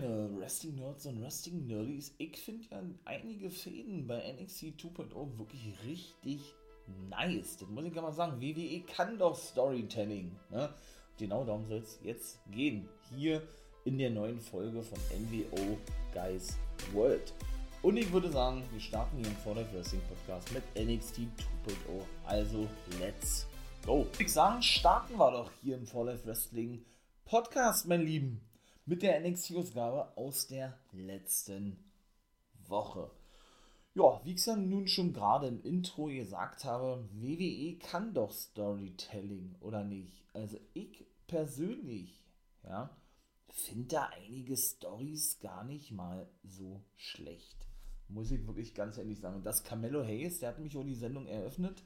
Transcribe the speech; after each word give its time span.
meine 0.00 0.30
Wrestling-Nerds 0.38 1.06
und 1.06 1.22
Wrestling-Nerdies. 1.22 2.14
Ich 2.18 2.36
finde 2.38 2.66
ja 2.70 2.82
einige 3.04 3.50
Fäden 3.50 4.06
bei 4.06 4.32
NXT 4.32 4.64
2.0 4.80 5.38
wirklich 5.38 5.74
richtig 5.86 6.40
nice. 7.08 7.58
Das 7.58 7.68
muss 7.68 7.84
ich 7.84 7.94
ja 7.94 8.02
mal 8.02 8.12
sagen. 8.12 8.40
WWE 8.40 8.80
kann 8.80 9.18
doch 9.18 9.36
Storytelling. 9.36 10.32
Ne? 10.50 10.68
Genau 11.18 11.44
darum 11.44 11.66
soll 11.66 11.78
es 11.78 12.00
jetzt 12.02 12.40
gehen. 12.50 12.88
Hier 13.14 13.42
in 13.84 13.98
der 13.98 14.10
neuen 14.10 14.40
Folge 14.40 14.82
von 14.82 14.98
NWO 14.98 15.78
Guys 16.12 16.58
World. 16.92 17.32
Und 17.82 17.96
ich 17.96 18.10
würde 18.12 18.30
sagen, 18.30 18.62
wir 18.72 18.80
starten 18.80 19.18
hier 19.18 19.26
im 19.26 19.36
Vordergrund 19.36 19.76
Wrestling 19.76 20.02
Podcast 20.08 20.50
mit 20.52 20.64
NXT 20.74 21.18
2.0. 21.18 21.28
Also, 22.24 22.66
let's 22.98 23.46
go. 23.84 24.06
Ich 24.18 24.32
sagen, 24.32 24.62
starten 24.62 25.16
wir 25.18 25.30
doch 25.30 25.50
hier 25.62 25.76
im 25.76 25.86
Vordergrund 25.86 26.26
Wrestling 26.26 26.84
Podcast, 27.26 27.86
mein 27.86 28.00
Lieben 28.00 28.40
mit 28.86 29.02
der 29.02 29.20
NXT-Ausgabe 29.20 30.16
aus 30.16 30.46
der 30.46 30.78
letzten 30.92 31.78
Woche. 32.66 33.10
Ja, 33.94 34.20
wie 34.24 34.32
ich 34.32 34.38
es 34.38 34.46
ja 34.46 34.56
nun 34.56 34.88
schon 34.88 35.12
gerade 35.12 35.46
im 35.46 35.62
Intro 35.62 36.06
gesagt 36.06 36.64
habe, 36.64 37.08
WWE 37.12 37.78
kann 37.78 38.12
doch 38.12 38.32
Storytelling, 38.32 39.54
oder 39.60 39.84
nicht? 39.84 40.24
Also 40.34 40.58
ich 40.74 41.06
persönlich, 41.28 42.20
ja, 42.64 42.90
finde 43.48 43.86
da 43.86 44.10
einige 44.26 44.56
Stories 44.56 45.38
gar 45.40 45.64
nicht 45.64 45.92
mal 45.92 46.28
so 46.42 46.82
schlecht. 46.96 47.68
Muss 48.08 48.32
ich 48.32 48.46
wirklich 48.46 48.74
ganz 48.74 48.98
ehrlich 48.98 49.20
sagen. 49.20 49.36
Und 49.36 49.46
das 49.46 49.62
Carmelo 49.62 50.02
Hayes, 50.02 50.40
der 50.40 50.50
hat 50.50 50.58
mich 50.58 50.76
auch 50.76 50.84
die 50.84 50.94
Sendung 50.94 51.26
eröffnet. 51.26 51.84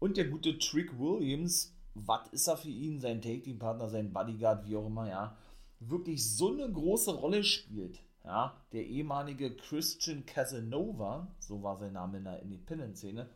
Und 0.00 0.16
der 0.16 0.28
gute 0.28 0.58
Trick 0.58 0.98
Williams, 0.98 1.72
was 1.94 2.28
ist 2.32 2.48
er 2.48 2.56
für 2.56 2.68
ihn? 2.68 3.00
Sein 3.00 3.22
Take-Team-Partner, 3.22 3.88
sein 3.88 4.12
Bodyguard, 4.12 4.66
wie 4.66 4.76
auch 4.76 4.86
immer, 4.86 5.08
ja 5.08 5.36
wirklich 5.80 6.28
so 6.36 6.52
eine 6.52 6.70
große 6.70 7.14
Rolle 7.14 7.44
spielt. 7.44 8.00
Ja, 8.24 8.60
der 8.72 8.86
ehemalige 8.86 9.56
Christian 9.56 10.26
Casanova, 10.26 11.34
so 11.38 11.62
war 11.62 11.78
sein 11.78 11.94
Name 11.94 12.18
in 12.18 12.24
der 12.24 12.42
Independent-Szene, 12.42 13.30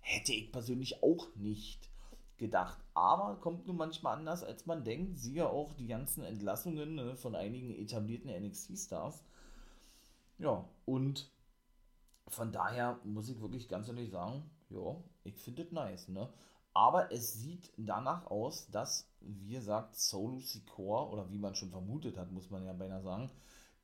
hätte 0.00 0.32
ich 0.32 0.50
persönlich 0.50 1.02
auch 1.02 1.34
nicht 1.36 1.90
gedacht. 2.38 2.78
Aber 2.94 3.36
kommt 3.40 3.66
nun 3.66 3.76
manchmal 3.76 4.18
anders, 4.18 4.42
als 4.42 4.66
man 4.66 4.84
denkt. 4.84 5.18
Siehe 5.18 5.48
auch 5.48 5.72
die 5.74 5.86
ganzen 5.86 6.24
Entlassungen 6.24 6.94
ne, 6.94 7.14
von 7.16 7.34
einigen 7.34 7.70
etablierten 7.70 8.30
NXT-Stars. 8.30 9.22
Ja, 10.38 10.68
und 10.84 11.30
von 12.28 12.52
daher 12.52 12.98
muss 13.04 13.28
ich 13.28 13.40
wirklich 13.40 13.68
ganz 13.68 13.88
ehrlich 13.88 14.10
sagen, 14.10 14.50
ja, 14.70 14.96
ich 15.24 15.36
finde 15.36 15.62
es 15.62 15.72
nice, 15.72 16.08
ne? 16.08 16.32
Aber 16.74 17.12
es 17.12 17.34
sieht 17.34 17.70
danach 17.76 18.26
aus, 18.26 18.68
dass, 18.70 19.06
wie 19.20 19.54
gesagt, 19.54 19.96
Solo 19.96 20.40
Sikoa, 20.40 21.10
oder 21.10 21.30
wie 21.30 21.38
man 21.38 21.54
schon 21.54 21.70
vermutet 21.70 22.16
hat, 22.16 22.32
muss 22.32 22.50
man 22.50 22.64
ja 22.64 22.72
beinahe 22.72 23.02
sagen, 23.02 23.30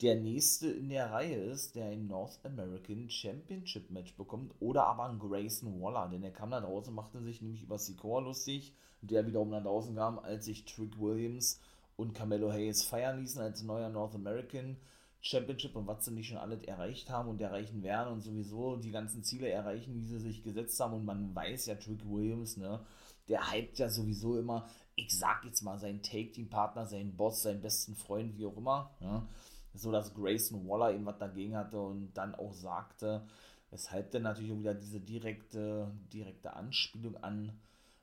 der 0.00 0.14
nächste 0.14 0.70
in 0.70 0.88
der 0.90 1.10
Reihe 1.10 1.36
ist, 1.36 1.74
der 1.74 1.86
ein 1.86 2.06
North 2.06 2.38
American 2.44 3.10
Championship 3.10 3.90
Match 3.90 4.16
bekommt 4.16 4.54
oder 4.60 4.86
aber 4.86 5.08
ein 5.08 5.18
Grayson 5.18 5.82
Waller, 5.82 6.08
denn 6.08 6.22
er 6.22 6.30
kam 6.30 6.52
da 6.52 6.60
draußen, 6.60 6.94
machte 6.94 7.20
sich 7.20 7.42
nämlich 7.42 7.64
über 7.64 7.78
Sikoa 7.78 8.20
lustig, 8.20 8.72
der 9.02 9.26
wiederum 9.26 9.50
nach 9.50 9.62
draußen 9.62 9.96
kam, 9.96 10.20
als 10.20 10.44
sich 10.44 10.64
Trick 10.64 10.98
Williams 11.00 11.60
und 11.96 12.14
Carmelo 12.14 12.52
Hayes 12.52 12.84
feiern 12.84 13.18
ließen 13.18 13.42
als 13.42 13.64
neuer 13.64 13.88
North 13.88 14.14
American 14.14 14.76
Championship 15.20 15.74
und 15.74 15.86
was 15.86 16.04
sie 16.04 16.12
nicht 16.12 16.28
schon 16.28 16.38
alles 16.38 16.62
erreicht 16.62 17.10
haben 17.10 17.28
und 17.28 17.40
erreichen 17.40 17.82
werden 17.82 18.12
und 18.12 18.20
sowieso 18.20 18.76
die 18.76 18.92
ganzen 18.92 19.24
Ziele 19.24 19.48
erreichen, 19.48 19.94
die 19.94 20.06
sie 20.06 20.18
sich 20.18 20.42
gesetzt 20.42 20.78
haben. 20.80 20.94
Und 20.94 21.04
man 21.04 21.34
weiß 21.34 21.66
ja, 21.66 21.74
Trick 21.74 22.08
Williams, 22.08 22.56
ne, 22.56 22.80
der 23.28 23.52
hypt 23.52 23.78
ja 23.78 23.88
sowieso 23.88 24.38
immer, 24.38 24.68
ich 24.94 25.16
sag 25.16 25.44
jetzt 25.44 25.62
mal, 25.62 25.78
seinen 25.78 26.02
Take-Team-Partner, 26.02 26.86
seinen 26.86 27.16
Boss, 27.16 27.42
seinen 27.42 27.60
besten 27.60 27.96
Freund, 27.96 28.38
wie 28.38 28.46
auch 28.46 28.56
immer. 28.56 28.90
Ne, 29.00 29.26
so 29.74 29.92
dass 29.92 30.14
Grayson 30.14 30.66
Waller 30.68 30.92
eben 30.92 31.06
was 31.06 31.18
dagegen 31.18 31.56
hatte 31.56 31.80
und 31.80 32.12
dann 32.14 32.34
auch 32.34 32.52
sagte, 32.52 33.26
weshalb 33.70 34.10
dann 34.10 34.22
natürlich 34.22 34.52
auch 34.52 34.58
wieder 34.58 34.74
diese 34.74 35.00
direkte, 35.00 35.90
direkte 36.12 36.54
Anspielung 36.54 37.16
an 37.22 37.52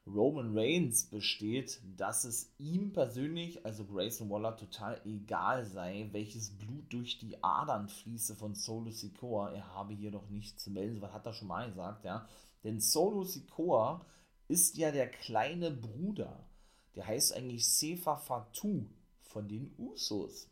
Roman 0.08 0.56
Reigns 0.56 1.06
besteht, 1.06 1.82
dass 1.98 2.26
es 2.26 2.54
ihm 2.60 2.94
persönlich, 2.94 3.66
also 3.66 3.86
Grayson 3.86 4.30
Waller, 4.30 4.56
total 4.56 5.02
egal 5.04 5.66
sei, 5.66 6.10
welches 6.12 6.52
Blut 6.52 6.94
durch 6.94 7.18
die 7.18 7.44
Adern 7.44 7.90
fließe 7.90 8.36
von 8.36 8.54
Solo 8.54 8.92
Sikoa. 8.92 9.52
Er 9.52 9.74
habe 9.74 9.96
hier 9.96 10.12
noch 10.12 10.30
nichts 10.30 10.64
zu 10.64 10.70
melden, 10.70 11.02
was 11.02 11.12
hat 11.12 11.26
er 11.26 11.34
schon 11.34 11.48
mal 11.48 11.68
gesagt, 11.68 12.06
ja. 12.06 12.28
Denn 12.64 12.80
Solo 12.80 13.24
Sikoa 13.24 14.06
ist 14.48 14.78
ja 14.78 14.92
der 14.92 15.10
kleine 15.10 15.72
Bruder. 15.72 16.48
Der 16.96 17.08
heißt 17.08 17.34
eigentlich 17.34 17.68
Sefa 17.68 18.16
Fatou 18.16 18.86
von 19.24 19.48
den 19.48 19.74
Usos. 19.78 20.50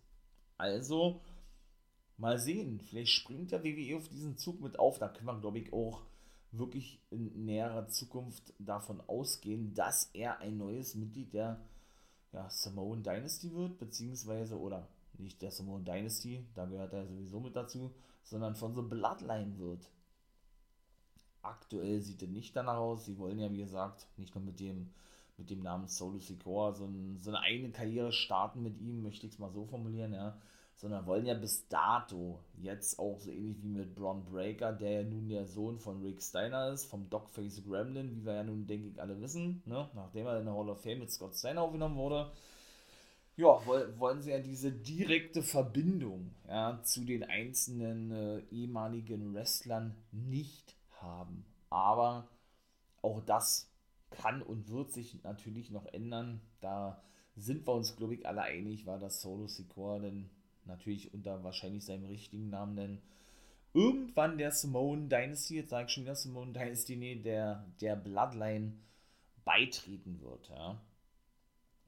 Also, 0.58 1.22
mal 2.18 2.40
sehen, 2.40 2.82
vielleicht 2.82 3.12
springt 3.12 3.52
der 3.52 3.64
WWE 3.64 3.98
auf 3.98 4.10
diesen 4.10 4.36
Zug 4.38 4.62
mit 4.62 4.80
auf. 4.80 4.98
Da 4.98 5.10
können 5.10 5.28
wir, 5.28 5.40
glaube 5.40 5.60
ich, 5.60 5.72
auch 5.72 6.02
wirklich 6.54 7.00
in 7.10 7.46
näherer 7.46 7.88
Zukunft 7.88 8.54
davon 8.60 9.02
ausgehen, 9.08 9.74
dass 9.74 10.10
er 10.14 10.40
ein 10.40 10.58
neues 10.58 10.96
Mitglied 10.96 11.34
der 11.34 11.60
ja, 12.32 12.50
Samoan 12.50 13.04
Dynasty 13.04 13.54
wird, 13.54 13.78
beziehungsweise, 13.78 14.60
oder 14.60 14.88
nicht 15.18 15.42
der 15.42 15.52
Samoan 15.52 15.86
Dynasty, 15.86 16.46
da 16.56 16.66
gehört 16.66 16.94
er 16.94 17.06
sowieso 17.06 17.40
mit 17.40 17.56
dazu, 17.56 17.92
sondern 18.24 18.56
von 18.56 18.74
so 18.74 18.84
Bloodline 18.84 19.58
wird. 19.58 19.90
Aktuell 21.42 22.02
sieht 22.02 22.22
er 22.22 22.30
nicht 22.30 22.56
danach 22.56 22.78
aus. 22.78 23.06
Sie 23.06 23.18
wollen 23.18 23.40
ja, 23.40 23.52
wie 23.52 23.58
gesagt, 23.58 24.08
nicht 24.18 24.34
nur 24.34 24.44
mit 24.44 24.60
dem, 24.60 24.94
mit 25.38 25.50
dem 25.50 25.62
Namen 25.62 25.88
Solo 25.88 26.20
Secor 26.20 26.74
so, 26.74 26.90
so 27.20 27.30
eine 27.30 27.40
eigene 27.42 27.72
Karriere 27.72 28.14
starten 28.14 28.64
mit 28.64 28.80
ihm, 28.80 29.04
möchte 29.04 29.28
ich 29.28 29.34
es 29.34 29.40
mal 29.40 29.52
so 29.52 29.66
formulieren, 29.66 30.14
ja 30.14 30.40
sondern 30.76 31.06
wollen 31.06 31.26
ja 31.26 31.34
bis 31.34 31.68
dato 31.68 32.40
jetzt 32.58 33.00
auch 33.00 33.20
so 33.20 33.32
ähnlich 33.32 33.62
wie 33.64 33.70
mit 33.70 33.96
Braun 33.96 34.26
Breaker, 34.26 34.74
der 34.74 35.02
ja 35.02 35.04
nun 35.04 35.30
der 35.30 35.46
Sohn 35.46 35.80
von 35.80 36.02
Rick 36.02 36.22
Steiner 36.22 36.70
ist, 36.70 36.86
vom 36.86 37.10
Dogface 37.10 37.64
Gremlin, 37.64 38.16
wie 38.16 38.26
wir 38.26 38.34
ja 38.34 38.44
nun, 38.44 38.68
denke 38.68 38.88
ich, 38.88 39.02
alle 39.02 39.20
wissen, 39.22 39.62
ne? 39.66 39.90
nachdem 39.94 40.28
er 40.28 40.40
in 40.40 40.46
der 40.46 40.54
Hall 40.54 40.70
of 40.70 40.82
Fame 40.82 41.00
mit 41.00 41.12
Scott 41.12 41.36
Steiner 41.36 41.62
aufgenommen 41.62 41.96
wurde. 41.96 42.32
Ja, 43.36 43.66
wollen 43.98 44.22
sie 44.22 44.30
ja 44.30 44.40
diese 44.40 44.72
direkte 44.72 45.42
Verbindung 45.42 46.36
ja, 46.48 46.80
zu 46.84 47.04
den 47.04 47.24
einzelnen 47.24 48.12
äh, 48.12 48.40
ehemaligen 48.52 49.34
Wrestlern 49.34 49.96
nicht 50.12 50.76
haben. 51.02 51.44
Aber 51.72 52.28
auch 53.02 53.22
das 53.22 53.72
kann 54.12 54.44
und 54.44 54.70
wird 54.70 54.92
sich 54.92 55.24
natürlich 55.24 55.72
noch 55.72 55.86
ändern. 55.88 56.42
Da 56.62 57.02
sind 57.36 57.66
wir 57.66 57.74
uns, 57.74 57.96
glaube 57.96 58.14
ich, 58.14 58.28
alle 58.28 58.44
einig, 58.44 58.86
war 58.86 59.00
das 59.00 59.22
Solo 59.22 59.48
Secure 59.48 60.00
denn 60.00 60.30
natürlich 60.66 61.14
unter 61.14 61.44
wahrscheinlich 61.44 61.86
seinem 61.86 62.06
richtigen 62.06 62.50
Namen 62.50 62.76
nennen, 62.76 63.02
irgendwann 63.74 64.38
der 64.38 64.52
Simone 64.52 65.08
Dynasty, 65.08 65.56
jetzt 65.58 65.70
sage 65.70 65.88
ich 65.88 65.92
schon 65.92 66.04
wieder 66.04 66.16
Simone 66.16 66.54
Dynasty, 66.54 66.96
nee, 66.96 67.16
der, 67.16 67.66
der 67.82 67.96
Bloodline 67.96 68.74
beitreten 69.44 70.22
wird, 70.22 70.50
ja. 70.50 70.80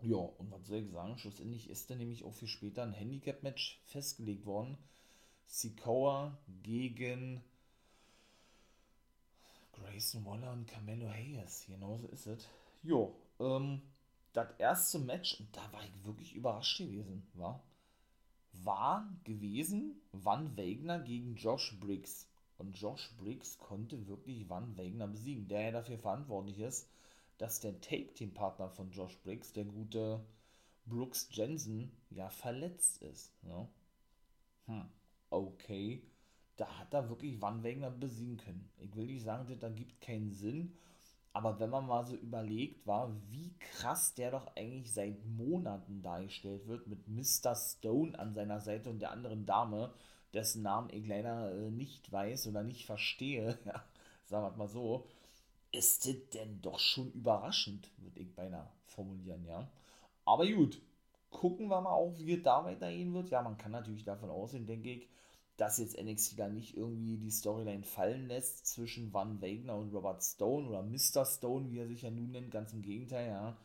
Ja, 0.02 0.18
und 0.18 0.52
was 0.52 0.68
soll 0.68 0.80
ich 0.80 0.92
sagen? 0.92 1.18
Schlussendlich 1.18 1.70
ist 1.70 1.90
dann 1.90 1.98
nämlich 1.98 2.26
auch 2.26 2.34
für 2.34 2.48
später 2.48 2.84
ein 2.84 2.92
Handicap-Match 2.92 3.82
festgelegt 3.86 4.46
worden. 4.46 4.78
Sikoa 5.48 6.38
gegen 6.64 7.42
Grayson 9.74 10.26
Waller 10.26 10.52
und 10.52 10.68
Carmelo 10.68 11.10
Hayes. 11.10 11.66
Genauso 11.68 12.08
ist 12.08 12.28
es. 12.28 12.48
Jo, 12.84 13.16
ähm, 13.40 13.82
das 14.34 14.48
erste 14.58 15.00
Match, 15.00 15.42
da 15.54 15.72
war 15.72 15.84
ich 15.84 16.06
wirklich 16.06 16.36
überrascht 16.36 16.78
gewesen, 16.78 17.26
war 17.34 17.64
war 18.64 19.10
gewesen 19.24 20.00
Van 20.12 20.58
Wagner 20.58 21.00
gegen 21.00 21.36
Josh 21.36 21.78
Briggs. 21.80 22.28
Und 22.58 22.78
Josh 22.78 23.14
Briggs 23.18 23.58
konnte 23.58 24.08
wirklich 24.08 24.50
Van 24.50 24.78
Wagner 24.78 25.08
besiegen, 25.08 25.48
der 25.48 25.62
ja 25.62 25.72
dafür 25.72 25.98
verantwortlich 25.98 26.60
ist, 26.60 26.90
dass 27.38 27.60
der 27.60 27.82
Tape-Team-Partner 27.82 28.70
von 28.70 28.92
Josh 28.92 29.18
Briggs, 29.24 29.52
der 29.52 29.66
gute 29.66 30.26
Brooks 30.86 31.28
Jensen, 31.32 31.92
ja 32.10 32.30
verletzt 32.30 33.02
ist. 33.02 33.32
Ne? 33.44 33.68
Hm, 34.66 34.86
okay. 35.30 36.02
Da 36.56 36.80
hat 36.80 36.94
er 36.94 37.10
wirklich 37.10 37.42
Van 37.42 37.64
Wagner 37.64 37.92
besiegen 37.92 38.38
können. 38.38 38.70
Ich 38.78 38.96
will 38.96 39.08
nicht 39.08 39.24
sagen, 39.24 39.60
das 39.60 39.76
gibt 39.76 40.00
keinen 40.00 40.32
Sinn, 40.32 40.78
aber 41.36 41.60
wenn 41.60 41.70
man 41.70 41.86
mal 41.86 42.06
so 42.06 42.16
überlegt, 42.16 42.88
war, 42.88 43.12
wie 43.30 43.54
krass 43.60 44.14
der 44.14 44.32
doch 44.32 44.56
eigentlich 44.56 44.94
seit 44.94 45.26
Monaten 45.26 46.02
dargestellt 46.02 46.66
wird, 46.66 46.88
mit 46.88 47.10
Mr. 47.10 47.54
Stone 47.54 48.18
an 48.18 48.34
seiner 48.34 48.62
Seite 48.62 48.90
und 48.90 49.00
der 49.00 49.12
anderen 49.12 49.46
Dame, 49.46 49.94
dessen 50.34 50.64
Namen 50.64 50.90
ich 50.94 51.06
leider 51.06 51.54
äh, 51.54 51.72
nicht 51.72 52.10
weiß 52.10 52.48
oder 52.48 52.64
nicht 52.64 52.86
verstehe, 52.86 53.60
ja, 53.66 53.84
sagen 54.24 54.46
wir 54.46 54.58
mal 54.58 54.70
so, 54.70 55.08
ist 55.74 56.08
das 56.08 56.16
denn 56.34 56.62
doch 56.62 56.80
schon 56.80 57.12
überraschend, 57.12 57.92
würde 57.98 58.22
ich 58.22 58.34
beinahe 58.34 58.72
formulieren, 58.86 59.44
ja. 59.44 59.68
Aber 60.24 60.48
gut, 60.48 60.82
gucken 61.32 61.68
wir 61.68 61.82
mal 61.82 61.92
auch, 61.92 62.14
wie 62.18 62.36
es 62.36 62.44
da 62.44 62.64
weitergehen 62.64 63.14
wird. 63.14 63.30
Ja, 63.30 63.42
man 63.42 63.58
kann 63.58 63.74
natürlich 63.74 64.06
davon 64.06 64.30
ausgehen, 64.30 64.68
denke 64.68 64.90
ich, 64.90 65.10
dass 65.58 65.78
jetzt 65.78 66.02
NXT 66.02 66.40
da 66.40 66.50
nicht 66.50 66.76
irgendwie 66.76 67.18
die 67.18 67.32
Storyline 67.32 67.84
fallen 67.84 68.28
lässt 68.28 68.68
zwischen 68.68 69.14
Van 69.14 69.42
Wagner 69.42 69.76
und 69.76 69.94
Robert 69.94 70.24
Stone 70.24 70.68
oder 70.68 70.84
Mr. 70.84 71.26
Stone, 71.26 71.72
wie 71.72 71.80
er 71.80 71.88
sich 71.88 72.02
ja 72.02 72.12
nun 72.12 72.32
nennt, 72.32 72.52
ganz 72.52 72.74
im 72.74 72.82
Gegenteil, 72.82 73.28
ja, 73.30 73.58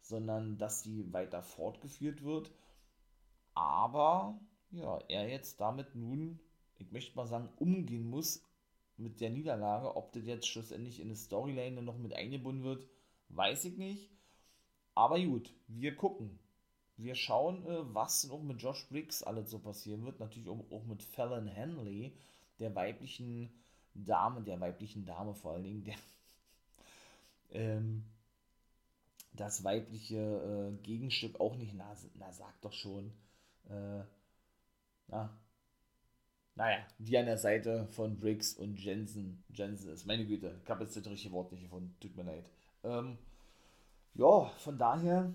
sondern 0.00 0.58
dass 0.58 0.82
die 0.82 1.12
weiter 1.12 1.42
fortgeführt 1.42 2.22
wird. 2.24 2.50
Aber 3.54 4.40
ja, 4.70 4.98
er 5.08 5.28
jetzt 5.28 5.60
damit 5.60 5.94
nun, 5.94 6.40
ich 6.78 6.90
möchte 6.92 7.16
mal 7.16 7.26
sagen, 7.26 7.48
umgehen 7.56 8.08
muss 8.08 8.42
mit 8.96 9.20
der 9.20 9.30
Niederlage. 9.30 9.96
Ob 9.96 10.12
das 10.12 10.26
jetzt 10.26 10.48
schlussendlich 10.48 11.00
in 11.00 11.06
eine 11.06 11.16
Storyline 11.16 11.82
noch 11.82 11.98
mit 11.98 12.12
eingebunden 12.12 12.64
wird, 12.64 12.86
weiß 13.28 13.64
ich 13.66 13.78
nicht. 13.78 14.10
Aber 14.94 15.20
gut, 15.20 15.54
wir 15.68 15.94
gucken. 15.94 16.38
Wir 16.98 17.14
schauen, 17.14 17.64
äh, 17.64 17.94
was 17.94 18.24
noch 18.24 18.42
mit 18.42 18.60
Josh 18.60 18.86
Briggs 18.88 19.22
alles 19.22 19.50
so 19.50 19.60
passieren 19.60 20.04
wird. 20.04 20.18
Natürlich 20.18 20.48
auch 20.48 20.84
mit 20.84 21.02
Fallon 21.02 21.46
Henley, 21.46 22.12
der 22.58 22.74
weiblichen 22.74 23.50
Dame, 23.94 24.42
der 24.42 24.60
weiblichen 24.60 25.06
Dame 25.06 25.34
vor 25.34 25.52
allen 25.52 25.62
Dingen, 25.62 25.84
der 25.84 25.94
ähm, 27.52 28.04
das 29.32 29.62
weibliche 29.62 30.16
äh, 30.16 30.82
Gegenstück 30.82 31.38
auch 31.40 31.54
nicht, 31.54 31.72
na, 31.74 31.94
na 32.14 32.32
sag 32.32 32.60
doch 32.60 32.72
schon, 32.72 33.12
äh, 33.68 34.02
na, 35.06 35.38
naja, 36.56 36.84
die 36.98 37.16
an 37.16 37.26
der 37.26 37.38
Seite 37.38 37.86
von 37.92 38.18
Briggs 38.18 38.54
und 38.54 38.80
Jensen, 38.80 39.44
Jensen 39.50 39.92
ist, 39.92 40.06
meine 40.06 40.26
Güte, 40.26 40.60
ich 40.64 40.68
habe 40.68 40.82
jetzt 40.82 40.96
das 40.96 41.06
richtige 41.06 41.32
Wort 41.32 41.52
nicht 41.52 41.62
gefunden, 41.62 41.94
tut 42.00 42.16
mir 42.16 42.24
leid. 42.24 42.44
Ähm, 42.82 43.16
ja, 44.14 44.46
von 44.58 44.76
daher 44.76 45.32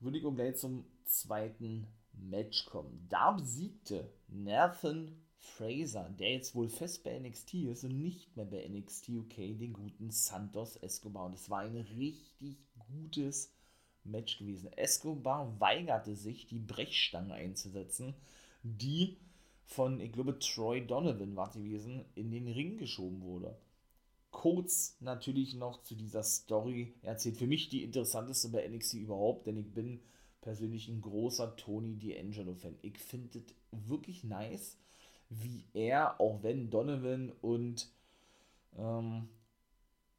würde 0.00 0.16
ich 0.16 0.24
auch 0.24 0.32
gleich 0.34 0.56
zum 0.56 0.86
zweiten 1.04 1.86
Match 2.12 2.66
kommen. 2.66 3.06
Da 3.08 3.32
besiegte 3.32 4.12
Nathan 4.28 5.16
Fraser, 5.36 6.08
der 6.18 6.32
jetzt 6.32 6.54
wohl 6.54 6.68
fest 6.68 7.02
bei 7.02 7.18
NXT 7.18 7.54
ist 7.54 7.84
und 7.84 8.00
nicht 8.00 8.36
mehr 8.36 8.46
bei 8.46 8.66
NXT 8.68 9.08
UK, 9.08 9.36
den 9.58 9.72
guten 9.72 10.10
Santos 10.10 10.76
Escobar. 10.76 11.26
Und 11.26 11.34
es 11.34 11.50
war 11.50 11.60
ein 11.60 11.76
richtig 11.76 12.58
gutes 12.78 13.52
Match 14.04 14.38
gewesen. 14.38 14.72
Escobar 14.72 15.60
weigerte 15.60 16.14
sich, 16.14 16.46
die 16.46 16.58
Brechstange 16.58 17.34
einzusetzen, 17.34 18.14
die 18.62 19.18
von, 19.64 20.00
ich 20.00 20.12
glaube, 20.12 20.38
Troy 20.38 20.86
Donovan 20.86 21.34
war 21.34 21.50
gewesen, 21.50 22.04
in 22.14 22.30
den 22.30 22.46
Ring 22.46 22.78
geschoben 22.78 23.22
wurde. 23.22 23.58
Kurz 24.30 24.96
natürlich 25.00 25.54
noch 25.54 25.82
zu 25.82 25.94
dieser 25.94 26.22
Story 26.22 26.94
erzählt. 27.02 27.36
Für 27.36 27.46
mich 27.46 27.68
die 27.68 27.82
interessanteste 27.82 28.48
bei 28.48 28.66
NXT 28.66 28.94
überhaupt, 28.94 29.46
denn 29.46 29.56
ich 29.56 29.72
bin 29.72 30.00
persönlich 30.42 30.88
ein 30.88 31.00
großer 31.00 31.56
Tony 31.56 31.94
D'Angelo-Fan. 31.94 32.76
Ich 32.82 32.98
finde 32.98 33.38
es 33.38 33.44
wirklich 33.88 34.24
nice, 34.24 34.76
wie 35.30 35.64
er, 35.72 36.20
auch 36.20 36.42
wenn 36.42 36.68
Donovan 36.68 37.32
und 37.40 37.90
ähm, 38.76 39.28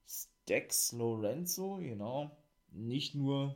Stex 0.08 0.92
Lorenzo, 0.94 1.78
genau, 1.78 2.36
nicht 2.72 3.14
nur, 3.14 3.56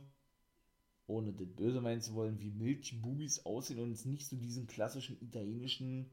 ohne 1.06 1.32
das 1.32 1.48
böse 1.48 1.80
meinen 1.80 2.00
zu 2.00 2.14
wollen, 2.14 2.38
wie 2.38 2.50
Milchbubis 2.50 3.44
aussehen 3.44 3.80
und 3.80 4.06
nicht 4.06 4.26
so 4.26 4.36
diesen 4.36 4.66
klassischen 4.66 5.20
italienischen 5.20 6.10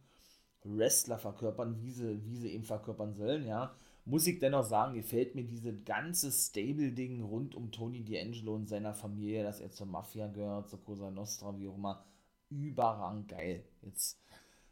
Wrestler 0.63 1.19
verkörpern, 1.19 1.81
wie 1.81 1.91
sie, 1.91 2.25
wie 2.25 2.37
sie 2.37 2.51
eben 2.51 2.63
verkörpern 2.63 3.13
sollen, 3.13 3.45
ja, 3.45 3.75
muss 4.05 4.27
ich 4.27 4.39
dennoch 4.39 4.63
sagen, 4.63 4.93
gefällt 4.93 5.35
mir 5.35 5.43
dieses 5.43 5.83
ganze 5.83 6.31
Stable-Ding 6.31 7.21
rund 7.21 7.55
um 7.55 7.71
Tony 7.71 7.99
D'Angelo 7.99 8.55
und 8.55 8.69
seiner 8.69 8.93
Familie, 8.93 9.43
dass 9.43 9.59
er 9.59 9.71
zur 9.71 9.87
Mafia 9.87 10.27
gehört, 10.27 10.69
zur 10.69 10.83
Cosa 10.83 11.09
Nostra, 11.11 11.57
wie 11.57 11.67
auch 11.67 11.75
immer, 11.75 12.05
überrang 12.49 13.25
geil. 13.27 13.65
Jetzt 13.81 14.19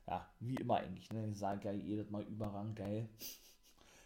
ja, 0.08 0.28
wie 0.40 0.56
immer 0.56 0.78
eigentlich, 0.78 1.12
ne? 1.12 1.30
Ich 1.30 1.38
sage 1.38 1.62
geil 1.62 1.80
jedes 1.80 2.10
Mal 2.10 2.24
überrang 2.24 2.76
geil. 2.76 3.10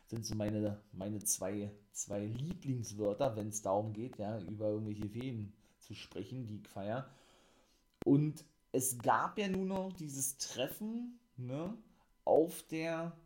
Sind 0.07 0.25
so 0.25 0.35
meine, 0.35 0.79
meine 0.93 1.19
zwei, 1.19 1.71
zwei 1.91 2.25
Lieblingswörter, 2.25 3.35
wenn 3.35 3.49
es 3.49 3.61
darum 3.61 3.93
geht, 3.93 4.17
ja, 4.17 4.39
über 4.39 4.69
irgendwelche 4.69 5.09
Feen 5.09 5.53
zu 5.79 5.95
sprechen, 5.95 6.45
die 6.45 6.57
ich 6.57 6.67
feier. 6.67 7.09
Und 8.05 8.45
es 8.71 8.97
gab 8.99 9.37
ja 9.37 9.47
nur 9.47 9.65
noch 9.65 9.91
dieses 9.93 10.37
Treffen, 10.37 11.19
ne, 11.35 11.73
auf 12.23 12.63
der, 12.63 13.17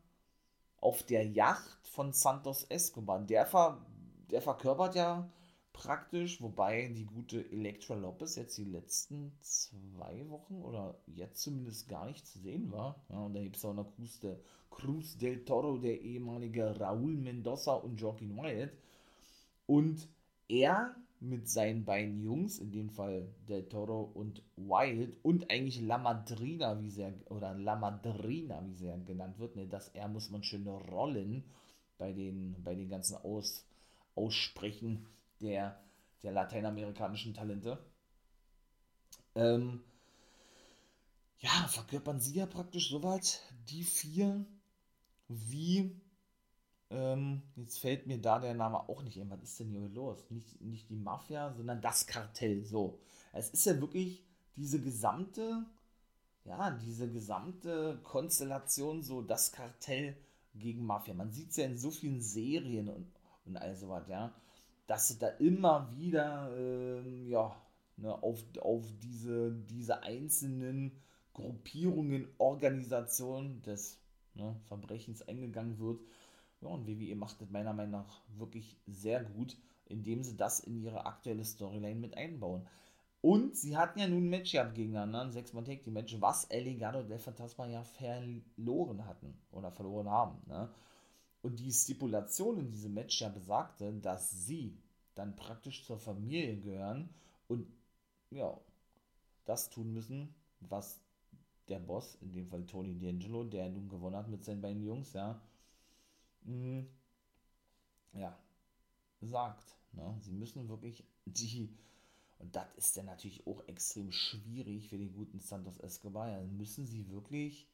auf 0.81 1.03
der 1.03 1.25
Yacht 1.25 1.87
von 1.87 2.11
Santos 2.11 2.65
Escobar. 2.65 3.19
Der, 3.21 3.45
ver, 3.45 3.85
der 4.29 4.41
verkörpert 4.41 4.95
ja 4.95 5.29
praktisch, 5.71 6.41
wobei 6.41 6.89
die 6.89 7.05
gute 7.05 7.49
Elektra 7.51 7.95
Lopez 7.95 8.35
jetzt 8.35 8.57
die 8.57 8.65
letzten 8.65 9.31
zwei 9.41 10.27
Wochen 10.29 10.61
oder 10.61 10.99
jetzt 11.07 11.41
zumindest 11.41 11.87
gar 11.87 12.07
nicht 12.07 12.27
zu 12.27 12.39
sehen 12.39 12.71
war. 12.71 13.03
Ja, 13.09 13.19
und 13.19 13.33
da 13.33 13.41
gibt 13.41 13.57
es 13.57 13.65
auch 13.65 13.73
noch 13.73 13.95
Cruz, 13.95 14.19
de, 14.19 14.35
Cruz 14.69 15.17
del 15.17 15.45
Toro, 15.45 15.77
der 15.77 16.01
ehemalige 16.01 16.77
Raúl 16.79 17.15
Mendoza 17.15 17.73
und 17.73 17.99
Joaquin 17.99 18.35
Wyatt. 18.35 18.71
Und 19.67 20.09
er 20.47 20.95
mit 21.21 21.47
seinen 21.47 21.85
beiden 21.85 22.19
Jungs, 22.19 22.57
in 22.57 22.71
dem 22.71 22.89
Fall 22.89 23.27
Del 23.47 23.69
Toro 23.69 24.01
und 24.01 24.41
Wild 24.57 25.15
und 25.21 25.51
eigentlich 25.51 25.79
La 25.79 25.99
Madrina, 25.99 26.81
wie 26.81 26.89
sie 26.89 27.13
oder 27.29 27.53
La 27.53 27.75
Madrina, 27.75 28.61
wie 28.65 28.85
ja 28.85 28.97
genannt 28.97 29.37
wird, 29.37 29.55
ne, 29.55 29.67
dass 29.67 29.89
er 29.89 30.07
muss 30.07 30.31
man 30.31 30.43
schöne 30.43 30.71
Rollen 30.71 31.43
bei 31.99 32.11
den, 32.11 32.55
bei 32.63 32.73
den 32.73 32.89
ganzen 32.89 33.17
Aus, 33.17 33.67
Aussprechen 34.15 35.05
der, 35.41 35.79
der 36.23 36.31
lateinamerikanischen 36.31 37.35
Talente. 37.35 37.77
Ähm, 39.35 39.81
ja, 41.37 41.67
verkörpern 41.67 42.19
sie 42.19 42.33
ja 42.33 42.47
praktisch 42.47 42.89
soweit 42.89 43.41
die 43.69 43.83
vier, 43.83 44.43
wie, 45.27 46.00
ähm, 46.91 47.41
jetzt 47.55 47.79
fällt 47.79 48.07
mir 48.07 48.19
da 48.19 48.39
der 48.39 48.53
Name 48.53 48.77
auch 48.89 49.03
nicht 49.03 49.19
ein, 49.19 49.29
was 49.29 49.41
ist 49.41 49.59
denn 49.59 49.69
hier 49.69 49.89
los? 49.89 50.29
Nicht, 50.29 50.61
nicht 50.61 50.89
die 50.89 50.95
Mafia, 50.95 51.53
sondern 51.53 51.81
das 51.81 52.05
Kartell, 52.05 52.63
so. 52.63 52.99
Es 53.33 53.49
ist 53.49 53.65
ja 53.65 53.79
wirklich 53.79 54.23
diese 54.55 54.79
gesamte, 54.81 55.65
ja, 56.45 56.71
diese 56.71 57.09
gesamte 57.09 57.99
Konstellation, 58.03 59.01
so 59.01 59.21
das 59.21 59.51
Kartell 59.51 60.15
gegen 60.53 60.85
Mafia. 60.85 61.13
Man 61.13 61.31
sieht 61.31 61.51
es 61.51 61.57
ja 61.57 61.65
in 61.65 61.77
so 61.77 61.91
vielen 61.91 62.21
Serien 62.21 62.89
und, 62.89 63.11
und 63.45 63.57
all 63.57 63.75
sowas, 63.75 64.07
ja 64.07 64.33
dass 64.91 65.07
sie 65.07 65.19
da 65.19 65.29
immer 65.29 65.89
wieder 65.95 66.53
ähm, 66.53 67.25
ja, 67.29 67.55
ne, 67.95 68.13
auf, 68.21 68.43
auf 68.59 68.85
diese, 69.01 69.53
diese 69.69 70.03
einzelnen 70.03 70.91
Gruppierungen, 71.33 72.27
Organisationen 72.39 73.61
des 73.61 74.01
ne, 74.33 74.53
Verbrechens 74.67 75.21
eingegangen 75.21 75.79
wird. 75.79 76.01
Ja, 76.61 76.69
und 76.69 76.87
WWE 76.87 77.15
macht 77.15 77.41
das 77.41 77.49
meiner 77.49 77.73
Meinung 77.73 78.01
nach 78.03 78.21
wirklich 78.37 78.77
sehr 78.87 79.23
gut, 79.23 79.57
indem 79.85 80.23
sie 80.23 80.37
das 80.37 80.59
in 80.59 80.81
ihre 80.81 81.05
aktuelle 81.05 81.43
Storyline 81.43 81.99
mit 81.99 82.15
einbauen. 82.15 82.67
Und 83.21 83.55
sie 83.55 83.77
hatten 83.77 83.99
ja 83.99 84.07
nun 84.07 84.25
ein 84.25 84.29
Match 84.29 84.51
gehabt 84.51 84.73
gegeneinander, 84.73 85.21
ein 85.21 85.31
6 85.31 85.53
man 85.53 85.65
take 85.65 85.83
die 85.83 85.91
match 85.91 86.19
was 86.19 86.45
El 86.45 86.63
Legado 86.63 86.99
und 86.99 87.09
der 87.09 87.19
Phantasma 87.19 87.67
ja 87.67 87.83
verloren 87.83 89.05
hatten 89.05 89.37
oder 89.51 89.71
verloren 89.71 90.09
haben. 90.09 90.41
Ne? 90.47 90.69
Und 91.43 91.59
die 91.59 91.71
Stipulation 91.71 92.57
in 92.57 92.71
diesem 92.71 92.95
Match 92.95 93.21
ja 93.21 93.29
besagte, 93.29 93.93
dass 93.93 94.45
sie 94.45 94.75
dann 95.13 95.35
praktisch 95.35 95.85
zur 95.85 95.99
Familie 95.99 96.57
gehören 96.57 97.09
und 97.47 97.67
ja, 98.31 98.57
das 99.45 99.69
tun 99.69 99.93
müssen, 99.93 100.33
was 100.61 100.99
der 101.67 101.79
Boss, 101.79 102.17
in 102.21 102.33
dem 102.33 102.47
Fall 102.47 102.65
Tony 102.65 102.93
D'Angelo, 102.93 103.47
der 103.47 103.69
nun 103.69 103.87
gewonnen 103.87 104.15
hat 104.15 104.29
mit 104.29 104.43
seinen 104.43 104.61
beiden 104.61 104.83
Jungs, 104.83 105.13
ja, 105.13 105.39
mh, 106.43 106.85
ja, 108.13 108.37
sagt. 109.21 109.75
Ne? 109.93 110.17
Sie 110.21 110.31
müssen 110.31 110.69
wirklich 110.69 111.03
die, 111.25 111.73
und 112.39 112.55
das 112.55 112.67
ist 112.75 112.97
dann 112.97 113.05
natürlich 113.05 113.45
auch 113.47 113.67
extrem 113.67 114.11
schwierig 114.11 114.89
für 114.89 114.97
den 114.97 115.13
guten 115.13 115.39
Santos 115.39 115.79
Escobar, 115.79 116.29
ja, 116.29 116.41
müssen 116.41 116.85
sie 116.85 117.09
wirklich, 117.09 117.67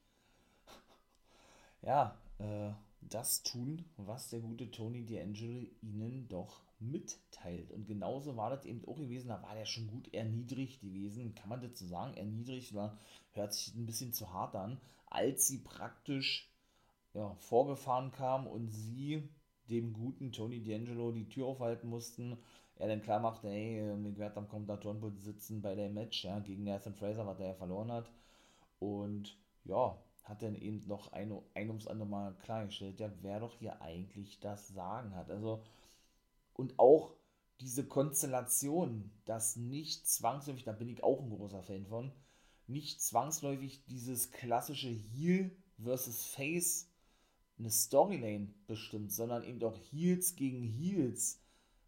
ja, 1.81 2.17
äh, 2.39 2.71
das 3.01 3.43
tun, 3.43 3.85
was 3.97 4.29
der 4.29 4.41
gute 4.41 4.69
Tony 4.71 5.05
D'Angelo 5.05 5.69
ihnen 5.81 6.27
doch 6.27 6.61
mitteilt. 6.79 7.71
Und 7.71 7.87
genauso 7.87 8.35
war 8.35 8.49
das 8.49 8.65
eben 8.65 8.83
auch 8.85 8.97
gewesen, 8.97 9.29
da 9.29 9.41
war 9.41 9.55
der 9.55 9.65
schon 9.65 9.87
gut 9.87 10.13
erniedrigt 10.13 10.81
gewesen, 10.81 11.35
kann 11.35 11.49
man 11.49 11.61
dazu 11.61 11.85
sagen, 11.85 12.15
erniedrigt 12.15 12.73
war, 12.73 12.97
hört 13.31 13.53
sich 13.53 13.73
ein 13.75 13.85
bisschen 13.85 14.13
zu 14.13 14.31
hart 14.31 14.55
an, 14.55 14.79
als 15.07 15.47
sie 15.47 15.59
praktisch 15.59 16.49
ja, 17.17 17.35
vorgefahren 17.39 18.11
kam 18.11 18.45
und 18.45 18.69
sie 18.69 19.27
dem 19.69 19.91
guten 19.91 20.31
Tony 20.31 20.57
D'Angelo 20.57 21.11
die 21.11 21.27
Tür 21.27 21.47
aufhalten 21.47 21.89
mussten, 21.89 22.37
er 22.75 22.87
dann 22.87 23.01
klar 23.01 23.19
machte, 23.19 23.49
hey, 23.49 23.95
mir 23.97 24.13
gehört 24.13 24.37
am 24.37 24.47
Kommentatorenpult 24.47 25.19
sitzen 25.23 25.63
bei 25.63 25.73
der 25.73 25.89
Match, 25.89 26.23
ja, 26.23 26.39
gegen 26.39 26.63
Nathan 26.63 26.93
Fraser, 26.93 27.25
was 27.25 27.39
er 27.39 27.47
ja 27.47 27.53
verloren 27.55 27.91
hat. 27.91 28.11
Und 28.77 29.35
ja, 29.63 29.97
hat 30.23 30.43
dann 30.43 30.55
eben 30.55 30.85
noch 30.85 31.11
ein, 31.11 31.35
ein 31.55 31.69
ums 31.69 31.87
andere 31.87 32.07
Mal 32.07 32.35
klargestellt, 32.35 32.99
ja, 32.99 33.11
wer 33.21 33.39
doch 33.39 33.55
hier 33.55 33.81
eigentlich 33.81 34.39
das 34.39 34.67
Sagen 34.67 35.15
hat. 35.15 35.31
Also, 35.31 35.63
und 36.53 36.77
auch 36.77 37.13
diese 37.61 37.87
Konstellation, 37.87 39.09
dass 39.25 39.55
nicht 39.55 40.07
zwangsläufig, 40.07 40.65
da 40.65 40.71
bin 40.71 40.89
ich 40.89 41.03
auch 41.03 41.19
ein 41.19 41.31
großer 41.31 41.63
Fan 41.63 41.87
von, 41.87 42.11
nicht 42.67 43.01
zwangsläufig 43.01 43.85
dieses 43.85 44.31
klassische 44.31 44.89
Heel 44.89 45.49
versus 45.79 46.25
Face 46.25 46.91
eine 47.59 47.69
Storyline 47.69 48.47
bestimmt, 48.67 49.11
sondern 49.11 49.43
eben 49.43 49.63
auch 49.63 49.77
Heels 49.91 50.35
gegen 50.35 50.63
Heels 50.63 51.41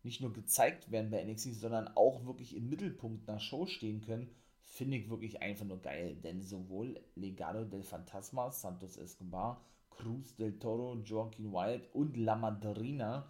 nicht 0.04 0.22
nur 0.22 0.34
gezeigt 0.34 0.92
werden 0.92 1.12
bei 1.12 1.24
NXT, 1.24 1.56
sondern 1.56 1.88
auch 1.90 2.26
wirklich 2.26 2.56
im 2.56 2.70
Mittelpunkt 2.70 3.28
einer 3.28 3.40
Show 3.40 3.66
stehen 3.66 4.02
können, 4.02 4.30
finde 4.64 4.98
ich 4.98 5.10
wirklich 5.10 5.42
einfach 5.42 5.66
nur 5.66 5.82
geil, 5.82 6.16
denn 6.24 6.42
sowohl 6.42 7.00
Legado 7.16 7.66
del 7.66 7.84
Fantasma, 7.84 8.52
Santos 8.52 8.98
Escobar, 8.98 9.62
Cruz 9.90 10.36
del 10.36 10.58
Toro, 10.60 10.96
Joaquin 11.04 11.52
Wild 11.52 11.94
und 11.94 12.16
La 12.16 12.36
Madrina 12.36 13.28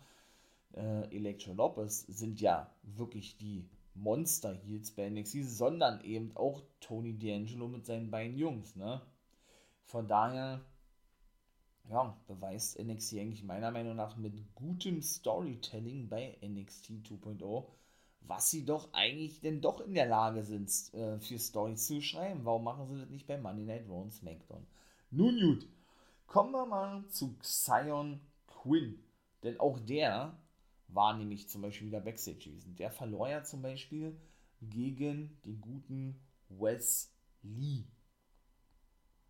äh, 0.75 1.15
Electro 1.15 1.53
Lopez 1.53 2.05
sind 2.07 2.39
ja 2.41 2.71
wirklich 2.83 3.37
die 3.37 3.67
Monster 3.95 4.53
Heels 4.53 4.91
bei 4.91 5.09
NXT, 5.09 5.43
sondern 5.43 6.01
eben 6.03 6.35
auch 6.35 6.61
Tony 6.79 7.13
D'Angelo 7.13 7.67
mit 7.67 7.85
seinen 7.85 8.11
beiden 8.11 8.37
Jungs, 8.37 8.75
ne? 8.75 9.01
Von 9.83 10.07
daher, 10.07 10.61
ja, 11.89 12.17
beweist 12.27 12.79
NXT 12.79 13.13
eigentlich 13.13 13.43
meiner 13.43 13.71
Meinung 13.71 13.95
nach 13.95 14.15
mit 14.17 14.33
gutem 14.55 15.01
Storytelling 15.01 16.07
bei 16.07 16.37
NXT 16.43 16.91
2.0, 17.07 17.65
was 18.21 18.51
sie 18.51 18.65
doch 18.65 18.93
eigentlich 18.93 19.41
denn 19.41 19.61
doch 19.61 19.81
in 19.81 19.93
der 19.93 20.05
Lage 20.05 20.43
sind, 20.43 20.69
äh, 20.93 21.19
für 21.19 21.39
Storys 21.39 21.87
zu 21.87 22.01
schreiben. 22.01 22.45
Warum 22.45 22.63
machen 22.63 22.87
sie 22.87 22.99
das 22.99 23.09
nicht 23.09 23.27
bei 23.27 23.37
Monday 23.37 23.65
Night 23.65 23.89
Raw 23.89 24.01
und 24.01 24.13
SmackDown? 24.13 24.65
Nun 25.11 25.39
gut, 25.39 25.67
kommen 26.27 26.51
wir 26.51 26.65
mal 26.65 27.07
zu 27.07 27.35
Xion 27.39 28.21
Quinn. 28.47 29.03
Denn 29.43 29.59
auch 29.59 29.79
der 29.79 30.37
war 30.89 31.15
nämlich 31.15 31.49
zum 31.49 31.61
Beispiel 31.61 31.87
wieder 31.87 32.01
Backstage 32.01 32.49
gewesen. 32.49 32.75
Der 32.75 32.91
verlor 32.91 33.29
ja 33.29 33.43
zum 33.43 33.61
Beispiel 33.61 34.19
gegen 34.61 35.39
den 35.45 35.61
guten 35.61 36.19
Wes 36.49 37.11
Lee. 37.41 37.85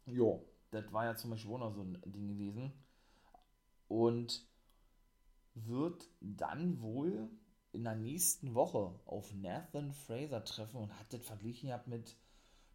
Jo, 0.05 0.43
das 0.71 0.91
war 0.91 1.05
ja 1.05 1.15
zum 1.15 1.31
Beispiel 1.31 1.51
auch 1.53 1.59
noch 1.59 1.73
so 1.73 1.81
ein 1.81 2.01
Ding 2.05 2.27
gewesen. 2.27 2.71
Und 3.87 4.45
wird 5.55 6.07
dann 6.21 6.81
wohl 6.81 7.29
in 7.71 7.83
der 7.83 7.95
nächsten 7.95 8.55
Woche 8.55 8.93
auf 9.05 9.33
Nathan 9.33 9.91
Fraser 9.93 10.43
treffen 10.43 10.77
und 10.77 10.99
hat 10.99 11.11
das 11.13 11.25
verglichen 11.25 11.67
gehabt 11.69 11.87
mit, 11.87 12.15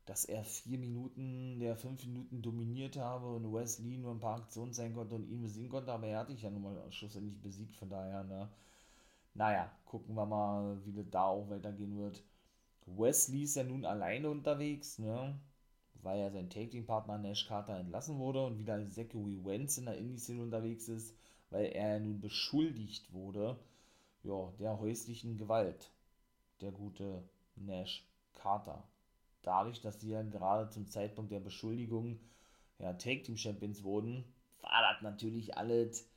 dass 0.07 0.25
er 0.25 0.45
vier 0.45 0.79
Minuten 0.79 1.59
der 1.61 1.77
fünf 1.77 2.05
Minuten 2.05 2.43
dominiert 2.43 2.97
habe 2.97 3.35
und 3.35 3.53
Wes 3.53 3.79
Lee 3.79 3.97
nur 3.97 4.13
ein 4.13 4.21
paar 4.21 4.39
Aktionen 4.39 4.73
sein 4.73 4.95
konnte 4.95 5.15
und 5.15 5.27
ihn 5.29 5.41
besiegen 5.43 5.71
konnte, 5.71 5.93
aber 5.93 6.07
er 6.07 6.21
hatte 6.21 6.33
ich 6.33 6.43
ja 6.43 6.51
nun 6.51 6.63
mal 6.63 6.93
schlussendlich 6.93 7.41
besiegt, 7.41 7.75
von 7.77 7.89
daher, 7.89 8.23
ne, 8.25 8.49
naja, 9.35 9.71
gucken 9.87 10.15
wir 10.15 10.27
mal, 10.27 10.85
wie 10.85 10.93
das 10.93 11.11
da 11.11 11.25
auch 11.25 11.49
weitergehen 11.51 11.99
wird. 11.99 12.23
Wesley 12.87 13.45
ist 13.45 13.57
ja 13.57 13.65
nun 13.65 13.85
alleine 13.85 14.31
unterwegs, 14.31 14.99
ne? 14.99 15.39
Weil 16.05 16.21
ja 16.21 16.31
sein 16.31 16.51
Taking-Partner 16.51 17.19
Nash 17.19 17.47
Carter 17.47 17.77
entlassen 17.79 18.19
wurde 18.19 18.45
und 18.45 18.59
wieder 18.59 18.89
Zachary 18.91 19.45
Wentz 19.45 19.79
in 19.79 19.87
der 19.87 19.97
Indie-Szene 19.97 20.43
unterwegs 20.43 20.89
ist, 20.89 21.17
weil 21.51 21.67
er 21.67 21.99
nun 21.99 22.21
beschuldigt 22.21 23.13
wurde, 23.13 23.59
ja, 24.23 24.53
der 24.59 24.79
häuslichen 24.79 25.37
Gewalt, 25.37 25.91
der 26.61 26.73
gute 26.73 27.23
Nash 27.57 28.07
Carter. 28.35 28.85
Dadurch, 29.43 29.81
dass 29.81 30.01
sie 30.01 30.11
ja 30.11 30.23
gerade 30.23 30.71
zum 30.71 30.87
Zeitpunkt 30.87 31.33
der 31.33 31.41
Beschuldigung 31.41 32.19
ja, 32.79 32.93
Take-Team-Champions 32.93 33.83
wurden, 33.83 34.25
war 34.61 34.93
das 34.93 35.03
natürlich 35.03 35.57
alles 35.57 36.09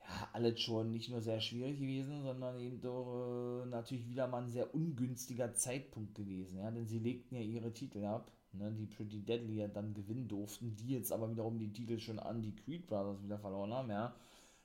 ja, 0.00 0.28
alles 0.32 0.60
schon 0.60 0.92
nicht 0.92 1.10
nur 1.10 1.20
sehr 1.20 1.40
schwierig 1.40 1.78
gewesen, 1.78 2.22
sondern 2.22 2.60
eben 2.60 2.80
doch 2.80 3.62
äh, 3.64 3.66
natürlich 3.66 4.08
wieder 4.08 4.26
mal 4.26 4.42
ein 4.42 4.50
sehr 4.50 4.74
ungünstiger 4.74 5.54
Zeitpunkt 5.54 6.14
gewesen. 6.14 6.58
Ja, 6.58 6.70
denn 6.70 6.86
sie 6.86 6.98
legten 6.98 7.36
ja 7.36 7.42
ihre 7.42 7.72
Titel 7.72 8.04
ab, 8.04 8.30
ne, 8.52 8.72
die 8.72 8.86
Pretty 8.86 9.22
Deadly 9.22 9.56
ja 9.56 9.68
dann 9.68 9.94
gewinnen 9.94 10.28
durften, 10.28 10.76
die 10.76 10.94
jetzt 10.94 11.12
aber 11.12 11.30
wiederum 11.30 11.58
die 11.58 11.72
Titel 11.72 11.98
schon 11.98 12.18
an 12.18 12.42
die 12.42 12.54
Creed 12.54 12.86
Brothers 12.86 13.22
wieder 13.22 13.38
verloren 13.38 13.72
haben, 13.72 13.90
ja, 13.90 14.14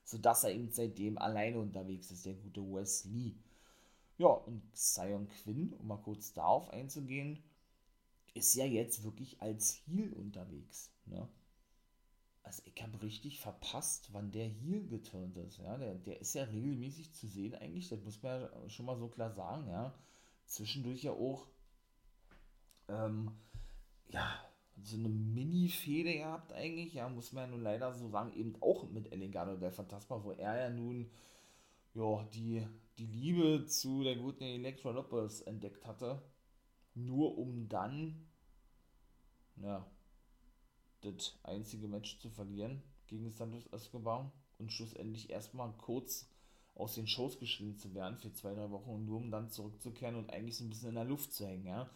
sodass 0.04 0.44
er 0.44 0.54
eben 0.54 0.70
seitdem 0.70 1.18
alleine 1.18 1.60
unterwegs 1.60 2.12
ist, 2.12 2.26
der 2.26 2.34
gute 2.34 2.62
Wes 2.62 3.06
Lee. 3.06 3.34
Ja, 4.18 4.28
und 4.28 4.62
Sion 4.76 5.28
Quinn, 5.30 5.74
um 5.74 5.88
mal 5.88 5.98
kurz 5.98 6.34
darauf 6.34 6.70
einzugehen, 6.70 7.40
ist 8.34 8.56
ja 8.56 8.66
jetzt 8.66 9.04
wirklich 9.04 9.42
als 9.42 9.82
Heel 9.86 10.14
unterwegs. 10.14 10.92
Ne? 11.06 11.28
also 12.44 12.64
ich 12.66 12.82
habe 12.82 13.02
richtig 13.02 13.40
verpasst, 13.40 14.10
wann 14.12 14.32
der 14.32 14.46
hier 14.46 14.82
geturnt 14.84 15.38
ist. 15.38 15.58
Ja, 15.60 15.78
der, 15.78 15.96
der 15.96 16.20
ist 16.20 16.34
ja 16.34 16.44
regelmäßig 16.44 17.14
zu 17.14 17.28
sehen 17.28 17.56
eigentlich, 17.56 17.90
das 17.90 18.02
muss 18.02 18.22
man 18.22 18.42
ja 18.42 18.70
schon 18.70 18.86
mal 18.86 18.98
so 18.98 19.08
klar 19.08 19.32
sagen, 19.32 19.70
ja. 19.70 19.94
Zwischendurch 20.46 21.04
ja 21.04 21.12
auch, 21.12 21.48
ähm, 22.90 23.32
ja, 24.12 24.46
so 24.84 24.98
eine 24.98 25.10
Mini-Fehde 25.10 26.14
gehabt 26.14 26.54
eigentlich, 26.54 26.94
ja, 26.94 27.08
muss 27.10 27.32
man 27.34 27.46
ja 27.46 27.52
nun 27.52 27.62
leider 27.62 27.94
so 27.94 28.10
sagen, 28.10 28.34
eben 28.34 28.56
auch 28.62 28.90
mit 28.90 29.12
El 29.12 29.30
der 29.30 29.72
Phantasma, 29.72 30.24
wo 30.24 30.32
er 30.32 30.58
ja 30.58 30.70
nun, 30.70 31.10
ja, 31.94 32.24
die, 32.34 32.66
die 32.98 33.06
Liebe 33.06 33.66
zu 33.68 34.04
der 34.04 34.16
guten 34.16 34.44
Elektra 34.44 34.92
Lopez 34.92 35.42
entdeckt 35.42 35.86
hatte, 35.86 36.22
nur 36.96 37.38
um 37.38 37.70
dann, 37.70 38.28
ja, 39.58 39.86
das 41.02 41.38
einzige 41.44 41.88
Match 41.88 42.20
zu 42.20 42.30
verlieren 42.30 42.82
gegen 43.08 43.32
Santos 43.32 43.68
Escobar 43.68 44.32
und 44.60 44.72
schlussendlich 44.72 45.30
erstmal 45.30 45.72
kurz 45.78 46.30
aus 46.76 46.96
den 46.96 47.08
Shows 47.08 47.40
geschrieben 47.40 47.78
zu 47.78 47.94
werden 47.94 48.18
für 48.18 48.32
zwei, 48.34 48.54
drei 48.54 48.70
Wochen 48.72 49.06
nur 49.06 49.18
um 49.18 49.32
dann 49.32 49.50
zurückzukehren 49.50 50.16
und 50.16 50.32
eigentlich 50.32 50.58
so 50.58 50.64
ein 50.64 50.70
bisschen 50.70 50.90
in 50.90 50.96
der 50.96 51.06
Luft 51.06 51.34
zu 51.34 51.46
hängen, 51.46 51.66
ja. 51.66 51.90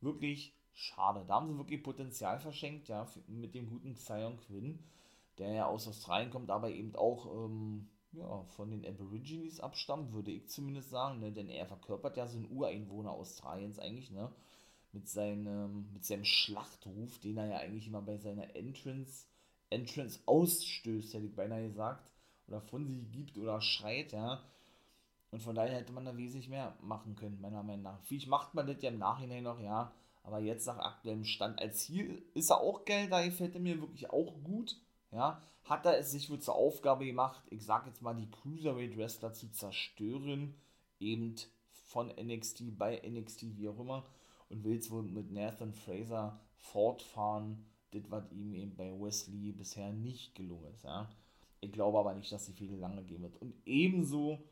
Wirklich 0.00 0.54
schade. 0.74 1.24
Da 1.26 1.34
haben 1.34 1.48
sie 1.48 1.56
wirklich 1.56 1.82
Potenzial 1.82 2.38
verschenkt, 2.40 2.88
ja, 2.88 3.06
mit 3.28 3.54
dem 3.54 3.68
guten 3.68 3.96
Zion 3.96 4.36
Quinn, 4.38 4.78
der 5.38 5.52
ja 5.52 5.66
aus 5.66 5.88
Australien 5.88 6.30
kommt, 6.30 6.50
aber 6.50 6.70
eben 6.70 6.94
auch 6.96 7.26
ähm, 7.26 7.88
ja, 8.12 8.42
von 8.56 8.70
den 8.70 8.84
Aborigines 8.84 9.60
abstammt, 9.60 10.12
würde 10.12 10.30
ich 10.30 10.48
zumindest 10.48 10.90
sagen, 10.90 11.20
ne? 11.20 11.32
denn 11.32 11.48
er 11.48 11.66
verkörpert 11.66 12.16
ja 12.16 12.26
so 12.26 12.36
einen 12.36 12.50
Ureinwohner 12.50 13.10
Australiens 13.10 13.78
eigentlich, 13.78 14.10
ne? 14.10 14.30
mit 14.92 15.08
seinem, 15.08 15.92
mit 15.92 16.04
seinem 16.04 16.24
Schlachtruf, 16.24 17.18
den 17.18 17.36
er 17.36 17.46
ja 17.46 17.56
eigentlich 17.58 17.88
immer 17.88 18.02
bei 18.02 18.16
seiner 18.16 18.54
Entrance, 18.54 19.26
Entrance 19.70 20.20
ausstößt, 20.26 21.14
hätte 21.14 21.26
ich 21.26 21.34
beinahe 21.34 21.68
gesagt, 21.68 22.12
oder 22.46 22.60
von 22.60 22.86
sich 22.86 23.10
gibt 23.10 23.36
oder 23.38 23.60
schreit, 23.60 24.12
ja. 24.12 24.42
Und 25.30 25.42
von 25.42 25.56
daher 25.56 25.74
hätte 25.74 25.92
man 25.92 26.04
da 26.04 26.16
wesentlich 26.16 26.48
mehr 26.48 26.76
machen 26.80 27.16
können, 27.16 27.40
meiner 27.40 27.64
Meinung 27.64 27.82
nach. 27.82 28.00
Vielleicht 28.02 28.28
macht 28.28 28.54
man 28.54 28.68
das 28.68 28.80
ja 28.82 28.90
im 28.90 28.98
Nachhinein 28.98 29.42
noch, 29.42 29.58
ja. 29.58 29.92
Aber 30.24 30.40
jetzt 30.40 30.66
nach 30.66 30.78
aktuellem 30.78 31.24
Stand 31.24 31.60
als 31.60 31.78
Ziel 31.84 32.22
ist 32.34 32.50
er 32.50 32.60
auch 32.60 32.84
geil, 32.84 33.08
da 33.08 33.24
gefällt 33.24 33.54
er 33.54 33.60
mir 33.60 33.80
wirklich 33.80 34.10
auch 34.10 34.34
gut. 34.42 34.80
Ja, 35.12 35.40
hat 35.62 35.86
er 35.86 35.98
es 35.98 36.10
sich 36.10 36.28
wohl 36.28 36.40
zur 36.40 36.56
Aufgabe 36.56 37.06
gemacht, 37.06 37.46
ich 37.50 37.64
sag 37.64 37.86
jetzt 37.86 38.02
mal, 38.02 38.14
die 38.14 38.30
Cruiserweight 38.30 38.96
Wrestler 38.96 39.32
zu 39.32 39.48
zerstören, 39.52 40.54
eben 40.98 41.36
von 41.70 42.08
NXT 42.08 42.76
bei 42.76 43.00
NXT, 43.06 43.56
wie 43.56 43.68
auch 43.68 43.78
immer 43.78 44.04
und 44.48 44.64
will 44.64 44.74
jetzt 44.74 44.90
wohl 44.90 45.02
mit 45.02 45.30
Nathan 45.30 45.72
Fraser 45.72 46.40
fortfahren, 46.56 47.66
das 47.92 48.02
was 48.08 48.30
ihm 48.32 48.54
eben 48.54 48.76
bei 48.76 48.90
Wesley 48.90 49.52
bisher 49.52 49.92
nicht 49.92 50.34
gelungen 50.34 50.72
ist. 50.72 50.84
Ja. 50.84 51.10
Ich 51.60 51.72
glaube 51.72 51.98
aber 51.98 52.14
nicht, 52.14 52.30
dass 52.32 52.46
die 52.46 52.52
viele 52.52 52.76
lange 52.76 53.04
gehen 53.04 53.22
wird. 53.22 53.40
Und 53.40 53.54
ebenso 53.64 54.42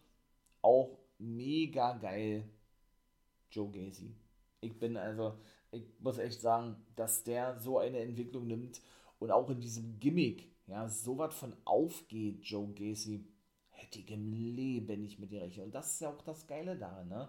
auch 0.61 0.99
mega 1.19 1.93
geil 1.99 2.49
Joe 3.51 3.71
Gacy. 3.71 4.15
Ich 4.61 4.79
bin 4.79 4.97
also, 4.97 5.39
ich 5.73 5.85
muss 6.01 6.19
echt 6.19 6.41
sagen, 6.41 6.77
dass 6.97 7.25
der 7.25 7.59
so 7.59 7.79
eine 7.79 7.99
Entwicklung 7.99 8.47
nimmt 8.47 8.81
und 9.19 9.31
auch 9.31 9.49
in 9.51 9.61
diesem 9.61 9.99
Gimmick, 9.99 10.51
ja, 10.67 10.89
so 10.89 11.19
was 11.19 11.35
von 11.35 11.57
aufgeht, 11.65 12.45
Joe 12.45 12.69
Gacy, 12.69 13.25
hätte 13.71 13.99
ich 13.99 14.11
im 14.11 14.33
Leben 14.33 15.03
nicht 15.03 15.19
mit 15.19 15.33
dir 15.33 15.43
rechnen. 15.43 15.67
Und 15.67 15.75
das 15.75 15.95
ist 15.95 16.01
ja 16.01 16.11
auch 16.11 16.23
das 16.23 16.47
Geile 16.47 16.77
daran, 16.77 17.09
ne? 17.09 17.29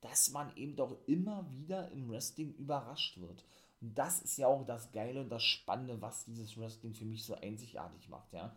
dass 0.00 0.30
man 0.30 0.54
eben 0.56 0.76
doch 0.76 0.98
immer 1.06 1.50
wieder 1.50 1.90
im 1.92 2.10
Wrestling 2.10 2.54
überrascht 2.54 3.18
wird. 3.20 3.44
Und 3.80 3.96
das 3.96 4.20
ist 4.22 4.36
ja 4.38 4.48
auch 4.48 4.64
das 4.64 4.92
Geile 4.92 5.20
und 5.20 5.30
das 5.30 5.42
Spannende, 5.42 6.00
was 6.00 6.24
dieses 6.24 6.58
Wrestling 6.58 6.94
für 6.94 7.04
mich 7.04 7.24
so 7.24 7.34
einzigartig 7.34 8.08
macht, 8.08 8.32
ja. 8.32 8.54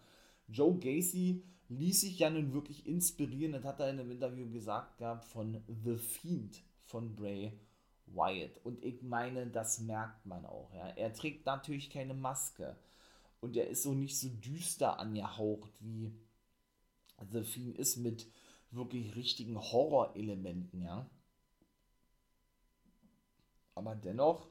Joe 0.48 0.78
Gacy 0.78 1.44
ließ 1.70 2.02
sich 2.02 2.20
ja 2.20 2.30
nun 2.30 2.54
wirklich 2.54 2.88
inspirieren, 2.88 3.52
das 3.52 3.66
hat 3.66 3.82
er 3.82 3.90
in 3.90 4.00
einem 4.00 4.12
Interview 4.12 4.50
gesagt 4.50 4.98
gehabt, 4.98 5.26
von 5.26 5.62
The 5.84 5.98
Fiend 5.98 6.62
von 6.86 7.16
Bray 7.16 7.52
Wyatt. 8.08 8.60
Und 8.64 8.84
ich 8.84 9.02
meine, 9.02 9.48
das 9.48 9.80
merkt 9.80 10.26
man 10.26 10.46
auch, 10.46 10.74
ja. 10.74 10.88
Er 10.90 11.14
trägt 11.14 11.46
natürlich 11.46 11.90
keine 11.90 12.14
Maske. 12.14 12.76
Und 13.40 13.56
er 13.56 13.68
ist 13.68 13.84
so 13.84 13.94
nicht 13.94 14.20
so 14.20 14.30
düster 14.30 15.00
angehaucht, 15.00 15.72
wie 15.80 16.12
The 17.32 17.44
Fiend 17.44 17.78
ist 17.78 17.98
mit 17.98 18.28
wirklich 18.72 19.16
richtigen 19.16 19.58
Horrorelementen, 19.58 20.82
ja. 20.82 21.10
Aber 23.76 23.96
dennoch 23.96 24.48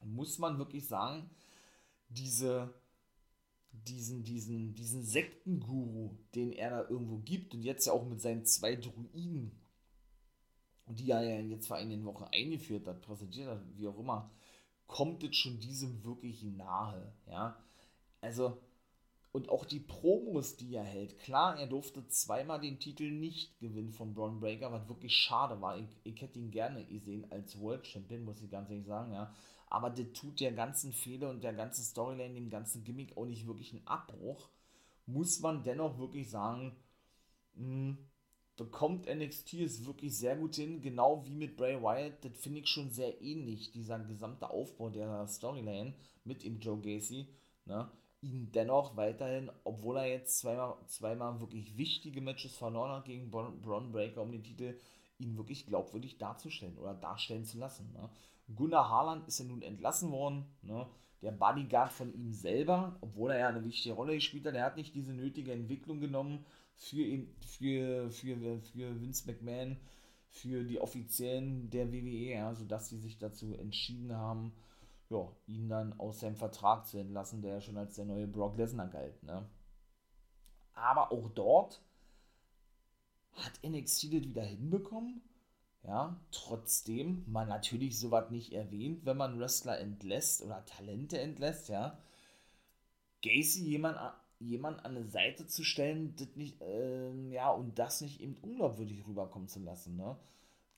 muss 0.00 0.38
man 0.38 0.58
wirklich 0.58 0.86
sagen, 0.86 1.28
diese, 2.08 2.72
diesen, 3.72 4.24
diesen, 4.24 4.74
diesen 4.74 5.04
Sektenguru, 5.04 6.16
den 6.34 6.52
er 6.52 6.70
da 6.70 6.88
irgendwo 6.88 7.18
gibt 7.18 7.54
und 7.54 7.62
jetzt 7.62 7.86
ja 7.86 7.92
auch 7.92 8.04
mit 8.04 8.20
seinen 8.20 8.44
zwei 8.44 8.76
Druiden, 8.76 9.52
die 10.96 11.10
er 11.10 11.22
ja 11.22 11.40
jetzt 11.40 11.66
vor 11.68 11.76
einigen 11.76 12.04
Wochen 12.04 12.24
eingeführt 12.32 12.86
hat, 12.86 13.02
präsentiert 13.02 13.48
hat, 13.48 13.60
wie 13.76 13.88
auch 13.88 13.98
immer, 13.98 14.30
kommt 14.86 15.24
es 15.24 15.36
schon 15.36 15.58
diesem 15.60 16.04
wirklich 16.04 16.42
nahe, 16.42 17.12
ja. 17.26 17.56
Also, 18.20 18.58
Und 19.32 19.48
auch 19.50 19.64
die 19.64 19.80
Promos, 19.80 20.56
die 20.56 20.74
er 20.74 20.84
hält. 20.84 21.18
Klar, 21.18 21.58
er 21.58 21.66
durfte 21.66 22.06
zweimal 22.08 22.60
den 22.60 22.78
Titel 22.78 23.10
nicht 23.10 23.58
gewinnen 23.60 23.92
von 23.92 24.14
Braun 24.14 24.40
Breaker, 24.40 24.72
was 24.72 24.88
wirklich 24.88 25.14
schade 25.14 25.60
war. 25.62 25.78
Ich, 25.78 25.88
ich 26.04 26.20
hätte 26.20 26.38
ihn 26.38 26.50
gerne 26.50 26.84
gesehen 26.86 27.30
als 27.30 27.58
World 27.60 27.86
Champion, 27.86 28.24
muss 28.24 28.42
ich 28.42 28.50
ganz 28.50 28.70
ehrlich 28.70 28.86
sagen, 28.86 29.12
ja. 29.12 29.34
Aber 29.68 29.90
das 29.90 30.12
tut 30.12 30.40
der 30.40 30.52
ganzen 30.52 30.92
Fehler 30.92 31.30
und 31.30 31.42
der 31.42 31.54
ganzen 31.54 31.82
Storyline, 31.84 32.34
dem 32.34 32.50
ganzen 32.50 32.84
Gimmick 32.84 33.16
auch 33.16 33.24
nicht 33.26 33.46
wirklich 33.46 33.72
einen 33.72 33.86
Abbruch. 33.86 34.50
Muss 35.06 35.40
man 35.40 35.62
dennoch 35.62 35.98
wirklich 35.98 36.28
sagen, 36.30 36.76
mh, 37.54 37.64
hm, 37.64 37.98
bekommt 38.56 39.06
NXT 39.06 39.54
es 39.54 39.86
wirklich 39.86 40.16
sehr 40.16 40.36
gut 40.36 40.56
hin, 40.56 40.80
genau 40.80 41.24
wie 41.26 41.34
mit 41.34 41.56
Bray 41.56 41.82
Wyatt. 41.82 42.24
Das 42.24 42.38
finde 42.38 42.60
ich 42.60 42.68
schon 42.68 42.90
sehr 42.90 43.20
ähnlich, 43.22 43.72
dieser 43.72 43.98
gesamte 44.00 44.50
Aufbau 44.50 44.90
der 44.90 45.26
Storyline 45.26 45.94
mit 46.24 46.44
ihm 46.44 46.60
Joe 46.60 46.80
Gacy. 46.80 47.28
Ne? 47.64 47.90
ihn 48.22 48.52
dennoch 48.52 48.96
weiterhin, 48.96 49.50
obwohl 49.64 49.98
er 49.98 50.06
jetzt 50.06 50.38
zweimal, 50.38 50.76
zweimal 50.86 51.40
wirklich 51.40 51.76
wichtige 51.76 52.20
Matches 52.20 52.56
verloren 52.56 52.92
hat 52.92 53.04
gegen 53.04 53.30
Braun 53.30 53.92
Breaker 53.92 54.22
um 54.22 54.30
den 54.30 54.44
Titel, 54.44 54.78
ihn 55.18 55.36
wirklich 55.36 55.66
glaubwürdig 55.66 56.18
darzustellen 56.18 56.78
oder 56.78 56.94
darstellen 56.94 57.44
zu 57.44 57.58
lassen. 57.58 57.92
Ne? 57.92 58.08
Gunnar 58.54 58.88
Harland 58.88 59.26
ist 59.26 59.40
ja 59.40 59.44
nun 59.44 59.62
entlassen 59.62 60.12
worden, 60.12 60.46
ne? 60.62 60.86
der 61.20 61.32
Bodyguard 61.32 61.92
von 61.92 62.14
ihm 62.14 62.32
selber, 62.32 62.96
obwohl 63.00 63.32
er 63.32 63.38
ja 63.40 63.48
eine 63.48 63.64
wichtige 63.64 63.94
Rolle 63.94 64.14
gespielt 64.14 64.46
hat, 64.46 64.54
er 64.54 64.64
hat 64.64 64.76
nicht 64.76 64.94
diese 64.94 65.12
nötige 65.12 65.52
Entwicklung 65.52 66.00
genommen 66.00 66.44
für, 66.76 67.02
ihn, 67.02 67.34
für, 67.40 68.10
für, 68.10 68.60
für 68.60 69.00
Vince 69.00 69.26
McMahon, 69.26 69.76
für 70.28 70.64
die 70.64 70.80
Offiziellen 70.80 71.70
der 71.70 71.92
WWE, 71.92 72.34
ja, 72.34 72.54
sodass 72.54 72.88
sie 72.88 72.98
sich 72.98 73.18
dazu 73.18 73.54
entschieden 73.54 74.16
haben, 74.16 74.52
ja, 75.10 75.30
ihn 75.46 75.68
dann 75.68 75.98
aus 76.00 76.20
seinem 76.20 76.36
Vertrag 76.36 76.86
zu 76.86 76.98
entlassen, 76.98 77.42
der 77.42 77.54
ja 77.54 77.60
schon 77.60 77.76
als 77.76 77.96
der 77.96 78.06
neue 78.06 78.26
Brock 78.26 78.56
Lesnar 78.56 78.88
galt. 78.88 79.22
Ne? 79.22 79.46
Aber 80.74 81.12
auch 81.12 81.28
dort 81.28 81.82
hat 83.34 83.60
NXT 83.62 84.04
das 84.04 84.22
wieder 84.22 84.42
hinbekommen. 84.42 85.22
Ja, 85.84 86.20
trotzdem 86.30 87.24
man 87.26 87.48
natürlich 87.48 87.98
sowas 87.98 88.30
nicht 88.30 88.52
erwähnt, 88.52 89.04
wenn 89.04 89.16
man 89.16 89.40
Wrestler 89.40 89.80
entlässt 89.80 90.40
oder 90.42 90.64
Talente 90.64 91.18
entlässt, 91.18 91.68
ja. 91.68 91.98
Gacy 93.22 93.64
jemand, 93.64 93.98
jemand 94.48 94.84
an 94.84 94.96
eine 94.96 95.06
Seite 95.06 95.46
zu 95.46 95.64
stellen, 95.64 96.14
das 96.16 96.34
nicht, 96.36 96.60
äh, 96.60 97.12
ja, 97.30 97.50
und 97.50 97.78
das 97.78 98.00
nicht 98.00 98.20
eben 98.20 98.36
unglaubwürdig 98.42 99.06
rüberkommen 99.06 99.48
zu 99.48 99.60
lassen, 99.60 99.96
ne? 99.96 100.16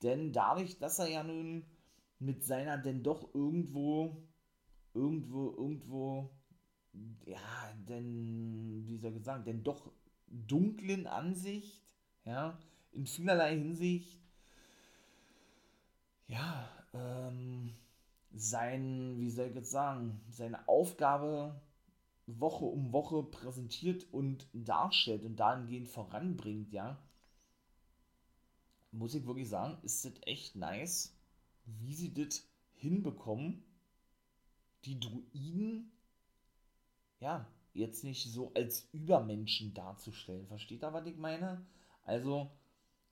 Denn 0.02 0.32
dadurch, 0.32 0.78
dass 0.78 0.98
er 0.98 1.08
ja 1.08 1.22
nun 1.22 1.64
mit 2.18 2.44
seiner 2.44 2.78
denn 2.78 3.02
doch 3.02 3.34
irgendwo, 3.34 4.16
irgendwo, 4.92 5.50
irgendwo, 5.50 6.30
ja, 7.26 7.72
denn, 7.88 8.84
wie 8.86 8.98
soll 8.98 9.16
ich 9.16 9.24
sagen, 9.24 9.44
denn 9.44 9.62
doch 9.62 9.90
dunklen 10.28 11.06
Ansicht, 11.06 11.82
ja, 12.24 12.58
in 12.92 13.06
vielerlei 13.06 13.56
Hinsicht, 13.56 14.20
ja, 16.28 16.68
ähm, 16.92 17.74
sein, 18.34 19.14
wie 19.18 19.30
soll 19.30 19.46
ich 19.46 19.54
jetzt 19.54 19.70
sagen, 19.70 20.20
seine 20.30 20.66
Aufgabe 20.68 21.60
Woche 22.26 22.64
um 22.64 22.92
Woche 22.92 23.22
präsentiert 23.22 24.06
und 24.12 24.48
darstellt 24.52 25.24
und 25.24 25.36
dahingehend 25.36 25.88
voranbringt, 25.88 26.72
ja, 26.72 27.02
muss 28.92 29.14
ich 29.14 29.26
wirklich 29.26 29.48
sagen, 29.48 29.78
ist 29.82 30.04
das 30.04 30.12
echt 30.22 30.56
nice, 30.56 31.16
wie 31.66 31.94
sie 31.94 32.14
das 32.14 32.48
hinbekommen, 32.74 33.64
die 34.84 35.00
Druiden, 35.00 35.92
ja, 37.20 37.46
jetzt 37.72 38.04
nicht 38.04 38.30
so 38.30 38.52
als 38.54 38.88
Übermenschen 38.92 39.74
darzustellen. 39.74 40.46
Versteht 40.46 40.84
ihr, 40.84 40.92
was 40.92 41.06
ich 41.06 41.16
meine? 41.16 41.66
Also, 42.04 42.50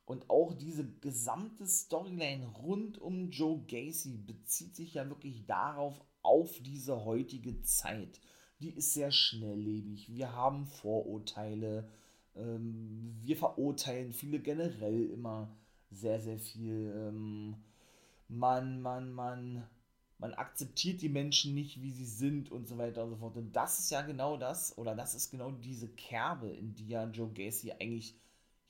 und 0.04 0.28
auch 0.30 0.52
diese 0.52 0.86
gesamte 1.00 1.66
Storyline 1.66 2.46
rund 2.46 2.98
um 2.98 3.30
Joe 3.30 3.62
Gacy 3.66 4.18
bezieht 4.18 4.76
sich 4.76 4.94
ja 4.94 5.08
wirklich 5.08 5.46
darauf, 5.46 6.00
auf 6.22 6.60
diese 6.60 7.04
heutige 7.04 7.62
Zeit. 7.62 8.20
Die 8.62 8.70
ist 8.70 8.94
sehr 8.94 9.10
schnelllebig. 9.10 10.14
Wir 10.14 10.32
haben 10.32 10.66
Vorurteile. 10.66 11.88
Ähm, 12.36 13.16
wir 13.20 13.36
verurteilen 13.36 14.12
viele 14.12 14.38
generell 14.38 15.10
immer 15.10 15.48
sehr, 15.90 16.20
sehr 16.20 16.38
viel. 16.38 16.92
Ähm, 16.96 17.56
man, 18.28 18.80
man, 18.80 19.12
man, 19.12 19.64
man 20.18 20.34
akzeptiert 20.34 21.02
die 21.02 21.08
Menschen 21.08 21.54
nicht, 21.54 21.82
wie 21.82 21.90
sie 21.90 22.06
sind 22.06 22.52
und 22.52 22.68
so 22.68 22.78
weiter 22.78 23.04
und 23.04 23.10
so 23.10 23.16
fort. 23.16 23.36
Und 23.36 23.52
das 23.52 23.80
ist 23.80 23.90
ja 23.90 24.02
genau 24.02 24.36
das, 24.36 24.78
oder 24.78 24.94
das 24.94 25.14
ist 25.14 25.30
genau 25.30 25.50
diese 25.50 25.88
Kerbe, 25.88 26.48
in 26.48 26.74
die 26.74 26.88
ja 26.88 27.04
Joe 27.10 27.30
Gacy 27.30 27.72
eigentlich 27.72 28.14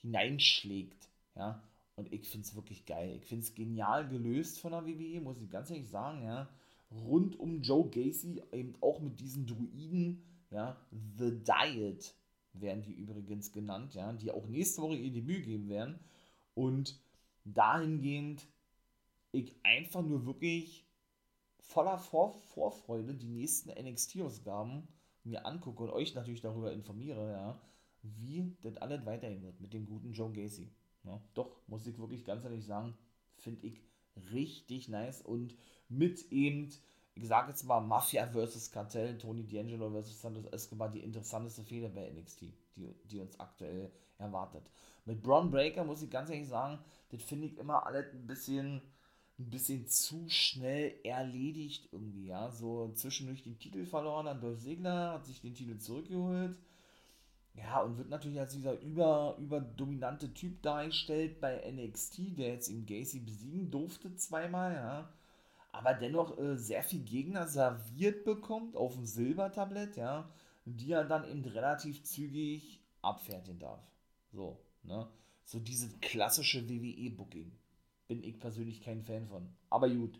hineinschlägt. 0.01 1.07
Ja, 1.35 1.61
und 1.95 2.11
ich 2.11 2.27
finde 2.27 2.47
es 2.47 2.55
wirklich 2.55 2.85
geil. 2.85 3.17
Ich 3.21 3.25
finde 3.27 3.43
es 3.43 3.53
genial 3.53 4.07
gelöst 4.07 4.59
von 4.59 4.71
der 4.71 4.85
WWE, 4.85 5.21
muss 5.21 5.39
ich 5.39 5.49
ganz 5.49 5.69
ehrlich 5.69 5.89
sagen, 5.89 6.23
ja. 6.23 6.47
Rund 6.93 7.39
um 7.39 7.61
Joe 7.61 7.89
Gacy, 7.89 8.41
eben 8.51 8.75
auch 8.81 8.99
mit 8.99 9.19
diesen 9.19 9.45
Druiden, 9.47 10.23
ja, 10.51 10.77
The 11.17 11.31
Diet 11.43 12.15
werden 12.53 12.83
die 12.83 12.93
übrigens 12.93 13.51
genannt, 13.51 13.95
ja, 13.95 14.13
die 14.13 14.31
auch 14.31 14.47
nächste 14.47 14.81
Woche 14.81 14.95
ihr 14.95 15.11
Debüt 15.11 15.45
geben 15.45 15.69
werden. 15.69 15.99
Und 16.53 16.99
dahingehend 17.45 18.47
ich 19.31 19.55
einfach 19.63 20.03
nur 20.03 20.25
wirklich 20.25 20.85
voller 21.59 21.97
Vor 21.97 22.39
Vorfreude 22.41 23.15
die 23.15 23.27
nächsten 23.27 23.69
NXT-Ausgaben 23.69 24.87
mir 25.23 25.45
angucke 25.45 25.83
und 25.83 25.89
euch 25.89 26.13
natürlich 26.13 26.41
darüber 26.41 26.71
informiere, 26.71 27.31
ja, 27.31 27.61
wie 28.03 28.55
das 28.61 28.77
alles 28.77 29.05
weitergehen 29.05 29.41
wird 29.41 29.59
mit 29.59 29.73
dem 29.73 29.85
guten 29.85 30.11
Joe 30.11 30.31
Gacy. 30.31 30.69
Ja, 31.03 31.21
doch, 31.33 31.57
muss 31.67 31.87
ich 31.87 31.97
wirklich 31.97 32.25
ganz 32.25 32.43
ehrlich 32.43 32.65
sagen, 32.65 32.95
finde 33.37 33.65
ich 33.65 33.81
richtig 34.31 34.89
nice 34.89 35.21
und 35.21 35.55
mit 35.97 36.31
eben, 36.31 36.69
ich 37.15 37.27
sage 37.27 37.49
jetzt 37.49 37.63
mal 37.63 37.79
Mafia 37.81 38.27
vs. 38.27 38.71
Kartell, 38.71 39.17
Tony 39.17 39.43
D'Angelo 39.43 39.89
vs. 39.89 40.21
Santos 40.21 40.45
Escobar, 40.45 40.89
die 40.89 41.03
interessanteste 41.03 41.63
Fehler 41.63 41.89
bei 41.89 42.09
NXT, 42.09 42.41
die, 42.75 42.93
die 43.05 43.19
uns 43.19 43.39
aktuell 43.39 43.91
erwartet. 44.17 44.69
Mit 45.05 45.21
Braun 45.21 45.51
Breaker 45.51 45.83
muss 45.83 46.01
ich 46.01 46.09
ganz 46.09 46.29
ehrlich 46.29 46.47
sagen, 46.47 46.79
das 47.09 47.21
finde 47.23 47.47
ich 47.47 47.57
immer 47.57 47.85
alles 47.85 48.13
ein 48.13 48.27
bisschen 48.27 48.81
ein 49.39 49.49
bisschen 49.49 49.87
zu 49.87 50.29
schnell 50.29 50.93
erledigt 51.03 51.89
irgendwie, 51.91 52.27
ja. 52.27 52.51
So 52.51 52.91
zwischendurch 52.93 53.43
den 53.43 53.57
Titel 53.57 53.85
verloren, 53.85 54.25
dann 54.25 54.41
Dolph 54.41 54.59
Segler 54.59 55.13
hat 55.13 55.25
sich 55.25 55.41
den 55.41 55.55
Titel 55.55 55.77
zurückgeholt. 55.77 56.57
Ja, 57.55 57.81
und 57.81 57.97
wird 57.97 58.09
natürlich 58.09 58.39
als 58.39 58.53
dieser 58.53 58.79
über, 58.81 59.37
überdominante 59.39 60.33
Typ 60.33 60.61
dargestellt 60.63 61.39
bei 61.39 61.61
NXT, 61.71 62.37
der 62.37 62.53
jetzt 62.53 62.67
im 62.69 62.85
Gacy 62.85 63.19
besiegen 63.19 63.69
durfte 63.69 64.15
zweimal, 64.15 64.73
ja. 64.73 65.13
Aber 65.73 65.95
dennoch 65.95 66.37
äh, 66.37 66.55
sehr 66.55 66.83
viel 66.83 67.01
Gegner 67.01 67.47
serviert 67.47 68.23
bekommt 68.23 68.77
auf 68.77 68.93
dem 68.93 69.05
Silbertablett, 69.05 69.97
ja. 69.97 70.29
Die 70.65 70.91
er 70.91 71.03
dann 71.03 71.27
eben 71.27 71.43
relativ 71.43 72.03
zügig 72.03 72.79
abfertigen 73.01 73.59
darf. 73.59 73.81
So, 74.31 74.61
ne. 74.83 75.09
So 75.43 75.59
dieses 75.59 75.99
klassische 75.99 76.69
WWE-Booking 76.69 77.51
bin 78.07 78.23
ich 78.23 78.39
persönlich 78.39 78.81
kein 78.81 79.03
Fan 79.03 79.27
von. 79.27 79.49
Aber 79.69 79.89
gut. 79.89 80.19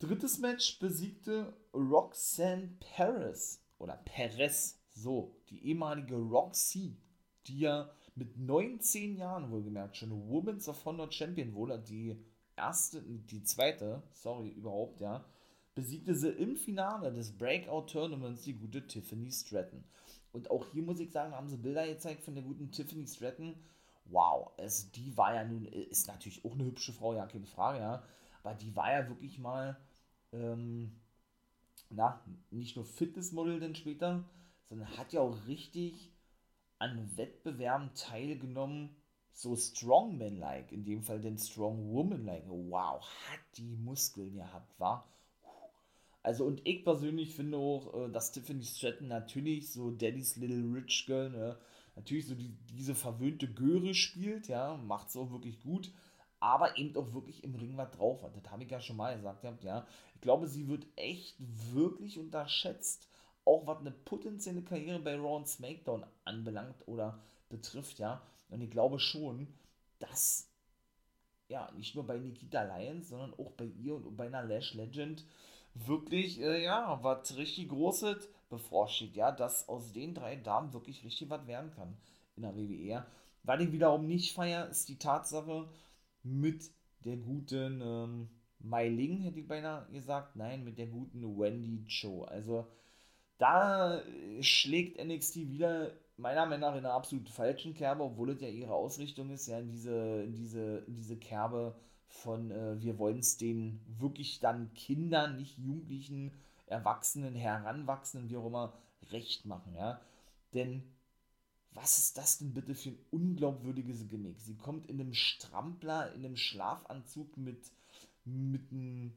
Drittes 0.00 0.38
Match 0.38 0.78
besiegte 0.78 1.54
Roxanne 1.74 2.70
Paris 2.80 3.62
oder 3.78 3.96
Perez, 3.96 4.80
so, 4.90 5.36
die 5.50 5.66
ehemalige 5.66 6.16
Roxy, 6.16 6.96
die 7.46 7.60
ja 7.60 7.90
mit 8.14 8.38
19 8.38 9.16
Jahren 9.16 9.50
wohlgemerkt 9.50 9.96
schon 9.96 10.10
Women's 10.28 10.68
of 10.68 10.84
Honor 10.84 11.12
Champion 11.12 11.54
wurde, 11.54 11.78
die 11.78 12.16
erste, 12.58 13.02
die 13.02 13.42
zweite, 13.42 14.02
sorry, 14.12 14.50
überhaupt, 14.50 15.00
ja, 15.00 15.24
besiegte 15.74 16.14
sie 16.14 16.30
im 16.30 16.56
Finale 16.56 17.12
des 17.12 17.36
Breakout 17.36 17.86
Tournaments 17.86 18.42
die 18.42 18.54
gute 18.54 18.86
Tiffany 18.86 19.30
Stratton. 19.30 19.84
Und 20.32 20.50
auch 20.50 20.66
hier 20.72 20.82
muss 20.82 21.00
ich 21.00 21.10
sagen, 21.10 21.32
haben 21.32 21.48
sie 21.48 21.56
Bilder 21.56 21.86
gezeigt 21.86 22.22
von 22.22 22.34
der 22.34 22.44
guten 22.44 22.70
Tiffany 22.70 23.06
Stratton. 23.06 23.54
Wow, 24.06 24.50
also 24.58 24.88
die 24.94 25.16
war 25.16 25.34
ja 25.34 25.44
nun, 25.44 25.66
ist 25.66 26.08
natürlich 26.08 26.44
auch 26.44 26.52
eine 26.52 26.64
hübsche 26.64 26.92
Frau, 26.92 27.14
ja, 27.14 27.26
keine 27.26 27.46
Frage, 27.46 27.78
ja, 27.78 28.02
aber 28.42 28.54
die 28.54 28.74
war 28.74 28.90
ja 28.92 29.08
wirklich 29.08 29.38
mal, 29.38 29.76
ähm, 30.32 30.92
na, 31.90 32.22
nicht 32.50 32.76
nur 32.76 32.84
Fitnessmodel 32.84 33.60
denn 33.60 33.74
später, 33.74 34.24
sondern 34.68 34.96
hat 34.96 35.12
ja 35.12 35.20
auch 35.20 35.46
richtig 35.46 36.12
an 36.78 37.16
Wettbewerben 37.16 37.94
teilgenommen, 37.94 38.96
so 39.38 39.54
Strongman-like, 39.54 40.72
in 40.72 40.84
dem 40.84 41.00
Fall 41.00 41.20
den 41.20 41.38
Strong 41.38 41.92
Woman-like. 41.92 42.42
Wow, 42.48 43.00
hat 43.30 43.38
die 43.56 43.76
Muskeln 43.76 44.34
gehabt, 44.34 44.78
war. 44.80 45.08
Also 46.24 46.44
und 46.44 46.60
ich 46.64 46.82
persönlich 46.82 47.36
finde 47.36 47.56
auch, 47.56 47.94
äh, 47.94 48.10
dass 48.10 48.32
Tiffany 48.32 48.64
Stratton 48.64 49.06
natürlich 49.06 49.72
so 49.72 49.92
Daddy's 49.92 50.34
Little 50.36 50.74
Rich 50.74 51.06
Girl, 51.06 51.30
ne, 51.30 51.56
natürlich 51.94 52.26
so 52.26 52.34
die, 52.34 52.52
diese 52.68 52.96
verwöhnte 52.96 53.46
Göre 53.46 53.94
spielt, 53.94 54.48
ja, 54.48 54.76
macht 54.76 55.10
es 55.10 55.16
auch 55.16 55.30
wirklich 55.30 55.62
gut, 55.62 55.92
aber 56.40 56.76
eben 56.76 56.96
auch 56.96 57.14
wirklich 57.14 57.44
im 57.44 57.54
Ring 57.54 57.76
was 57.76 57.92
drauf 57.92 58.24
hat. 58.24 58.36
Das 58.36 58.50
habe 58.50 58.64
ich 58.64 58.70
ja 58.70 58.80
schon 58.80 58.96
mal 58.96 59.16
gesagt, 59.16 59.62
ja. 59.62 59.86
Ich 60.16 60.20
glaube, 60.20 60.48
sie 60.48 60.66
wird 60.66 60.84
echt 60.96 61.36
wirklich 61.72 62.18
unterschätzt, 62.18 63.08
auch 63.44 63.68
was 63.68 63.78
eine 63.78 63.92
potenzielle 63.92 64.62
Karriere 64.62 64.98
bei 64.98 65.14
Raw 65.14 65.36
und 65.36 65.46
SmackDown 65.46 66.04
anbelangt 66.24 66.88
oder 66.88 67.22
betrifft, 67.48 68.00
ja. 68.00 68.20
Und 68.48 68.60
ich 68.60 68.70
glaube 68.70 68.98
schon, 68.98 69.48
dass 69.98 70.48
ja 71.48 71.70
nicht 71.76 71.94
nur 71.94 72.06
bei 72.06 72.18
Nikita 72.18 72.62
Lyons, 72.62 73.08
sondern 73.08 73.34
auch 73.34 73.52
bei 73.52 73.64
ihr 73.64 73.94
und 73.94 74.16
bei 74.16 74.26
einer 74.26 74.44
Lash 74.44 74.74
Legend 74.74 75.24
wirklich, 75.74 76.40
äh, 76.40 76.62
ja, 76.64 76.98
was 77.02 77.36
richtig 77.36 77.68
Großes 77.68 78.28
bevorsteht, 78.48 79.16
ja, 79.16 79.32
dass 79.32 79.68
aus 79.68 79.92
den 79.92 80.14
drei 80.14 80.36
Damen 80.36 80.72
wirklich 80.72 81.04
richtig 81.04 81.30
was 81.30 81.46
werden 81.46 81.70
kann 81.70 81.96
in 82.36 82.42
der 82.42 82.56
WWE. 82.56 83.06
Was 83.42 83.60
ich 83.60 83.72
wiederum 83.72 84.06
nicht 84.06 84.34
feiere, 84.34 84.68
ist 84.68 84.88
die 84.88 84.98
Tatsache 84.98 85.68
mit 86.22 86.70
der 87.04 87.16
guten 87.16 87.80
ähm, 87.80 88.28
Mai 88.60 88.88
Ling, 88.88 89.20
hätte 89.20 89.40
ich 89.40 89.46
beinahe 89.46 89.86
gesagt, 89.92 90.36
nein, 90.36 90.64
mit 90.64 90.78
der 90.78 90.88
guten 90.88 91.22
Wendy 91.38 91.84
Cho. 91.86 92.24
Also 92.24 92.66
da 93.38 94.02
schlägt 94.40 95.02
NXT 95.02 95.36
wieder 95.48 95.92
meiner 96.18 96.46
Meinung 96.46 96.60
nach 96.60 96.76
in 96.76 96.84
einer 96.84 96.94
absolut 96.94 97.28
falschen 97.28 97.74
Kerbe, 97.74 98.02
obwohl 98.02 98.30
es 98.30 98.40
ja 98.40 98.48
ihre 98.48 98.74
Ausrichtung 98.74 99.30
ist, 99.30 99.46
ja, 99.46 99.58
in 99.58 99.70
diese, 99.70 100.22
in 100.24 100.34
diese, 100.34 100.78
in 100.86 100.96
diese 100.96 101.16
Kerbe 101.16 101.74
von 102.08 102.50
äh, 102.50 102.80
wir 102.80 102.98
wollen 102.98 103.20
es 103.20 103.36
den 103.36 103.80
wirklich 103.98 104.40
dann 104.40 104.72
Kindern, 104.74 105.36
nicht 105.36 105.58
Jugendlichen, 105.58 106.32
Erwachsenen, 106.66 107.34
Heranwachsenden, 107.34 108.28
wie 108.28 108.36
auch 108.36 108.46
immer, 108.46 108.72
recht 109.10 109.46
machen, 109.46 109.74
ja. 109.74 110.00
Denn 110.54 110.82
was 111.72 111.98
ist 111.98 112.18
das 112.18 112.38
denn 112.38 112.52
bitte 112.52 112.74
für 112.74 112.90
ein 112.90 112.98
unglaubwürdiges 113.10 114.08
Gimmick? 114.08 114.40
Sie 114.40 114.56
kommt 114.56 114.88
in 114.88 115.00
einem 115.00 115.14
Strampler, 115.14 116.12
in 116.14 116.24
einem 116.24 116.36
Schlafanzug 116.36 117.36
mit, 117.36 117.70
mit 118.24 118.72
einem 118.72 119.12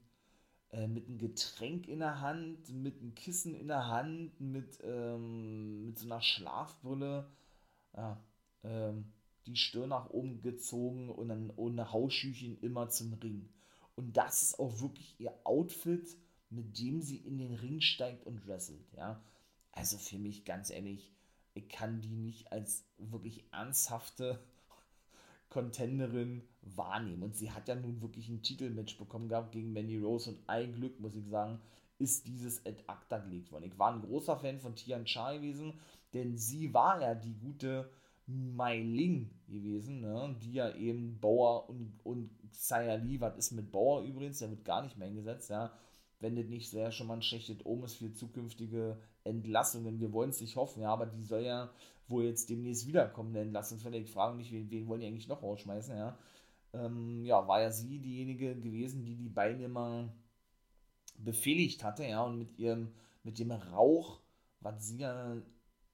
äh, 0.72 0.88
mit 0.88 1.08
einem 1.08 1.18
Getränk 1.18 1.88
in 1.88 2.00
der 2.00 2.22
Hand, 2.22 2.70
mit 2.70 3.02
einem 3.02 3.14
Kissen 3.14 3.56
in 3.56 3.68
der 3.68 3.88
Hand, 3.88 4.40
mit, 4.40 4.80
ähm, 4.84 5.86
mit 5.86 6.00
so 6.00 6.06
einer 6.06 6.22
Schlafbrille, 6.22 7.30
ja, 7.96 8.24
ähm, 8.64 9.12
die 9.48 9.58
Stirn 9.58 9.90
nach 9.90 10.10
oben 10.12 10.42
gezogen 10.42 11.10
und 11.10 11.30
dann 11.30 11.52
ohne 11.56 11.92
Hausschüchen 11.92 12.60
immer 12.62 12.90
zum 12.90 13.14
Ring. 13.14 13.50
Und 13.96 14.16
das 14.16 14.44
ist 14.44 14.60
auch 14.60 14.80
wirklich 14.80 15.20
ihr 15.20 15.34
Outfit, 15.44 16.08
mit 16.50 16.80
dem 16.80 17.02
sie 17.02 17.18
in 17.18 17.38
den 17.38 17.54
Ring 17.54 17.82
steigt 17.82 18.26
und 18.26 18.48
wrestelt, 18.48 18.94
ja. 18.96 19.22
Also 19.74 19.98
für 19.98 20.18
mich 20.18 20.46
ganz 20.46 20.70
ehrlich, 20.70 21.12
ich 21.54 21.68
kann 21.70 22.02
die 22.02 22.16
nicht 22.16 22.52
als 22.52 22.86
wirklich 22.98 23.44
ernsthafte 23.52 24.42
Contenderin 25.50 26.44
wahrnehmen. 26.62 27.24
Und 27.24 27.36
sie 27.36 27.52
hat 27.52 27.68
ja 27.68 27.76
nun 27.76 28.02
wirklich 28.02 28.30
ein 28.30 28.42
Titelmatch 28.42 28.98
bekommen 28.98 29.30
gehabt 29.30 29.52
gegen 29.52 29.74
Mandy 29.74 29.98
Rose 29.98 30.30
und 30.30 30.40
ein 30.48 30.74
Glück, 30.74 31.00
muss 31.00 31.16
ich 31.16 31.28
sagen, 31.28 31.60
ist 31.98 32.28
dieses 32.28 32.66
ad 32.66 32.84
acta 32.88 33.20
gelegt 33.20 33.52
worden. 33.52 33.66
Ich 33.66 33.78
war 33.78 33.94
ein 33.94 34.02
großer 34.02 34.38
Fan 34.38 34.60
von 34.60 34.76
Tian 34.76 35.06
Cha 35.06 35.34
gewesen, 35.34 35.74
denn 36.14 36.38
sie 36.38 36.74
war 36.74 37.02
ja 37.02 37.16
die 37.16 37.36
gute 37.36 37.90
Mai 38.28 38.82
Ling 38.82 39.30
gewesen, 39.48 40.02
ne? 40.02 40.36
die 40.42 40.54
ja 40.54 40.74
eben 40.76 41.20
Bauer 41.20 41.70
und, 41.70 42.00
und 42.04 42.30
Xia 42.52 42.96
Li, 42.96 43.20
was 43.20 43.38
ist 43.38 43.52
mit 43.52 43.72
Bauer 43.72 44.04
übrigens, 44.04 44.40
der 44.40 44.50
wird 44.50 44.66
gar 44.66 44.82
nicht 44.82 44.98
mehr 44.98 45.08
eingesetzt, 45.08 45.50
ja, 45.50 45.72
wenn 46.20 46.36
das 46.36 46.46
nicht 46.46 46.72
ja 46.74 46.92
schon 46.92 47.08
mal 47.08 47.16
ein 47.16 47.22
schlechtes 47.22 47.66
Omen 47.66 47.84
ist 47.84 47.96
für 47.96 48.14
zukünftige 48.14 48.98
Entlassungen. 49.24 50.00
Wir 50.00 50.14
wollen 50.14 50.30
es 50.30 50.42
nicht 50.42 50.56
hoffen, 50.56 50.84
ja, 50.84 50.94
aber 50.94 51.08
die 51.08 51.24
soll 51.24 51.42
ja 51.42 51.72
wohl 52.08 52.26
jetzt 52.26 52.50
demnächst 52.50 52.88
wiederkommen, 52.88 53.32
eine 53.32 53.42
Entlassungsfälle. 53.42 53.98
Ich 53.98 54.12
frage 54.12 54.36
mich, 54.36 54.52
wen, 54.52 54.70
wen 54.70 54.88
wollen 54.88 55.02
die 55.02 55.08
eigentlich 55.08 55.28
noch 55.28 55.42
rausschmeißen, 55.42 55.96
ja. 55.96 56.18
Ähm, 56.74 57.26
ja, 57.26 57.48
war 57.48 57.62
ja 57.62 57.72
sie 57.72 58.00
diejenige 58.00 58.56
gewesen, 58.56 59.04
die 59.04 59.16
die 59.16 59.30
beiden 59.30 59.62
immer 59.62 60.14
befehligt 61.18 61.84
hatte, 61.84 62.06
ja, 62.06 62.24
und 62.24 62.38
mit 62.38 62.58
ihrem, 62.58 62.94
mit 63.24 63.40
dem 63.40 63.52
Rauch, 63.52 64.22
was 64.62 64.88
sie 64.88 65.00
ja 65.00 65.38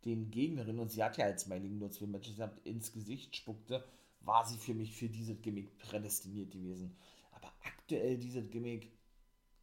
den 0.05 0.29
Gegnerinnen, 0.31 0.79
und 0.79 0.91
sie 0.91 1.03
hat 1.03 1.17
ja 1.17 1.25
als 1.25 1.47
Meiling 1.47 1.79
nur 1.79 1.91
zwei 1.91 2.05
Matches 2.05 2.37
gehabt, 2.37 2.65
ins 2.65 2.91
Gesicht 2.93 3.35
spuckte, 3.35 3.83
war 4.21 4.45
sie 4.45 4.57
für 4.57 4.73
mich 4.73 4.95
für 4.95 5.09
dieses 5.09 5.41
Gimmick 5.41 5.77
prädestiniert 5.79 6.51
gewesen. 6.51 6.95
Aber 7.31 7.51
aktuell 7.63 8.17
dieses 8.17 8.49
Gimmick 8.49 8.91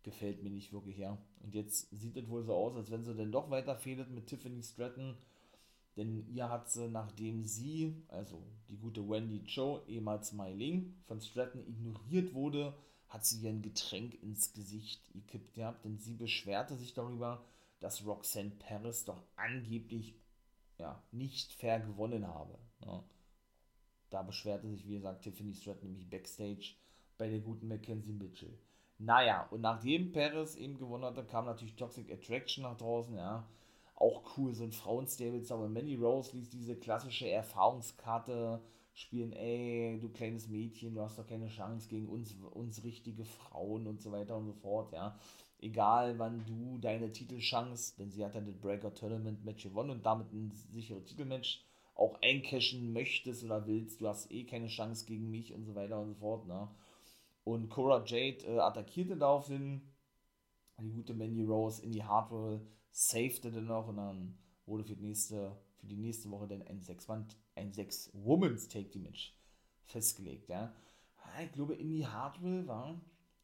gefällt 0.03 0.43
mir 0.43 0.51
nicht 0.51 0.73
wirklich, 0.73 0.99
ja. 0.99 1.19
Und 1.43 1.55
jetzt 1.55 1.89
sieht 1.91 2.17
es 2.17 2.29
wohl 2.29 2.43
so 2.43 2.55
aus, 2.55 2.75
als 2.77 2.91
wenn 2.91 3.05
sie 3.05 3.15
dann 3.15 3.33
doch 3.33 3.51
weiter 3.51 3.77
fehlt 3.77 4.11
mit 4.11 4.27
Tiffany 4.27 4.63
Stratton 4.63 5.17
denn 5.97 6.27
ihr 6.29 6.49
hat 6.49 6.71
sie, 6.71 6.89
nachdem 6.89 7.45
sie, 7.45 7.95
also 8.09 8.43
die 8.69 8.77
gute 8.77 9.09
Wendy 9.09 9.43
Joe, 9.47 9.83
ehemals 9.87 10.33
Mai 10.33 10.53
Ling, 10.53 10.95
von 11.07 11.21
Stratton 11.21 11.67
ignoriert 11.67 12.35
wurde, 12.35 12.75
hat 13.09 13.25
sie 13.25 13.43
ihr 13.43 13.51
ein 13.51 13.63
Getränk 13.63 14.21
ins 14.23 14.53
Gesicht 14.53 15.13
gekippt 15.13 15.55
gehabt, 15.55 15.85
denn 15.85 15.99
sie 15.99 16.15
beschwerte 16.15 16.77
sich 16.77 16.95
darüber, 16.95 17.45
dass 17.79 18.05
Roxanne 18.05 18.51
Paris 18.51 19.05
doch 19.05 19.23
angeblich 19.37 20.17
ja, 20.79 21.01
nicht 21.13 21.53
fair 21.53 21.79
gewonnen 21.79 22.27
habe. 22.27 22.59
Ja. 22.85 23.05
Da 24.11 24.23
beschwerte 24.23 24.69
sich, 24.69 24.87
wie 24.89 24.95
gesagt, 24.95 25.23
Tiffany 25.23 25.55
Stratton 25.55 25.91
nämlich 25.91 26.11
backstage 26.11 26.75
bei 27.19 27.29
der 27.29 27.41
guten 27.41 27.69
Mackenzie 27.69 28.13
Mitchell. 28.13 28.59
Naja, 28.99 29.47
und 29.51 29.61
nachdem 29.61 30.13
Paris 30.13 30.57
eben 30.57 30.79
gewonnen 30.79 31.05
hatte, 31.05 31.25
kam 31.25 31.45
natürlich 31.45 31.77
Toxic 31.77 32.11
Attraction 32.11 32.65
nach 32.65 32.77
draußen, 32.77 33.15
ja 33.15 33.47
auch 33.97 34.37
cool, 34.37 34.55
ein 34.61 34.73
Frauenstables, 34.73 35.53
aber 35.53 35.69
Mandy 35.69 35.95
Rose 35.95 36.37
ließ 36.37 36.51
diese 36.51 36.77
klassische 36.77 37.29
Erfahrungskarte 37.29 38.61
spielen, 38.93 39.33
ey, 39.33 39.99
du 40.01 40.09
kleines 40.09 40.49
Mädchen, 40.49 40.95
du 40.95 41.03
hast 41.03 41.19
doch 41.19 41.27
keine 41.27 41.49
Chance 41.49 41.89
gegen 41.89 42.09
uns, 42.09 42.35
uns 42.53 42.85
richtige 42.85 43.25
Frauen 43.25 43.87
und 43.87 44.01
so 44.01 44.13
weiter 44.13 44.37
und 44.37 44.47
so 44.47 44.53
fort, 44.53 44.93
ja. 44.93 45.19
Egal, 45.61 46.19
wann 46.19 46.45
du 46.47 46.79
deine 46.79 47.11
Titelchance, 47.11 47.97
denn 47.97 48.11
sie 48.11 48.25
hat 48.25 48.35
dann 48.35 48.47
das 48.47 48.57
Breaker 48.57 48.95
Tournament 48.95 49.45
Match 49.45 49.65
gewonnen 49.65 49.91
und 49.91 50.07
damit 50.07 50.33
ein 50.33 50.53
sicheres 50.71 51.05
Titelmatch 51.05 51.65
auch 51.95 52.21
eincashen 52.23 52.93
möchtest 52.93 53.45
oder 53.45 53.67
willst, 53.67 54.01
du 54.01 54.09
hast 54.09 54.31
eh 54.31 54.45
keine 54.45 54.67
Chance 54.67 55.07
gegen 55.07 55.31
mich 55.31 55.55
und 55.55 55.65
so 55.65 55.75
weiter 55.75 56.01
und 56.01 56.09
so 56.09 56.15
fort, 56.15 56.47
ne. 56.47 56.69
Und 57.45 57.69
Cora 57.69 58.05
Jade 58.05 58.47
äh, 58.47 58.59
attackierte 58.59 59.17
daraufhin 59.17 59.83
die 60.81 60.91
gute 60.91 61.15
Mandy 61.15 61.45
Rose 61.45 61.83
in 61.83 61.93
die 61.93 62.05
Hardware 62.05 62.61
safete 62.95 63.51
dann 63.51 63.67
noch 63.67 63.89
und 63.89 63.97
dann 63.97 64.39
wurde 64.67 64.85
für 64.85 64.95
die 64.95 65.03
nächste, 65.03 65.57
für 65.79 65.87
die 65.87 65.97
nächste 65.97 66.31
Woche 66.31 66.47
dann 66.47 66.63
ein 66.63 66.81
6 66.81 67.11
ein 67.57 67.73
6 67.73 68.11
Women's 68.15 68.69
Take 68.69 68.89
Team 68.89 69.03
Match 69.03 69.37
festgelegt, 69.83 70.49
ja. 70.49 70.73
Ich 71.43 71.53
glaube, 71.53 71.75
in 71.75 71.91
die 71.91 72.07
Hardware 72.07 72.67
war, 72.69 73.01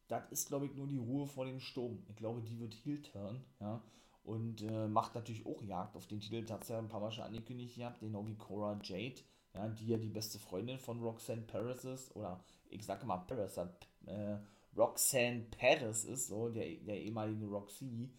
das 0.07 0.23
ist, 0.31 0.47
glaube 0.47 0.67
ich, 0.67 0.75
nur 0.75 0.87
die 0.87 0.97
Ruhe 0.97 1.27
vor 1.27 1.45
dem 1.45 1.59
Sturm. 1.59 2.01
Ich 2.07 2.15
glaube, 2.15 2.41
die 2.41 2.59
wird 2.59 2.73
Heel 2.73 3.01
Turn, 3.01 3.43
ja. 3.59 3.81
Und 4.23 4.61
äh, 4.61 4.87
macht 4.87 5.15
natürlich 5.15 5.45
auch 5.45 5.61
Jagd 5.63 5.97
auf 5.97 6.07
den 6.07 6.21
Titel. 6.21 6.41
Das 6.43 6.51
hat 6.51 6.69
ja 6.69 6.77
ein 6.77 6.87
paar 6.87 7.01
Mal 7.01 7.11
schon 7.11 7.25
angekündigt 7.25 7.75
gehabt, 7.75 7.99
genau 7.99 8.25
wie 8.27 8.35
Cora 8.35 8.79
Jade, 8.81 9.19
ja, 9.53 9.67
die 9.67 9.87
ja 9.87 9.97
die 9.97 10.09
beste 10.09 10.39
Freundin 10.39 10.79
von 10.79 11.01
Roxanne 11.01 11.41
Paris 11.41 11.83
ist. 11.83 12.15
Oder 12.15 12.41
ich 12.69 12.85
sage 12.85 13.05
mal 13.05 13.17
Paris, 13.17 13.57
äh, 13.57 14.37
Roxanne 14.77 15.47
Paris 15.59 16.05
ist, 16.05 16.27
so, 16.27 16.47
der, 16.47 16.69
der 16.75 17.01
ehemalige 17.01 17.47
Roxy 17.47 18.09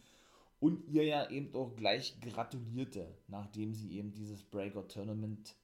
und 0.63 0.87
ihr 0.87 1.03
ja 1.03 1.29
eben 1.29 1.53
auch 1.57 1.75
gleich 1.75 2.21
gratulierte, 2.21 3.13
nachdem 3.27 3.75
sie 3.75 3.99
eben 3.99 4.15
dieses 4.15 4.45
Breakout 4.45 4.87
Tournament 4.95 5.57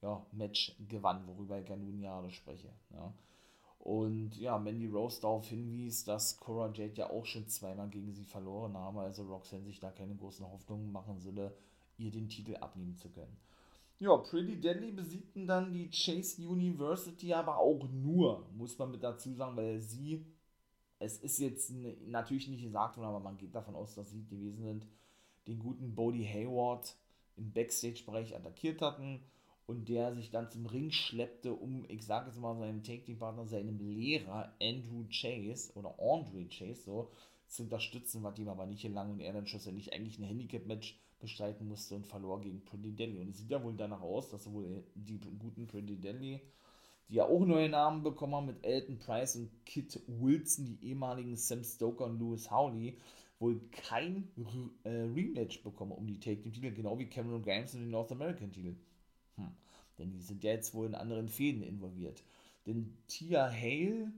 ja, 0.00 0.24
Match 0.32 0.74
gewann, 0.88 1.26
worüber 1.26 1.60
ich 1.60 1.68
ja 1.68 1.76
nun 1.76 2.00
Jahre 2.00 2.30
spreche. 2.30 2.72
Ja. 2.88 3.12
Und 3.80 4.34
ja, 4.38 4.56
Mandy 4.56 4.86
Rose 4.86 5.20
darauf 5.20 5.46
hinwies, 5.46 6.04
dass 6.04 6.38
Cora 6.38 6.72
Jade 6.72 6.94
ja 6.94 7.10
auch 7.10 7.26
schon 7.26 7.46
zweimal 7.48 7.90
gegen 7.90 8.14
sie 8.14 8.24
verloren 8.24 8.78
habe, 8.78 9.00
also 9.00 9.24
Roxanne 9.24 9.64
sich 9.64 9.78
da 9.78 9.90
keine 9.90 10.16
großen 10.16 10.50
Hoffnungen 10.50 10.90
machen 10.90 11.20
solle, 11.20 11.54
ihr 11.98 12.10
den 12.10 12.30
Titel 12.30 12.56
abnehmen 12.56 12.96
zu 12.96 13.10
können. 13.10 13.36
Ja, 13.98 14.16
Pretty 14.16 14.58
Deadly 14.58 14.90
besiegten 14.90 15.46
dann 15.46 15.74
die 15.74 15.90
Chase 15.90 16.40
University, 16.48 17.34
aber 17.34 17.58
auch 17.58 17.86
nur, 17.90 18.46
muss 18.54 18.78
man 18.78 18.90
mit 18.90 19.02
dazu 19.02 19.34
sagen, 19.34 19.54
weil 19.58 19.80
sie 19.80 20.24
es 20.98 21.18
ist 21.18 21.38
jetzt 21.38 21.72
natürlich 22.06 22.48
nicht 22.48 22.62
gesagt 22.62 22.96
worden, 22.96 23.08
aber 23.08 23.20
man 23.20 23.36
geht 23.36 23.54
davon 23.54 23.74
aus, 23.74 23.94
dass 23.94 24.10
sie 24.10 24.24
gewesen 24.24 24.62
sind, 24.62 24.86
den 25.46 25.58
guten 25.58 25.94
Bodie 25.94 26.26
Hayward 26.26 26.96
im 27.36 27.52
Backstage-Bereich 27.52 28.34
attackiert 28.34 28.80
hatten 28.80 29.20
und 29.66 29.88
der 29.88 30.14
sich 30.14 30.30
dann 30.30 30.50
zum 30.50 30.66
Ring 30.66 30.90
schleppte, 30.90 31.52
um, 31.52 31.84
ich 31.88 32.04
sage 32.04 32.28
jetzt 32.28 32.40
mal, 32.40 32.56
seinem 32.56 32.82
Take-Team-Partner, 32.82 33.46
seinem 33.46 33.78
Lehrer 33.78 34.54
Andrew 34.60 35.04
Chase 35.10 35.72
oder 35.74 35.94
Andre 35.98 36.46
Chase 36.48 36.82
so 36.82 37.10
zu 37.46 37.64
unterstützen, 37.64 38.22
was 38.22 38.38
ihm 38.38 38.48
aber 38.48 38.66
nicht 38.66 38.82
gelang 38.82 39.12
und 39.12 39.20
er 39.20 39.32
dann 39.32 39.46
schlussendlich 39.46 39.92
eigentlich 39.92 40.18
ein 40.18 40.24
Handicap-Match 40.24 40.98
bestreiten 41.20 41.68
musste 41.68 41.94
und 41.94 42.06
verlor 42.06 42.40
gegen 42.40 42.64
Pretty 42.64 42.92
Deadly. 42.92 43.20
Und 43.20 43.30
es 43.30 43.38
sieht 43.38 43.50
ja 43.50 43.62
wohl 43.62 43.74
danach 43.74 44.02
aus, 44.02 44.30
dass 44.30 44.50
wohl 44.52 44.84
die 44.94 45.18
guten 45.18 45.66
Pretty 45.66 45.96
Deadly 45.96 46.40
die 47.08 47.14
ja 47.14 47.26
auch 47.26 47.44
neue 47.44 47.68
Namen 47.68 48.02
bekommen 48.02 48.34
haben 48.34 48.46
mit 48.46 48.64
Elton 48.64 48.98
Price 48.98 49.36
und 49.36 49.50
Kit 49.64 50.00
Wilson, 50.06 50.64
die 50.64 50.88
ehemaligen 50.88 51.36
Sam 51.36 51.62
Stoker 51.62 52.06
und 52.06 52.18
Lewis 52.18 52.50
Howley, 52.50 52.98
wohl 53.38 53.60
kein 53.70 54.28
äh, 54.84 54.88
Rematch 54.88 55.62
bekommen 55.62 55.92
um 55.92 56.06
die 56.06 56.18
Take 56.18 56.40
Team 56.40 56.52
Titel, 56.52 56.72
genau 56.72 56.98
wie 56.98 57.06
Cameron 57.06 57.42
Grimes 57.42 57.74
und 57.74 57.80
den 57.80 57.90
North 57.90 58.10
American 58.10 58.50
Titel. 58.50 58.74
Hm. 59.36 59.50
Denn 59.98 60.10
die 60.10 60.20
sind 60.20 60.42
ja 60.42 60.52
jetzt 60.52 60.74
wohl 60.74 60.86
in 60.86 60.94
anderen 60.94 61.28
Fäden 61.28 61.62
involviert. 61.62 62.22
Denn 62.66 62.96
Tia 63.06 63.48
Hale, 63.50 64.12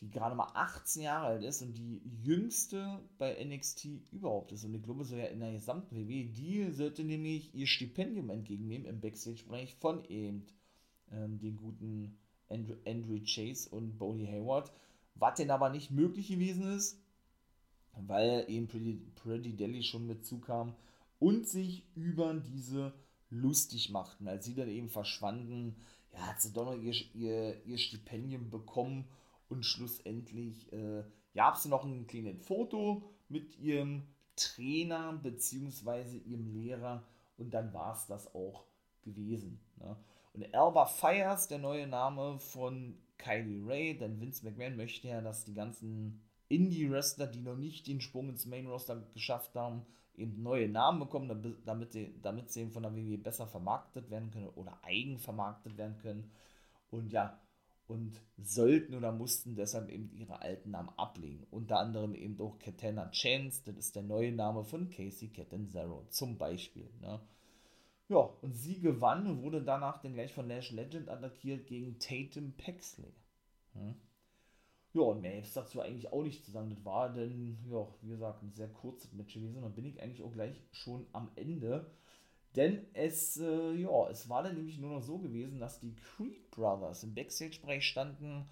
die 0.00 0.10
gerade 0.10 0.36
mal 0.36 0.50
18 0.54 1.02
Jahre 1.02 1.26
alt 1.26 1.42
ist 1.42 1.62
und 1.62 1.76
die 1.76 2.00
jüngste 2.22 3.00
bei 3.18 3.42
NXT 3.44 3.88
überhaupt 4.12 4.52
ist. 4.52 4.64
Und 4.64 4.74
ich 4.74 4.82
glaube, 4.82 5.04
so 5.04 5.16
ja 5.16 5.26
in 5.26 5.40
der 5.40 5.52
gesamten 5.52 5.96
WWE, 5.96 6.24
die 6.26 6.70
sollte 6.70 7.02
nämlich 7.02 7.54
ihr 7.54 7.66
Stipendium 7.66 8.30
entgegennehmen 8.30 8.86
im 8.86 9.00
Backstage-Bereich 9.00 9.74
von 9.74 10.04
eben 10.04 10.46
ähm, 11.10 11.38
den 11.38 11.56
guten 11.56 12.16
Andrew, 12.50 12.74
Andrew 12.86 13.18
Chase 13.24 13.70
und 13.70 13.98
Bodie 13.98 14.26
Hayward. 14.26 14.72
Was 15.14 15.36
denn 15.36 15.50
aber 15.50 15.70
nicht 15.70 15.90
möglich 15.90 16.28
gewesen 16.28 16.72
ist, 16.72 16.98
weil 17.92 18.44
eben 18.48 18.68
Pretty, 18.68 19.00
Pretty 19.16 19.54
Delly 19.54 19.82
schon 19.82 20.06
mit 20.06 20.24
zukam 20.24 20.74
und 21.18 21.48
sich 21.48 21.84
über 21.94 22.34
diese 22.34 22.92
lustig 23.28 23.90
machten. 23.90 24.28
Als 24.28 24.44
sie 24.44 24.54
dann 24.54 24.68
eben 24.68 24.88
verschwanden, 24.88 25.76
ja, 26.12 26.26
hat 26.26 26.40
sie 26.40 26.52
doch 26.52 26.64
noch 26.64 26.80
ihr, 26.80 26.94
ihr, 27.14 27.64
ihr 27.64 27.78
Stipendium 27.78 28.50
bekommen 28.50 29.06
und 29.48 29.64
schlussendlich 29.64 30.72
äh, 30.72 31.04
gab 31.34 31.56
es 31.56 31.64
noch 31.66 31.84
ein 31.84 32.06
kleines 32.06 32.44
Foto 32.44 33.02
mit 33.28 33.58
ihrem 33.58 34.02
Trainer 34.36 35.12
bzw. 35.12 36.18
ihrem 36.18 36.52
Lehrer 36.52 37.04
und 37.36 37.52
dann 37.52 37.72
war 37.72 37.94
es 37.94 38.06
das 38.06 38.34
auch 38.34 38.64
gewesen. 39.02 39.60
Ne? 39.76 39.96
Und 40.32 40.54
Alba 40.54 40.86
Fires, 40.86 41.48
der 41.48 41.58
neue 41.58 41.86
Name 41.86 42.38
von 42.38 42.96
Kylie 43.18 43.66
Ray, 43.66 43.98
denn 43.98 44.20
Vince 44.20 44.44
McMahon 44.44 44.76
möchte 44.76 45.08
ja, 45.08 45.20
dass 45.20 45.44
die 45.44 45.54
ganzen 45.54 46.20
Indie-Wrestler, 46.48 47.26
die 47.26 47.40
noch 47.40 47.56
nicht 47.56 47.86
den 47.86 48.00
Sprung 48.00 48.28
ins 48.28 48.46
Main-Roster 48.46 49.02
geschafft 49.12 49.54
haben, 49.54 49.86
eben 50.16 50.42
neue 50.42 50.68
Namen 50.68 51.00
bekommen, 51.00 51.56
damit 51.64 51.92
sie, 51.92 52.14
damit 52.22 52.50
sie 52.50 52.66
von 52.66 52.82
der 52.82 52.94
WWE 52.94 53.18
besser 53.18 53.46
vermarktet 53.46 54.10
werden 54.10 54.30
können 54.30 54.48
oder 54.48 54.78
eigen 54.82 55.18
vermarktet 55.18 55.76
werden 55.76 55.96
können. 55.98 56.30
Und 56.90 57.12
ja, 57.12 57.38
und 57.90 58.20
sollten 58.38 58.94
oder 58.94 59.10
mussten 59.10 59.56
deshalb 59.56 59.88
eben 59.88 60.10
ihre 60.12 60.40
alten 60.40 60.70
Namen 60.70 60.90
ablegen. 60.96 61.46
Unter 61.50 61.80
anderem 61.80 62.14
eben 62.14 62.40
auch 62.40 62.58
Katana 62.58 63.10
Chance, 63.10 63.62
das 63.64 63.76
ist 63.76 63.96
der 63.96 64.04
neue 64.04 64.32
Name 64.32 64.64
von 64.64 64.90
Casey 64.90 65.28
Catanzaro 65.28 66.04
zum 66.08 66.38
Beispiel. 66.38 66.88
Ne? 67.00 67.20
Ja, 68.10 68.28
und 68.42 68.54
sie 68.54 68.80
gewann 68.80 69.24
und 69.28 69.42
wurde 69.44 69.62
danach 69.62 70.02
dann 70.02 70.14
gleich 70.14 70.34
von 70.34 70.48
Nash 70.48 70.72
Legend 70.72 71.08
attackiert 71.08 71.68
gegen 71.68 71.96
Tatum 72.00 72.52
Paxley. 72.58 73.14
Hm? 73.74 73.94
Ja, 74.92 75.02
und 75.02 75.20
mehr 75.20 75.38
ist 75.38 75.56
dazu 75.56 75.80
eigentlich 75.80 76.12
auch 76.12 76.24
nicht 76.24 76.44
zu 76.44 76.50
sagen. 76.50 76.70
Das 76.70 76.84
war 76.84 77.10
dann, 77.14 77.56
ja, 77.70 77.86
wie 78.02 78.08
gesagt, 78.08 78.42
ein 78.42 78.50
sehr 78.52 78.66
kurzes 78.66 79.12
Match 79.12 79.34
gewesen. 79.34 79.58
Und 79.58 79.62
dann 79.62 79.76
bin 79.76 79.84
ich 79.84 80.02
eigentlich 80.02 80.24
auch 80.24 80.32
gleich 80.32 80.60
schon 80.72 81.06
am 81.12 81.30
Ende. 81.36 81.88
Denn 82.56 82.84
es, 82.94 83.36
äh, 83.36 83.74
ja, 83.74 84.10
es 84.10 84.28
war 84.28 84.42
dann 84.42 84.56
nämlich 84.56 84.78
nur 84.78 84.90
noch 84.90 85.02
so 85.02 85.18
gewesen, 85.18 85.60
dass 85.60 85.78
die 85.78 85.94
Creed 85.94 86.50
Brothers 86.50 87.04
im 87.04 87.14
Backstage-Bereich 87.14 87.84
standen 87.84 88.44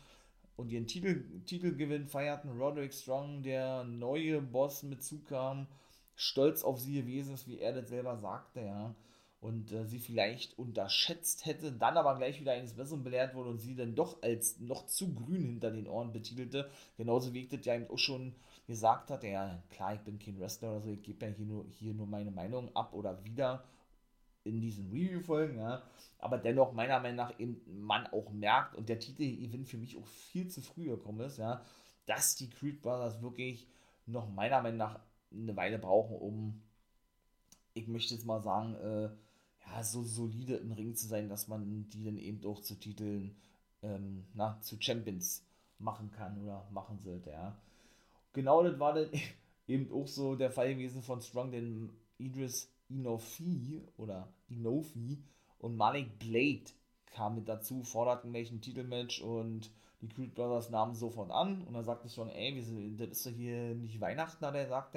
und 0.54 0.70
ihren 0.70 0.86
Titel, 0.86 1.24
Titelgewinn 1.46 2.06
feierten. 2.06 2.56
Roderick 2.56 2.94
Strong, 2.94 3.42
der 3.42 3.82
neue 3.82 4.40
Boss 4.40 4.84
mit 4.84 5.02
zukam, 5.02 5.66
stolz 6.14 6.62
auf 6.62 6.78
sie 6.78 6.94
gewesen 6.94 7.34
ist, 7.34 7.48
wie 7.48 7.58
er 7.58 7.72
das 7.72 7.88
selber 7.88 8.16
sagte, 8.18 8.60
ja 8.60 8.94
und 9.40 9.72
äh, 9.72 9.84
sie 9.84 10.00
vielleicht 10.00 10.58
unterschätzt 10.58 11.46
hätte, 11.46 11.72
dann 11.72 11.96
aber 11.96 12.16
gleich 12.16 12.40
wieder 12.40 12.52
eines 12.52 12.74
Besseren 12.74 13.04
belehrt 13.04 13.34
wurde 13.34 13.50
und 13.50 13.58
sie 13.58 13.76
dann 13.76 13.94
doch 13.94 14.20
als 14.22 14.58
noch 14.58 14.86
zu 14.86 15.14
grün 15.14 15.44
hinter 15.44 15.70
den 15.70 15.86
Ohren 15.86 16.12
betitelte. 16.12 16.68
Genauso 16.96 17.32
wie 17.32 17.42
ich 17.42 17.48
das 17.48 17.64
ja 17.64 17.74
eben 17.74 17.88
auch 17.88 17.98
schon 17.98 18.34
gesagt 18.66 19.10
hatte, 19.10 19.28
ja 19.28 19.62
klar, 19.70 19.94
ich 19.94 20.00
bin 20.00 20.18
kein 20.18 20.38
Wrestler 20.40 20.72
oder 20.72 20.80
so, 20.80 20.90
ich 20.90 21.02
gebe 21.02 21.24
ja 21.24 21.32
hier 21.32 21.46
nur, 21.46 21.66
hier 21.70 21.94
nur 21.94 22.06
meine 22.06 22.30
Meinung 22.30 22.74
ab 22.74 22.92
oder 22.92 23.24
wieder 23.24 23.64
in 24.44 24.60
diesen 24.60 24.90
Review-Folgen, 24.90 25.58
ja, 25.58 25.82
aber 26.18 26.38
dennoch 26.38 26.72
meiner 26.72 27.00
Meinung 27.00 27.16
nach 27.16 27.38
eben 27.38 27.60
man 27.86 28.06
auch 28.08 28.30
merkt 28.30 28.74
und 28.74 28.88
der 28.88 28.98
Titel-Event 28.98 29.68
für 29.68 29.78
mich 29.78 29.96
auch 29.96 30.06
viel 30.06 30.48
zu 30.48 30.62
früh 30.62 30.84
gekommen 30.84 31.20
ist, 31.20 31.38
ja, 31.38 31.62
dass 32.06 32.36
die 32.36 32.50
Creed 32.50 32.82
Brothers 32.82 33.22
wirklich 33.22 33.68
noch 34.06 34.28
meiner 34.28 34.62
Meinung 34.62 34.78
nach 34.78 35.00
eine 35.32 35.56
Weile 35.56 35.78
brauchen, 35.78 36.16
um, 36.16 36.62
ich 37.74 37.86
möchte 37.86 38.14
jetzt 38.14 38.26
mal 38.26 38.40
sagen, 38.40 38.74
äh, 38.76 39.10
ja, 39.72 39.82
so 39.82 40.02
solide 40.02 40.56
im 40.56 40.72
Ring 40.72 40.94
zu 40.94 41.06
sein, 41.06 41.28
dass 41.28 41.48
man 41.48 41.88
die 41.90 42.04
dann 42.04 42.18
eben 42.18 42.44
auch 42.46 42.60
zu 42.60 42.74
Titeln, 42.74 43.36
ähm, 43.82 44.24
na, 44.34 44.60
zu 44.60 44.76
Champions 44.80 45.44
machen 45.78 46.10
kann 46.10 46.42
oder 46.42 46.66
machen 46.70 46.98
sollte, 46.98 47.30
ja. 47.30 47.56
Genau 48.32 48.62
das 48.62 48.78
war 48.78 48.94
dann 48.94 49.10
eben 49.66 49.92
auch 49.92 50.06
so 50.06 50.34
der 50.34 50.50
Fall 50.50 50.74
gewesen 50.74 51.02
von 51.02 51.20
Strong, 51.20 51.52
denn 51.52 51.90
Idris 52.18 52.70
Inofi 52.88 53.82
oder 53.96 54.32
Inofi 54.48 55.22
und 55.58 55.76
Malik 55.76 56.18
Blade 56.18 56.72
kamen 57.06 57.36
mit 57.36 57.48
dazu, 57.48 57.82
forderten 57.82 58.32
welchen 58.32 58.60
Titelmatch 58.60 59.20
und 59.20 59.70
die 60.00 60.08
Creed 60.08 60.34
Brothers 60.34 60.70
nahmen 60.70 60.94
sofort 60.94 61.30
an 61.30 61.62
und 61.62 61.74
dann 61.74 61.84
sagte 61.84 62.08
Strong, 62.08 62.30
ey, 62.30 62.54
wir 62.54 62.62
sind, 62.62 62.98
das 62.98 63.08
ist 63.10 63.26
doch 63.26 63.30
hier 63.32 63.74
nicht 63.74 64.00
Weihnachten, 64.00 64.44
hat 64.44 64.54
er 64.54 64.68
sagt, 64.68 64.96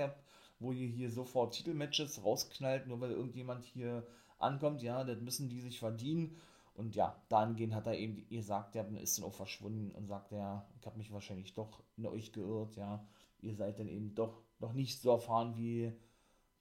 wo 0.60 0.72
ihr 0.72 0.88
hier 0.88 1.10
sofort 1.10 1.56
Titelmatches 1.56 2.24
rausknallt, 2.24 2.88
nur 2.88 3.02
weil 3.02 3.12
irgendjemand 3.12 3.66
hier 3.66 4.06
ankommt, 4.44 4.82
ja, 4.82 5.04
das 5.04 5.20
müssen 5.22 5.50
die 5.50 5.62
sich 5.62 5.80
verdienen. 5.80 6.36
Und 6.74 6.96
ja, 6.96 7.16
dahingehend 7.30 7.76
hat 7.76 7.88
er 7.88 7.98
eben 7.98 8.28
gesagt, 8.30 8.76
ja, 8.76 8.84
ist 8.84 9.18
dann 9.18 9.26
auch 9.26 9.34
verschwunden 9.34 9.92
und 9.92 10.08
sagt, 10.08 10.32
ja, 10.32 10.66
ich 10.80 10.86
habe 10.86 10.98
mich 10.98 11.12
wahrscheinlich 11.12 11.54
doch 11.54 11.84
in 11.98 12.06
euch 12.06 12.32
geirrt, 12.32 12.76
ja, 12.76 13.06
ihr 13.42 13.56
seid 13.56 13.80
dann 13.80 13.88
eben 13.88 14.16
doch 14.16 14.42
noch 14.60 14.74
nicht 14.74 15.02
so 15.02 15.12
erfahren 15.12 15.56
wie, 15.58 15.92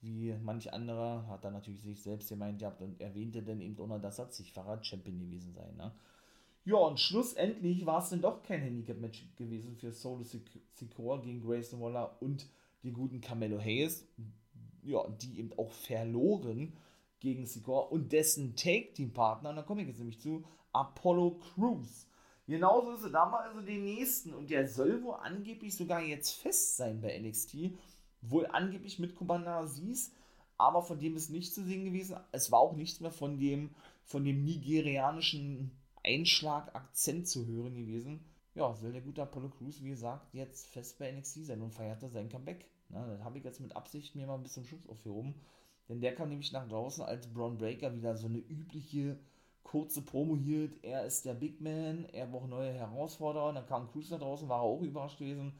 wie 0.00 0.34
manch 0.42 0.72
anderer, 0.72 1.26
hat 1.28 1.44
er 1.44 1.52
natürlich 1.52 1.80
sich 1.82 2.02
selbst 2.02 2.28
gemeint 2.28 2.58
gehabt 2.58 2.82
und 2.82 3.00
erwähnte 3.00 3.42
dann 3.42 3.60
eben 3.60 3.76
noch, 3.86 4.00
dass 4.00 4.18
er 4.18 4.30
zigfacher 4.30 4.82
Champion 4.82 5.18
gewesen 5.18 5.52
sei, 5.52 5.70
ne. 5.72 5.92
Ja, 6.64 6.76
und 6.76 7.00
schlussendlich 7.00 7.86
war 7.86 8.02
es 8.02 8.10
dann 8.10 8.20
doch 8.20 8.42
kein 8.42 8.60
Handicap-Match 8.60 9.24
gewesen 9.36 9.76
für 9.76 9.92
Solo 9.92 10.22
Secure 10.22 11.20
gegen 11.22 11.40
Grayson 11.40 11.80
Waller 11.80 12.20
und 12.20 12.46
die 12.82 12.92
guten 12.92 13.20
Carmelo 13.20 13.58
Hayes, 13.58 14.06
ja, 14.82 15.06
die 15.08 15.38
eben 15.38 15.52
auch 15.58 15.70
verloren 15.72 16.74
gegen 17.20 17.46
Sikor 17.46 17.92
und 17.92 18.12
dessen 18.12 18.56
Take-Team-Partner, 18.56 19.50
und 19.50 19.56
da 19.56 19.62
komme 19.62 19.82
ich 19.82 19.88
jetzt 19.88 19.98
nämlich 19.98 20.20
zu, 20.20 20.44
Apollo 20.72 21.38
Crews. 21.54 22.06
Genauso 22.46 22.92
ist 22.92 23.04
es, 23.04 23.12
da 23.12 23.26
mal 23.26 23.48
also 23.48 23.60
den 23.60 23.84
nächsten 23.84 24.34
und 24.34 24.50
der 24.50 24.66
soll 24.66 25.02
wohl 25.04 25.14
angeblich 25.14 25.76
sogar 25.76 26.02
jetzt 26.02 26.32
fest 26.32 26.76
sein 26.76 27.00
bei 27.00 27.16
NXT, 27.18 27.72
wohl 28.22 28.46
angeblich 28.46 28.98
mit 28.98 29.14
Commander 29.14 29.56
Aziz, 29.56 30.12
aber 30.58 30.82
von 30.82 30.98
dem 30.98 31.16
ist 31.16 31.30
nichts 31.30 31.54
zu 31.54 31.62
sehen 31.62 31.84
gewesen. 31.84 32.16
Es 32.32 32.50
war 32.50 32.58
auch 32.58 32.74
nichts 32.74 33.00
mehr 33.00 33.12
von 33.12 33.38
dem, 33.38 33.70
von 34.04 34.24
dem 34.24 34.42
nigerianischen 34.44 35.70
Einschlag-Akzent 36.04 37.28
zu 37.28 37.46
hören 37.46 37.76
gewesen. 37.76 38.24
Ja, 38.54 38.74
soll 38.74 38.92
der 38.92 39.00
gute 39.00 39.22
Apollo 39.22 39.50
Crews, 39.50 39.82
wie 39.82 39.90
gesagt, 39.90 40.34
jetzt 40.34 40.66
fest 40.66 40.98
bei 40.98 41.10
NXT 41.12 41.46
sein 41.46 41.62
und 41.62 41.72
feierte 41.72 42.08
sein 42.08 42.28
Comeback. 42.28 42.66
Na, 42.88 43.06
das 43.06 43.22
habe 43.22 43.38
ich 43.38 43.44
jetzt 43.44 43.60
mit 43.60 43.76
Absicht 43.76 44.16
mir 44.16 44.26
mal 44.26 44.34
ein 44.34 44.42
bisschen 44.42 44.64
Schutz 44.64 44.86
aufgehoben. 44.88 45.34
Denn 45.90 46.00
der 46.00 46.14
kam 46.14 46.28
nämlich 46.28 46.52
nach 46.52 46.68
draußen, 46.68 47.02
als 47.02 47.26
Braun 47.26 47.58
Breaker 47.58 47.96
wieder 47.96 48.16
so 48.16 48.28
eine 48.28 48.38
übliche 48.38 49.18
kurze 49.64 50.02
Promo 50.02 50.36
hielt. 50.36 50.84
Er 50.84 51.04
ist 51.04 51.24
der 51.24 51.34
Big 51.34 51.60
Man, 51.60 52.04
er 52.12 52.28
braucht 52.28 52.48
neue 52.48 52.72
Herausforderer. 52.72 53.52
Dann 53.52 53.66
kam 53.66 53.90
Cruz 53.90 54.08
nach 54.08 54.20
draußen, 54.20 54.48
war 54.48 54.60
er 54.60 54.62
auch 54.62 54.82
überrascht 54.82 55.18
gewesen 55.18 55.52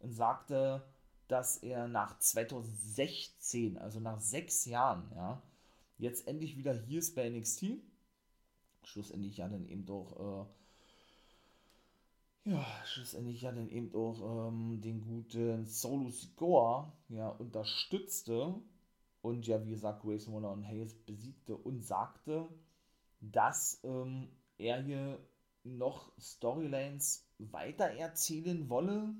und 0.00 0.10
sagte, 0.12 0.82
dass 1.28 1.58
er 1.58 1.86
nach 1.86 2.18
2016, 2.18 3.78
also 3.78 4.00
nach 4.00 4.20
sechs 4.20 4.64
Jahren, 4.64 5.08
ja, 5.14 5.40
jetzt 5.98 6.26
endlich 6.26 6.56
wieder 6.56 6.74
hier 6.74 6.98
ist 6.98 7.14
bei 7.14 7.30
NXT. 7.30 7.66
Schlussendlich 8.82 9.36
ja 9.36 9.48
dann 9.48 9.68
eben 9.68 9.86
doch, 9.86 10.48
äh, 12.44 12.50
ja, 12.50 12.66
schlussendlich 12.84 13.40
ja 13.42 13.52
dann 13.52 13.68
eben 13.68 13.94
auch 13.94 14.48
ähm, 14.48 14.80
den 14.80 15.00
guten 15.00 15.64
Solo 15.64 16.10
Sikoa 16.10 16.92
ja, 17.08 17.28
unterstützte 17.28 18.56
und 19.26 19.44
ja, 19.48 19.62
wie 19.64 19.70
gesagt, 19.70 20.02
Grayson 20.02 20.34
Waller 20.34 20.52
und 20.52 20.62
Hayes 20.62 20.94
besiegte 20.94 21.56
und 21.56 21.84
sagte, 21.84 22.48
dass 23.20 23.80
ähm, 23.82 24.28
er 24.56 24.80
hier 24.84 25.18
noch 25.64 26.12
Storylines 26.16 27.28
weiter 27.38 27.86
erzählen 27.86 28.70
wolle, 28.70 29.14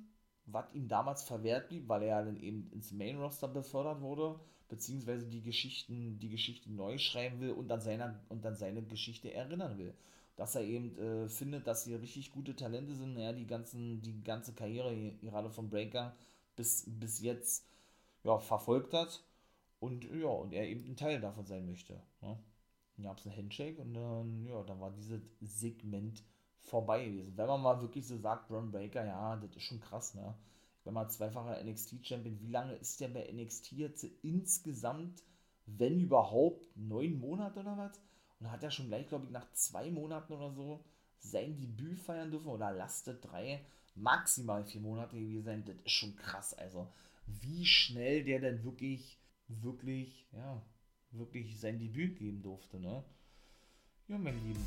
was 0.44 0.72
ihm 0.74 0.86
damals 0.86 1.24
verwehrt 1.24 1.70
blieb, 1.70 1.88
weil 1.88 2.04
er 2.04 2.24
dann 2.24 2.36
eben 2.36 2.70
ins 2.70 2.92
Main 2.92 3.18
Roster 3.18 3.48
befördert 3.48 4.00
wurde, 4.00 4.38
beziehungsweise 4.68 5.26
die 5.26 5.42
Geschichten, 5.42 6.20
die 6.20 6.30
Geschichte 6.30 6.70
neu 6.70 6.98
schreiben 6.98 7.40
will 7.40 7.50
und 7.50 7.72
an 7.72 7.80
seiner 7.80 8.20
und 8.28 8.46
an 8.46 8.54
seine 8.54 8.84
Geschichte 8.84 9.34
erinnern 9.34 9.76
will. 9.76 9.92
Dass 10.36 10.54
er 10.54 10.62
eben 10.62 10.96
äh, 10.98 11.28
findet, 11.28 11.66
dass 11.66 11.82
sie 11.82 11.96
richtig 11.96 12.30
gute 12.30 12.54
Talente 12.54 12.94
sind, 12.94 13.18
ja, 13.18 13.32
die 13.32 13.46
ganzen, 13.48 14.02
die 14.02 14.22
ganze 14.22 14.54
Karriere 14.54 14.94
gerade 15.20 15.50
von 15.50 15.68
Breaker 15.68 16.14
bis, 16.54 16.84
bis 16.86 17.20
jetzt 17.20 17.66
ja, 18.22 18.38
verfolgt 18.38 18.92
hat 18.92 19.25
und 19.86 20.04
ja, 20.04 20.28
und 20.28 20.52
er 20.52 20.68
eben 20.68 20.84
ein 20.84 20.96
Teil 20.96 21.20
davon 21.20 21.46
sein 21.46 21.66
möchte. 21.66 21.94
Ne? 22.20 22.38
Dann 22.96 23.04
gab 23.04 23.18
es 23.18 23.26
einen 23.26 23.36
Handshake 23.36 23.80
und 23.80 23.94
dann, 23.94 24.46
ja, 24.46 24.62
dann 24.62 24.80
war 24.80 24.90
dieses 24.92 25.20
Segment 25.40 26.22
vorbei 26.60 27.04
gewesen. 27.04 27.36
Wenn 27.36 27.46
man 27.46 27.62
mal 27.62 27.80
wirklich 27.80 28.06
so 28.06 28.16
sagt, 28.18 28.48
Braun 28.48 28.70
Breaker, 28.70 29.04
ja, 29.04 29.36
das 29.36 29.56
ist 29.56 29.62
schon 29.62 29.80
krass, 29.80 30.14
ne? 30.14 30.34
Wenn 30.84 30.94
man 30.94 31.10
zweifacher 31.10 31.62
NXT-Champion, 31.64 32.40
wie 32.40 32.50
lange 32.50 32.74
ist 32.74 33.00
der 33.00 33.08
bei 33.08 33.30
NXT 33.32 33.72
jetzt 33.72 34.04
insgesamt, 34.22 35.22
wenn 35.66 36.00
überhaupt, 36.00 36.76
neun 36.76 37.18
Monate 37.18 37.60
oder 37.60 37.76
was? 37.76 38.00
Und 38.38 38.50
hat 38.50 38.62
er 38.62 38.70
schon 38.70 38.86
gleich, 38.86 39.08
glaube 39.08 39.24
ich, 39.26 39.32
nach 39.32 39.50
zwei 39.52 39.90
Monaten 39.90 40.32
oder 40.32 40.52
so 40.52 40.84
sein 41.18 41.58
Debüt 41.58 41.98
feiern 41.98 42.30
dürfen 42.30 42.48
oder 42.48 42.70
lastet 42.70 43.24
drei. 43.24 43.64
maximal 43.96 44.64
vier 44.64 44.80
Monate 44.80 45.16
gewesen 45.16 45.44
sein. 45.44 45.64
Das 45.64 45.76
ist 45.84 45.92
schon 45.92 46.14
krass. 46.16 46.54
Also, 46.54 46.92
wie 47.26 47.64
schnell 47.64 48.24
der 48.24 48.40
denn 48.40 48.62
wirklich, 48.62 49.18
wirklich, 49.48 50.28
ja, 50.32 50.62
wirklich 51.10 51.58
sein 51.58 51.78
Debüt 51.78 52.18
geben 52.18 52.42
durfte, 52.42 52.78
ne? 52.80 53.04
Ja, 54.08 54.18
mein 54.18 54.38
Lieben, 54.46 54.64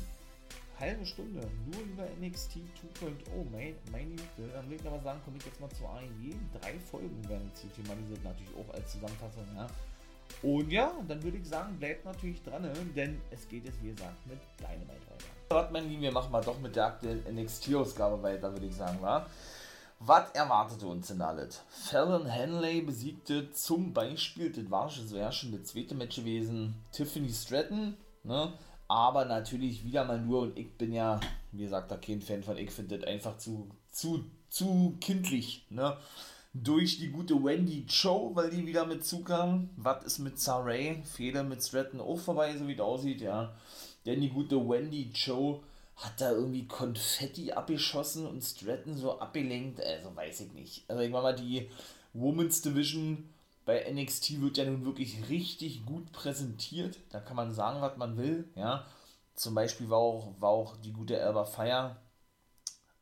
halbe 0.78 1.06
Stunde 1.06 1.40
nur 1.70 1.80
über 1.82 2.06
NXT 2.20 2.56
2.0, 3.00 3.50
mein, 3.50 3.74
meine 3.92 4.10
Güte. 4.10 4.48
Dann 4.52 4.68
will 4.68 4.78
ich 4.80 4.86
aber 4.86 5.00
sagen, 5.00 5.20
komme 5.24 5.36
ich 5.38 5.46
jetzt 5.46 5.60
mal 5.60 5.70
zu 5.70 5.86
AEW. 5.86 6.34
Drei 6.60 6.78
Folgen 6.78 7.28
werden 7.28 7.46
jetzt 7.48 7.62
hier 7.62 7.72
thematisiert, 7.72 8.24
natürlich 8.24 8.54
auch 8.54 8.74
als 8.74 8.92
Zusammenfassung, 8.92 9.44
ja. 9.54 9.66
Und 10.42 10.70
ja, 10.70 10.92
dann 11.06 11.22
würde 11.22 11.38
ich 11.38 11.46
sagen, 11.46 11.76
bleibt 11.78 12.04
natürlich 12.04 12.42
dran, 12.42 12.62
ne? 12.62 12.72
denn 12.94 13.20
es 13.30 13.48
geht 13.48 13.64
jetzt, 13.64 13.82
wie 13.82 13.90
gesagt, 13.90 14.26
mit 14.26 14.38
Dynamite 14.58 14.86
weiter. 14.88 15.24
Was, 15.50 15.70
mein 15.70 15.88
Lieben, 15.88 16.02
wir 16.02 16.12
machen 16.12 16.30
mal 16.30 16.40
doch 16.40 16.58
mit 16.60 16.76
der 16.76 16.86
aktuellen 16.86 17.24
NXT-Ausgabe 17.34 18.22
weiter, 18.22 18.52
würde 18.52 18.66
ich 18.66 18.74
sagen, 18.74 19.02
wa? 19.02 19.26
Was 20.02 20.30
erwartete 20.30 20.86
uns 20.86 21.08
denn 21.08 21.20
alles? 21.20 21.60
Fallon 21.68 22.24
Henley 22.24 22.80
besiegte 22.80 23.52
zum 23.52 23.92
Beispiel, 23.92 24.50
das 24.50 24.70
war 24.70 24.88
schon, 24.88 25.06
so 25.06 25.18
ja 25.18 25.30
schon 25.30 25.52
das 25.52 25.64
zweite 25.64 25.94
Match 25.94 26.16
gewesen, 26.16 26.74
Tiffany 26.90 27.30
Stratton, 27.30 27.98
ne? 28.24 28.54
aber 28.88 29.26
natürlich 29.26 29.84
wieder 29.84 30.06
mal 30.06 30.18
nur, 30.18 30.40
und 30.40 30.58
ich 30.58 30.72
bin 30.78 30.94
ja, 30.94 31.20
wie 31.52 31.64
gesagt, 31.64 31.90
da 31.90 31.98
kein 31.98 32.22
Fan 32.22 32.42
von, 32.42 32.56
ich 32.56 32.70
finde 32.70 32.96
das 32.96 33.06
einfach 33.06 33.36
zu, 33.36 33.68
zu, 33.90 34.24
zu 34.48 34.96
kindlich, 35.00 35.66
ne? 35.68 35.98
durch 36.54 36.98
die 36.98 37.10
gute 37.10 37.34
Wendy 37.34 37.84
Cho, 37.86 38.32
weil 38.34 38.48
die 38.48 38.66
wieder 38.66 38.86
mit 38.86 39.04
zukam. 39.04 39.70
Was 39.76 40.04
ist 40.04 40.18
mit 40.18 40.40
Saray? 40.40 41.02
Fehler 41.04 41.44
mit 41.44 41.62
Stratton 41.62 42.00
auch 42.00 42.18
vorbei, 42.18 42.56
so 42.56 42.66
wie 42.66 42.72
es 42.72 42.80
aussieht, 42.80 43.20
ja. 43.20 43.54
Denn 44.06 44.20
die 44.20 44.30
gute 44.30 44.56
Wendy 44.56 45.12
Cho 45.12 45.62
hat 46.00 46.20
da 46.20 46.32
irgendwie 46.32 46.66
Konfetti 46.66 47.52
abgeschossen 47.52 48.26
und 48.26 48.42
Stratton 48.42 48.96
so 48.96 49.18
abgelenkt. 49.18 49.80
Also 49.80 50.14
weiß 50.16 50.40
ich 50.40 50.52
nicht. 50.52 50.84
Also 50.88 51.02
ich 51.02 51.10
mal, 51.10 51.34
die 51.34 51.70
Women's 52.14 52.62
Division 52.62 53.28
bei 53.66 53.90
NXT 53.90 54.40
wird 54.40 54.56
ja 54.56 54.64
nun 54.64 54.86
wirklich 54.86 55.28
richtig 55.28 55.84
gut 55.84 56.10
präsentiert. 56.12 56.98
Da 57.10 57.20
kann 57.20 57.36
man 57.36 57.52
sagen, 57.52 57.82
was 57.82 57.96
man 57.98 58.16
will, 58.16 58.48
ja. 58.56 58.86
Zum 59.34 59.54
Beispiel 59.54 59.88
war 59.90 59.98
auch, 59.98 60.34
war 60.40 60.50
auch 60.50 60.76
die 60.78 60.92
gute 60.92 61.18
Elba 61.18 61.44
Fire 61.44 61.96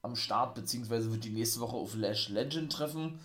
am 0.02 0.16
Start, 0.16 0.54
beziehungsweise 0.54 1.10
wird 1.10 1.24
die 1.24 1.30
nächste 1.30 1.60
Woche 1.60 1.76
auf 1.76 1.94
Lash 1.94 2.28
Legend 2.28 2.72
treffen. 2.72 3.20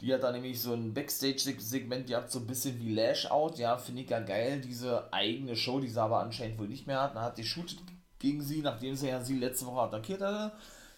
Die 0.00 0.14
hat 0.14 0.22
da 0.22 0.30
nämlich 0.30 0.60
so 0.60 0.72
ein 0.72 0.94
Backstage-Segment 0.94 2.06
gehabt, 2.06 2.30
so 2.30 2.38
ein 2.38 2.46
bisschen 2.46 2.78
wie 2.78 2.94
Lash 2.94 3.30
Out. 3.30 3.58
Ja, 3.58 3.76
finde 3.78 4.02
ich 4.02 4.10
ja 4.10 4.20
geil, 4.20 4.60
diese 4.60 5.12
eigene 5.12 5.56
Show, 5.56 5.80
die 5.80 5.88
sie 5.88 6.00
aber 6.00 6.20
anscheinend 6.20 6.58
wohl 6.58 6.68
nicht 6.68 6.86
mehr 6.86 7.02
hat. 7.02 7.16
Dann 7.16 7.24
hat 7.24 7.38
die 7.38 7.44
shootet 7.44 7.80
gegen 8.18 8.42
sie, 8.42 8.60
nachdem 8.60 8.96
sie 8.96 9.08
ja 9.08 9.22
sie 9.22 9.38
letzte 9.38 9.66
Woche 9.66 9.82
attackiert 9.82 10.20
hatte. 10.20 10.52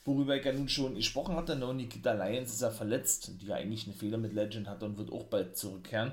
Worüber 0.05 0.37
ich 0.37 0.45
ja 0.45 0.53
nun 0.53 0.69
schon 0.69 0.95
gesprochen 0.95 1.37
hatte. 1.37 1.57
Ne? 1.57 1.67
Und 1.67 1.77
Nikita 1.77 2.13
Lyons 2.13 2.53
ist 2.53 2.63
ja 2.63 2.71
verletzt, 2.71 3.33
die 3.41 3.47
ja 3.47 3.57
eigentlich 3.57 3.87
eine 3.87 3.95
Fehler 3.95 4.19
mit 4.19 4.33
Legend 4.33 4.69
hatte 4.69 4.87
und 4.87 4.99
wird 4.99 5.13
auch 5.13 5.25
bald 5.25 5.57
zurückkehren. 5.57 6.13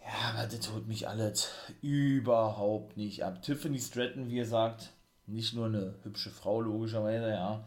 Ja, 0.00 0.30
aber 0.32 0.46
das 0.46 0.70
holt 0.70 0.86
mich 0.86 1.08
alles 1.08 1.48
überhaupt 1.82 2.96
nicht 2.96 3.24
ab. 3.24 3.42
Tiffany 3.42 3.80
Stratton, 3.80 4.30
wie 4.30 4.36
gesagt, 4.36 4.90
nicht 5.26 5.54
nur 5.54 5.66
eine 5.66 5.94
hübsche 6.04 6.30
Frau, 6.30 6.60
logischerweise, 6.60 7.30
ja 7.30 7.64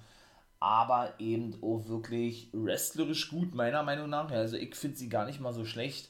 aber 0.60 1.14
eben 1.20 1.56
auch 1.62 1.88
wirklich 1.88 2.50
wrestlerisch 2.52 3.30
gut, 3.30 3.54
meiner 3.54 3.84
Meinung 3.84 4.10
nach. 4.10 4.32
Also 4.32 4.58
ich 4.58 4.76
finde 4.76 4.98
sie 4.98 5.10
gar 5.10 5.26
nicht 5.26 5.40
mal 5.40 5.54
so 5.54 5.66
schlecht. 5.66 6.10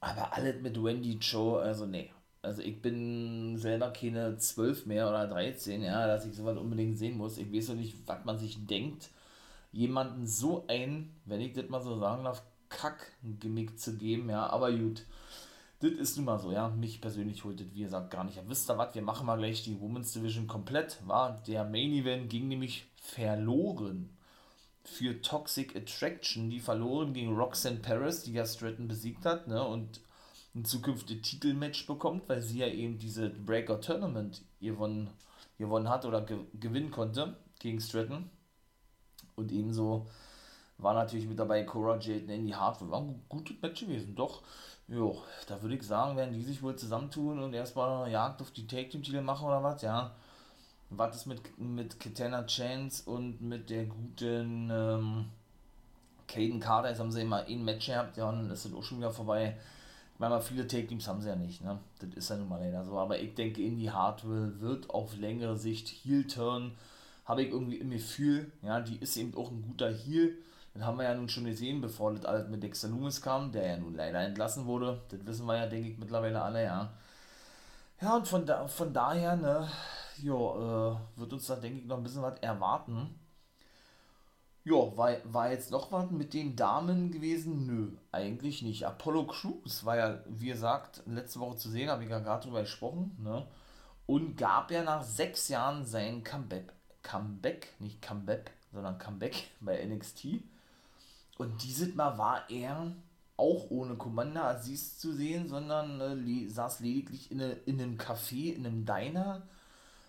Aber 0.00 0.32
alles 0.32 0.62
mit 0.62 0.82
Wendy 0.82 1.18
Joe, 1.20 1.60
also 1.60 1.84
nee. 1.84 2.10
Also 2.48 2.62
ich 2.62 2.80
bin 2.80 3.58
selber 3.58 3.90
keine 3.90 4.38
12 4.38 4.86
mehr 4.86 5.08
oder 5.08 5.26
13, 5.26 5.82
ja, 5.82 6.06
dass 6.06 6.24
ich 6.24 6.34
sowas 6.34 6.56
unbedingt 6.56 6.98
sehen 6.98 7.18
muss. 7.18 7.36
Ich 7.36 7.52
weiß 7.52 7.70
auch 7.70 7.74
nicht, 7.74 7.94
was 8.06 8.24
man 8.24 8.38
sich 8.38 8.66
denkt, 8.66 9.10
jemanden 9.70 10.26
so 10.26 10.64
ein, 10.66 11.10
wenn 11.26 11.42
ich 11.42 11.52
das 11.52 11.68
mal 11.68 11.82
so 11.82 11.98
sagen 11.98 12.24
darf, 12.24 12.42
Kack-Gimmick 12.70 13.78
zu 13.78 13.96
geben, 13.96 14.30
ja, 14.30 14.46
aber 14.46 14.72
gut. 14.72 15.04
Das 15.80 15.92
ist 15.92 16.16
nun 16.16 16.24
mal 16.24 16.38
so, 16.38 16.50
ja. 16.50 16.70
Mich 16.70 17.02
persönlich 17.02 17.44
holt 17.44 17.60
das, 17.60 17.66
wie 17.74 17.82
gesagt, 17.82 18.10
gar 18.10 18.24
nicht. 18.24 18.36
Ja, 18.36 18.42
wisst 18.46 18.70
ihr 18.70 18.78
was? 18.78 18.94
Wir 18.94 19.02
machen 19.02 19.26
mal 19.26 19.36
gleich 19.36 19.62
die 19.62 19.78
Women's 19.78 20.12
Division 20.14 20.46
komplett. 20.46 20.98
War 21.06 21.42
der 21.46 21.64
Main 21.64 21.92
Event 21.92 22.30
ging 22.30 22.48
nämlich 22.48 22.86
verloren 22.96 24.08
für 24.84 25.20
Toxic 25.20 25.76
Attraction, 25.76 26.48
die 26.48 26.60
verloren 26.60 27.12
gegen 27.12 27.36
Roxanne 27.36 27.76
Paris, 27.76 28.22
die 28.22 28.32
ja 28.32 28.46
Stratton 28.46 28.88
besiegt 28.88 29.26
hat, 29.26 29.46
ne, 29.48 29.62
und 29.62 30.00
ein 30.58 30.64
zukünftiges 30.64 31.28
Titelmatch 31.28 31.86
bekommt, 31.86 32.28
weil 32.28 32.42
sie 32.42 32.58
ja 32.58 32.66
eben 32.66 32.98
diese 32.98 33.30
Breaker 33.30 33.80
Tournament 33.80 34.42
gewonnen, 34.60 35.10
gewonnen 35.58 35.88
hat 35.88 36.04
oder 36.04 36.22
ge 36.22 36.38
gewinnen 36.58 36.90
konnte 36.90 37.36
gegen 37.58 37.80
Stratton. 37.80 38.30
Und 39.36 39.52
ebenso 39.52 40.08
war 40.78 40.94
natürlich 40.94 41.26
mit 41.26 41.38
dabei 41.38 41.64
Cora 41.64 41.98
Jade 41.98 42.24
und 42.24 42.30
Andy 42.30 42.52
Hartwell. 42.52 42.90
War 42.90 43.00
ein 43.00 43.22
gutes 43.28 43.56
Match 43.62 43.80
gewesen, 43.80 44.14
doch. 44.14 44.42
Jo, 44.88 45.22
da 45.46 45.60
würde 45.60 45.76
ich 45.76 45.82
sagen, 45.82 46.16
werden 46.16 46.32
die 46.32 46.42
sich 46.42 46.62
wohl 46.62 46.76
zusammentun 46.76 47.38
und 47.40 47.52
erstmal 47.52 48.10
Jagd 48.10 48.40
auf 48.40 48.50
die 48.52 48.66
Take-Team-Titel 48.66 49.20
machen 49.20 49.46
oder 49.46 49.62
was, 49.62 49.82
ja 49.82 50.14
was 50.90 51.16
ist 51.16 51.26
mit, 51.26 51.58
mit 51.58 52.00
Katana 52.00 52.44
Chance 52.46 53.08
und 53.10 53.40
mit 53.40 53.70
der 53.70 53.84
guten 53.84 54.70
ähm, 54.72 55.26
Caden 56.26 56.60
Carter? 56.60 56.88
Jetzt 56.88 57.00
haben 57.00 57.12
sie 57.12 57.22
immer 57.22 57.44
ein 57.44 57.64
Match 57.64 57.86
gehabt, 57.86 58.16
ja, 58.16 58.28
und 58.28 58.50
ist 58.50 58.64
das 58.64 58.74
auch 58.74 58.82
schon 58.82 58.98
wieder 58.98 59.10
vorbei. 59.10 59.56
Ich 60.18 60.20
meine, 60.20 60.40
viele 60.40 60.66
Take-Teams 60.66 61.06
haben 61.06 61.22
sie 61.22 61.28
ja 61.28 61.36
nicht, 61.36 61.62
ne? 61.62 61.78
Das 62.00 62.10
ist 62.12 62.28
ja 62.28 62.36
nun 62.36 62.48
mal 62.48 62.58
leider 62.58 62.84
so. 62.84 62.98
Aber 62.98 63.20
ich 63.20 63.36
denke, 63.36 63.62
Indy 63.62 63.84
Hartwell 63.84 64.60
wird 64.60 64.90
auf 64.90 65.16
längere 65.16 65.56
Sicht 65.56 65.86
Heel-Turn. 65.86 66.72
Habe 67.24 67.44
ich 67.44 67.52
irgendwie 67.52 67.76
im 67.76 67.90
Gefühl, 67.90 68.50
ja, 68.62 68.80
die 68.80 68.96
ist 68.96 69.16
eben 69.16 69.36
auch 69.36 69.52
ein 69.52 69.62
guter 69.62 69.92
Heel. 69.92 70.36
Das 70.74 70.82
haben 70.82 70.98
wir 70.98 71.04
ja 71.04 71.14
nun 71.14 71.28
schon 71.28 71.44
gesehen, 71.44 71.80
bevor 71.80 72.12
das 72.12 72.24
alles 72.24 72.48
mit 72.48 72.64
Dexter 72.64 72.88
Loomis 72.88 73.22
kam, 73.22 73.52
der 73.52 73.64
ja 73.64 73.76
nun 73.76 73.94
leider 73.94 74.18
entlassen 74.18 74.66
wurde. 74.66 75.00
Das 75.08 75.24
wissen 75.24 75.46
wir 75.46 75.56
ja, 75.56 75.66
denke 75.68 75.90
ich, 75.90 75.98
mittlerweile 75.98 76.42
alle, 76.42 76.64
ja. 76.64 76.92
Ja, 78.00 78.16
und 78.16 78.26
von, 78.26 78.44
da, 78.44 78.66
von 78.66 78.92
daher, 78.92 79.36
ne, 79.36 79.68
ja, 80.20 80.34
äh, 80.34 80.96
wird 81.14 81.32
uns 81.32 81.46
da, 81.46 81.54
denke 81.54 81.78
ich, 81.78 81.86
noch 81.86 81.96
ein 81.96 82.02
bisschen 82.02 82.22
was 82.22 82.40
erwarten. 82.40 83.14
Ja, 84.68 84.94
war, 84.98 85.16
war 85.24 85.50
jetzt 85.50 85.70
noch 85.70 85.90
was 85.92 86.10
mit 86.10 86.34
den 86.34 86.54
Damen 86.54 87.10
gewesen? 87.10 87.64
Nö, 87.64 87.92
eigentlich 88.12 88.60
nicht. 88.60 88.84
Apollo 88.84 89.26
Crews 89.28 89.86
war 89.86 89.96
ja, 89.96 90.20
wie 90.26 90.48
gesagt, 90.48 91.02
letzte 91.06 91.40
Woche 91.40 91.56
zu 91.56 91.70
sehen, 91.70 91.88
habe 91.88 92.04
ich 92.04 92.10
ja 92.10 92.18
gerade 92.18 92.44
drüber 92.44 92.60
gesprochen, 92.60 93.16
ne? 93.18 93.46
Und 94.04 94.36
gab 94.36 94.70
ja 94.70 94.82
nach 94.82 95.02
sechs 95.02 95.48
Jahren 95.48 95.86
sein 95.86 96.22
Comeback. 96.22 96.72
Comeback, 97.02 97.74
nicht 97.78 98.02
Comeback, 98.02 98.52
sondern 98.70 98.98
Comeback 98.98 99.48
bei 99.60 99.82
NXT. 99.86 100.42
Und 101.38 101.62
dieses 101.62 101.94
Mal 101.94 102.18
war 102.18 102.50
er 102.50 102.92
auch 103.38 103.70
ohne 103.70 103.96
Commander 103.96 104.44
Aziz 104.44 104.98
zu 104.98 105.14
sehen, 105.14 105.48
sondern 105.48 106.00
äh, 106.00 106.48
saß 106.48 106.80
lediglich 106.80 107.30
in, 107.30 107.40
eine, 107.40 107.52
in 107.64 107.80
einem 107.80 107.96
Café, 107.96 108.52
in 108.52 108.66
einem 108.66 108.84
Diner 108.84 109.42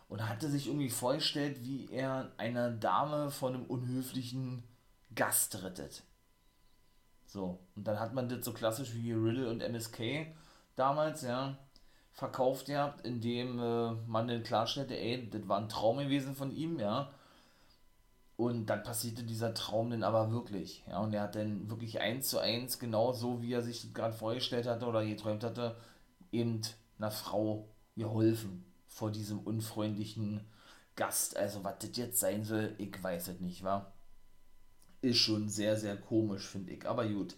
und 0.09 0.27
hatte 0.27 0.49
sich 0.49 0.67
irgendwie 0.67 0.89
vorgestellt, 0.89 1.63
wie 1.63 1.87
er 1.91 2.31
eine 2.37 2.73
Dame 2.73 3.29
von 3.29 3.53
einem 3.53 3.65
unhöflichen 3.65 4.63
Gast 5.15 5.63
rettet. 5.63 6.03
So, 7.27 7.59
und 7.75 7.87
dann 7.87 7.99
hat 7.99 8.13
man 8.13 8.27
das 8.27 8.43
so 8.43 8.51
klassisch 8.51 8.95
wie 8.95 9.13
Riddle 9.13 9.49
und 9.49 9.61
MSK 9.61 10.33
damals, 10.75 11.21
ja, 11.21 11.57
verkauft 12.11 12.65
gehabt, 12.65 13.05
indem 13.05 13.59
äh, 13.59 13.91
man 14.07 14.27
dann 14.27 14.43
klarstellte, 14.43 14.97
ey, 14.97 15.29
das 15.29 15.47
war 15.47 15.59
ein 15.59 15.69
Traum 15.69 15.99
gewesen 15.99 16.35
von 16.35 16.51
ihm, 16.51 16.79
ja. 16.79 17.11
Und 18.35 18.65
dann 18.67 18.83
passierte 18.83 19.23
dieser 19.23 19.53
Traum 19.53 19.91
dann 19.91 20.01
aber 20.01 20.31
wirklich, 20.31 20.83
ja, 20.87 20.99
und 20.99 21.13
er 21.13 21.23
hat 21.23 21.35
dann 21.35 21.69
wirklich 21.69 21.99
eins 21.99 22.29
zu 22.29 22.39
eins, 22.39 22.79
genau 22.79 23.13
so 23.13 23.41
wie 23.43 23.53
er 23.53 23.61
sich 23.61 23.93
gerade 23.93 24.13
vorgestellt 24.13 24.65
hatte 24.65 24.87
oder 24.87 25.05
geträumt 25.05 25.43
hatte, 25.43 25.75
eben 26.31 26.61
einer 26.97 27.11
Frau 27.11 27.69
geholfen 27.95 28.68
vor 28.89 29.11
diesem 29.11 29.39
unfreundlichen 29.39 30.41
Gast. 30.95 31.37
Also, 31.37 31.63
was 31.63 31.79
das 31.79 31.95
jetzt 31.95 32.19
sein 32.19 32.43
soll, 32.43 32.75
ich 32.77 33.01
weiß 33.01 33.29
es 33.29 33.39
nicht, 33.39 33.63
wa? 33.63 33.93
Ist 35.01 35.19
schon 35.19 35.47
sehr, 35.47 35.77
sehr 35.77 35.95
komisch, 35.95 36.45
finde 36.45 36.73
ich. 36.73 36.85
Aber 36.85 37.07
gut. 37.07 37.35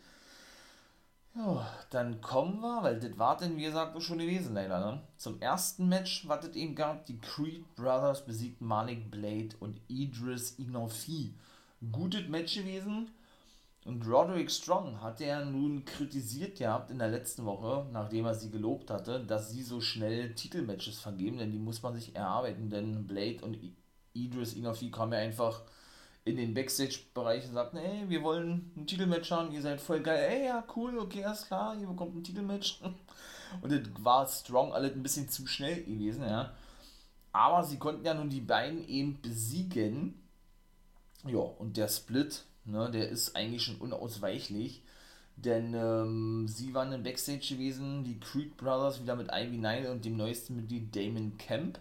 Ja, 1.35 1.65
dann 1.91 2.19
kommen 2.19 2.59
wir, 2.59 2.83
weil 2.83 2.99
das 2.99 3.17
war 3.17 3.37
denn, 3.37 3.55
wie 3.55 3.63
gesagt, 3.63 4.01
schon 4.01 4.17
gewesen, 4.17 4.53
leider, 4.53 4.79
ne? 4.79 5.01
Zum 5.15 5.39
ersten 5.39 5.87
Match, 5.87 6.27
was 6.27 6.45
es 6.45 6.55
eben 6.55 6.75
gab, 6.75 7.05
die 7.05 7.19
Creed 7.19 7.63
Brothers 7.75 8.25
besiegten 8.25 8.67
Malik 8.67 9.11
Blade 9.11 9.55
und 9.59 9.79
Idris 9.87 10.52
Inofi. 10.58 11.33
Gutes 11.91 12.27
Match 12.27 12.56
gewesen. 12.56 13.12
Und 13.84 14.08
Roderick 14.08 14.52
Strong 14.52 15.02
hat 15.02 15.21
er 15.21 15.44
nun 15.44 15.86
kritisiert 15.86 16.58
gehabt 16.58 16.92
in 16.92 17.00
der 17.00 17.10
letzten 17.10 17.46
Woche, 17.46 17.88
nachdem 17.92 18.25
er 18.25 18.36
sie 18.36 18.52
gelobt 18.52 18.92
hatte, 18.92 19.25
dass 19.25 19.50
sie 19.50 19.63
so 19.63 19.82
schnell 19.82 20.36
Titelmatches 20.36 21.00
vergeben, 21.00 21.40
denn 21.40 21.52
die 21.52 21.58
muss 21.58 21.82
man 21.82 21.96
sich 21.96 22.15
erarbeiten, 22.15 22.69
denn 22.69 23.08
Blade 23.08 23.40
und 23.42 23.58
Idris 24.13 24.54
Inofi 24.54 24.92
kamen 24.92 25.13
ja 25.13 25.19
einfach 25.19 25.63
in 26.23 26.38
den 26.38 26.54
Backstage-Bereich 26.54 27.48
und 27.48 27.54
sagten, 27.54 27.77
ey, 27.77 28.08
wir 28.08 28.21
wollen 28.21 28.71
ein 28.77 28.86
Titelmatch 28.86 29.32
haben, 29.32 29.52
ihr 29.52 29.62
seid 29.62 29.82
voll 29.82 30.02
geil, 30.02 30.29
ey, 30.29 30.46
ja, 30.46 30.63
cool, 30.75 31.00
okay, 31.00 31.25
alles 31.25 31.48
klar, 31.48 31.75
ihr 31.79 31.88
bekommt 31.88 32.15
ein 32.15 32.23
Titelmatch. 32.23 32.82
Und 33.62 33.71
das 33.71 33.82
war 34.00 34.25
Strong 34.27 34.71
alles 34.71 34.94
ein 34.94 35.04
bisschen 35.04 35.27
zu 35.27 35.46
schnell 35.46 35.84
gewesen, 35.84 36.23
ja. 36.23 36.54
Aber 37.34 37.63
sie 37.63 37.77
konnten 37.77 38.06
ja 38.06 38.13
nun 38.13 38.29
die 38.29 38.40
beiden 38.40 38.88
eben 38.88 39.21
besiegen 39.21 40.21
Ja, 41.25 41.40
und 41.40 41.75
der 41.75 41.90
Split, 41.90 42.46
ne, 42.65 42.89
der 42.91 43.09
ist 43.09 43.35
eigentlich 43.35 43.63
schon 43.63 43.77
unausweichlich. 43.77 44.81
Denn 45.37 45.73
ähm, 45.73 46.47
sie 46.47 46.73
waren 46.73 46.91
im 46.91 47.03
Backstage 47.03 47.55
gewesen, 47.55 48.03
die 48.03 48.19
Creed 48.19 48.57
Brothers 48.57 49.01
wieder 49.01 49.15
mit 49.15 49.29
Ivy 49.31 49.57
Nile 49.57 49.91
und 49.91 50.05
dem 50.05 50.17
neuesten 50.17 50.55
Mitglied 50.55 50.95
Damon 50.95 51.37
Camp. 51.37 51.79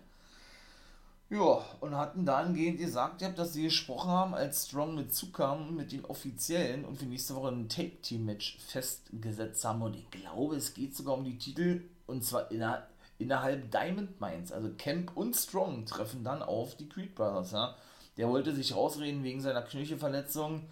Ja, 1.28 1.64
und 1.80 1.96
hatten 1.96 2.26
dahingehend 2.26 2.78
gesagt, 2.78 3.22
dass 3.38 3.52
sie 3.52 3.62
gesprochen 3.62 4.10
haben, 4.10 4.34
als 4.34 4.66
Strong 4.66 4.96
mit 4.96 5.14
zukam 5.14 5.76
mit 5.76 5.92
den 5.92 6.04
Offiziellen 6.04 6.84
und 6.84 6.98
für 6.98 7.04
nächste 7.04 7.36
Woche 7.36 7.50
ein 7.50 7.68
Tape-Team-Match 7.68 8.58
festgesetzt 8.66 9.64
haben. 9.64 9.82
Und 9.82 9.94
ich 9.94 10.10
glaube, 10.10 10.56
es 10.56 10.74
geht 10.74 10.96
sogar 10.96 11.16
um 11.16 11.24
die 11.24 11.38
Titel 11.38 11.82
und 12.08 12.24
zwar 12.24 12.50
inner, 12.50 12.84
innerhalb 13.18 13.70
Diamond 13.70 14.20
Mines. 14.20 14.50
Also 14.50 14.70
Camp 14.76 15.16
und 15.16 15.36
Strong 15.36 15.86
treffen 15.86 16.24
dann 16.24 16.42
auf 16.42 16.74
die 16.76 16.88
Creed 16.88 17.14
Brothers. 17.14 17.52
Ja. 17.52 17.76
Der 18.20 18.28
wollte 18.28 18.54
sich 18.54 18.76
rausreden 18.76 19.24
wegen 19.24 19.40
seiner 19.40 19.62
Knöchelverletzung. 19.62 20.64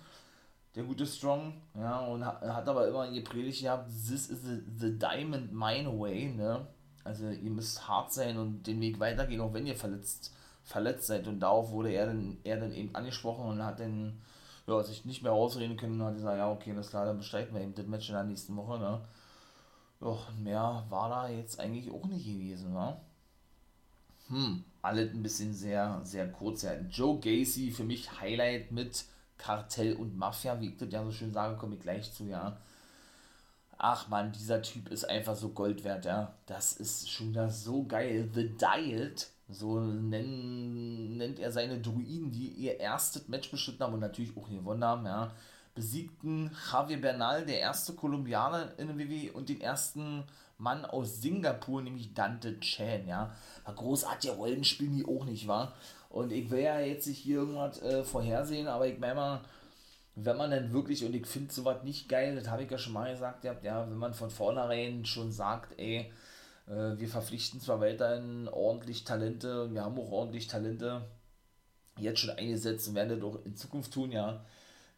Der 0.75 0.85
gute 0.85 1.07
Strong, 1.07 1.55
ja, 1.75 2.01
und 2.01 2.23
hat, 2.23 2.69
aber 2.69 2.87
immer 2.87 3.11
gepredigt 3.11 3.63
gehabt, 3.63 3.89
this 3.89 4.29
is 4.29 4.43
the, 4.43 4.59
the 4.77 4.99
Diamond 4.99 5.51
Mine 5.51 5.99
Way, 5.99 6.35
ne, 6.35 6.67
also 7.05 7.27
ihr 7.27 7.51
müsst 7.51 7.89
hart 7.89 8.13
sein 8.13 8.37
und 8.37 8.67
den 8.67 8.79
Weg 8.83 9.01
weitergehen, 9.01 9.41
auch 9.41 9.55
wenn 9.55 9.67
ihr 9.67 9.77
verletzt, 9.77 10.35
verletzt 10.63 11.07
seid. 11.07 11.27
Und 11.27 11.41
darauf 11.41 11.71
wurde 11.71 11.91
er 11.91 12.09
dann, 12.09 12.37
er 12.45 12.61
dann 12.61 12.75
eben 12.75 12.95
angesprochen 12.95 13.47
und 13.47 13.65
hat 13.65 13.81
dann, 13.81 14.21
ja, 14.67 14.83
sich 14.83 15.07
nicht 15.07 15.23
mehr 15.23 15.33
ausreden 15.33 15.79
können 15.79 15.99
und 15.99 16.07
hat 16.07 16.17
gesagt, 16.17 16.37
ja, 16.37 16.53
okay, 16.53 16.75
das 16.75 16.91
klar, 16.91 17.07
dann 17.07 17.17
bestreiten 17.17 17.55
wir 17.55 17.63
eben 17.63 17.75
das 17.75 17.87
Match 17.87 18.11
in 18.11 18.15
der 18.15 18.25
nächsten 18.25 18.55
Woche, 18.57 18.79
ne, 18.79 19.01
ja, 20.03 20.17
mehr 20.39 20.85
war 20.91 21.09
da 21.09 21.29
jetzt 21.31 21.59
eigentlich 21.59 21.91
auch 21.91 22.05
nicht 22.09 22.27
gewesen, 22.27 22.75
ne, 22.75 23.01
hm, 24.29 24.65
alles 24.83 25.13
ein 25.13 25.23
bisschen 25.23 25.55
sehr, 25.55 26.01
sehr 26.05 26.31
kurz, 26.31 26.63
ja, 26.63 26.75
Joe 26.91 27.19
Gacy 27.19 27.71
für 27.71 27.85
mich 27.85 28.21
Highlight 28.21 28.73
mit 28.73 29.05
Kartell 29.39 29.95
und 29.95 30.17
Mafia, 30.17 30.61
wie 30.61 30.69
ich 30.69 30.77
das 30.77 30.93
ja 30.93 31.05
so 31.05 31.13
schön 31.13 31.33
sage, 31.33 31.57
komme 31.57 31.77
ich 31.77 31.81
gleich 31.81 32.13
zu, 32.13 32.25
ja. 32.25 32.59
Ach 33.79 34.09
man, 34.09 34.33
dieser 34.33 34.61
Typ 34.61 34.89
ist 34.91 35.05
einfach 35.05 35.37
so 35.37 35.51
Gold 35.51 35.85
wert, 35.85 36.05
ja. 36.05 36.35
Das 36.47 36.73
ist 36.73 37.09
schon 37.09 37.31
wieder 37.31 37.49
so 37.49 37.85
geil. 37.85 38.29
The 38.35 38.57
Diet, 38.57 39.29
so 39.49 39.81
nennen, 39.81 41.17
nennt 41.17 41.39
er 41.39 41.53
seine 41.53 41.81
Druiden, 41.81 42.33
die 42.33 42.49
ihr 42.49 42.81
erstes 42.81 43.29
Match 43.29 43.51
bestritten 43.51 43.85
haben 43.85 43.95
und 43.95 44.01
natürlich 44.01 44.37
auch 44.37 44.49
gewonnen 44.49 44.85
haben, 44.85 45.07
ja. 45.07 45.33
Besiegten 45.79 46.51
Javier 46.73 47.01
Bernal, 47.01 47.47
der 47.47 47.61
erste 47.61 47.93
Kolumbianer 47.93 48.77
in 48.79 48.89
der 48.89 48.99
WWE 48.99 49.31
und 49.33 49.49
den 49.49 49.61
ersten 49.61 50.25
Mann 50.57 50.85
aus 50.85 51.23
Singapur, 51.23 51.83
nämlich 51.83 52.15
Dante 52.15 52.59
Chan, 52.59 53.07
ja. 53.07 53.33
Großartige 53.65 54.33
Rollen 54.33 54.65
spielen 54.65 54.97
die 54.97 55.07
auch 55.07 55.25
nicht, 55.25 55.47
war. 55.47 55.77
Und 56.09 56.33
ich 56.33 56.51
will 56.51 56.63
ja 56.63 56.81
jetzt 56.81 57.07
nicht 57.07 57.21
hier 57.21 57.37
irgendwas 57.37 57.81
äh, 57.81 58.03
vorhersehen, 58.03 58.67
aber 58.67 58.89
ich 58.89 58.99
meine 58.99 59.15
mal, 59.15 59.41
wenn 60.17 60.37
man 60.37 60.51
dann 60.51 60.73
wirklich, 60.73 61.05
und 61.05 61.15
ich 61.15 61.29
finde 61.29 61.55
sowas 61.55 61.85
nicht 61.85 62.09
geil, 62.09 62.35
das 62.35 62.49
habe 62.49 62.65
ich 62.65 62.71
ja 62.73 62.77
schon 62.77 62.95
mal 62.95 63.13
gesagt, 63.13 63.45
ja, 63.45 63.89
wenn 63.89 63.99
man 63.99 64.15
von 64.15 64.31
vornherein 64.31 65.05
schon 65.05 65.31
sagt, 65.31 65.79
ey, 65.79 66.11
äh, 66.67 66.99
wir 66.99 67.09
verpflichten 67.09 67.61
zwar 67.61 67.81
weiterhin 67.81 68.49
ordentlich 68.49 69.05
Talente, 69.05 69.73
wir 69.73 69.85
haben 69.85 69.97
auch 69.97 70.11
ordentlich 70.11 70.49
Talente 70.49 71.03
jetzt 72.01 72.19
schon 72.19 72.31
eingesetzt 72.31 72.89
und 72.89 72.97
werden 72.97 73.21
das 73.21 73.23
auch 73.23 73.39
in 73.45 73.55
Zukunft 73.55 73.93
tun, 73.93 74.11
ja, 74.11 74.45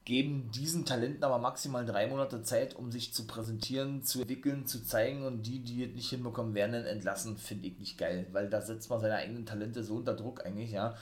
geben 0.05 0.51
diesen 0.53 0.85
Talenten 0.85 1.25
aber 1.25 1.39
maximal 1.39 1.85
drei 1.85 2.07
Monate 2.07 2.43
Zeit, 2.43 2.75
um 2.75 2.91
sich 2.91 3.13
zu 3.13 3.27
präsentieren, 3.27 4.03
zu 4.03 4.23
entwickeln, 4.23 4.67
zu 4.67 4.85
zeigen. 4.85 5.25
Und 5.25 5.43
die, 5.43 5.61
die 5.61 5.85
es 5.85 5.95
nicht 5.95 6.11
hinbekommen, 6.11 6.55
werden 6.55 6.73
dann 6.73 6.87
entlassen, 6.87 7.37
finde 7.37 7.69
ich 7.69 7.79
nicht 7.79 7.99
geil, 7.99 8.27
weil 8.33 8.49
da 8.49 8.61
setzt 8.61 8.91
man 8.91 9.01
seine 9.01 9.17
eigenen 9.17 9.47
Talente 9.47 9.85
so 9.85 9.97
unter 9.97 10.15
Druck 10.15 10.45
eigentlich, 10.45 10.73
ja. 10.73 10.97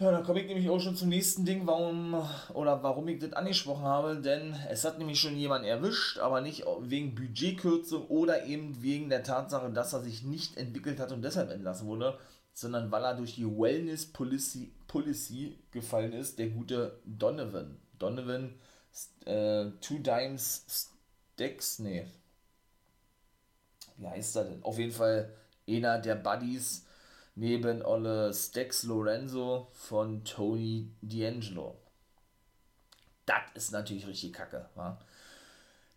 Ja, 0.00 0.10
da 0.10 0.22
komme 0.22 0.40
ich 0.40 0.46
nämlich 0.46 0.70
auch 0.70 0.80
schon 0.80 0.96
zum 0.96 1.10
nächsten 1.10 1.44
Ding, 1.44 1.66
warum 1.66 2.14
oder 2.54 2.82
warum 2.82 3.06
ich 3.08 3.18
das 3.18 3.34
angesprochen 3.34 3.84
habe, 3.84 4.16
denn 4.16 4.56
es 4.70 4.82
hat 4.86 4.98
nämlich 4.98 5.20
schon 5.20 5.36
jemand 5.36 5.66
erwischt, 5.66 6.18
aber 6.18 6.40
nicht 6.40 6.64
wegen 6.80 7.14
Budgetkürzung 7.14 8.06
oder 8.06 8.46
eben 8.46 8.82
wegen 8.82 9.10
der 9.10 9.22
Tatsache, 9.22 9.70
dass 9.70 9.92
er 9.92 10.00
sich 10.00 10.22
nicht 10.22 10.56
entwickelt 10.56 11.00
hat 11.00 11.12
und 11.12 11.20
deshalb 11.20 11.50
entlassen 11.50 11.86
wurde, 11.86 12.18
sondern 12.54 12.90
weil 12.90 13.04
er 13.04 13.14
durch 13.14 13.34
die 13.34 13.46
Wellness 13.46 14.06
Policy 14.06 14.72
Policy 14.90 15.56
gefallen 15.70 16.12
ist, 16.12 16.38
der 16.40 16.48
gute 16.48 16.98
Donovan. 17.04 17.80
Donovan, 18.00 18.58
äh, 19.24 19.66
Two 19.80 19.98
Dimes 19.98 20.66
Stacks, 21.36 21.78
nee. 21.78 22.04
Wie 23.96 24.06
heißt 24.08 24.34
er 24.34 24.44
denn? 24.44 24.64
Auf 24.64 24.78
jeden 24.78 24.90
Fall 24.90 25.32
einer 25.68 26.00
der 26.00 26.16
Buddies 26.16 26.86
neben 27.36 27.82
Olle 27.84 28.34
Stex 28.34 28.82
Lorenzo 28.82 29.68
von 29.74 30.24
Tony 30.24 30.90
D'Angelo. 31.04 31.76
Das 33.26 33.42
ist 33.54 33.70
natürlich 33.70 34.08
richtig 34.08 34.32
kacke, 34.32 34.68
wa? 34.74 34.98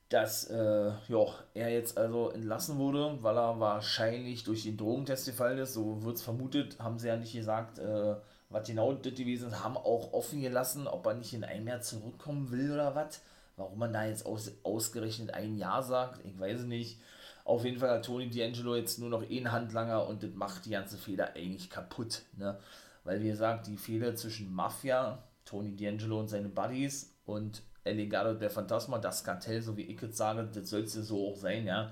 dass 0.09 0.47
äh, 0.51 0.91
jo, 1.07 1.33
er 1.55 1.71
jetzt 1.71 1.97
also 1.97 2.29
entlassen 2.29 2.77
wurde, 2.77 3.17
weil 3.23 3.35
er 3.35 3.59
wahrscheinlich 3.59 4.43
durch 4.43 4.61
den 4.61 4.77
Drogentest 4.77 5.25
gefallen 5.25 5.57
ist. 5.57 5.73
So 5.73 6.03
wird 6.03 6.17
es 6.17 6.21
vermutet, 6.21 6.77
haben 6.77 6.99
sie 6.99 7.07
ja 7.07 7.15
nicht 7.15 7.33
gesagt, 7.33 7.79
äh, 7.79 8.15
was 8.53 8.67
genau 8.67 8.93
das 8.93 9.15
gewesen 9.15 9.47
ist, 9.47 9.63
haben 9.63 9.77
auch 9.77 10.13
offen 10.13 10.41
gelassen, 10.41 10.87
ob 10.87 11.05
er 11.07 11.15
nicht 11.15 11.33
in 11.33 11.43
einem 11.43 11.67
Jahr 11.67 11.81
zurückkommen 11.81 12.51
will 12.51 12.71
oder 12.71 12.93
was. 12.93 13.21
Warum 13.57 13.79
man 13.79 13.93
da 13.93 14.05
jetzt 14.05 14.25
aus, 14.25 14.51
ausgerechnet 14.63 15.33
ein 15.33 15.57
Jahr 15.57 15.83
sagt, 15.83 16.23
ich 16.25 16.39
weiß 16.39 16.61
nicht. 16.61 17.01
Auf 17.45 17.65
jeden 17.65 17.79
Fall 17.79 17.89
hat 17.89 18.05
Tony 18.05 18.27
D'Angelo 18.27 18.75
jetzt 18.75 18.99
nur 18.99 19.09
noch 19.09 19.29
einen 19.29 19.51
Handlanger 19.51 20.07
und 20.07 20.23
das 20.23 20.31
macht 20.33 20.65
die 20.65 20.69
ganze 20.69 20.97
Fehler 20.97 21.33
eigentlich 21.35 21.69
kaputt. 21.69 22.21
Ne? 22.37 22.57
Weil, 23.03 23.21
wie 23.21 23.27
gesagt, 23.27 23.67
die 23.67 23.77
Fehler 23.77 24.15
zwischen 24.15 24.53
Mafia, 24.53 25.23
Tony 25.45 25.71
D'Angelo 25.71 26.19
und 26.19 26.29
seine 26.29 26.49
Buddies 26.49 27.13
und 27.25 27.63
El 27.83 27.97
Legado 27.97 28.33
der 28.33 28.49
Phantasma, 28.49 28.97
das 28.97 29.23
Kartell, 29.23 29.61
so 29.61 29.75
wie 29.75 29.81
ich 29.81 30.01
jetzt 30.01 30.15
sage, 30.15 30.47
das 30.53 30.69
soll 30.69 30.81
es 30.81 30.95
ja 30.95 31.01
so 31.01 31.31
auch 31.31 31.35
sein, 31.35 31.65
ja. 31.65 31.91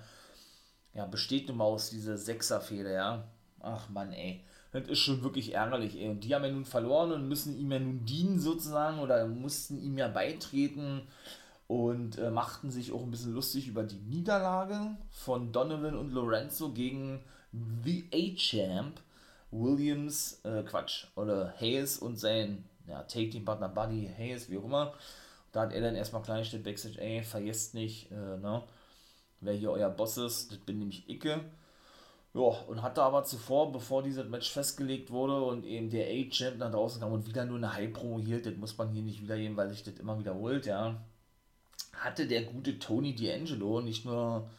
Ja, 0.93 1.05
besteht 1.05 1.47
nun 1.47 1.57
mal 1.57 1.65
aus 1.65 1.89
dieser 1.89 2.17
Sechserfehler, 2.17 2.91
ja. 2.91 3.27
Ach 3.59 3.89
man, 3.89 4.13
ey 4.13 4.45
das 4.71 4.87
ist 4.87 4.99
schon 4.99 5.23
wirklich 5.23 5.53
ärgerlich. 5.53 5.97
Ey. 5.97 6.09
Und 6.09 6.23
die 6.23 6.33
haben 6.33 6.43
ja 6.43 6.51
nun 6.51 6.65
verloren 6.65 7.11
und 7.11 7.27
müssen 7.27 7.57
ihm 7.57 7.71
ja 7.71 7.79
nun 7.79 8.05
dienen 8.05 8.39
sozusagen 8.39 8.99
oder 8.99 9.27
mussten 9.27 9.81
ihm 9.81 9.97
ja 9.97 10.07
beitreten 10.07 11.01
und 11.67 12.17
äh, 12.17 12.31
machten 12.31 12.71
sich 12.71 12.91
auch 12.91 13.01
ein 13.01 13.11
bisschen 13.11 13.33
lustig 13.33 13.67
über 13.67 13.83
die 13.83 13.95
Niederlage 13.95 14.97
von 15.09 15.51
Donovan 15.51 15.97
und 15.97 16.11
Lorenzo 16.11 16.71
gegen 16.71 17.23
The 17.83 18.09
A-Champ, 18.13 18.99
Williams, 19.51 20.41
äh, 20.43 20.63
Quatsch, 20.63 21.05
oder 21.15 21.53
Hayes 21.59 21.97
und 21.97 22.17
sein 22.17 22.65
ja, 22.87 23.03
Take-Team-Partner 23.03 23.69
Buddy 23.69 24.09
Hayes, 24.17 24.49
wie 24.49 24.57
auch 24.57 24.65
immer. 24.65 24.93
Da 25.51 25.61
hat 25.61 25.73
er 25.73 25.81
dann 25.81 25.95
erstmal 25.95 26.21
kleingestellt, 26.21 26.63
Backstage, 26.63 26.99
ey, 27.01 27.23
vergesst 27.23 27.73
nicht, 27.73 28.11
äh, 28.11 28.37
ne, 28.37 28.63
wer 29.41 29.53
hier 29.53 29.71
euer 29.71 29.89
Boss 29.89 30.17
ist, 30.17 30.51
das 30.51 30.59
bin 30.59 30.79
nämlich 30.79 31.09
Icke. 31.09 31.41
Ja, 32.33 32.41
und 32.41 32.81
hatte 32.81 33.03
aber 33.03 33.25
zuvor, 33.25 33.73
bevor 33.73 34.03
dieses 34.03 34.27
Match 34.29 34.51
festgelegt 34.51 35.11
wurde 35.11 35.41
und 35.41 35.65
eben 35.65 35.89
der 35.89 36.07
A-Champ 36.07 36.57
nach 36.57 36.71
draußen 36.71 37.01
kam 37.01 37.11
und 37.11 37.27
wieder 37.27 37.45
nur 37.45 37.57
eine 37.57 37.73
High-Promo 37.73 38.19
hielt, 38.19 38.45
das 38.45 38.55
muss 38.55 38.77
man 38.77 38.89
hier 38.89 39.01
nicht 39.01 39.21
wiedergeben, 39.21 39.57
weil 39.57 39.69
sich 39.69 39.83
das 39.83 39.95
immer 39.95 40.17
wiederholt, 40.17 40.65
ja, 40.65 41.03
hatte 41.93 42.27
der 42.27 42.43
gute 42.43 42.79
Tony 42.79 43.13
D'Angelo 43.15 43.81
nicht 43.81 44.05
nur 44.05 44.49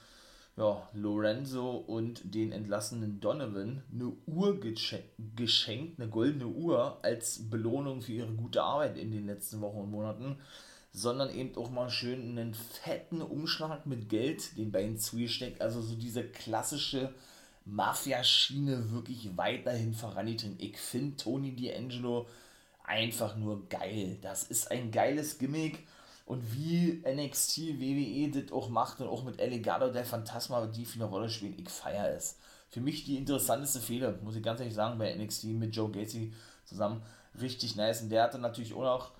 ja, 0.56 0.86
Lorenzo 0.92 1.76
und 1.76 2.34
den 2.34 2.52
entlassenen 2.52 3.20
Donovan 3.20 3.82
eine 3.90 4.12
Uhr 4.26 4.60
geschenkt, 4.60 5.98
eine 5.98 6.10
goldene 6.10 6.48
Uhr 6.48 6.98
als 7.02 7.48
Belohnung 7.48 8.02
für 8.02 8.12
ihre 8.12 8.34
gute 8.34 8.62
Arbeit 8.62 8.98
in 8.98 9.10
den 9.10 9.26
letzten 9.26 9.62
Wochen 9.62 9.78
und 9.78 9.90
Monaten, 9.90 10.36
sondern 10.92 11.34
eben 11.34 11.56
auch 11.56 11.70
mal 11.70 11.88
schön 11.88 12.20
einen 12.20 12.52
fetten 12.52 13.22
Umschlag 13.22 13.86
mit 13.86 14.10
Geld 14.10 14.58
den 14.58 14.70
beiden 14.72 14.98
zugesteckt, 14.98 15.62
also 15.62 15.80
so 15.80 15.94
diese 15.94 16.22
klassische 16.22 17.14
Mafia-Schiene 17.64 18.90
wirklich 18.90 19.36
weiterhin 19.36 19.94
vorangetrieben. 19.94 20.56
Ich 20.58 20.76
finde 20.78 21.16
Tony 21.16 21.50
D'Angelo 21.50 22.26
einfach 22.84 23.36
nur 23.36 23.68
geil. 23.68 24.18
Das 24.20 24.44
ist 24.44 24.70
ein 24.70 24.90
geiles 24.90 25.38
Gimmick. 25.38 25.86
Und 26.24 26.54
wie 26.54 27.02
NXT, 27.04 27.80
WWE 27.80 28.30
das 28.30 28.52
auch 28.52 28.68
macht 28.68 29.00
und 29.00 29.08
auch 29.08 29.24
mit 29.24 29.40
Elegado 29.40 29.90
der 29.90 30.04
Phantasma, 30.04 30.66
die 30.66 30.84
für 30.84 30.96
eine 30.96 31.04
Rolle 31.04 31.28
spielen, 31.28 31.58
ich 31.58 31.68
feiere 31.68 32.14
es. 32.16 32.38
Für 32.70 32.80
mich 32.80 33.04
die 33.04 33.16
interessanteste 33.16 33.80
Fehler, 33.80 34.18
muss 34.22 34.36
ich 34.36 34.42
ganz 34.42 34.60
ehrlich 34.60 34.74
sagen, 34.74 34.98
bei 34.98 35.14
NXT 35.14 35.44
mit 35.44 35.74
Joe 35.74 35.90
Gacy 35.90 36.32
zusammen. 36.64 37.02
Richtig 37.40 37.76
nice. 37.76 38.02
Und 38.02 38.10
der 38.10 38.22
hatte 38.22 38.38
natürlich 38.38 38.72
auch 38.72 38.82
noch 38.82 39.12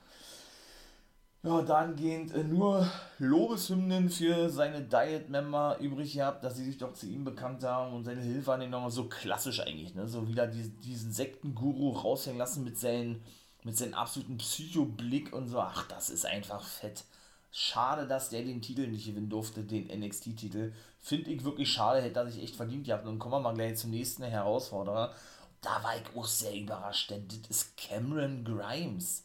ja, 1.44 1.62
dahingehend 1.62 2.32
äh, 2.34 2.44
nur 2.44 2.88
Lobeshymnen 3.18 4.08
für 4.08 4.48
seine 4.48 4.82
Diet-Member 4.82 5.78
übrig 5.80 6.12
gehabt, 6.14 6.44
dass 6.44 6.56
sie 6.56 6.64
sich 6.64 6.78
doch 6.78 6.92
zu 6.94 7.06
ihm 7.06 7.24
bekannt 7.24 7.64
haben 7.64 7.94
und 7.94 8.04
seine 8.04 8.20
Hilfe 8.20 8.52
angenommen 8.52 8.84
haben. 8.84 8.92
So 8.92 9.08
klassisch 9.08 9.60
eigentlich, 9.60 9.94
ne? 9.94 10.06
So 10.06 10.28
wieder 10.28 10.46
die, 10.46 10.68
diesen 10.68 11.12
Sektenguru 11.12 11.90
raushängen 11.90 12.38
lassen 12.38 12.62
mit 12.62 12.78
seinen, 12.78 13.22
mit 13.64 13.76
seinem 13.76 13.94
absoluten 13.94 14.38
Psychoblick 14.38 15.32
und 15.32 15.48
so. 15.48 15.58
Ach, 15.58 15.86
das 15.88 16.10
ist 16.10 16.26
einfach 16.26 16.62
fett. 16.62 17.04
Schade, 17.50 18.06
dass 18.06 18.30
der 18.30 18.42
den 18.42 18.62
Titel 18.62 18.86
nicht 18.86 19.06
gewinnen 19.06 19.28
durfte, 19.28 19.64
den 19.64 19.88
NXT-Titel. 19.88 20.72
Finde 21.00 21.30
ich 21.30 21.44
wirklich 21.44 21.70
schade, 21.70 22.00
hätte 22.00 22.20
er 22.20 22.30
sich 22.30 22.42
echt 22.42 22.56
verdient 22.56 22.86
gehabt. 22.86 23.06
Und 23.06 23.18
kommen 23.18 23.34
wir 23.34 23.40
mal 23.40 23.54
gleich 23.54 23.76
zum 23.76 23.90
nächsten 23.90 24.22
Herausforderer. 24.22 25.12
da 25.60 25.82
war 25.82 25.96
ich 25.96 26.16
auch 26.16 26.26
sehr 26.26 26.54
überrascht, 26.54 27.10
denn 27.10 27.26
das 27.28 27.50
ist 27.50 27.76
Cameron 27.76 28.44
Grimes. 28.44 29.24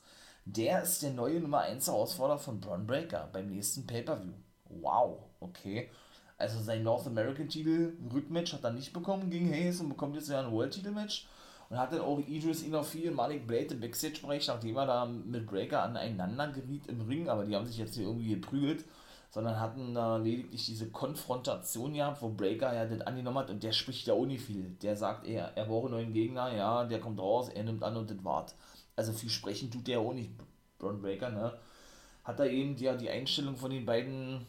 Der 0.49 0.81
ist 0.81 1.03
der 1.03 1.11
neue 1.11 1.41
Nummer 1.41 1.59
1 1.59 1.87
Herausforderer 1.87 2.39
von 2.39 2.61
Braun 2.61 2.87
Breaker 2.87 3.27
beim 3.33 3.47
nächsten 3.47 3.85
Pay-Per-View. 3.85 4.31
Wow, 4.69 5.25
okay. 5.41 5.89
Also 6.37 6.61
sein 6.61 6.83
North 6.83 7.05
American 7.05 7.49
Titel 7.49 7.97
Rückmatch 8.13 8.53
hat 8.53 8.63
er 8.63 8.71
nicht 8.71 8.93
bekommen 8.93 9.29
gegen 9.29 9.51
Hayes 9.51 9.81
und 9.81 9.89
bekommt 9.89 10.15
jetzt 10.15 10.29
ja 10.29 10.39
ein 10.39 10.53
World 10.53 10.73
Titel 10.73 10.91
Match 10.91 11.27
und 11.69 11.77
hat 11.77 11.91
dann 11.91 11.99
auch 11.99 12.19
Idris 12.19 12.63
Inofi 12.63 13.09
und 13.09 13.15
Malik 13.15 13.45
Blade 13.45 13.73
im 13.73 13.81
Backstage-Bereich, 13.81 14.47
nachdem 14.47 14.77
er 14.77 14.85
da 14.85 15.05
mit 15.05 15.45
Breaker 15.45 15.83
aneinander 15.83 16.47
geriet 16.47 16.87
im 16.87 17.01
Ring, 17.01 17.27
aber 17.27 17.43
die 17.43 17.53
haben 17.53 17.65
sich 17.65 17.77
jetzt 17.77 17.95
hier 17.95 18.05
irgendwie 18.05 18.29
geprügelt, 18.29 18.85
sondern 19.29 19.59
hatten 19.59 19.93
da 19.93 20.15
lediglich 20.15 20.65
diese 20.65 20.89
Konfrontation 20.89 21.93
gehabt, 21.93 22.21
wo 22.21 22.29
Breaker 22.29 22.73
ja 22.73 22.85
das 22.85 23.01
angenommen 23.01 23.39
hat 23.39 23.49
und 23.49 23.63
der 23.63 23.73
spricht 23.73 24.07
ja 24.07 24.13
auch 24.13 24.25
nicht 24.25 24.45
viel. 24.45 24.77
Der 24.81 24.95
sagt, 24.95 25.27
er, 25.27 25.57
er 25.57 25.65
braucht 25.65 25.87
einen 25.87 25.95
neuen 25.95 26.13
Gegner, 26.13 26.55
ja, 26.55 26.85
der 26.85 27.01
kommt 27.01 27.19
raus, 27.19 27.49
er 27.49 27.65
nimmt 27.65 27.83
an 27.83 27.97
und 27.97 28.09
das 28.09 28.23
wart. 28.23 28.55
Also 28.97 29.13
viel 29.13 29.29
sprechen 29.29 29.71
tut 29.71 29.87
der 29.87 29.99
auch 29.99 30.13
nicht, 30.13 30.31
Braun 30.77 31.01
Breaker, 31.01 31.29
ne? 31.29 31.53
Hat 32.25 32.39
er 32.39 32.49
eben 32.49 32.75
ja 32.75 32.95
die 32.95 33.09
Einstellung 33.09 33.55
von 33.55 33.71
den 33.71 33.85
beiden 33.85 34.45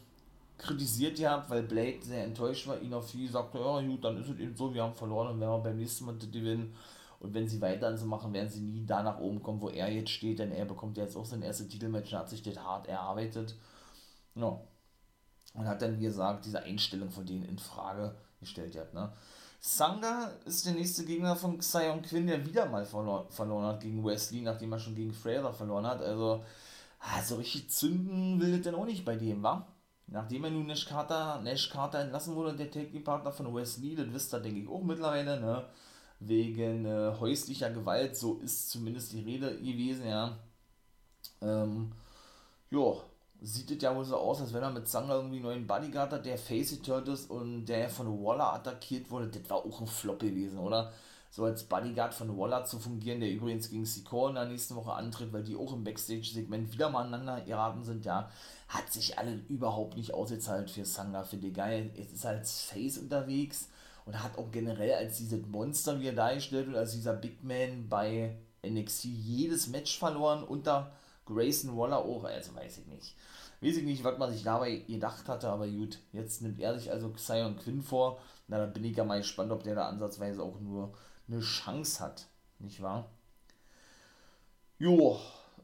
kritisiert 0.57 1.17
gehabt, 1.17 1.49
weil 1.49 1.63
Blade 1.63 1.99
sehr 2.01 2.25
enttäuscht 2.25 2.67
war. 2.67 2.77
Inofi 2.79 3.27
sagte, 3.27 3.59
ja 3.59 3.81
gut, 3.81 4.03
dann 4.03 4.17
ist 4.17 4.27
es 4.27 4.37
eben 4.39 4.55
so, 4.55 4.73
wir 4.73 4.83
haben 4.83 4.93
verloren 4.93 5.29
und 5.29 5.39
werden 5.39 5.51
wir 5.51 5.63
beim 5.63 5.77
nächsten 5.77 6.05
Mal 6.05 6.17
gewinnen. 6.17 6.75
Und 7.19 7.33
wenn 7.33 7.47
sie 7.47 7.61
weiter 7.61 7.95
so 7.97 8.05
machen, 8.05 8.33
werden 8.33 8.49
sie 8.49 8.61
nie 8.61 8.85
da 8.85 9.03
nach 9.03 9.19
oben 9.19 9.41
kommen, 9.41 9.61
wo 9.61 9.69
er 9.69 9.89
jetzt 9.91 10.11
steht, 10.11 10.39
denn 10.39 10.51
er 10.51 10.65
bekommt 10.65 10.97
jetzt 10.97 11.15
auch 11.15 11.25
sein 11.25 11.41
erstes 11.41 11.67
Titelmatch 11.67 12.11
und 12.11 12.19
hat 12.19 12.29
sich 12.29 12.43
das 12.43 12.57
hart 12.57 12.87
erarbeitet. 12.87 13.55
Ja. 14.35 14.59
Und 15.53 15.67
hat 15.67 15.81
dann, 15.81 15.97
wie 15.99 16.03
gesagt, 16.03 16.45
diese 16.45 16.63
Einstellung 16.63 17.09
von 17.09 17.25
denen 17.25 17.43
in 17.43 17.59
Frage 17.59 18.15
gestellt 18.39 18.77
hat. 18.77 18.93
Ne? 18.93 19.11
Sanga 19.59 20.31
ist 20.45 20.65
der 20.65 20.73
nächste 20.73 21.05
Gegner 21.05 21.35
von 21.35 21.57
Xion 21.59 22.01
Quinn, 22.01 22.27
der 22.27 22.45
wieder 22.45 22.65
mal 22.67 22.85
verlor 22.85 23.27
verloren 23.29 23.65
hat 23.65 23.81
gegen 23.81 24.03
Wesley, 24.05 24.41
nachdem 24.41 24.71
er 24.71 24.79
schon 24.79 24.95
gegen 24.95 25.13
Fraser 25.13 25.53
verloren 25.53 25.85
hat. 25.85 26.01
Also, 26.01 26.43
also 26.99 27.35
richtig 27.35 27.69
zünden 27.69 28.39
will 28.39 28.53
das 28.53 28.61
denn 28.61 28.75
auch 28.75 28.85
nicht 28.85 29.05
bei 29.05 29.15
dem, 29.15 29.43
wa? 29.43 29.67
Nachdem 30.07 30.45
er 30.45 30.51
nun 30.51 30.67
Nash 30.67 30.85
Carter, 30.85 31.41
Nash 31.41 31.69
Carter 31.69 31.99
entlassen 31.99 32.35
wurde, 32.35 32.55
der 32.55 32.71
Take-Partner 32.71 33.31
von 33.31 33.53
Wesley, 33.53 33.95
das 33.95 34.11
wisst 34.11 34.33
ihr, 34.33 34.39
denke 34.39 34.61
ich, 34.61 34.69
auch 34.69 34.81
mittlerweile, 34.81 35.39
ne? 35.39 35.65
wegen 36.19 36.85
äh, 36.85 37.13
häuslicher 37.19 37.69
Gewalt, 37.71 38.15
so 38.17 38.39
ist 38.39 38.69
zumindest 38.69 39.13
die 39.13 39.21
Rede 39.21 39.57
gewesen, 39.57 40.07
ja. 40.07 40.37
Ähm, 41.41 41.91
jo, 42.69 43.01
sieht 43.41 43.71
es 43.71 43.81
ja 43.81 43.95
wohl 43.95 44.05
so 44.05 44.17
aus, 44.17 44.41
als 44.41 44.53
wenn 44.53 44.63
er 44.63 44.71
mit 44.71 44.87
Zanger 44.87 45.15
irgendwie 45.15 45.37
einen 45.37 45.45
neuen 45.45 45.67
Bodyguard 45.67 46.11
hat, 46.11 46.25
der 46.25 46.37
Facey 46.37 46.81
Turd 46.81 47.07
ist 47.07 47.29
und 47.29 47.65
der 47.65 47.89
von 47.89 48.07
Waller 48.23 48.53
attackiert 48.53 49.09
wurde. 49.09 49.27
Das 49.27 49.49
war 49.49 49.57
auch 49.57 49.81
ein 49.81 49.87
Flop 49.87 50.19
gewesen, 50.19 50.59
oder? 50.59 50.91
So 51.31 51.45
als 51.45 51.63
Bodyguard 51.63 52.13
von 52.13 52.37
Waller 52.37 52.65
zu 52.65 52.79
fungieren, 52.79 53.19
der 53.19 53.31
übrigens 53.31 53.69
gegen 53.69 53.85
Sikoa 53.85 54.29
in 54.29 54.35
der 54.35 54.45
nächsten 54.45 54.75
Woche 54.75 54.93
antritt, 54.93 55.31
weil 55.31 55.43
die 55.43 55.55
auch 55.55 55.73
im 55.73 55.83
Backstage-Segment 55.83 56.73
wieder 56.73 56.89
mal 56.89 57.05
aneinander 57.05 57.41
geraten 57.41 57.83
sind, 57.83 58.03
ja, 58.03 58.31
hat 58.67 58.91
sich 58.91 59.17
alle 59.19 59.35
überhaupt 59.47 59.95
nicht 59.95 60.13
ausgezahlt 60.13 60.71
für 60.71 60.85
Sanga, 60.85 61.23
für 61.23 61.37
die 61.37 61.53
geil. 61.53 61.91
Es 61.95 62.11
ist 62.11 62.25
als 62.25 62.63
Face 62.63 62.97
unterwegs 62.97 63.69
und 64.05 64.21
hat 64.21 64.37
auch 64.39 64.51
generell 64.51 64.95
als 64.95 65.17
dieses 65.17 65.45
Monster, 65.45 65.99
wie 65.99 66.07
er 66.07 66.13
dargestellt 66.13 66.67
wird, 66.67 66.77
als 66.77 66.93
dieser 66.93 67.13
Big 67.13 67.43
Man 67.43 67.87
bei 67.87 68.35
NXT 68.65 69.05
jedes 69.05 69.67
Match 69.67 69.99
verloren, 69.99 70.43
unter 70.43 70.91
Grayson 71.29 71.77
Waller 71.77 71.99
auch, 71.99 72.23
also 72.23 72.55
weiß 72.55 72.79
ich 72.79 72.87
nicht. 72.87 73.15
Weiß 73.61 73.77
ich 73.77 73.83
nicht, 73.83 74.03
was 74.03 74.17
man 74.17 74.31
sich 74.31 74.43
dabei 74.43 74.77
gedacht 74.77 75.27
hatte, 75.27 75.49
aber 75.49 75.67
gut, 75.67 75.99
jetzt 76.11 76.41
nimmt 76.41 76.59
er 76.59 76.77
sich 76.77 76.91
also 76.91 77.09
Xion 77.09 77.57
Quinn 77.57 77.81
vor, 77.81 78.19
na 78.47 78.57
dann 78.57 78.73
bin 78.73 78.83
ich 78.85 78.97
ja 78.97 79.03
mal 79.03 79.19
gespannt, 79.19 79.51
ob 79.51 79.63
der 79.63 79.75
da 79.75 79.87
ansatzweise 79.87 80.41
auch 80.41 80.59
nur 80.59 80.93
eine 81.27 81.41
Chance 81.41 82.03
hat, 82.03 82.27
nicht 82.59 82.81
wahr? 82.81 83.09
Jo, 84.77 85.19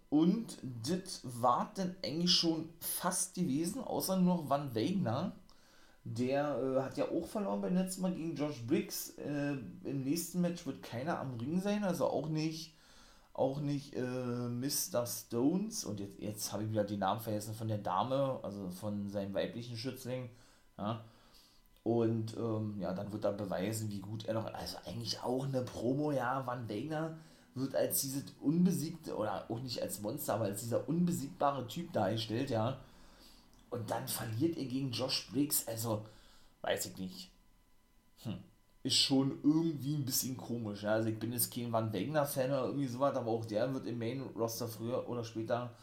und 0.10 0.58
das 0.62 1.22
war 1.24 1.72
dann 1.76 1.96
eigentlich 2.04 2.34
schon 2.34 2.70
fast 2.80 3.34
gewesen, 3.34 3.82
außer 3.82 4.18
nur 4.18 4.50
Van 4.50 4.76
Wegner 4.76 5.34
der 6.06 6.60
äh, 6.62 6.82
hat 6.82 6.98
ja 6.98 7.06
auch 7.10 7.26
verloren 7.26 7.62
beim 7.62 7.74
letzten 7.74 8.04
Mal 8.04 8.14
gegen 8.14 8.36
Josh 8.36 8.62
Briggs. 8.66 9.10
Äh, 9.18 9.56
Im 9.84 10.04
nächsten 10.04 10.40
Match 10.40 10.66
wird 10.66 10.84
keiner 10.84 11.20
am 11.20 11.34
Ring 11.34 11.60
sein, 11.60 11.84
also 11.84 12.06
auch 12.06 12.30
nicht, 12.30 12.75
auch 13.36 13.60
nicht 13.60 13.96
äh, 13.96 14.02
Mr. 14.02 15.06
Stones. 15.06 15.84
Und 15.86 16.00
jetzt, 16.00 16.20
jetzt 16.20 16.54
habe 16.54 16.64
ich 16.64 16.72
wieder 16.72 16.84
den 16.84 17.00
Namen 17.00 17.22
vergessen 17.22 17.54
von 17.54 17.68
der 17.68 17.78
Dame, 17.78 18.40
also 18.42 18.70
von 18.70 19.10
seinem 19.10 19.34
weiblichen 19.34 19.78
Schützling. 19.78 20.30
Ja. 20.78 21.04
Und 21.84 22.36
ähm, 22.36 22.76
ja, 22.80 22.94
dann 22.94 23.12
wird 23.14 23.26
er 23.26 23.34
beweisen, 23.34 23.92
wie 23.92 24.00
gut 24.00 24.26
er 24.26 24.34
noch. 24.34 24.52
Also 24.54 24.78
eigentlich 24.86 25.22
auch 25.22 25.46
eine 25.46 25.62
Promo, 25.62 26.12
ja, 26.12 26.46
Van 26.46 26.68
Wegner 26.68 27.18
wird 27.54 27.76
als 27.76 28.02
dieses 28.02 28.24
unbesiegte, 28.42 29.16
oder 29.16 29.50
auch 29.50 29.60
nicht 29.62 29.82
als 29.82 30.02
Monster, 30.02 30.34
aber 30.34 30.46
als 30.46 30.62
dieser 30.62 30.90
unbesiegbare 30.90 31.68
Typ 31.68 31.94
dargestellt, 31.94 32.50
ja 32.50 32.80
und 33.76 33.92
dann 33.92 34.08
verliert 34.08 34.58
er 34.58 34.66
gegen 34.66 34.92
Josh 34.92 35.30
Briggs. 35.32 35.68
Also, 35.68 36.06
weiß 36.62 36.88
ich 36.88 36.98
nicht. 36.98 37.32
Hm. 38.24 38.40
Ist 38.86 38.98
schon 38.98 39.40
irgendwie 39.42 39.96
ein 39.96 40.06
bisschen 40.06 40.38
komisch. 40.38 40.84
Ja? 40.84 40.92
Also, 40.92 41.10
ich 41.10 41.18
bin 41.18 41.34
jetzt 41.34 41.52
kein 41.52 41.72
Van 41.72 41.92
Wegner-Fan 41.92 42.52
oder 42.52 42.66
irgendwie 42.66 42.86
sowas, 42.86 43.16
aber 43.16 43.32
auch 43.32 43.44
der 43.44 43.74
wird 43.74 43.88
im 43.88 43.98
Main-Roster 43.98 44.68
früher 44.68 45.10
oder 45.10 45.24
später 45.24 45.74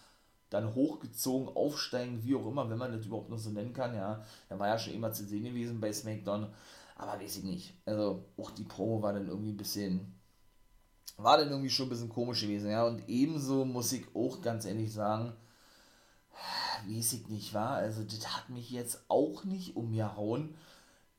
dann 0.51 0.73
hochgezogen, 0.73 1.49
aufsteigen, 1.49 2.23
wie 2.23 2.37
auch 2.37 2.47
immer, 2.47 2.71
wenn 2.71 2.79
man 2.79 2.93
das 2.93 3.05
überhaupt 3.05 3.29
noch 3.29 3.39
so 3.39 3.51
nennen 3.51 3.73
kann. 3.73 3.93
Ja, 3.97 4.23
er 4.49 4.57
war 4.57 4.69
ja 4.69 4.79
schon 4.79 4.95
immer 4.95 5.13
zu 5.13 5.25
sehen 5.25 5.43
gewesen 5.43 5.81
bei 5.81 5.93
SmackDown, 5.93 6.47
aber 6.95 7.21
weiß 7.21 7.39
ich 7.39 7.43
nicht. 7.43 7.75
Also, 7.87 8.25
auch 8.37 8.53
die 8.53 8.63
Promo 8.63 9.03
war 9.03 9.13
dann 9.13 9.27
irgendwie 9.27 9.51
ein 9.51 9.57
bisschen. 9.57 10.15
War 11.17 11.39
dann 11.39 11.51
irgendwie 11.51 11.71
schon 11.71 11.87
ein 11.87 11.91
bisschen 11.91 12.09
komisch 12.09 12.43
gewesen, 12.43 12.71
ja. 12.71 12.87
Und 12.87 13.03
ebenso 13.09 13.65
muss 13.65 13.91
ich 13.91 14.15
auch 14.15 14.41
ganz 14.41 14.65
ehrlich 14.65 14.93
sagen, 14.93 15.33
weiß 16.87 17.15
ich 17.15 17.27
nicht, 17.27 17.53
war. 17.53 17.71
Also, 17.71 18.05
das 18.05 18.37
hat 18.37 18.49
mich 18.49 18.71
jetzt 18.71 19.03
auch 19.09 19.43
nicht 19.43 19.75
umgehauen. 19.75 20.55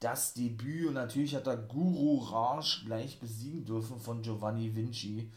Das 0.03 0.33
Debüt, 0.33 0.87
und 0.87 0.95
natürlich 0.95 1.33
hat 1.33 1.47
er 1.47 1.55
Guru 1.55 2.17
Raj 2.17 2.83
gleich 2.83 3.21
besiegen 3.21 3.63
dürfen 3.63 3.97
von 4.01 4.21
Giovanni 4.21 4.75
Vinci. 4.75 5.31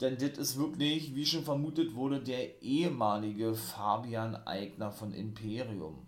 Denn 0.00 0.18
das 0.18 0.36
ist 0.36 0.58
wirklich, 0.58 1.14
wie 1.14 1.24
schon 1.24 1.44
vermutet 1.44 1.94
wurde, 1.94 2.20
der 2.20 2.60
ehemalige 2.60 3.54
Fabian 3.54 4.34
Eigner 4.34 4.90
von 4.90 5.12
Imperium. 5.14 6.06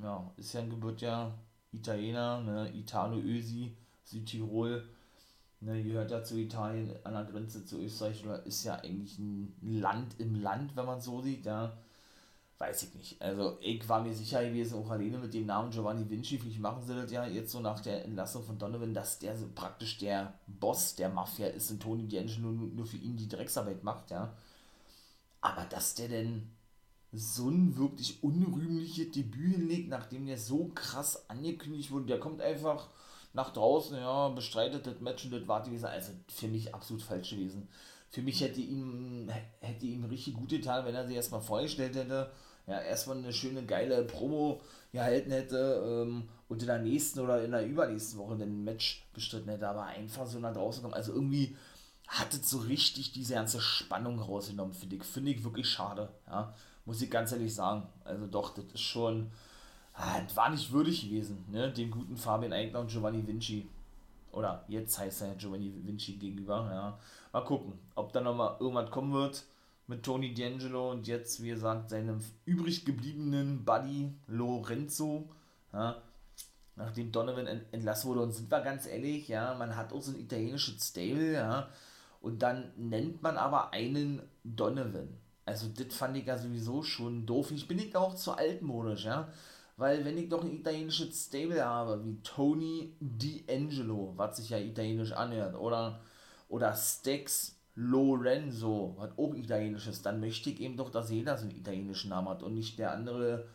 Ja, 0.00 0.32
ist 0.36 0.52
ja 0.52 0.60
ein 0.60 0.70
Geburt 0.70 1.04
Italiener, 1.72 2.40
ne, 2.40 2.72
Italo 2.72 3.16
Ösi, 3.18 3.76
Südtirol. 4.04 4.88
Ne, 5.60 5.82
gehört 5.82 6.12
ja 6.12 6.22
zu 6.22 6.36
Italien 6.36 6.94
an 7.02 7.14
der 7.14 7.24
Grenze 7.24 7.64
zu 7.64 7.80
Österreich 7.80 8.24
oder 8.24 8.46
ist 8.46 8.62
ja 8.62 8.76
eigentlich 8.76 9.18
ein 9.18 9.56
Land 9.60 10.14
im 10.18 10.40
Land, 10.40 10.76
wenn 10.76 10.86
man 10.86 11.00
so 11.00 11.20
sieht, 11.20 11.46
ja 11.46 11.76
weiß 12.58 12.82
ich 12.82 12.94
nicht. 12.94 13.22
Also 13.22 13.56
ich 13.60 13.88
war 13.88 14.02
mir 14.02 14.12
sicher 14.12 14.44
gewesen, 14.44 14.78
auch 14.78 14.90
alleine 14.90 15.18
mit 15.18 15.32
dem 15.32 15.46
Namen 15.46 15.70
Giovanni 15.70 16.08
Vinci, 16.10 16.38
vielleicht 16.38 16.58
machen 16.58 16.82
sie 16.82 16.94
das 16.94 17.10
ja 17.10 17.24
jetzt 17.24 17.52
so 17.52 17.60
nach 17.60 17.80
der 17.80 18.04
Entlassung 18.04 18.42
von 18.42 18.58
Donovan, 18.58 18.94
dass 18.94 19.20
der 19.20 19.36
so 19.36 19.46
praktisch 19.54 19.98
der 19.98 20.34
Boss 20.46 20.96
der 20.96 21.08
Mafia 21.08 21.46
ist 21.48 21.70
und 21.70 21.80
Tony 21.80 22.04
D'Angelo 22.04 22.50
nur, 22.50 22.86
für 22.86 22.96
ihn 22.96 23.16
die 23.16 23.28
Drecksarbeit 23.28 23.84
macht, 23.84 24.10
ja. 24.10 24.34
Aber 25.40 25.64
dass 25.66 25.94
der 25.94 26.08
denn 26.08 26.50
so 27.12 27.48
ein 27.48 27.76
wirklich 27.76 28.22
unrühmliches 28.24 29.12
Debüt 29.12 29.54
hinlegt, 29.54 29.88
nachdem 29.88 30.26
der 30.26 30.36
so 30.36 30.70
krass 30.74 31.30
angekündigt 31.30 31.92
wurde, 31.92 32.06
der 32.06 32.20
kommt 32.20 32.42
einfach 32.42 32.88
nach 33.34 33.52
draußen, 33.52 33.96
ja, 33.96 34.28
bestreitet 34.30 34.84
das 34.86 35.00
Match 35.00 35.24
und 35.24 35.32
das 35.32 35.46
war 35.46 35.62
gewesen. 35.62 35.86
Also 35.86 36.12
für 36.26 36.48
mich 36.48 36.74
absolut 36.74 37.02
falsch 37.02 37.30
gewesen. 37.30 37.68
Für 38.10 38.22
mich 38.22 38.40
hätte 38.40 38.60
ihm, 38.60 39.30
hätte 39.60 39.86
ihm 39.86 40.04
richtig 40.04 40.34
gut 40.34 40.48
getan, 40.48 40.84
wenn 40.84 40.94
er 40.94 41.06
sich 41.06 41.16
erstmal 41.16 41.40
vorgestellt 41.40 41.94
hätte 41.94 42.32
ja, 42.68 42.80
erstmal 42.82 43.16
eine 43.16 43.32
schöne, 43.32 43.64
geile 43.64 44.04
Promo 44.04 44.60
gehalten 44.92 45.30
hätte 45.30 45.82
ähm, 45.84 46.28
und 46.48 46.60
in 46.60 46.66
der 46.66 46.78
nächsten 46.78 47.20
oder 47.20 47.42
in 47.42 47.50
der 47.50 47.66
übernächsten 47.66 48.18
Woche 48.18 48.34
ein 48.34 48.62
Match 48.64 49.06
bestritten 49.14 49.48
hätte, 49.48 49.68
aber 49.68 49.84
einfach 49.84 50.26
so 50.26 50.38
nach 50.38 50.52
draußen 50.52 50.82
kommen. 50.82 50.94
Also 50.94 51.12
irgendwie 51.12 51.56
hat 52.06 52.32
es 52.32 52.48
so 52.48 52.58
richtig 52.58 53.12
diese 53.12 53.34
ganze 53.34 53.60
Spannung 53.60 54.18
rausgenommen, 54.18 54.74
finde 54.74 54.96
ich. 54.96 55.04
Finde 55.04 55.30
ich 55.30 55.44
wirklich 55.44 55.68
schade, 55.68 56.10
ja. 56.26 56.54
Muss 56.84 57.02
ich 57.02 57.10
ganz 57.10 57.32
ehrlich 57.32 57.54
sagen. 57.54 57.86
Also 58.04 58.26
doch, 58.26 58.54
das 58.54 58.64
ist 58.66 58.80
schon, 58.80 59.30
ah, 59.94 60.20
das 60.20 60.36
war 60.36 60.50
nicht 60.50 60.70
würdig 60.70 61.02
gewesen, 61.02 61.44
ne, 61.50 61.70
dem 61.72 61.90
guten 61.90 62.16
Fabian 62.16 62.52
Eigner 62.52 62.80
und 62.80 62.90
Giovanni 62.90 63.26
Vinci. 63.26 63.68
Oder 64.32 64.64
jetzt 64.68 64.98
heißt 64.98 65.22
er 65.22 65.34
Giovanni 65.36 65.72
Vinci 65.84 66.14
gegenüber, 66.14 66.68
ja. 66.70 66.98
Mal 67.32 67.44
gucken, 67.44 67.78
ob 67.94 68.12
da 68.12 68.20
nochmal 68.20 68.56
irgendwas 68.60 68.90
kommen 68.90 69.12
wird 69.12 69.44
mit 69.88 70.02
Tony 70.02 70.34
D'Angelo 70.34 70.90
und 70.92 71.06
jetzt, 71.06 71.42
wie 71.42 71.48
gesagt, 71.48 71.90
seinem 71.90 72.20
übrig 72.44 72.84
gebliebenen 72.84 73.64
Buddy 73.64 74.12
Lorenzo. 74.26 75.28
Ja, 75.72 76.02
nachdem 76.76 77.12
Donovan 77.12 77.46
entlassen 77.72 78.08
wurde. 78.08 78.20
Und 78.22 78.32
sind 78.32 78.50
wir 78.50 78.60
ganz 78.60 78.86
ehrlich, 78.86 79.28
ja, 79.28 79.54
man 79.54 79.76
hat 79.76 79.92
auch 79.92 80.00
so 80.00 80.12
ein 80.12 80.20
italienisches 80.20 80.88
Stable, 80.88 81.32
ja, 81.32 81.68
und 82.20 82.42
dann 82.42 82.72
nennt 82.76 83.22
man 83.22 83.36
aber 83.36 83.72
einen 83.72 84.22
Donovan. 84.44 85.08
Also, 85.44 85.68
das 85.68 85.94
fand 85.94 86.16
ich 86.16 86.26
ja 86.26 86.36
sowieso 86.36 86.82
schon 86.82 87.26
doof. 87.26 87.50
Ich 87.50 87.66
bin 87.66 87.78
nicht 87.78 87.96
auch 87.96 88.14
zu 88.14 88.32
altmodisch, 88.32 89.04
ja. 89.06 89.28
Weil, 89.76 90.04
wenn 90.04 90.18
ich 90.18 90.28
doch 90.28 90.42
ein 90.42 90.52
italienisches 90.52 91.26
Stable 91.26 91.64
habe, 91.64 92.04
wie 92.04 92.20
Tony 92.22 92.94
D'Angelo, 93.00 94.12
was 94.16 94.36
sich 94.36 94.50
ja 94.50 94.58
italienisch 94.58 95.12
anhört, 95.12 95.54
oder 95.54 96.00
oder 96.48 96.74
Stex 96.74 97.57
Lorenzo, 97.80 98.94
was 98.98 99.16
auch 99.16 99.34
italienisch 99.34 99.86
ist, 99.86 100.04
dann 100.04 100.18
möchte 100.18 100.50
ich 100.50 100.60
eben 100.60 100.76
doch, 100.76 100.90
dass 100.90 101.10
jeder 101.10 101.36
so 101.36 101.44
einen 101.44 101.56
italienischen 101.56 102.10
Namen 102.10 102.28
hat 102.28 102.42
und 102.42 102.54
nicht 102.54 102.76
der 102.76 102.92
andere, 102.92 103.46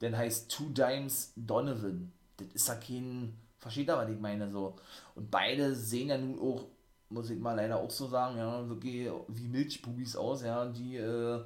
der 0.00 0.16
heißt 0.16 0.48
Two 0.48 0.68
Dimes 0.68 1.32
Donovan. 1.34 2.12
Das 2.36 2.46
ist 2.54 2.68
ja 2.68 2.76
kein, 2.76 3.36
versteht 3.58 3.88
ihr, 3.88 3.96
was 3.96 4.08
ich 4.08 4.20
meine, 4.20 4.48
so. 4.48 4.76
Und 5.16 5.28
beide 5.28 5.74
sehen 5.74 6.08
ja 6.08 6.16
nun 6.16 6.38
auch, 6.38 6.66
muss 7.08 7.30
ich 7.30 7.38
mal 7.40 7.54
leider 7.54 7.78
auch 7.80 7.90
so 7.90 8.06
sagen, 8.06 8.38
ja, 8.38 8.68
wirklich 8.68 9.10
wie 9.26 9.48
Milchbubis 9.48 10.14
aus, 10.14 10.44
ja, 10.44 10.66
die 10.66 10.96
äh, 10.96 11.42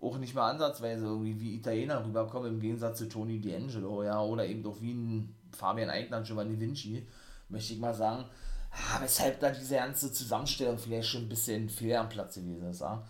auch 0.00 0.18
nicht 0.18 0.36
mehr 0.36 0.44
ansatzweise 0.44 1.06
irgendwie 1.06 1.40
wie 1.40 1.56
Italiener 1.56 2.06
rüberkommen, 2.06 2.54
im 2.54 2.60
Gegensatz 2.60 2.98
zu 2.98 3.08
Tony 3.08 3.40
D'Angelo, 3.40 4.04
ja, 4.04 4.22
oder 4.22 4.46
eben 4.46 4.62
doch 4.62 4.80
wie 4.80 4.92
ein 4.92 5.34
Fabian 5.50 5.90
Eichner, 5.90 6.22
Giovanni 6.22 6.60
Vinci, 6.60 7.08
möchte 7.48 7.72
ich 7.72 7.80
mal 7.80 7.94
sagen, 7.94 8.24
ah, 8.72 9.00
weshalb 9.00 9.40
da 9.40 9.50
diese 9.50 9.76
ganze 9.76 10.12
Zusammenstellung 10.12 10.78
vielleicht 10.78 11.08
schon 11.08 11.22
ein 11.22 11.28
bisschen 11.28 11.68
fehl 11.68 11.96
am 11.96 12.08
Platz 12.08 12.34
gewesen 12.34 12.70
ist, 12.70 12.80
ja. 12.80 13.02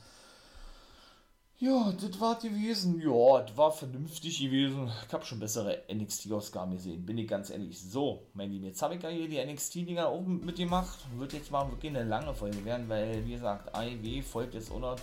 Ja, 1.65 1.93
das 1.93 2.21
war 2.21 2.41
gewesen. 2.41 3.01
Ja, 3.01 3.41
das 3.41 3.57
war 3.57 3.71
vernünftig 3.71 4.41
gewesen. 4.41 4.91
Ich 5.07 5.13
habe 5.13 5.25
schon 5.25 5.39
bessere 5.39 5.85
NXT-Ausgaben 5.89 6.73
gesehen, 6.73 7.07
bin 7.07 7.17
ich 7.19 7.29
ganz 7.29 7.51
ehrlich. 7.51 7.81
So, 7.81 8.27
mein 8.35 8.51
Lieben, 8.51 8.65
jetzt 8.65 8.83
habe 8.83 8.97
ich 8.97 9.03
ja 9.05 9.11
hier 9.11 9.29
die 9.29 9.39
NXT-Liga 9.41 10.11
oben 10.11 10.45
mitgemacht. 10.45 10.99
Wird 11.17 11.35
jetzt 11.35 11.53
mal 11.53 11.71
wirklich 11.71 11.95
eine 11.95 12.03
lange 12.03 12.35
Folge 12.35 12.65
werden, 12.65 12.89
weil, 12.89 13.25
wie 13.25 13.35
gesagt, 13.35 13.73
AEW 13.77 14.23
folgt 14.23 14.55
jetzt 14.55 14.71
noch 14.75 14.97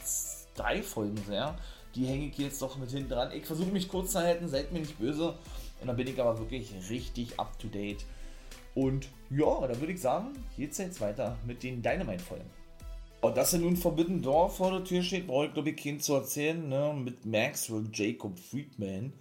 drei 0.53 0.84
Folgen 0.84 1.16
sehr. 1.26 1.55
Die 1.95 2.05
hänge 2.05 2.28
ich 2.28 2.38
jetzt 2.38 2.62
doch 2.62 2.76
mit 2.76 2.91
hinten 2.91 3.12
dran. 3.12 3.32
Ich 3.32 3.45
versuche 3.45 3.72
mich 3.72 3.88
kurz 3.88 4.12
zu 4.12 4.20
halten, 4.20 4.49
seid 4.49 4.74
mir 4.74 4.80
nicht 4.80 4.99
böse. 4.99 5.36
Und 5.80 5.88
dann 5.88 5.95
bin 5.95 6.07
ich 6.07 6.20
aber 6.20 6.39
wirklich 6.39 6.74
richtig 6.89 7.39
up 7.39 7.57
to 7.57 7.70
date. 7.70 8.03
Und 8.76 9.07
ja, 9.30 9.67
dann 9.67 9.80
würde 9.80 9.93
ich 9.93 10.01
sagen, 10.01 10.34
geht's 10.57 10.77
jetzt 10.77 11.01
weiter 11.01 11.38
mit 11.45 11.63
den 11.63 11.82
Dynamite-Folgen. 11.82 12.49
Und 13.21 13.36
dass 13.36 13.53
er 13.53 13.59
nun 13.59 13.75
Forbidden 13.75 14.21
Door 14.21 14.49
vor 14.49 14.71
der 14.71 14.84
Tür 14.84 15.03
steht, 15.03 15.27
brauche 15.27 15.47
ich 15.47 15.53
glaube 15.53 15.71
ich 15.71 15.84
keinen 15.84 15.99
zu 15.99 16.13
erzählen, 16.13 16.67
ne? 16.67 16.93
Mit 16.97 17.25
Maxwell 17.25 17.89
Jacob 17.93 18.39
Friedman, 18.39 19.13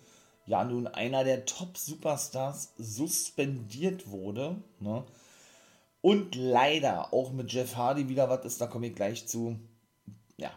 ja 0.47 0.65
nun 0.65 0.87
einer 0.87 1.25
der 1.25 1.47
Top-Superstars 1.47 2.75
suspendiert 2.79 4.11
wurde, 4.11 4.57
ne? 4.81 5.05
Und 6.01 6.37
leider 6.37 7.13
auch 7.13 7.33
mit 7.33 7.53
Jeff 7.53 7.75
Hardy 7.75 8.09
wieder 8.09 8.31
was 8.31 8.45
ist, 8.45 8.61
da 8.61 8.69
komme 8.69 8.87
ich 8.87 8.95
gleich 8.95 9.27
zu. 9.27 9.59
Ja, 10.37 10.53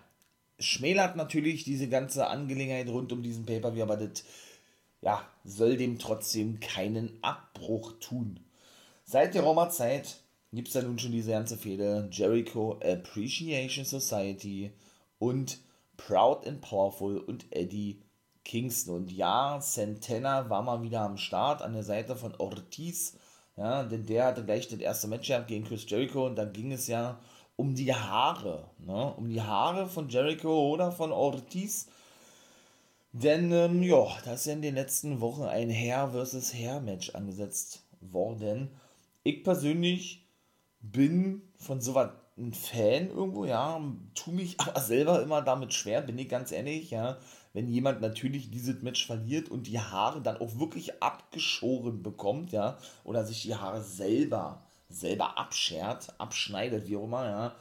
schmälert 0.60 1.16
natürlich 1.16 1.64
diese 1.64 1.89
ganze 1.89 2.28
Angelegenheit 2.28 2.89
rund 2.89 3.12
um 3.12 3.24
diesen 3.24 3.47
Paper, 3.47 3.74
aber 3.82 3.97
das 3.97 4.24
ja, 5.02 5.26
soll 5.43 5.78
dem 5.78 5.97
trotzdem 5.97 6.60
keinen 6.60 7.18
Abbruch 7.24 7.93
tun. 7.99 8.39
Seit 9.12 9.34
der 9.36 9.43
Roma-Zeit 9.43 10.22
gibt 10.53 10.70
es 10.70 10.74
da 10.74 10.82
nun 10.82 10.97
schon 10.97 11.12
diese 11.12 11.32
ganze 11.32 11.57
Fehde 11.57 12.07
Jericho 12.14 12.80
Appreciation 12.82 13.84
Society 13.84 14.72
und 15.20 15.59
Proud 15.97 16.47
and 16.47 16.62
Powerful 16.62 17.18
und 17.18 17.45
Eddie 17.53 17.99
Kingston. 18.45 18.95
Und 18.95 19.12
ja, 19.12 19.59
Santana 19.59 20.49
war 20.49 20.62
mal 20.62 20.82
wieder 20.82 21.01
am 21.01 21.18
Start 21.18 21.62
an 21.62 21.74
der 21.74 21.84
Seite 21.84 22.16
von 22.16 22.34
Ortiz. 22.36 23.18
Ja, 23.57 23.84
denn 23.84 24.05
der 24.05 24.28
hatte 24.28 24.45
gleich 24.45 24.70
das 24.70 24.80
erste 24.80 25.09
Match 25.09 25.30
gegen 25.45 25.66
Chris 25.66 25.84
Jericho 25.89 26.26
und 26.26 26.38
da 26.38 26.45
ging 26.45 26.72
es 26.72 26.88
ja 26.88 27.20
um 27.57 27.76
die 27.76 27.93
Haare. 27.93 28.70
Ne? 28.80 29.14
Um 29.18 29.28
die 29.28 29.41
Haare 29.41 29.88
von 29.88 30.07
Jericho 30.07 30.72
oder 30.72 30.89
von 30.93 31.12
Ortiz. 31.12 31.89
Denn, 33.12 33.51
ähm, 33.51 33.84
ja, 33.84 34.07
da 34.24 34.36
ist 34.36 34.45
ja 34.45 34.53
in 34.53 34.62
den 34.62 34.76
letzten 34.76 35.20
Wochen 35.20 35.43
ein 35.43 35.70
Herr 35.70 36.12
versus 36.12 36.53
Herr 36.53 36.80
Match 36.80 37.14
angesetzt 37.14 37.84
worden. 37.99 38.70
Ich 39.24 39.44
persönlich 39.44 40.28
bin 40.80 41.42
von 41.58 41.82
sowas 41.82 42.12
ein 42.38 42.54
Fan 42.54 43.10
irgendwo, 43.10 43.46
ja, 43.46 43.80
tu 44.16 44.32
mich 44.32 44.60
aber 44.60 44.80
selber 44.80 45.22
immer 45.22 45.42
damit 45.42 45.74
schwer, 45.74 46.02
bin 46.02 46.18
ich 46.18 46.30
ganz 46.30 46.52
ehrlich, 46.52 46.90
ja, 46.92 47.18
wenn 47.54 47.68
jemand 47.68 48.02
natürlich 48.02 48.50
dieses 48.50 48.82
Match 48.82 49.06
verliert 49.06 49.50
und 49.50 49.68
die 49.68 49.80
Haare 49.80 50.22
dann 50.22 50.38
auch 50.38 50.58
wirklich 50.58 51.04
abgeschoren 51.04 52.02
bekommt, 52.02 52.52
ja, 52.52 52.78
oder 53.04 53.26
sich 53.26 53.44
die 53.44 53.56
Haare 53.56 53.84
selber, 53.84 54.66
selber 54.90 55.38
abschert, 55.38 56.14
abschneidet, 56.20 56.88
wie 56.88 56.96
auch 56.98 57.04
immer, 57.04 57.26
ja, 57.26 57.56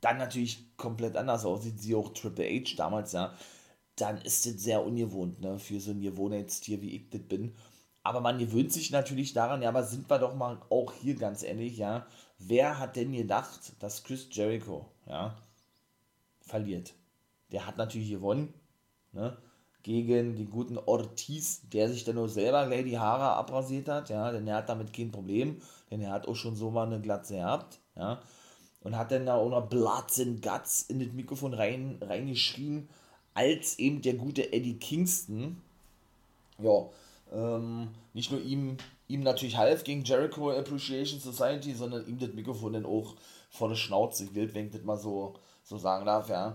dann 0.00 0.18
natürlich 0.18 0.76
komplett 0.76 1.16
anders 1.16 1.44
aussieht, 1.44 1.80
sie 1.80 1.94
auch 1.94 2.12
Triple 2.12 2.44
H 2.46 2.74
damals, 2.76 3.12
ja, 3.12 3.32
dann 3.96 4.18
ist 4.18 4.46
das 4.46 4.54
sehr 4.54 4.84
ungewohnt, 4.84 5.40
ne, 5.40 5.58
für 5.58 5.80
so 5.80 5.92
ein 5.92 6.00
Gewohnheitstier, 6.02 6.82
wie 6.82 6.96
ich 6.96 7.10
das 7.10 7.22
bin. 7.22 7.54
Aber 8.02 8.20
man 8.20 8.38
gewöhnt 8.38 8.72
sich 8.72 8.90
natürlich 8.90 9.34
daran, 9.34 9.62
ja, 9.62 9.68
aber 9.68 9.84
sind 9.84 10.08
wir 10.08 10.18
doch 10.18 10.34
mal 10.34 10.58
auch 10.70 10.92
hier 10.94 11.16
ganz 11.16 11.42
ehrlich, 11.42 11.76
ja, 11.76 12.06
wer 12.38 12.78
hat 12.78 12.96
denn 12.96 13.12
gedacht, 13.12 13.72
dass 13.80 14.04
Chris 14.04 14.28
Jericho, 14.30 14.86
ja, 15.06 15.36
verliert? 16.40 16.94
Der 17.52 17.66
hat 17.66 17.76
natürlich 17.76 18.10
gewonnen, 18.10 18.54
ne, 19.12 19.36
gegen 19.82 20.36
den 20.36 20.50
guten 20.50 20.78
Ortiz, 20.78 21.62
der 21.70 21.88
sich 21.88 22.04
dann 22.04 22.18
auch 22.18 22.28
selber 22.28 22.66
gleich 22.66 22.84
die 22.84 22.98
Haare 22.98 23.36
abrasiert 23.36 23.88
hat, 23.88 24.08
ja, 24.08 24.30
denn 24.30 24.46
er 24.46 24.56
hat 24.56 24.68
damit 24.68 24.92
kein 24.92 25.10
Problem, 25.10 25.60
denn 25.90 26.00
er 26.00 26.12
hat 26.12 26.26
auch 26.26 26.36
schon 26.36 26.56
so 26.56 26.70
mal 26.70 26.86
eine 26.86 27.00
Glatze 27.00 27.34
gehabt, 27.34 27.80
ja, 27.96 28.20
und 28.82 28.96
hat 28.96 29.10
dann 29.10 29.26
da 29.26 29.34
auch 29.34 29.50
noch 29.50 29.68
Bloods 29.68 30.20
and 30.20 30.40
Guts 30.42 30.82
in 30.82 31.00
das 31.00 31.12
Mikrofon 31.12 31.52
rein, 31.52 31.98
reingeschrien, 32.00 32.88
als 33.34 33.78
eben 33.78 34.00
der 34.00 34.14
gute 34.14 34.52
Eddie 34.52 34.78
Kingston, 34.78 35.60
ja, 36.58 36.86
ähm, 37.32 37.88
nicht 38.12 38.30
nur 38.30 38.40
ihm, 38.40 38.76
ihm 39.08 39.20
natürlich 39.20 39.56
half 39.56 39.84
gegen 39.84 40.04
Jericho 40.04 40.50
Appreciation 40.50 41.20
Society, 41.20 41.74
sondern 41.74 42.06
ihm 42.06 42.18
das 42.18 42.32
Mikrofon 42.32 42.72
dann 42.72 42.86
auch 42.86 43.16
vor 43.50 43.74
Schnauze 43.74 44.34
wild, 44.34 44.54
wenn 44.54 44.66
ich 44.66 44.72
das 44.72 44.82
mal 44.82 44.96
so, 44.96 45.34
so 45.64 45.78
sagen 45.78 46.06
darf, 46.06 46.28
ja. 46.28 46.54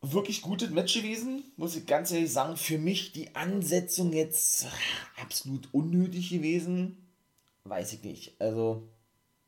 Wirklich 0.00 0.42
gutes 0.42 0.70
Match 0.70 0.94
gewesen, 0.94 1.44
muss 1.56 1.76
ich 1.76 1.86
ganz 1.86 2.12
ehrlich 2.12 2.32
sagen. 2.32 2.56
Für 2.56 2.76
mich 2.76 3.12
die 3.12 3.34
Ansetzung 3.34 4.12
jetzt 4.12 4.66
absolut 5.20 5.72
unnötig 5.72 6.28
gewesen. 6.28 6.98
Weiß 7.64 7.94
ich 7.94 8.02
nicht. 8.02 8.38
Also, 8.38 8.86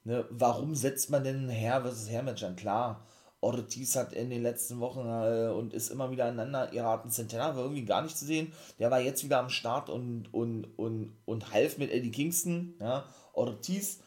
ne, 0.04 0.24
warum 0.30 0.74
setzt 0.74 1.10
man 1.10 1.24
denn 1.24 1.50
Herr 1.50 1.82
versus 1.82 2.08
Herr 2.08 2.22
Match 2.22 2.42
an? 2.42 2.56
Klar, 2.56 3.06
Ortiz 3.46 3.94
hat 3.94 4.12
in 4.12 4.28
den 4.28 4.42
letzten 4.42 4.80
Wochen 4.80 5.06
äh, 5.06 5.50
und 5.50 5.72
ist 5.72 5.90
immer 5.90 6.10
wieder 6.10 6.24
aneinander 6.24 6.66
geraten. 6.66 7.10
Centena 7.10 7.54
war 7.54 7.62
irgendwie 7.62 7.84
gar 7.84 8.02
nicht 8.02 8.18
zu 8.18 8.24
sehen. 8.24 8.52
Der 8.78 8.90
war 8.90 9.00
jetzt 9.00 9.22
wieder 9.24 9.38
am 9.38 9.50
Start 9.50 9.88
und, 9.88 10.32
und, 10.34 10.66
und, 10.76 11.12
und 11.24 11.52
half 11.52 11.78
mit 11.78 11.92
Eddie 11.92 12.10
Kingston. 12.10 12.74
Ja. 12.80 13.04
Ortiz 13.32 14.00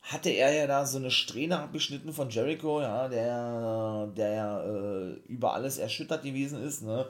hatte 0.00 0.30
er 0.30 0.52
ja 0.52 0.66
da 0.66 0.86
so 0.86 0.98
eine 0.98 1.10
Strähne 1.10 1.58
abgeschnitten 1.58 2.12
von 2.12 2.30
Jericho, 2.30 2.80
ja, 2.80 3.08
der, 3.08 4.06
der 4.16 4.64
äh, 4.66 5.30
über 5.30 5.52
alles 5.52 5.76
erschüttert 5.76 6.22
gewesen 6.22 6.62
ist, 6.62 6.82
ne? 6.82 7.06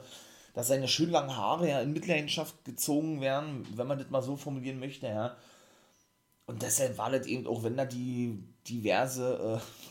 dass 0.53 0.67
seine 0.67 0.87
schön 0.87 1.11
langen 1.11 1.37
Haare 1.37 1.69
ja 1.69 1.79
in 1.79 1.93
Mitleidenschaft 1.93 2.65
gezogen 2.65 3.21
werden, 3.21 3.65
wenn 3.75 3.87
man 3.87 3.99
das 3.99 4.09
mal 4.09 4.21
so 4.21 4.35
formulieren 4.35 4.79
möchte, 4.79 5.07
ja. 5.07 5.37
Und 6.45 6.63
deshalb 6.63 6.97
war 6.97 7.11
das 7.11 7.27
eben, 7.27 7.45
auch 7.45 7.63
wenn 7.63 7.77
da 7.77 7.85
die 7.85 8.43
diverse 8.67 9.61
äh, 9.61 9.88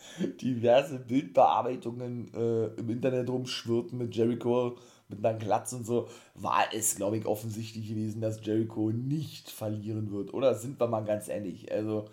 diverse 0.40 0.98
Bildbearbeitungen 0.98 2.32
äh, 2.34 2.66
im 2.80 2.90
Internet 2.90 3.28
rumschwirrten 3.28 3.98
mit 3.98 4.14
Jericho 4.14 4.76
mit 5.08 5.24
einer 5.24 5.38
Glatze 5.38 5.76
und 5.76 5.86
so, 5.86 6.08
war 6.34 6.66
es, 6.72 6.96
glaube 6.96 7.16
ich, 7.16 7.26
offensichtlich 7.26 7.88
gewesen, 7.88 8.20
dass 8.20 8.44
Jericho 8.44 8.90
nicht 8.90 9.50
verlieren 9.50 10.12
wird. 10.12 10.34
Oder 10.34 10.54
sind 10.54 10.78
wir 10.78 10.86
mal 10.86 11.04
ganz 11.04 11.28
ehrlich. 11.28 11.72
Also, 11.72 12.08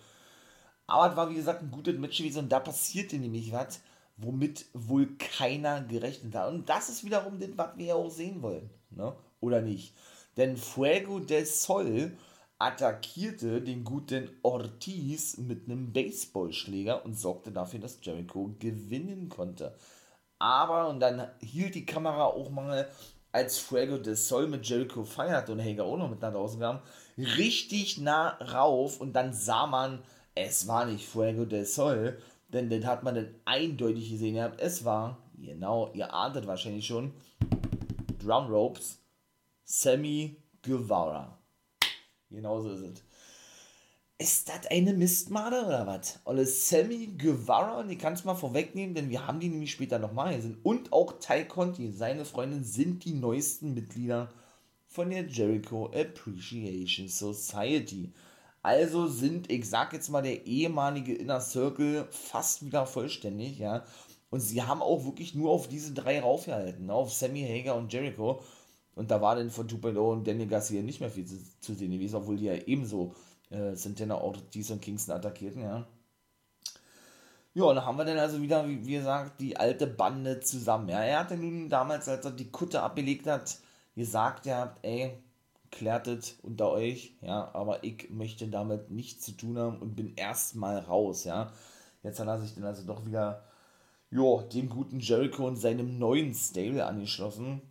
aber 0.87 1.11
es 1.11 1.17
war, 1.17 1.29
wie 1.29 1.35
gesagt, 1.35 1.61
ein 1.61 1.71
gutes 1.71 1.97
Match 1.97 2.17
gewesen 2.17 2.39
und 2.39 2.51
da 2.51 2.59
passierte 2.59 3.17
nämlich 3.17 3.51
was, 3.51 3.81
womit 4.17 4.65
wohl 4.73 5.07
keiner 5.17 5.81
gerechnet 5.81 6.35
hat. 6.35 6.53
Und 6.53 6.69
das 6.69 6.89
ist 6.89 7.03
wiederum 7.03 7.39
das, 7.39 7.49
was 7.55 7.77
wir 7.77 7.85
ja 7.85 7.95
auch 7.95 8.09
sehen 8.09 8.41
wollen. 8.41 8.69
Ne? 8.91 9.13
Oder 9.41 9.61
nicht? 9.61 9.93
Denn 10.37 10.57
Fuego 10.57 11.19
del 11.19 11.45
Sol 11.45 12.17
attackierte 12.57 13.61
den 13.61 13.83
guten 13.83 14.29
Ortiz 14.41 15.37
mit 15.37 15.65
einem 15.65 15.91
Baseballschläger 15.91 17.03
und 17.05 17.17
sorgte 17.17 17.51
dafür, 17.51 17.79
dass 17.79 17.99
Jericho 18.01 18.55
gewinnen 18.59 19.29
konnte. 19.29 19.75
Aber, 20.39 20.89
und 20.89 20.99
dann 20.99 21.27
hielt 21.39 21.75
die 21.75 21.85
Kamera 21.85 22.25
auch 22.25 22.49
mal, 22.49 22.89
als 23.31 23.57
Fuego 23.59 23.97
de 23.97 24.15
Sol 24.15 24.47
mit 24.47 24.65
Jericho 24.65 25.03
feiert 25.03 25.49
und 25.49 25.59
Hager 25.59 25.83
auch 25.83 25.97
noch 25.97 26.09
mit 26.09 26.21
nach 26.21 26.31
draußen 26.31 26.57
kam, 26.57 26.79
richtig 27.17 27.97
nah 27.97 28.29
rauf 28.37 29.01
und 29.01 29.11
dann 29.13 29.33
sah 29.33 29.67
man, 29.67 30.01
es 30.35 30.69
war 30.69 30.85
nicht 30.85 31.05
Fuego 31.05 31.43
de 31.43 31.65
Sol, 31.65 32.17
denn 32.47 32.69
den 32.69 32.87
hat 32.87 33.03
man 33.03 33.15
dann 33.15 33.35
eindeutig 33.43 34.09
gesehen 34.09 34.37
es 34.57 34.85
war, 34.85 35.17
genau, 35.37 35.91
ihr 35.93 36.13
ahntet 36.13 36.47
wahrscheinlich 36.47 36.87
schon, 36.87 37.13
Drum 38.19 38.47
Ropes, 38.47 39.03
Sammy 39.65 40.41
Guevara. 40.61 41.37
Genauso 42.29 42.71
ist 42.71 42.81
es. 42.81 43.03
Ist 44.17 44.47
das 44.47 44.67
eine 44.67 44.93
Mistmade 44.93 45.65
oder 45.65 45.85
was? 45.87 46.19
Olle 46.23 46.45
Sammy 46.45 47.07
Guevara, 47.17 47.83
die 47.83 47.97
kannst 47.97 48.23
du 48.23 48.27
mal 48.27 48.35
vorwegnehmen, 48.35 48.95
denn 48.95 49.09
wir 49.09 49.27
haben 49.27 49.41
die 49.41 49.49
nämlich 49.49 49.71
später 49.71 49.99
nochmal 49.99 50.35
gesehen. 50.35 50.57
Und 50.63 50.93
auch 50.93 51.19
Ty 51.19 51.45
Conti, 51.45 51.91
seine 51.91 52.23
Freundin, 52.23 52.63
sind 52.63 53.03
die 53.03 53.13
neuesten 53.13 53.73
Mitglieder 53.73 54.31
von 54.87 55.09
der 55.09 55.27
Jericho 55.27 55.87
Appreciation 55.87 57.09
Society. 57.09 58.13
Also 58.61 59.07
sind, 59.07 59.51
ich 59.51 59.69
sag 59.69 59.91
jetzt 59.91 60.09
mal, 60.09 60.21
der 60.21 60.47
ehemalige 60.47 61.13
Inner 61.13 61.41
Circle 61.41 62.07
fast 62.09 62.65
wieder 62.65 62.85
vollständig, 62.85 63.59
ja. 63.59 63.85
Und 64.29 64.39
sie 64.39 64.63
haben 64.63 64.81
auch 64.81 65.05
wirklich 65.05 65.35
nur 65.35 65.51
auf 65.51 65.67
diese 65.67 65.93
drei 65.93 66.21
raufgehalten, 66.21 66.85
ne? 66.87 66.93
auf 66.93 67.13
Sammy 67.13 67.41
Hager 67.43 67.75
und 67.75 67.91
Jericho. 67.91 68.41
Und 68.95 69.11
da 69.11 69.21
war 69.21 69.35
dann 69.35 69.49
von 69.51 69.67
Tupelo 69.67 70.13
und 70.13 70.25
Daniel 70.25 70.47
Garcia 70.47 70.81
nicht 70.81 71.01
mehr 71.01 71.09
viel 71.09 71.25
zu, 71.25 71.37
zu 71.59 71.73
sehen 71.73 71.91
gewesen, 71.91 72.15
obwohl 72.15 72.37
die 72.37 72.45
ja 72.45 72.55
ebenso 72.55 73.13
äh, 73.49 73.75
Santana 73.75 74.15
Ortiz 74.21 74.69
und 74.71 74.81
Kingston 74.81 75.15
attackierten, 75.15 75.61
ja. 75.61 75.85
Ja, 77.53 77.63
und 77.63 77.75
dann 77.75 77.85
haben 77.85 77.97
wir 77.97 78.05
dann 78.05 78.17
also 78.17 78.41
wieder, 78.41 78.67
wie, 78.67 78.85
wie 78.85 78.93
gesagt, 78.95 79.39
die 79.39 79.55
alte 79.55 79.87
Bande 79.87 80.41
zusammen. 80.41 80.89
Ja, 80.89 81.01
er 81.01 81.19
hatte 81.19 81.37
nun 81.37 81.69
damals, 81.69 82.07
als 82.09 82.25
er 82.25 82.31
die 82.31 82.51
Kutte 82.51 82.81
abgelegt 82.81 83.27
hat, 83.27 83.59
gesagt, 83.95 84.45
ja, 84.45 84.75
ey, 84.81 85.17
klärtet 85.71 86.35
unter 86.43 86.71
euch, 86.71 87.15
ja, 87.21 87.49
aber 87.53 87.83
ich 87.83 88.09
möchte 88.09 88.47
damit 88.47 88.91
nichts 88.91 89.25
zu 89.25 89.31
tun 89.33 89.57
haben 89.57 89.79
und 89.79 89.95
bin 89.95 90.15
erstmal 90.15 90.79
raus, 90.79 91.23
ja. 91.23 91.51
Jetzt 92.03 92.19
hat 92.19 92.27
er 92.27 92.41
sich 92.41 92.55
dann 92.55 92.65
also 92.65 92.85
doch 92.85 93.05
wieder, 93.05 93.43
jo, 94.09 94.41
dem 94.41 94.69
guten 94.69 94.99
Jericho 94.99 95.47
und 95.47 95.55
seinem 95.55 95.97
neuen 95.97 96.33
Stable 96.33 96.85
angeschlossen. 96.85 97.61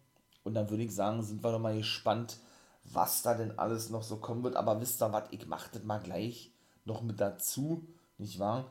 Und 0.44 0.54
dann 0.54 0.70
würde 0.70 0.84
ich 0.84 0.94
sagen, 0.94 1.22
sind 1.22 1.42
wir 1.42 1.52
doch 1.52 1.58
mal 1.58 1.76
gespannt, 1.76 2.38
was 2.84 3.22
da 3.22 3.34
denn 3.34 3.58
alles 3.58 3.90
noch 3.90 4.02
so 4.02 4.16
kommen 4.16 4.44
wird. 4.44 4.56
Aber 4.56 4.80
wisst 4.80 5.02
ihr 5.02 5.12
was, 5.12 5.24
ich 5.30 5.46
mache 5.46 5.70
das 5.72 5.82
mal 5.84 5.98
gleich 5.98 6.52
noch 6.84 7.02
mit 7.02 7.20
dazu, 7.20 7.86
nicht 8.18 8.38
wahr? 8.38 8.66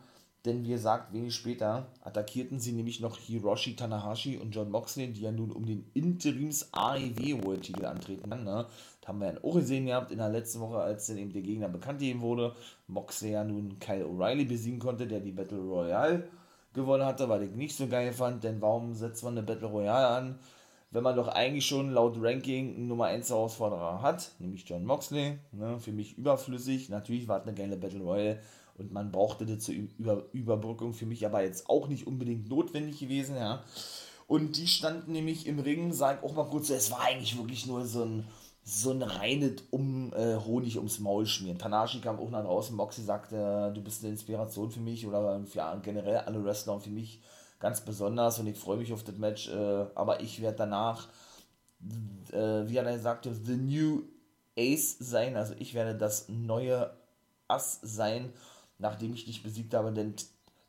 Denn 0.46 0.66
wie 0.66 0.70
gesagt, 0.70 1.14
wenig 1.14 1.34
später 1.34 1.88
attackierten 2.02 2.60
sie 2.60 2.74
nämlich 2.74 3.00
noch 3.00 3.18
Hiroshi 3.18 3.78
Tanahashi 3.78 4.38
und 4.38 4.54
John 4.54 4.72
Moxley, 4.72 5.08
die 5.14 5.22
ja 5.22 5.32
nun 5.32 5.52
um 5.52 5.66
den 5.66 5.90
Interims 5.94 6.68
AEW 6.74 7.46
World 7.46 7.62
Titel 7.62 7.86
antreten. 7.86 8.30
Ne? 8.30 8.66
Das 9.00 9.08
haben 9.08 9.20
wir 9.22 9.34
ja 9.34 9.42
auch 9.42 9.56
gesehen 9.56 9.86
gehabt 9.86 10.12
in 10.12 10.18
der 10.18 10.28
letzten 10.28 10.60
Woche, 10.60 10.80
als 10.80 11.08
dann 11.08 11.18
eben 11.18 11.32
der 11.32 11.44
Gegner 11.44 11.70
bekannt 11.70 12.00
gegeben 12.00 12.20
wurde. 12.20 12.54
Moxley 12.88 13.32
ja 13.32 13.46
nun 13.46 13.80
Kyle 13.80 14.06
O'Reilly 14.06 14.46
besiegen 14.46 14.80
konnte, 14.80 15.08
der 15.08 15.22
die 15.22 15.32
Battle 15.32 15.60
Royale 15.60 16.28
gewonnen 16.74 17.06
hatte, 17.06 17.30
weil 17.30 17.44
ich 17.44 17.52
nicht 17.52 17.78
so 17.78 17.88
geil 17.88 18.12
fand, 18.12 18.44
denn 18.44 18.62
warum 18.62 18.96
setzt 18.96 19.24
man 19.24 19.38
eine 19.38 19.48
Battle 19.48 19.68
Royale 19.68 20.08
an, 20.08 20.40
wenn 20.94 21.04
man 21.04 21.16
doch 21.16 21.28
eigentlich 21.28 21.66
schon 21.66 21.92
laut 21.92 22.18
Ranking 22.22 22.76
einen 22.76 22.88
Nummer 22.88 23.06
1 23.06 23.30
Herausforderer 23.30 24.02
hat, 24.02 24.32
nämlich 24.40 24.64
John 24.70 24.86
Moxley, 24.86 25.40
ne? 25.52 25.80
für 25.80 25.92
mich 25.92 26.18
überflüssig, 26.18 26.90
natürlich 26.90 27.28
war 27.28 27.40
es 27.40 27.48
eine 27.48 27.56
geile 27.56 27.78
Battle 27.78 28.02
Royale, 28.02 28.40
und 28.78 28.92
man 28.92 29.12
brauchte 29.12 29.46
das 29.46 29.66
zur 29.66 29.76
Über 29.76 30.24
Überbrückung 30.32 30.94
für 30.94 31.06
mich 31.06 31.26
aber 31.26 31.44
jetzt 31.44 31.70
auch 31.70 31.88
nicht 31.88 32.08
unbedingt 32.08 32.50
notwendig 32.50 33.00
gewesen, 33.00 33.36
ja. 33.36 33.64
Und 34.28 34.58
die 34.58 34.68
standen 34.68 35.12
nämlich 35.12 35.48
im 35.48 35.60
Ring, 35.60 35.94
sag 35.94 36.24
auch 36.24 36.34
mal 36.34 36.46
kurz, 36.46 36.70
es 36.70 36.90
war 36.90 37.02
eigentlich 37.02 37.38
wirklich 37.38 37.68
nur 37.68 37.86
so 37.86 38.04
ein, 38.04 38.26
so 38.64 38.92
ein 38.92 39.04
reines 39.04 39.64
um, 39.70 40.12
äh, 40.14 40.38
Honig 40.38 40.78
ums 40.78 41.00
Maul 41.00 41.26
schmieren. 41.26 41.60
Tanashi 41.60 42.00
kam 42.00 42.20
auch 42.20 42.30
nach 42.30 42.44
draußen, 42.44 42.76
Moxie 42.76 43.04
sagte, 43.04 43.72
du 43.76 43.82
bist 43.82 44.04
eine 44.04 44.14
Inspiration 44.14 44.72
für 44.72 44.80
mich 44.80 45.06
oder 45.06 45.42
für 45.46 45.80
generell 45.84 46.18
alle 46.18 46.44
Wrestler 46.44 46.74
und 46.74 46.84
für 46.84 46.90
mich 46.90 47.22
ganz 47.64 47.82
besonders 47.82 48.38
und 48.38 48.46
ich 48.46 48.60
freue 48.60 48.78
mich 48.78 48.94
auf 48.94 49.04
das 49.04 49.18
Match, 49.18 49.50
äh, 49.50 49.86
aber 49.96 50.22
ich 50.22 50.40
werde 50.42 50.58
danach, 50.58 51.08
äh, 52.32 52.68
wie 52.68 52.78
er 52.78 53.00
sagte, 53.00 53.34
The 53.34 53.56
New 53.56 54.04
Ace 54.56 54.98
sein, 55.00 55.36
also 55.36 55.56
ich 55.58 55.74
werde 55.74 55.98
das 55.98 56.30
neue 56.30 56.92
Ass 57.48 57.80
sein 57.82 58.32
nachdem 58.84 59.14
ich 59.14 59.26
dich 59.26 59.42
besiegt 59.42 59.74
habe, 59.74 59.92
denn 59.92 60.14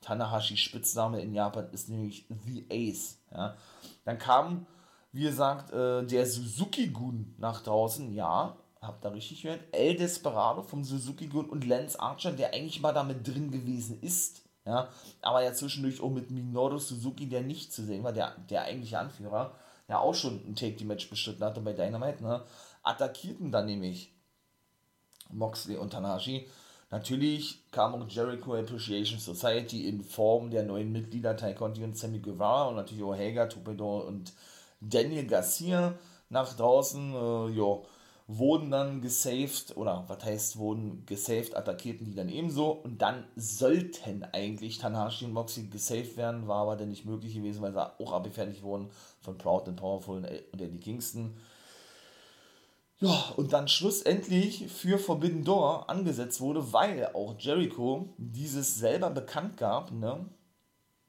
Tanahashis 0.00 0.60
Spitzname 0.60 1.20
in 1.20 1.34
Japan 1.34 1.68
ist 1.72 1.88
nämlich 1.90 2.26
The 2.46 2.64
Ace. 2.70 3.18
Ja. 3.30 3.56
Dann 4.04 4.18
kam, 4.18 4.66
wie 5.12 5.24
gesagt, 5.24 5.72
äh, 5.72 6.06
der 6.06 6.26
Suzuki-Gun 6.26 7.34
nach 7.38 7.62
draußen. 7.62 8.12
Ja, 8.12 8.56
habt 8.80 9.04
ihr 9.04 9.12
richtig 9.12 9.42
gehört. 9.42 9.60
El 9.72 9.96
Desperado 9.96 10.62
vom 10.62 10.84
Suzuki-Gun 10.84 11.48
und 11.48 11.66
Lance 11.66 11.98
Archer, 11.98 12.32
der 12.32 12.54
eigentlich 12.54 12.80
mal 12.80 12.92
damit 12.92 13.26
drin 13.26 13.50
gewesen 13.50 14.00
ist. 14.00 14.42
Ja, 14.66 14.88
aber 15.20 15.42
ja 15.42 15.52
zwischendurch 15.52 16.00
auch 16.00 16.10
mit 16.10 16.30
Minoru 16.30 16.78
Suzuki, 16.78 17.28
der 17.28 17.42
nicht 17.42 17.72
zu 17.72 17.84
sehen 17.84 18.02
war, 18.02 18.12
der, 18.12 18.34
der 18.48 18.62
eigentliche 18.62 18.98
Anführer, 18.98 19.54
der 19.88 20.00
auch 20.00 20.14
schon 20.14 20.40
ein 20.46 20.56
Take-the-Match 20.56 21.10
bestritten 21.10 21.44
hatte 21.44 21.60
bei 21.60 21.74
Dynamite, 21.74 22.22
ne, 22.22 22.42
attackierten 22.82 23.52
dann 23.52 23.66
nämlich 23.66 24.14
Moxley 25.30 25.76
und 25.76 25.90
Tanahashi 25.90 26.48
Natürlich 26.94 27.58
kam 27.72 27.94
auch 27.94 28.08
Jericho 28.08 28.54
Appreciation 28.54 29.18
Society 29.18 29.88
in 29.88 30.04
Form 30.04 30.48
der 30.48 30.62
neuen 30.62 30.92
Mitglieder 30.92 31.36
Ty 31.36 31.54
Conti 31.54 31.82
und 31.82 31.98
Sammy 31.98 32.20
Guevara 32.20 32.68
und 32.68 32.76
natürlich 32.76 33.02
auch 33.02 33.16
Hager, 33.16 33.48
Tupedo 33.48 34.06
und 34.06 34.32
Daniel 34.80 35.26
Garcia 35.26 35.94
nach 36.28 36.54
draußen. 36.54 37.14
Äh, 37.14 37.48
wurden 38.26 38.70
dann 38.70 39.02
gesaved, 39.02 39.76
oder 39.76 40.04
was 40.08 40.24
heißt 40.24 40.56
wurden 40.56 41.04
gesaved, 41.04 41.56
attackierten 41.56 42.06
die 42.06 42.14
dann 42.14 42.28
ebenso. 42.28 42.70
Und 42.70 43.02
dann 43.02 43.24
sollten 43.36 44.24
eigentlich 44.32 44.78
Tanahashi 44.78 45.26
und 45.26 45.32
Moxie 45.32 45.68
gesaved 45.68 46.16
werden, 46.16 46.48
war 46.48 46.62
aber 46.62 46.76
dann 46.76 46.88
nicht 46.88 47.04
möglich 47.04 47.34
gewesen, 47.34 47.60
weil 47.60 47.72
sie 47.72 48.00
auch 48.00 48.12
abgefertigt 48.12 48.62
wurden 48.62 48.88
von 49.20 49.36
Proud 49.36 49.68
and 49.68 49.76
Powerful 49.76 50.16
und 50.16 50.24
Eddie 50.24 50.80
Kingston. 50.80 51.36
Ja, 53.00 53.32
und 53.36 53.52
dann 53.52 53.68
schlussendlich 53.68 54.68
für 54.68 54.98
Forbidden 54.98 55.44
Door 55.44 55.90
angesetzt 55.90 56.40
wurde, 56.40 56.72
weil 56.72 57.10
auch 57.12 57.34
Jericho 57.38 58.08
dieses 58.16 58.76
selber 58.76 59.10
bekannt 59.10 59.58
gab, 59.58 59.90
ne? 59.92 60.24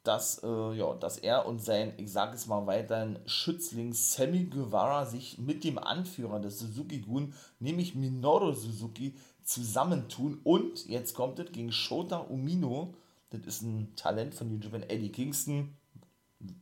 Dass, 0.07 0.43
äh, 0.43 0.73
ja, 0.73 0.93
dass 0.95 1.17
er 1.17 1.45
und 1.45 1.61
sein, 1.61 1.93
ich 1.97 2.11
sage 2.11 2.35
es 2.35 2.47
mal 2.47 2.65
weiterhin, 2.67 3.19
Schützling 3.25 3.93
Sammy 3.93 4.45
Guevara 4.45 5.05
sich 5.05 5.37
mit 5.37 5.63
dem 5.63 5.77
Anführer 5.77 6.39
des 6.39 6.59
Suzuki-Gun, 6.59 7.33
nämlich 7.59 7.95
Minoru 7.95 8.53
Suzuki, 8.53 9.15
zusammentun. 9.43 10.39
Und, 10.43 10.87
jetzt 10.87 11.13
kommt 11.15 11.39
es, 11.39 11.51
gegen 11.51 11.71
Shota 11.71 12.17
Umino, 12.17 12.93
das 13.29 13.41
ist 13.45 13.61
ein 13.63 13.93
Talent 13.95 14.35
von 14.35 14.49
New 14.49 14.59
Japan, 14.59 14.83
Eddie 14.83 15.11
Kingston, 15.11 15.75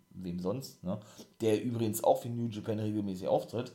wem 0.10 0.40
sonst, 0.40 0.84
ne? 0.84 1.00
der 1.42 1.62
übrigens 1.64 2.04
auch 2.04 2.22
für 2.22 2.30
New 2.30 2.48
Japan 2.48 2.80
regelmäßig 2.80 3.28
auftritt, 3.28 3.74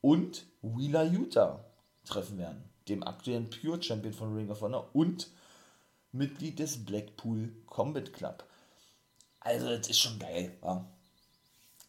und 0.00 0.46
Wheeler 0.62 1.04
Utah 1.04 1.64
treffen 2.04 2.38
werden, 2.38 2.64
dem 2.88 3.02
aktuellen 3.02 3.50
Pure 3.50 3.82
Champion 3.82 4.14
von 4.14 4.34
Ring 4.34 4.50
of 4.50 4.62
Honor 4.62 4.88
und 4.94 5.30
Mitglied 6.12 6.58
des 6.58 6.84
Blackpool 6.84 7.52
Combat 7.66 8.12
Club. 8.12 8.44
Also, 9.40 9.76
das 9.76 9.88
ist 9.88 9.98
schon 9.98 10.18
geil, 10.18 10.56
ja. 10.62 10.84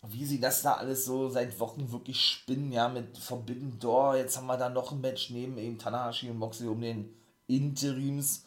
Wie 0.08 0.26
sie 0.26 0.40
das 0.40 0.64
da 0.64 0.74
alles 0.74 1.06
so 1.06 1.30
seit 1.30 1.60
Wochen 1.60 1.92
wirklich 1.92 2.20
spinnen, 2.20 2.72
ja, 2.72 2.90
mit 2.90 3.18
Forbidden 3.18 3.78
Door. 3.80 4.16
Jetzt 4.18 4.38
haben 4.38 4.48
wir 4.48 4.58
da 4.58 4.70
noch 4.70 4.92
ein 4.92 5.02
Match 5.02 5.30
neben 5.30 5.58
eben 5.58 5.78
Tanahashi 5.78 6.30
und 6.30 6.40
Moxley 6.40 6.68
um 6.68 6.82
den 6.82 7.14
Interims 7.48 8.46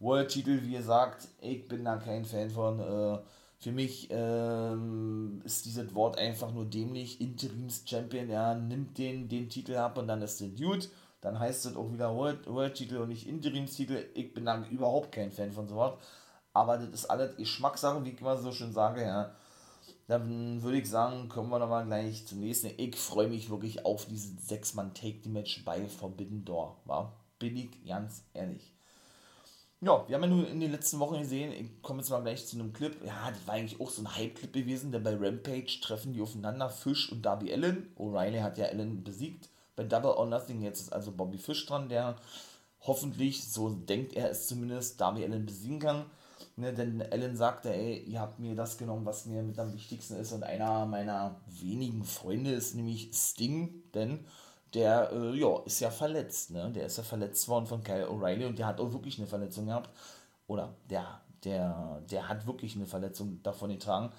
World 0.00 0.30
Titel. 0.30 0.62
Wie 0.62 0.72
gesagt, 0.72 1.28
ich 1.40 1.68
bin 1.68 1.84
da 1.84 1.96
kein 1.96 2.24
Fan 2.24 2.50
von. 2.50 2.80
Äh, 2.80 3.18
für 3.58 3.72
mich 3.72 4.08
ähm, 4.10 5.40
ist 5.44 5.64
dieses 5.64 5.94
Wort 5.94 6.18
einfach 6.18 6.52
nur 6.52 6.66
dämlich. 6.66 7.20
Interims-Champion, 7.20 8.28
ja, 8.28 8.54
nimmt 8.54 8.98
den, 8.98 9.28
den 9.28 9.48
Titel 9.48 9.76
ab 9.76 9.96
und 9.98 10.08
dann 10.08 10.22
ist 10.22 10.40
der 10.40 10.48
Dude. 10.48 10.86
Dann 11.20 11.38
heißt 11.38 11.66
es 11.66 11.76
auch 11.76 11.92
wieder 11.92 12.14
World-Titel 12.14 12.98
und 12.98 13.08
nicht 13.08 13.26
Interimstitel. 13.26 14.10
Ich 14.14 14.34
bin 14.34 14.44
da 14.44 14.64
überhaupt 14.70 15.12
kein 15.12 15.32
Fan 15.32 15.52
von 15.52 15.66
so 15.66 15.76
Wort. 15.76 15.98
Aber 16.56 16.78
das 16.78 16.88
ist 16.88 17.06
alles 17.06 17.36
Geschmackssache, 17.36 18.04
wie 18.04 18.10
ich 18.10 18.20
immer 18.20 18.36
so 18.36 18.52
schön 18.52 18.72
sage, 18.72 19.02
ja. 19.02 19.32
Dann 20.08 20.62
würde 20.62 20.78
ich 20.78 20.88
sagen, 20.88 21.28
kommen 21.28 21.50
wir 21.50 21.58
nochmal 21.58 21.84
gleich 21.84 22.26
zum 22.26 22.40
nächsten. 22.40 22.70
Ich 22.76 22.96
freue 22.96 23.28
mich 23.28 23.50
wirklich 23.50 23.84
auf 23.84 24.06
diesen 24.06 24.38
6-Mann-Take-Match 24.38 25.64
bei 25.64 25.86
Forbidden 25.88 26.44
Door. 26.44 26.76
War? 26.84 27.12
Ich 27.40 27.84
ganz 27.86 28.22
ehrlich 28.32 28.76
ja, 29.82 30.08
wir 30.08 30.14
haben 30.14 30.22
ja 30.22 30.28
nur 30.28 30.48
in 30.48 30.58
den 30.58 30.72
letzten 30.72 30.98
Wochen 30.98 31.20
gesehen, 31.20 31.52
ich 31.52 31.82
komme 31.82 32.00
jetzt 32.00 32.08
mal 32.10 32.22
gleich 32.22 32.46
zu 32.46 32.56
einem 32.56 32.72
Clip, 32.72 32.96
ja, 33.04 33.30
das 33.30 33.46
war 33.46 33.54
eigentlich 33.54 33.80
auch 33.80 33.90
so 33.90 34.02
ein 34.02 34.16
Hype-Clip 34.16 34.52
gewesen, 34.52 34.90
denn 34.90 35.02
bei 35.02 35.14
Rampage 35.14 35.80
treffen 35.82 36.14
die 36.14 36.22
aufeinander 36.22 36.70
Fish 36.70 37.12
und 37.12 37.22
Darby 37.22 37.52
Allen. 37.52 37.94
O'Reilly 37.98 38.40
hat 38.40 38.56
ja 38.58 38.66
Allen 38.66 39.04
besiegt. 39.04 39.48
Bei 39.76 39.84
Double 39.84 40.10
or 40.10 40.26
Nothing 40.26 40.62
jetzt 40.62 40.80
ist 40.80 40.92
also 40.92 41.12
Bobby 41.12 41.36
Fish 41.38 41.66
dran, 41.66 41.90
der 41.90 42.16
hoffentlich, 42.80 43.44
so 43.52 43.68
denkt 43.68 44.14
er 44.14 44.30
es 44.30 44.48
zumindest, 44.48 45.00
Darby 45.00 45.24
Allen 45.24 45.44
besiegen 45.44 45.78
kann. 45.78 46.06
Ne, 46.58 46.72
denn 46.72 47.02
Allen 47.12 47.36
sagte, 47.36 47.72
ey, 47.74 47.98
ihr 48.04 48.18
habt 48.18 48.38
mir 48.38 48.54
das 48.54 48.78
genommen, 48.78 49.04
was 49.04 49.26
mir 49.26 49.42
mit 49.42 49.58
am 49.58 49.74
wichtigsten 49.74 50.16
ist 50.16 50.32
und 50.32 50.42
einer 50.42 50.86
meiner 50.86 51.38
wenigen 51.48 52.02
Freunde 52.02 52.50
ist 52.52 52.74
nämlich 52.74 53.10
Sting, 53.12 53.82
denn 53.94 54.24
der 54.72 55.12
äh, 55.12 55.34
ja, 55.38 55.60
ist 55.66 55.80
ja 55.80 55.90
verletzt, 55.90 56.50
ne? 56.52 56.72
Der 56.72 56.86
ist 56.86 56.96
ja 56.96 57.02
verletzt 57.02 57.46
worden 57.48 57.66
von 57.66 57.82
Kyle 57.82 58.08
O'Reilly 58.08 58.46
und 58.46 58.58
der 58.58 58.66
hat 58.66 58.80
auch 58.80 58.92
wirklich 58.92 59.18
eine 59.18 59.26
Verletzung 59.26 59.66
gehabt. 59.66 59.90
Oder 60.46 60.74
der, 60.88 61.20
der, 61.44 62.02
der 62.10 62.28
hat 62.28 62.46
wirklich 62.46 62.74
eine 62.76 62.86
Verletzung 62.86 63.42
davon 63.42 63.70
getragen, 63.70 64.10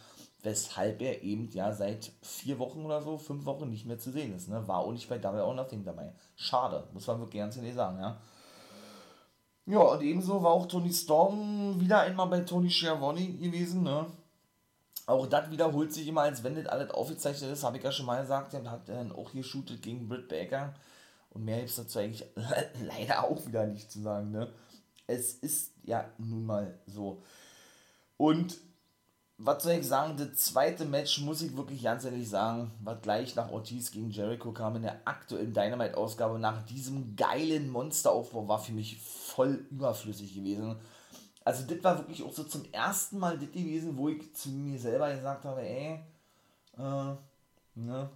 weshalb 0.44 1.02
er 1.02 1.24
eben 1.24 1.50
ja 1.52 1.74
seit 1.74 2.12
vier 2.22 2.60
Wochen 2.60 2.86
oder 2.86 3.02
so, 3.02 3.18
fünf 3.18 3.46
Wochen 3.46 3.70
nicht 3.70 3.88
mehr 3.88 3.98
zu 3.98 4.12
sehen 4.12 4.36
ist. 4.36 4.48
Ne? 4.48 4.68
War 4.68 4.80
auch 4.80 4.92
nicht 4.92 5.10
bei 5.10 5.18
Double 5.18 5.42
or 5.42 5.56
Nothing 5.56 5.84
dabei. 5.84 6.14
Schade, 6.36 6.88
muss 6.94 7.08
man 7.08 7.20
wirklich 7.20 7.42
ganz 7.42 7.58
ehrlich 7.58 7.74
sagen, 7.76 8.00
ja. 8.00 8.22
Ja, 9.68 9.80
und 9.80 10.02
ebenso 10.02 10.42
war 10.42 10.52
auch 10.52 10.66
Tony 10.66 10.94
Storm 10.94 11.80
wieder 11.80 12.00
einmal 12.00 12.28
bei 12.28 12.40
Tony 12.40 12.70
Schiavone 12.70 13.34
gewesen, 13.34 13.84
ne? 13.84 14.06
Auch 15.06 15.28
das 15.28 15.52
wiederholt 15.52 15.94
sich 15.94 16.08
immer, 16.08 16.22
als 16.22 16.42
wenn 16.44 16.56
das 16.56 16.68
alles 16.68 16.92
aufgezeichnet 16.92 17.52
ist, 17.52 17.64
habe 17.64 17.78
ich 17.78 17.84
ja 17.84 17.92
schon 17.92 18.06
mal 18.06 18.22
gesagt. 18.22 18.54
Er 18.54 18.70
hat 18.72 18.88
dann 18.88 19.12
auch 19.12 19.32
hier 19.32 19.44
shootet 19.44 19.82
gegen 19.82 20.08
Britt 20.08 20.30
Baker. 20.30 20.74
Und 21.32 21.46
mehr 21.46 21.58
gibt 21.58 21.70
es 21.70 21.76
dazu 21.76 22.00
eigentlich 22.00 22.26
leider 22.88 23.24
auch 23.24 23.46
wieder 23.46 23.68
nicht 23.68 23.92
zu 23.92 24.02
sagen. 24.02 24.32
Ne? 24.32 24.50
Es 25.06 25.34
ist 25.36 25.74
ja 25.84 26.10
nun 26.18 26.46
mal 26.46 26.80
so. 26.88 27.22
Und 28.18 28.58
was 29.40 29.64
soll 29.64 29.74
ich 29.74 29.88
sagen, 29.88 30.18
das 30.18 30.34
zweite 30.38 30.86
Match 30.86 31.22
muss 31.22 31.44
ich 31.44 31.56
wirklich 31.56 31.84
ganz 31.84 32.04
ehrlich 32.06 32.28
sagen, 32.28 32.72
was 32.82 33.02
gleich 33.02 33.36
nach 33.36 33.52
Ortiz 33.52 33.92
gegen 33.92 34.10
Jericho 34.10 34.52
kam 34.52 34.78
in 34.78 34.82
der 34.82 35.00
aktuellen 35.06 35.54
Dynamite-Ausgabe 35.54 36.40
nach 36.40 36.66
diesem 36.66 37.16
geilen 37.16 37.70
Monsteraufbau, 37.70 38.48
war 38.48 38.60
für 38.60 38.72
mich 38.72 39.00
voll 39.00 39.66
überflüssig 39.70 40.34
gewesen. 40.34 40.76
Also 41.46 41.64
das 41.66 41.84
war 41.84 41.98
wirklich 42.00 42.24
auch 42.24 42.34
so 42.34 42.44
zum 42.44 42.66
ersten 42.72 43.20
Mal 43.20 43.38
das 43.38 43.52
gewesen, 43.52 43.96
wo 43.96 44.10
ich 44.10 44.34
zu 44.34 44.50
mir 44.50 44.80
selber 44.80 45.14
gesagt 45.14 45.46
habe, 45.46 45.62
ey, 45.62 46.00
äh, 46.78 47.16
ne, 47.76 48.10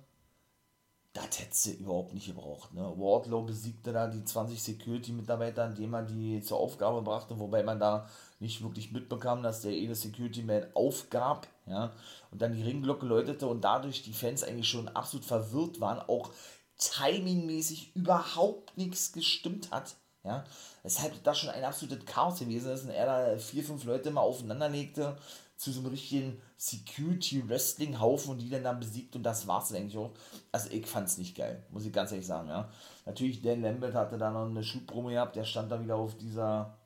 das 1.13 1.39
hättest 1.39 1.65
du 1.65 1.71
überhaupt 1.71 2.13
nicht 2.13 2.27
gebraucht. 2.27 2.73
Ne? 2.73 2.81
Wardlow 2.81 3.43
besiegte 3.43 3.93
da 3.93 4.07
die 4.07 4.23
20 4.23 4.61
Security-Mitarbeiter, 4.61 5.67
indem 5.67 5.93
er 5.93 6.03
die 6.03 6.41
zur 6.41 6.59
Aufgabe 6.59 7.01
brachte, 7.01 7.37
wobei 7.39 7.63
man 7.63 7.79
da 7.79 8.09
nicht 8.41 8.63
wirklich 8.63 8.91
mitbekam, 8.91 9.43
dass 9.43 9.61
der 9.61 9.71
eine 9.71 9.95
Security-Man 9.95 10.73
aufgab, 10.73 11.47
ja, 11.67 11.91
und 12.31 12.41
dann 12.41 12.53
die 12.53 12.63
Ringglocke 12.63 13.05
läutete 13.05 13.47
und 13.47 13.61
dadurch 13.61 14.03
die 14.03 14.13
Fans 14.13 14.43
eigentlich 14.43 14.67
schon 14.67 14.89
absolut 14.89 15.25
verwirrt 15.25 15.79
waren, 15.79 15.99
auch 15.99 16.31
timingmäßig 16.77 17.95
überhaupt 17.95 18.75
nichts 18.77 19.11
gestimmt 19.13 19.71
hat, 19.71 19.95
ja, 20.23 20.43
weshalb 20.81 21.23
das 21.23 21.37
schon 21.37 21.51
ein 21.51 21.63
absolutes 21.63 22.05
Chaos 22.05 22.39
gewesen 22.39 22.71
ist 22.71 22.83
und 22.83 22.89
er 22.89 23.05
da 23.05 23.37
vier, 23.37 23.63
fünf 23.63 23.83
Leute 23.83 24.09
mal 24.09 24.21
aufeinander 24.21 24.69
legte 24.69 25.17
zu 25.55 25.71
so 25.71 25.81
einem 25.81 25.89
richtigen 25.89 26.41
Security-Wrestling-Haufen 26.57 28.31
und 28.31 28.39
die 28.39 28.49
dann, 28.49 28.63
dann 28.63 28.79
besiegt 28.79 29.15
und 29.15 29.21
das 29.21 29.45
war's 29.45 29.69
dann 29.69 29.77
eigentlich 29.77 29.97
auch. 29.97 30.11
Also 30.51 30.71
ich 30.71 30.87
fand's 30.87 31.19
nicht 31.19 31.37
geil, 31.37 31.63
muss 31.69 31.85
ich 31.85 31.93
ganz 31.93 32.11
ehrlich 32.11 32.25
sagen, 32.25 32.49
ja. 32.49 32.67
Natürlich, 33.05 33.43
Dan 33.43 33.61
Lambert 33.61 33.93
hatte 33.93 34.17
da 34.17 34.31
noch 34.31 34.47
eine 34.47 34.63
Schubpromo 34.63 35.09
gehabt, 35.09 35.35
der 35.35 35.43
stand 35.43 35.71
da 35.71 35.79
wieder 35.79 35.97
auf 35.97 36.17
dieser 36.17 36.80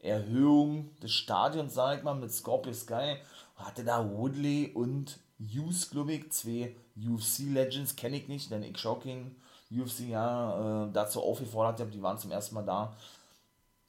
Erhöhung 0.00 0.90
des 1.00 1.12
Stadions, 1.12 1.74
sag 1.74 1.98
ich 1.98 2.04
mal, 2.04 2.14
mit 2.14 2.32
Scorpio 2.32 2.72
Sky. 2.72 3.16
Hatte 3.56 3.84
da 3.84 4.08
Woodley 4.08 4.72
und 4.74 5.18
Hughes, 5.38 5.90
glaube 5.90 6.12
ich, 6.14 6.30
zwei 6.32 6.76
UFC-Legends, 6.96 7.96
kenne 7.96 8.16
ich 8.16 8.28
nicht, 8.28 8.50
denn 8.50 8.62
ich 8.62 8.78
Shocking 8.78 9.34
UFC 9.70 10.00
ja 10.08 10.86
äh, 10.86 10.92
dazu 10.92 11.22
aufgefordert 11.22 11.80
habe, 11.80 11.90
die 11.90 12.02
waren 12.02 12.18
zum 12.18 12.30
ersten 12.30 12.54
Mal 12.54 12.64
da 12.64 12.96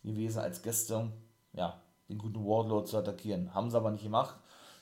gewesen 0.04 0.40
als 0.40 0.62
Gäste, 0.62 1.12
ja, 1.54 1.80
den 2.10 2.18
guten 2.18 2.46
Wardlord 2.46 2.88
zu 2.88 2.98
attackieren. 2.98 3.54
Haben 3.54 3.70
sie 3.70 3.78
aber 3.78 3.92
nicht 3.92 4.04
gemacht. 4.04 4.36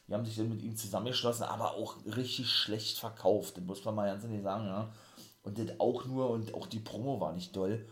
Die 0.07 0.13
haben 0.13 0.25
sich 0.25 0.35
dann 0.35 0.49
mit 0.49 0.61
ihm 0.61 0.75
zusammengeschlossen, 0.75 1.43
aber 1.43 1.73
auch 1.73 1.95
richtig 2.05 2.51
schlecht 2.51 2.99
verkauft. 2.99 3.57
Das 3.57 3.63
muss 3.63 3.83
man 3.85 3.95
mal 3.95 4.07
ganz 4.07 4.23
ehrlich 4.23 4.43
sagen, 4.43 4.67
ja. 4.67 4.93
Und 5.43 5.57
das 5.57 5.79
auch 5.79 6.05
nur, 6.05 6.29
und 6.29 6.53
auch 6.53 6.67
die 6.67 6.79
Promo 6.79 7.19
war 7.19 7.33
nicht 7.33 7.55
doll 7.55 7.85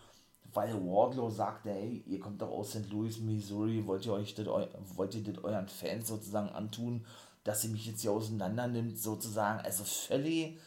weil 0.53 0.73
Wardlow 0.73 1.29
sagte, 1.29 1.71
ey, 1.71 2.03
ihr 2.05 2.19
kommt 2.19 2.41
doch 2.41 2.49
aus 2.49 2.71
St. 2.71 2.89
Louis, 2.89 3.19
Missouri, 3.19 3.85
wollt 3.85 4.05
ihr 4.05 4.13
euch 4.13 4.35
das, 4.35 4.47
wollt 4.95 5.15
ihr 5.15 5.23
das 5.23 5.43
euren 5.43 5.67
Fans 5.67 6.07
sozusagen 6.07 6.49
antun, 6.49 7.05
dass 7.43 7.61
sie 7.61 7.69
mich 7.69 7.85
jetzt 7.85 8.01
hier 8.01 8.11
auseinander 8.11 8.67
nimmt, 8.67 8.97
sozusagen, 8.97 9.59
also 9.61 9.83
völlig, 9.83 10.59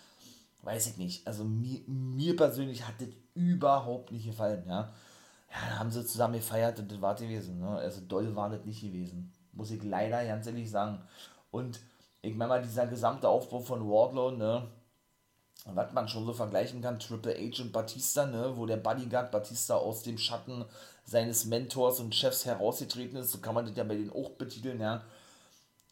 weiß 0.63 0.89
ich 0.89 0.97
nicht, 0.97 1.27
also 1.27 1.45
mir, 1.45 1.81
mir 1.87 2.37
persönlich 2.37 2.87
hat 2.87 3.01
das 3.01 3.09
überhaupt 3.35 4.13
nicht 4.13 4.27
gefallen, 4.27 4.65
ja. 4.67 4.93
Ja, 5.49 5.71
da 5.71 5.79
haben 5.79 5.91
sie 5.91 6.05
zusammen 6.05 6.35
gefeiert 6.35 6.79
und 6.81 6.91
das 6.91 7.01
war 7.01 7.15
gewesen, 7.15 7.61
ne? 7.61 7.69
also 7.69 8.01
doll 8.01 8.35
war 8.35 8.51
das 8.51 8.65
nicht 8.65 8.83
gewesen, 8.83 9.33
muss 9.53 9.71
ich 9.71 9.83
leider 9.83 10.25
ganz 10.27 10.47
ehrlich 10.47 10.71
sagen. 10.71 11.01
Und 11.51 11.81
ich 12.21 12.35
meine 12.35 12.49
mal, 12.49 12.63
dieser 12.63 12.87
gesamte 12.89 13.29
Aufbau 13.29 13.61
von 13.61 13.89
Wardlow, 13.89 14.33
ne, 14.33 14.67
was 15.75 15.93
man 15.93 16.09
schon 16.09 16.25
so 16.25 16.33
vergleichen 16.33 16.81
kann, 16.81 16.99
Triple 16.99 17.35
H 17.35 17.63
und 17.63 17.73
Batista, 17.73 18.27
ne, 18.27 18.53
wo 18.55 18.67
der 18.67 18.77
Bodyguard 18.77 19.31
Batista 19.33 19.77
aus 19.77 20.03
dem 20.03 20.19
Schatten 20.19 20.65
seines 21.05 21.45
Mentors 21.45 22.01
und 22.01 22.15
Chefs 22.15 22.45
herausgetreten 22.45 23.17
ist, 23.17 23.33
so 23.33 23.39
kann 23.39 23.55
man 23.55 23.67
das 23.67 23.77
ja 23.77 23.85
bei 23.85 23.95
denen 23.95 24.13
auch 24.13 24.31
betiteln, 24.31 24.81
ja. 24.81 25.03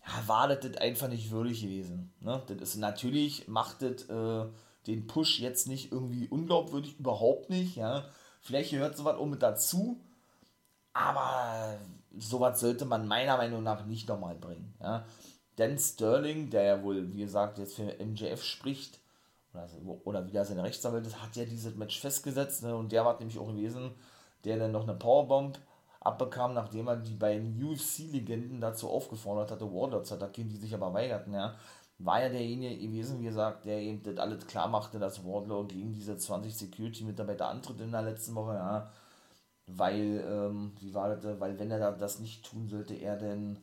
Ja, 0.06 0.28
war 0.28 0.48
das, 0.48 0.60
das 0.60 0.76
einfach 0.80 1.08
nicht 1.08 1.30
würdig 1.30 1.62
gewesen. 1.62 2.12
Ne? 2.20 2.42
Das 2.46 2.58
ist 2.60 2.76
natürlich, 2.76 3.48
macht 3.48 3.80
das 3.80 4.02
äh, 4.02 4.46
den 4.86 5.06
Push 5.06 5.40
jetzt 5.40 5.66
nicht 5.66 5.92
irgendwie 5.92 6.28
unglaubwürdig, 6.28 6.98
überhaupt 6.98 7.50
nicht, 7.50 7.76
ja. 7.76 8.04
Vielleicht 8.42 8.70
gehört 8.70 8.96
sowas 8.96 9.16
auch 9.16 9.26
mit 9.26 9.42
dazu, 9.42 9.98
aber 10.92 11.78
sowas 12.16 12.60
sollte 12.60 12.84
man 12.84 13.08
meiner 13.08 13.38
Meinung 13.38 13.62
nach 13.62 13.86
nicht 13.86 14.08
nochmal 14.08 14.36
bringen, 14.36 14.74
ja. 14.80 15.04
Denn 15.58 15.78
Sterling, 15.78 16.50
der 16.50 16.62
ja 16.64 16.82
wohl, 16.82 17.12
wie 17.14 17.20
gesagt, 17.20 17.58
jetzt 17.58 17.76
für 17.76 17.96
MJF 18.04 18.42
spricht, 18.42 18.98
oder, 19.54 20.06
oder 20.06 20.26
wieder 20.26 20.44
seine 20.44 20.62
Rechtsanwalt 20.62 21.06
hat 21.22 21.36
ja 21.36 21.44
dieses 21.44 21.74
Match 21.76 22.00
festgesetzt. 22.00 22.62
Ne? 22.62 22.74
Und 22.74 22.92
der 22.92 23.04
war 23.04 23.18
nämlich 23.18 23.38
auch 23.38 23.48
gewesen, 23.48 23.92
der 24.44 24.58
dann 24.58 24.72
noch 24.72 24.82
eine 24.82 24.94
Powerbomb 24.94 25.58
abbekam, 26.00 26.54
nachdem 26.54 26.88
er 26.88 26.96
die 26.96 27.14
beiden 27.14 27.62
UFC-Legenden 27.62 28.60
dazu 28.60 28.90
aufgefordert 28.90 29.50
hatte, 29.50 29.72
Warlords 29.72 30.08
zu 30.08 30.14
attackieren, 30.16 30.50
die 30.50 30.56
sich 30.56 30.74
aber 30.74 30.92
weigerten. 30.92 31.32
Ja? 31.32 31.54
War 31.98 32.22
ja 32.22 32.28
derjenige 32.28 32.76
gewesen, 32.76 33.20
wie 33.20 33.24
gesagt, 33.24 33.64
der 33.64 33.78
eben 33.78 34.02
das 34.02 34.18
alles 34.18 34.46
klar 34.46 34.68
machte, 34.68 34.98
dass 34.98 35.24
Wardlow 35.24 35.64
gegen 35.64 35.92
diese 35.92 36.16
20 36.16 36.54
Security-Mitarbeiter 36.54 37.48
antritt 37.48 37.80
in 37.80 37.92
der 37.92 38.02
letzten 38.02 38.34
Woche, 38.34 38.54
ja. 38.54 38.90
Weil, 39.66 40.22
ähm, 40.28 40.72
wie 40.80 40.92
war 40.92 41.16
das, 41.16 41.40
weil 41.40 41.58
wenn 41.58 41.70
er 41.70 41.92
das 41.92 42.18
nicht 42.18 42.44
tun 42.44 42.68
sollte, 42.68 42.94
er 42.94 43.16
denn 43.16 43.58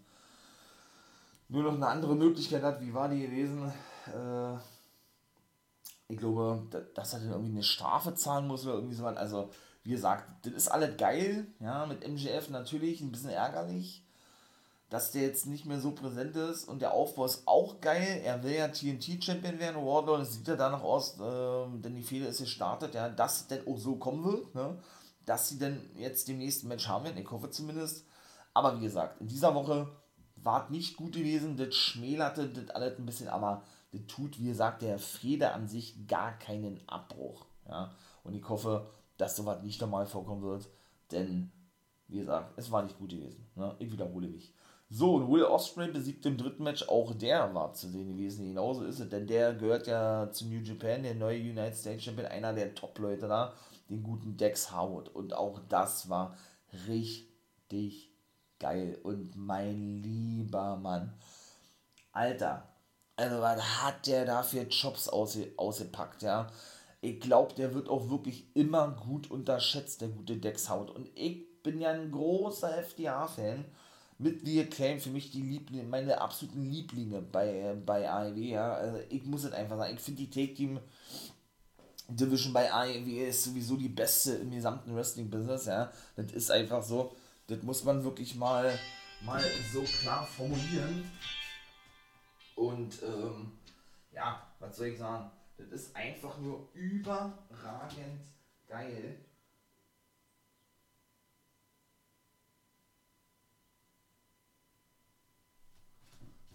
nur 1.47 1.63
noch 1.63 1.75
eine 1.75 1.87
andere 1.87 2.15
Möglichkeit 2.15 2.63
hat, 2.63 2.81
wie 2.81 2.93
war 2.93 3.09
die 3.09 3.21
gewesen? 3.21 3.71
Äh, 4.07 4.57
ich 6.11 6.17
glaube, 6.17 6.67
dass 6.93 7.13
er 7.13 7.19
dann 7.19 7.31
irgendwie 7.31 7.51
eine 7.51 7.63
Strafe 7.63 8.13
zahlen 8.15 8.47
muss 8.47 8.65
oder 8.65 8.75
irgendwie 8.75 8.95
so. 8.95 9.05
Also, 9.05 9.49
wie 9.83 9.91
gesagt, 9.91 10.45
das 10.45 10.53
ist 10.53 10.67
alles 10.67 10.97
geil, 10.97 11.47
ja, 11.59 11.85
mit 11.85 12.03
MGF 12.03 12.49
natürlich 12.49 13.01
ein 13.01 13.11
bisschen 13.11 13.29
ärgerlich, 13.29 14.03
dass 14.89 15.11
der 15.11 15.21
jetzt 15.21 15.45
nicht 15.45 15.65
mehr 15.65 15.79
so 15.79 15.91
präsent 15.91 16.35
ist 16.35 16.67
und 16.67 16.81
der 16.81 16.93
Aufbau 16.93 17.25
ist 17.25 17.47
auch 17.47 17.79
geil. 17.79 18.21
Er 18.25 18.43
will 18.43 18.51
ja 18.51 18.67
TNT-Champion 18.67 19.57
werden, 19.57 19.85
Wardlow, 19.85 20.17
das 20.17 20.33
sieht 20.33 20.47
ja 20.49 20.57
danach 20.57 20.83
aus, 20.83 21.17
äh, 21.17 21.79
denn 21.79 21.95
die 21.95 22.03
Fehler 22.03 22.27
ist 22.27 22.41
gestartet, 22.41 22.93
ja, 22.93 23.07
dass 23.07 23.47
denn 23.47 23.65
auch 23.65 23.77
so 23.77 23.95
kommen 23.95 24.25
wird, 24.25 24.53
ne, 24.53 24.77
dass 25.25 25.47
sie 25.47 25.59
dann 25.59 25.79
jetzt 25.95 26.27
dem 26.27 26.39
nächsten 26.39 26.67
Match 26.67 26.89
haben 26.89 27.05
werden, 27.05 27.17
ich 27.17 27.31
hoffe 27.31 27.49
zumindest. 27.49 28.05
Aber 28.53 28.77
wie 28.77 28.83
gesagt, 28.83 29.21
in 29.21 29.27
dieser 29.27 29.55
Woche 29.55 29.87
war 30.35 30.65
es 30.65 30.71
nicht 30.71 30.97
gut 30.97 31.13
gewesen, 31.13 31.55
das 31.55 31.73
schmälerte 31.73 32.49
das 32.49 32.69
alles 32.75 32.99
ein 32.99 33.05
bisschen, 33.05 33.29
aber 33.29 33.63
das 33.91 34.01
tut, 34.07 34.39
wie 34.39 34.47
gesagt, 34.47 34.81
der 34.81 34.99
Feder 34.99 35.53
an 35.53 35.67
sich 35.67 36.07
gar 36.07 36.37
keinen 36.39 36.79
Abbruch. 36.87 37.45
Ja? 37.67 37.91
Und 38.23 38.33
ich 38.33 38.47
hoffe, 38.47 38.87
dass 39.17 39.35
sowas 39.35 39.61
nicht 39.61 39.81
nochmal 39.81 40.05
vorkommen 40.05 40.41
wird, 40.41 40.69
denn, 41.11 41.51
wie 42.07 42.19
gesagt, 42.19 42.53
es 42.57 42.71
war 42.71 42.83
nicht 42.83 42.97
gut 42.97 43.11
gewesen. 43.11 43.49
Ne? 43.55 43.75
Ich 43.79 43.91
wiederhole 43.91 44.27
mich. 44.27 44.53
So, 44.93 45.15
und 45.15 45.31
Will 45.31 45.45
Osprey 45.45 45.89
besiegt 45.89 46.25
im 46.25 46.37
dritten 46.37 46.63
Match, 46.63 46.87
auch 46.89 47.13
der 47.13 47.53
war 47.55 47.73
zu 47.73 47.87
sehen 47.87 48.09
gewesen. 48.09 48.47
Genauso 48.47 48.83
ist 48.83 48.99
es, 48.99 49.07
denn 49.07 49.25
der 49.25 49.53
gehört 49.53 49.87
ja 49.87 50.29
zu 50.31 50.45
New 50.47 50.59
Japan, 50.59 51.03
der 51.03 51.15
neue 51.15 51.39
United 51.39 51.77
States 51.77 52.03
Champion, 52.03 52.27
einer 52.27 52.51
der 52.51 52.75
Top-Leute 52.75 53.29
da, 53.29 53.53
den 53.89 54.03
guten 54.03 54.35
Dex 54.35 54.75
Howard. 54.75 55.07
Und 55.09 55.33
auch 55.33 55.61
das 55.69 56.09
war 56.09 56.35
richtig 56.87 58.11
geil. 58.59 58.99
Und 59.01 59.35
mein 59.37 60.01
lieber 60.01 60.75
Mann, 60.75 61.13
Alter, 62.11 62.70
also 63.21 63.41
was 63.41 63.61
hat 63.81 64.07
der 64.07 64.25
da 64.25 64.41
für 64.43 64.61
Jobs 64.63 65.07
ausge 65.07 65.51
ausgepackt, 65.57 66.23
ja. 66.23 66.47
Ich 67.01 67.19
glaube, 67.19 67.53
der 67.55 67.73
wird 67.73 67.89
auch 67.89 68.09
wirklich 68.09 68.45
immer 68.53 68.89
gut 68.91 69.29
unterschätzt, 69.31 70.01
der 70.01 70.09
gute 70.09 70.37
Dexhaut. 70.37 70.91
Und 70.91 71.09
ich 71.15 71.61
bin 71.63 71.79
ja 71.81 71.91
ein 71.91 72.11
großer 72.11 72.77
FDA-Fan. 72.77 73.65
Mit 74.17 74.45
The 74.45 74.61
Acclaim 74.61 74.99
für 74.99 75.09
mich 75.09 75.31
die 75.31 75.41
Lieblinge, 75.41 75.83
meine 75.83 76.21
absoluten 76.21 76.69
Lieblinge 76.69 77.23
bei, 77.23 77.75
bei 77.83 78.07
AEW, 78.07 78.37
ja. 78.37 78.73
Also 78.73 78.99
ich 79.09 79.23
muss 79.25 79.43
es 79.43 79.51
einfach 79.51 79.77
sagen, 79.77 79.95
ich 79.95 80.01
finde 80.01 80.21
die 80.21 80.29
Take 80.29 80.53
Team 80.53 80.79
Division 82.07 82.53
bei 82.53 82.71
AEW 82.71 83.27
ist 83.27 83.43
sowieso 83.43 83.77
die 83.77 83.89
beste 83.89 84.33
im 84.33 84.51
gesamten 84.51 84.95
Wrestling-Business, 84.95 85.65
ja. 85.65 85.91
Das 86.15 86.31
ist 86.31 86.51
einfach 86.51 86.83
so, 86.83 87.15
das 87.47 87.63
muss 87.63 87.83
man 87.83 88.03
wirklich 88.03 88.35
mal, 88.35 88.77
mal 89.21 89.41
so 89.73 89.81
klar 89.81 90.25
formulieren. 90.25 91.09
Und 92.61 93.01
ähm, 93.01 93.53
ja, 94.11 94.47
was 94.59 94.77
soll 94.77 94.89
ich 94.89 94.99
sagen? 94.99 95.31
Das 95.57 95.67
ist 95.69 95.95
einfach 95.95 96.37
nur 96.37 96.69
überragend 96.75 98.21
geil. 98.67 99.17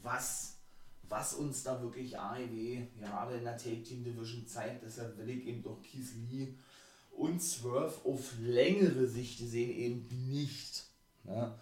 Was, 0.00 0.58
was 1.02 1.34
uns 1.34 1.64
da 1.64 1.82
wirklich 1.82 2.16
AEW 2.16 2.86
gerade 3.00 3.38
in 3.38 3.42
der 3.42 3.58
Take 3.58 3.82
Team 3.82 4.04
Division 4.04 4.46
zeigt, 4.46 4.84
deshalb 4.84 5.18
will 5.18 5.28
ich 5.28 5.44
eben 5.44 5.64
doch 5.64 5.82
Keith 5.82 6.14
Lee 6.30 6.54
und 7.10 7.42
Swerve 7.42 7.96
auf 8.04 8.32
längere 8.38 9.08
Sicht 9.08 9.40
gesehen 9.40 9.70
eben 9.70 10.06
nicht. 10.30 10.84
Ja, 11.24 11.58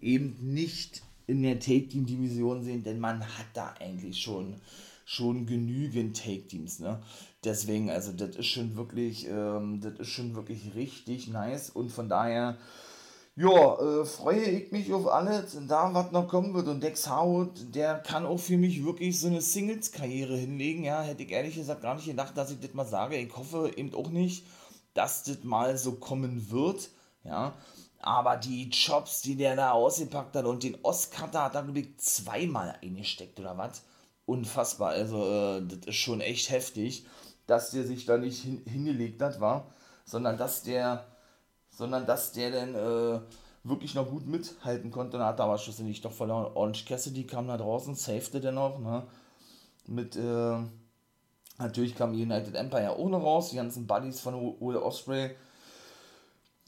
eben 0.00 0.54
nicht 0.54 1.02
in 1.32 1.42
der 1.42 1.60
Take 1.60 1.88
Team 1.88 2.06
Division 2.06 2.62
sehen, 2.62 2.82
denn 2.82 3.00
man 3.00 3.22
hat 3.22 3.46
da 3.54 3.74
eigentlich 3.80 4.20
schon 4.20 4.56
schon 5.04 5.46
genügend 5.46 6.16
Take-Teams, 6.16 6.78
ne? 6.78 7.02
Deswegen, 7.44 7.90
also 7.90 8.12
das 8.12 8.36
ist 8.36 8.46
schon 8.46 8.76
wirklich, 8.76 9.26
ähm, 9.28 9.80
das 9.80 9.98
ist 9.98 10.08
schon 10.08 10.34
wirklich 10.34 10.74
richtig 10.74 11.28
nice 11.28 11.70
und 11.70 11.90
von 11.90 12.08
daher, 12.08 12.56
ja, 13.34 13.78
äh, 13.80 14.04
freue 14.04 14.42
ich 14.42 14.72
mich 14.72 14.92
auf 14.92 15.08
alles, 15.08 15.56
da 15.66 15.92
was 15.92 16.12
noch 16.12 16.28
kommen 16.28 16.54
wird. 16.54 16.68
Und 16.68 16.82
Dex 16.82 17.08
Howard, 17.08 17.74
der 17.74 17.94
kann 17.94 18.26
auch 18.26 18.38
für 18.38 18.58
mich 18.58 18.84
wirklich 18.84 19.18
so 19.18 19.26
eine 19.26 19.40
Singles-Karriere 19.40 20.36
hinlegen. 20.36 20.84
Ja, 20.84 21.02
hätte 21.02 21.22
ich 21.22 21.30
ehrlich 21.30 21.56
gesagt 21.56 21.82
gar 21.82 21.94
nicht 21.94 22.06
gedacht, 22.06 22.36
dass 22.36 22.50
ich 22.50 22.60
das 22.60 22.74
mal 22.74 22.86
sage. 22.86 23.16
Ich 23.16 23.34
hoffe 23.34 23.72
eben 23.74 23.94
auch 23.94 24.10
nicht, 24.10 24.46
dass 24.92 25.24
das 25.24 25.44
mal 25.44 25.78
so 25.78 25.92
kommen 25.92 26.50
wird. 26.50 26.90
Ja, 27.24 27.54
aber 28.02 28.36
die 28.36 28.68
Jobs, 28.68 29.22
die 29.22 29.36
der 29.36 29.54
da 29.56 29.70
ausgepackt 29.70 30.34
hat 30.34 30.44
und 30.44 30.64
den 30.64 30.76
Oscar 30.82 31.28
da 31.28 31.44
hat 31.44 31.54
er, 31.54 31.62
glaube 31.62 31.80
ich, 31.80 31.96
zweimal 31.98 32.76
eingesteckt 32.82 33.38
oder 33.38 33.56
was. 33.56 33.82
Unfassbar. 34.26 34.90
Also, 34.90 35.24
äh, 35.24 35.62
das 35.66 35.86
ist 35.86 35.96
schon 35.96 36.20
echt 36.20 36.50
heftig, 36.50 37.06
dass 37.46 37.70
der 37.70 37.84
sich 37.84 38.04
da 38.04 38.18
nicht 38.18 38.42
hin 38.42 38.62
hingelegt 38.66 39.22
hat, 39.22 39.40
war, 39.40 39.72
sondern 40.04 40.36
dass 40.36 40.62
der, 40.64 41.06
sondern 41.70 42.04
dass 42.06 42.32
der 42.32 42.50
dann 42.50 42.74
äh, 42.74 43.20
wirklich 43.64 43.94
noch 43.94 44.08
gut 44.08 44.26
mithalten 44.26 44.90
konnte. 44.90 45.16
Und 45.16 45.24
hat 45.24 45.40
aber 45.40 45.58
schlussendlich 45.58 46.00
doch 46.00 46.12
verloren. 46.12 46.52
Orange 46.54 46.84
Cassidy 46.84 47.24
kam 47.24 47.46
da 47.46 47.56
draußen, 47.56 47.94
safete 47.94 48.40
den 48.40 48.56
noch, 48.56 48.78
ne? 48.80 49.06
Mit, 49.86 50.16
äh, 50.16 50.58
natürlich 51.58 51.94
kam 51.94 52.12
United 52.12 52.54
Empire 52.54 52.90
auch 52.90 53.08
noch 53.08 53.22
raus, 53.22 53.50
die 53.50 53.56
ganzen 53.56 53.86
Buddies 53.86 54.20
von 54.20 54.34
Will 54.60 54.76
Osprey 54.76 55.36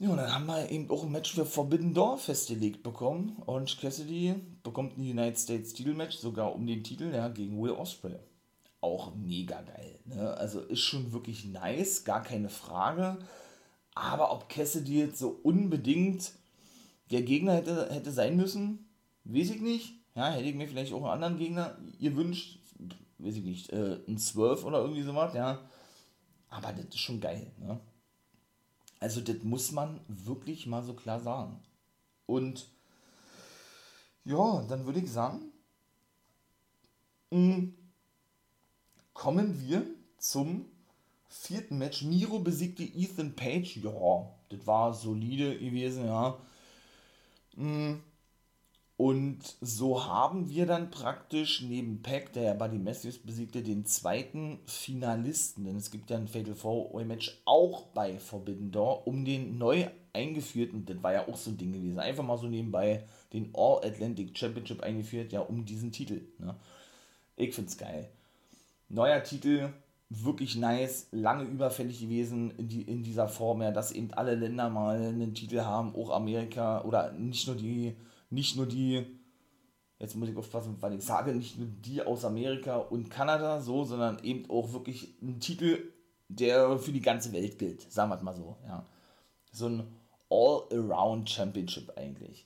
ja, 0.05 0.11
und 0.11 0.17
dann 0.17 0.31
haben 0.31 0.45
wir 0.45 0.69
eben 0.69 0.89
auch 0.91 1.03
ein 1.03 1.11
Match 1.11 1.33
für 1.33 1.45
Forbidden 1.45 1.93
Door 1.95 2.19
festgelegt 2.19 2.83
bekommen. 2.83 3.41
Orange 3.47 3.79
Cassidy 3.79 4.35
bekommt 4.61 4.97
ein 4.97 5.01
United 5.01 5.39
States 5.39 5.73
Title 5.73 5.95
Match, 5.95 6.17
sogar 6.17 6.53
um 6.53 6.67
den 6.67 6.83
Titel, 6.83 7.11
ja, 7.11 7.27
gegen 7.27 7.59
Will 7.59 7.71
Ospreay. 7.71 8.19
Auch 8.81 9.15
mega 9.15 9.61
geil. 9.61 9.99
Ne? 10.05 10.31
Also 10.37 10.61
ist 10.61 10.81
schon 10.81 11.11
wirklich 11.11 11.45
nice, 11.45 12.03
gar 12.03 12.21
keine 12.21 12.49
Frage. 12.49 13.17
Aber 13.95 14.31
ob 14.31 14.47
Cassidy 14.47 14.99
jetzt 14.99 15.17
so 15.17 15.39
unbedingt 15.41 16.33
der 17.09 17.23
Gegner 17.23 17.53
hätte, 17.53 17.89
hätte 17.91 18.11
sein 18.11 18.37
müssen, 18.37 18.87
weiß 19.23 19.49
ich 19.49 19.61
nicht. 19.61 19.93
Ja, 20.15 20.29
hätte 20.29 20.47
ich 20.47 20.55
mir 20.55 20.67
vielleicht 20.67 20.93
auch 20.93 21.01
einen 21.01 21.23
anderen 21.23 21.39
Gegner 21.39 21.77
gewünscht. 21.99 22.59
Weiß 23.17 23.37
ich 23.37 23.43
nicht, 23.43 23.73
äh, 23.73 23.97
ein 24.07 24.19
12 24.19 24.65
oder 24.65 24.81
irgendwie 24.81 25.01
sowas, 25.01 25.33
ja. 25.33 25.61
Aber 26.49 26.73
das 26.73 26.85
ist 26.85 26.99
schon 26.99 27.19
geil, 27.19 27.51
ne? 27.57 27.79
Also 28.99 29.21
das 29.21 29.43
muss 29.43 29.71
man 29.71 29.99
wirklich 30.07 30.67
mal 30.67 30.83
so 30.83 30.93
klar 30.93 31.19
sagen. 31.19 31.59
Und 32.25 32.67
ja, 34.23 34.63
dann 34.67 34.85
würde 34.85 34.99
ich 34.99 35.11
sagen, 35.11 35.51
mm, 37.29 37.69
kommen 39.13 39.61
wir 39.61 39.85
zum 40.17 40.65
vierten 41.29 41.77
Match. 41.77 42.03
Miro 42.03 42.39
besiegte 42.39 42.83
Ethan 42.83 43.35
Page. 43.35 43.77
Ja, 43.77 44.29
das 44.49 44.65
war 44.65 44.93
solide 44.93 45.57
gewesen, 45.59 46.05
ja. 46.05 46.37
Und 48.97 49.39
so 49.59 50.05
haben 50.05 50.49
wir 50.49 50.65
dann 50.65 50.89
praktisch 50.89 51.61
neben 51.61 52.01
Pack, 52.01 52.31
der 52.31 52.43
ja 52.43 52.53
Buddy 52.53 52.77
Matthews 52.77 53.17
besiegte, 53.17 53.61
den 53.61 53.85
zweiten 53.85 54.59
Finalisten. 54.65 55.65
Denn 55.65 55.75
es 55.75 55.91
gibt 55.91 56.09
ja 56.09 56.17
ein 56.17 56.29
Fatal 56.29 56.55
4 56.55 57.05
Match 57.05 57.41
auch 57.43 57.87
bei 57.87 58.17
Forbidden 58.19 58.71
Door 58.71 59.05
um 59.05 59.25
den 59.25 59.57
neu 59.57 59.87
eingeführten, 60.15 60.85
das 60.85 61.03
war 61.03 61.13
ja 61.13 61.27
auch 61.27 61.35
so 61.35 61.51
ein 61.51 61.57
Ding 61.57 61.73
gewesen, 61.73 61.99
einfach 61.99 62.23
mal 62.23 62.37
so 62.37 62.47
nebenbei 62.47 63.03
den 63.33 63.49
All 63.53 63.83
Atlantic 63.83 64.37
Championship 64.37 64.81
eingeführt, 64.81 65.33
ja, 65.33 65.41
um 65.41 65.65
diesen 65.65 65.91
Titel. 65.91 66.21
Ne? 66.39 66.55
Ich 67.35 67.53
find's 67.53 67.77
geil. 67.77 68.07
Neuer 68.87 69.21
Titel, 69.23 69.73
wirklich 70.09 70.55
nice, 70.55 71.07
lange 71.11 71.43
überfällig 71.43 71.99
gewesen 71.99 72.53
in, 72.57 72.69
die, 72.69 72.83
in 72.83 73.03
dieser 73.03 73.27
Form, 73.27 73.61
ja, 73.61 73.71
dass 73.71 73.91
eben 73.91 74.13
alle 74.13 74.35
Länder 74.35 74.69
mal 74.69 74.97
einen 74.97 75.33
Titel 75.33 75.61
haben, 75.61 75.93
auch 75.95 76.11
Amerika 76.11 76.83
oder 76.83 77.11
nicht 77.11 77.45
nur 77.47 77.57
die 77.57 77.95
nicht 78.35 78.55
nur 78.55 78.67
die, 78.67 79.03
jetzt 79.97 80.15
muss 80.15 80.29
ich 80.29 80.37
aufpassen, 80.37 80.77
weil 80.79 80.93
ich 80.93 81.03
sage, 81.03 81.33
nicht 81.33 81.57
nur 81.57 81.67
die 81.67 82.03
aus 82.03 82.23
Amerika 82.25 82.77
und 82.77 83.09
Kanada 83.09 83.61
so, 83.61 83.83
sondern 83.83 84.23
eben 84.23 84.47
auch 84.49 84.73
wirklich 84.73 85.15
ein 85.21 85.39
Titel, 85.39 85.91
der 86.27 86.77
für 86.77 86.91
die 86.91 87.01
ganze 87.01 87.33
Welt 87.33 87.57
gilt, 87.57 87.91
sagen 87.91 88.11
wir 88.11 88.17
es 88.17 88.21
mal 88.21 88.35
so, 88.35 88.57
ja. 88.67 88.85
So 89.51 89.67
ein 89.67 89.87
All-Around 90.29 91.29
Championship 91.29 91.93
eigentlich. 91.97 92.45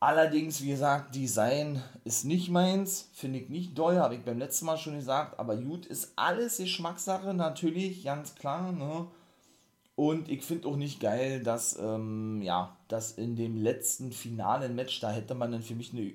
Allerdings, 0.00 0.62
wie 0.62 0.68
gesagt, 0.68 1.14
Design 1.14 1.82
ist 2.04 2.24
nicht 2.24 2.50
meins, 2.50 3.10
finde 3.12 3.40
ich 3.40 3.48
nicht 3.48 3.76
doll, 3.76 3.96
habe 3.98 4.14
ich 4.14 4.22
beim 4.22 4.38
letzten 4.38 4.66
Mal 4.66 4.78
schon 4.78 4.94
gesagt, 4.94 5.38
aber 5.40 5.56
gut, 5.56 5.86
ist 5.86 6.12
alles 6.14 6.58
Geschmackssache, 6.58 7.34
natürlich, 7.34 8.04
ganz 8.04 8.36
klar, 8.36 8.70
ne? 8.72 9.08
Und 9.98 10.28
ich 10.28 10.44
finde 10.44 10.68
auch 10.68 10.76
nicht 10.76 11.00
geil, 11.00 11.42
dass, 11.42 11.76
ähm, 11.76 12.40
ja, 12.40 12.76
dass 12.86 13.10
in 13.10 13.34
dem 13.34 13.56
letzten 13.56 14.12
finalen 14.12 14.76
Match, 14.76 15.00
da 15.00 15.10
hätte 15.10 15.34
man 15.34 15.50
dann 15.50 15.62
für 15.62 15.74
mich 15.74 15.92
eine, 15.92 16.12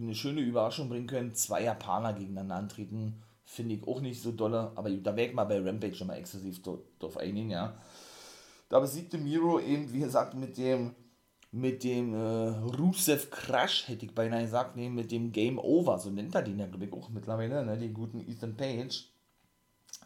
eine 0.00 0.14
schöne 0.14 0.40
Überraschung 0.40 0.88
bringen 0.88 1.08
können, 1.08 1.34
zwei 1.34 1.64
Japaner 1.64 2.12
gegeneinander 2.12 2.54
antreten. 2.54 3.24
Finde 3.44 3.74
ich 3.74 3.88
auch 3.88 4.00
nicht 4.00 4.22
so 4.22 4.30
dolle, 4.30 4.70
aber 4.76 4.88
da 4.88 5.16
wäre 5.16 5.30
ich 5.30 5.34
mal 5.34 5.46
bei 5.46 5.60
Rampage 5.60 5.96
schon 5.96 6.06
mal 6.06 6.14
exklusiv 6.14 6.62
drauf 6.62 7.16
einigen, 7.16 7.50
ja. 7.50 7.74
Da 8.68 8.78
besiegte 8.78 9.18
Miro 9.18 9.58
eben, 9.58 9.92
wie 9.92 9.98
gesagt, 9.98 10.34
mit 10.34 10.56
dem, 10.56 10.94
mit 11.50 11.82
dem 11.82 12.14
äh, 12.14 12.50
Rusev 12.78 13.32
Crash, 13.32 13.88
hätte 13.88 14.06
ich 14.06 14.14
beinahe 14.14 14.42
gesagt, 14.42 14.76
nee, 14.76 14.88
mit 14.88 15.10
dem 15.10 15.32
Game 15.32 15.58
Over, 15.58 15.98
so 15.98 16.08
nennt 16.08 16.36
er 16.36 16.42
den 16.42 16.60
ja, 16.60 16.68
glaube 16.68 16.84
ich, 16.84 16.92
auch 16.92 17.08
mittlerweile, 17.08 17.66
ne, 17.66 17.76
den 17.76 17.94
guten 17.94 18.20
Ethan 18.20 18.56
Page. 18.56 19.08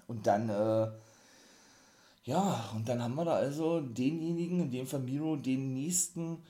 Und 0.07 0.27
dann, 0.27 0.49
äh, 0.49 0.89
ja, 2.29 2.71
und 2.77 2.87
dann 2.87 3.03
haben 3.03 3.15
wir 3.15 3.25
da 3.25 3.37
also 3.37 3.81
denjenigen, 3.81 4.61
in 4.61 4.71
dem 4.71 4.87
Fall 4.87 5.01
Miro, 5.01 5.37
den 5.37 5.73
nächsten 5.73 6.43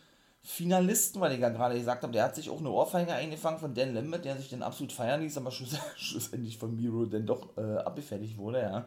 Finalisten, 0.42 1.20
weil 1.20 1.34
ich 1.34 1.40
ja 1.40 1.50
gerade 1.50 1.76
gesagt 1.76 2.02
habe, 2.02 2.12
der 2.12 2.24
hat 2.24 2.34
sich 2.34 2.50
auch 2.50 2.58
eine 2.58 2.70
Ohrfeige 2.70 3.12
eingefangen 3.12 3.60
von 3.60 3.74
Dan 3.74 3.94
Lambert, 3.94 4.24
der 4.24 4.36
sich 4.36 4.48
dann 4.48 4.64
absolut 4.64 4.92
feiern 4.92 5.20
ließ, 5.20 5.36
aber 5.36 5.52
schlussendlich 5.96 6.58
von 6.58 6.74
Miro 6.74 7.06
dann 7.06 7.26
doch 7.26 7.56
äh, 7.56 7.76
abgefertigt 7.76 8.36
wurde, 8.38 8.60
ja. 8.60 8.86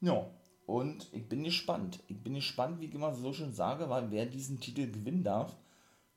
Ja, 0.00 0.26
und 0.66 1.06
ich 1.12 1.28
bin 1.28 1.44
gespannt. 1.44 2.00
Ich 2.08 2.20
bin 2.20 2.34
gespannt, 2.34 2.80
wie 2.80 2.86
ich 2.86 2.94
immer 2.94 3.14
so 3.14 3.32
schön 3.32 3.52
sage, 3.52 3.88
weil 3.88 4.10
wer 4.10 4.26
diesen 4.26 4.58
Titel 4.58 4.90
gewinnen 4.90 5.22
darf. 5.22 5.54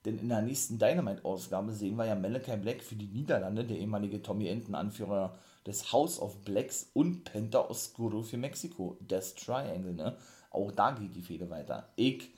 Denn 0.04 0.18
in 0.18 0.30
der 0.30 0.42
nächsten 0.42 0.80
Dynamite-Ausgabe 0.80 1.72
sehen 1.72 1.96
wir 1.96 2.06
ja 2.06 2.16
Malachi 2.16 2.58
Black 2.58 2.82
für 2.82 2.96
die 2.96 3.08
Niederlande, 3.08 3.64
der 3.66 3.78
ehemalige 3.78 4.24
Tommy 4.24 4.48
Enten-Anführer 4.48 5.36
des 5.66 5.92
House 5.92 6.20
of 6.20 6.38
Blacks 6.44 6.90
und 6.94 7.24
Penta 7.24 7.60
Oscuro 7.70 8.22
für 8.22 8.38
Mexiko. 8.38 8.98
Das 9.00 9.36
Triangle, 9.36 9.94
ne? 9.94 10.18
Auch 10.52 10.72
da 10.72 10.92
geht 10.92 11.16
die 11.16 11.22
Fehde 11.22 11.50
weiter. 11.50 11.90
Ich 11.96 12.30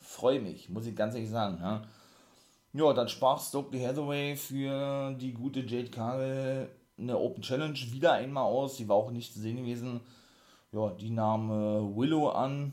freue 0.00 0.40
mich, 0.40 0.68
muss 0.68 0.86
ich 0.86 0.94
ganz 0.94 1.14
ehrlich 1.14 1.30
sagen. 1.30 1.58
Ja, 1.60 1.82
ja 2.72 2.92
dann 2.92 3.08
sprach 3.08 3.40
Stokely 3.40 3.82
Hathaway 3.82 4.36
für 4.36 5.12
die 5.14 5.32
gute 5.32 5.60
Jade 5.60 5.90
Cargill 5.90 6.68
eine 6.98 7.18
Open 7.18 7.42
Challenge 7.42 7.78
wieder 7.92 8.12
einmal 8.12 8.44
aus. 8.44 8.76
Die 8.76 8.88
war 8.88 8.96
auch 8.96 9.10
nicht 9.10 9.32
zu 9.32 9.40
sehen 9.40 9.56
gewesen. 9.56 10.00
Ja, 10.72 10.90
die 10.90 11.10
nahm 11.10 11.50
äh, 11.50 11.96
Willow 11.96 12.28
an. 12.30 12.72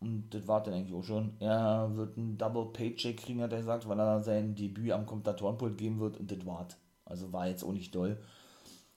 Und 0.00 0.30
das 0.30 0.48
war 0.48 0.62
dann 0.62 0.74
eigentlich 0.74 0.94
auch 0.94 1.04
schon. 1.04 1.36
Er 1.40 1.90
wird 1.94 2.16
einen 2.16 2.38
Double 2.38 2.66
Paycheck 2.72 3.18
kriegen, 3.18 3.42
hat 3.42 3.52
er 3.52 3.58
gesagt, 3.58 3.86
weil 3.86 4.00
er 4.00 4.22
sein 4.22 4.54
Debüt 4.54 4.92
am 4.92 5.04
Kommentatorenpult 5.04 5.76
geben 5.76 6.00
wird. 6.00 6.18
Und 6.18 6.30
das 6.30 6.46
war's. 6.46 6.76
Also 7.04 7.32
war 7.32 7.48
jetzt 7.48 7.64
auch 7.64 7.72
nicht 7.72 7.94
doll. 7.94 8.18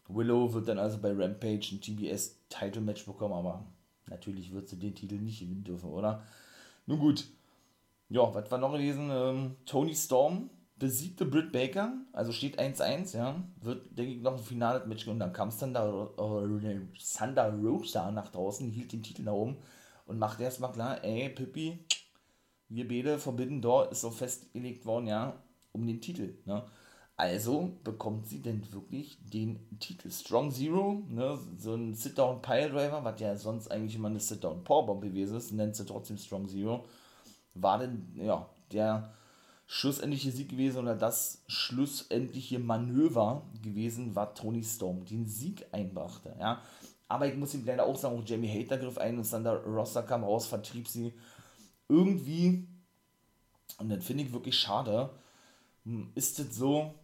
Willow 0.08 0.54
wird 0.54 0.68
dann 0.68 0.80
also 0.80 0.97
bei 0.97 1.12
Rampage 1.12 1.70
ein 1.72 1.82
TBS-Title-Match 1.82 3.06
bekommen, 3.06 3.34
aber 3.34 3.66
natürlich 4.08 4.51
wird 4.54 4.68
sie 4.68 4.78
den 4.78 4.95
Titel 4.95 5.16
nicht 5.16 5.39
gewinnen 5.39 5.64
dürfen, 5.64 5.89
oder? 5.89 6.24
Nun 6.86 6.99
gut. 6.99 7.26
Ja, 8.10 8.34
was 8.34 8.51
war 8.51 8.58
noch 8.58 8.74
gewesen? 8.74 9.10
Ähm, 9.12 9.56
Tony 9.66 9.95
Storm 9.95 10.49
besiegte 10.78 11.26
Britt 11.26 11.51
Baker, 11.51 11.93
also 12.12 12.32
steht 12.32 12.60
1-1, 12.60 13.16
ja. 13.16 13.41
Wird, 13.62 13.97
denke 13.97 14.14
ich, 14.14 14.22
noch 14.22 14.34
ein 14.34 14.43
finales 14.43 14.86
Match 14.86 15.08
und 15.08 15.20
dann 15.20 15.32
kam 15.32 15.49
Thunder, 15.58 16.10
äh, 16.18 16.80
Thunder 17.18 17.54
Rosa 17.54 18.12
nach 18.12 18.30
draußen, 18.30 18.70
hielt 18.70 18.91
den 18.91 19.04
Titel 19.04 19.24
nach 19.24 19.34
oben 19.34 19.58
und 20.06 20.20
machte 20.20 20.43
erstmal 20.43 20.72
klar, 20.72 21.04
ey, 21.04 21.30
Pippi, 21.30 21.80
wir 22.70 22.88
beide 22.88 23.20
Forbidden 23.20 23.62
Door 23.62 23.91
ist 23.91 24.01
so 24.01 24.12
festgelegt 24.12 24.86
worden, 24.86 25.08
ja, 25.08 25.41
um 25.72 25.88
den 25.88 26.01
Titel, 26.01 26.38
ne. 26.45 26.66
Also 27.16 27.72
bekommt 27.84 28.28
sie 28.28 28.41
denn 28.41 28.64
wirklich 28.74 29.18
den 29.22 29.59
Titel 29.80 30.09
Strong 30.09 30.51
Zero, 30.51 31.03
ne, 31.07 31.38
so 31.59 31.76
ein 31.76 31.93
Sit-Down 31.93 32.41
Pile 32.41 32.72
Driver, 32.72 33.03
was 33.03 33.20
ja 33.20 33.36
sonst 33.36 33.70
eigentlich 33.70 33.95
immer 33.95 34.07
eine 34.07 34.20
Sit-Down 34.20 34.64
Powerbomb 34.64 35.01
gewesen 35.01 35.38
ist, 35.38 35.51
nennt 35.51 35.76
sie 35.76 35.86
trotzdem 35.86 36.18
Strong 36.18 36.47
Zero, 36.47 36.86
war 37.53 37.78
denn 37.78 38.11
ja 38.16 38.49
der 38.72 39.14
schlussendliche 39.68 40.32
Sieg 40.32 40.49
gewesen 40.49 40.80
oder 40.80 40.95
das 40.95 41.43
schlussendliche 41.47 42.57
Manöver 42.57 43.43
gewesen, 43.61 44.16
war 44.16 44.34
Tony 44.34 44.64
Storm 44.64 45.05
den 45.05 45.28
Sieg 45.28 45.66
einbrachte, 45.72 46.36
ja. 46.39 46.61
Aber 47.07 47.28
ich 47.28 47.36
muss 47.36 47.53
ihm 47.53 47.64
leider 47.64 47.86
auch 47.86 47.95
sagen, 47.95 48.18
auch 48.18 48.26
Jamie 48.26 48.49
Hater 48.49 48.80
griff 48.80 48.97
ein 48.97 49.20
und 49.20 49.30
Thunder 49.30 49.64
Roster 49.64 50.01
kam 50.01 50.24
raus, 50.24 50.47
vertrieb 50.47 50.88
sie 50.88 51.14
irgendwie, 51.88 52.68
und 53.78 53.89
das 53.89 54.03
finde 54.03 54.24
ich 54.24 54.34
wirklich 54.34 54.57
schade, 54.57 55.11
hm, 55.86 56.11
ist 56.16 56.39
es 56.39 56.55
so, 56.55 56.95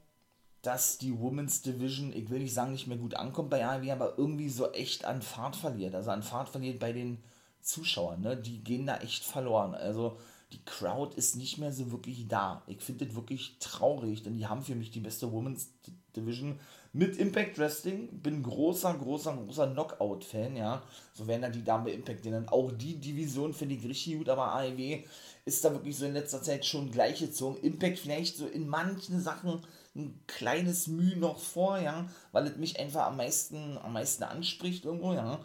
dass 0.62 0.97
die 0.97 1.18
Women's 1.18 1.62
Division, 1.62 2.12
ich 2.14 2.30
will 2.30 2.39
nicht 2.39 2.53
sagen, 2.53 2.74
nicht 2.74 2.88
mehr 2.88 2.97
gut 2.97 3.16
ankommt 3.16 3.49
bei 3.49 3.66
AEW, 3.66 3.91
aber 3.91 4.18
irgendwie 4.18 4.49
so 4.49 4.72
echt 4.72 5.05
an 5.05 5.22
Fahrt 5.22 5.55
verliert. 5.55 5.95
Also 5.95 6.12
an 6.12 6.24
Fahrt 6.24 6.49
verliert 6.49 6.80
bei 6.80 6.91
den 6.91 7.20
Zuschauern, 7.62 8.22
ne? 8.22 8.36
Die 8.36 8.64
gehen 8.64 8.86
da 8.86 8.97
echt 8.97 9.24
verloren. 9.24 9.74
Also 9.74 10.18
die 10.51 10.64
Crowd 10.66 11.16
ist 11.16 11.36
nicht 11.36 11.60
mehr 11.60 11.72
so 11.72 11.91
wirklich 11.91 12.28
da. 12.28 12.64
Ich 12.68 12.82
finde 12.82 13.05
das 13.05 13.16
wirklich 13.16 13.57
traurig, 13.60 14.24
denn 14.24 14.36
die 14.36 14.47
haben 14.47 14.64
für 14.64 14.76
mich 14.76 14.91
die 14.91 14.99
beste 14.99 15.32
Women's 15.32 15.70
Division 16.16 16.60
mit 16.91 17.18
Impact 17.18 17.57
Wrestling. 17.60 18.10
Bin 18.22 18.41
großer, 18.41 18.95
großer, 18.95 19.38
großer 19.38 19.68
Knockout-Fan, 19.68 20.55
ja. 20.55 20.82
So 21.14 21.28
werden 21.28 21.43
dann 21.43 21.51
die 21.51 21.64
Damen 21.64 21.86
bei 21.86 21.91
Impact 21.91 22.26
denn 22.26 22.49
Auch 22.49 22.72
die 22.72 22.95
Division 22.95 23.53
finde 23.53 23.76
ich 23.76 23.84
richtig 23.84 24.18
gut, 24.18 24.30
aber 24.30 24.53
AEW 24.55 25.03
ist 25.45 25.64
da 25.64 25.72
wirklich 25.72 25.95
so 25.95 26.05
in 26.05 26.14
letzter 26.14 26.41
Zeit 26.41 26.66
schon 26.66 26.91
gleichgezogen. 26.91 27.62
Impact 27.62 27.99
vielleicht 27.99 28.38
so 28.38 28.47
in 28.47 28.68
manchen 28.68 29.22
Sachen 29.22 29.62
ein 30.00 30.20
kleines 30.28 30.88
Mühe 30.88 31.18
noch 31.18 31.38
vor, 31.38 31.78
ja, 31.78 32.06
weil 32.32 32.47
es 32.47 32.58
mich 32.58 32.80
einfach 32.80 33.08
am 33.08 33.18
meisten, 33.18 33.78
am 33.78 33.93
meisten 33.93 34.24
anspricht 34.24 34.86
irgendwo, 34.86 35.14
ja. 35.14 35.39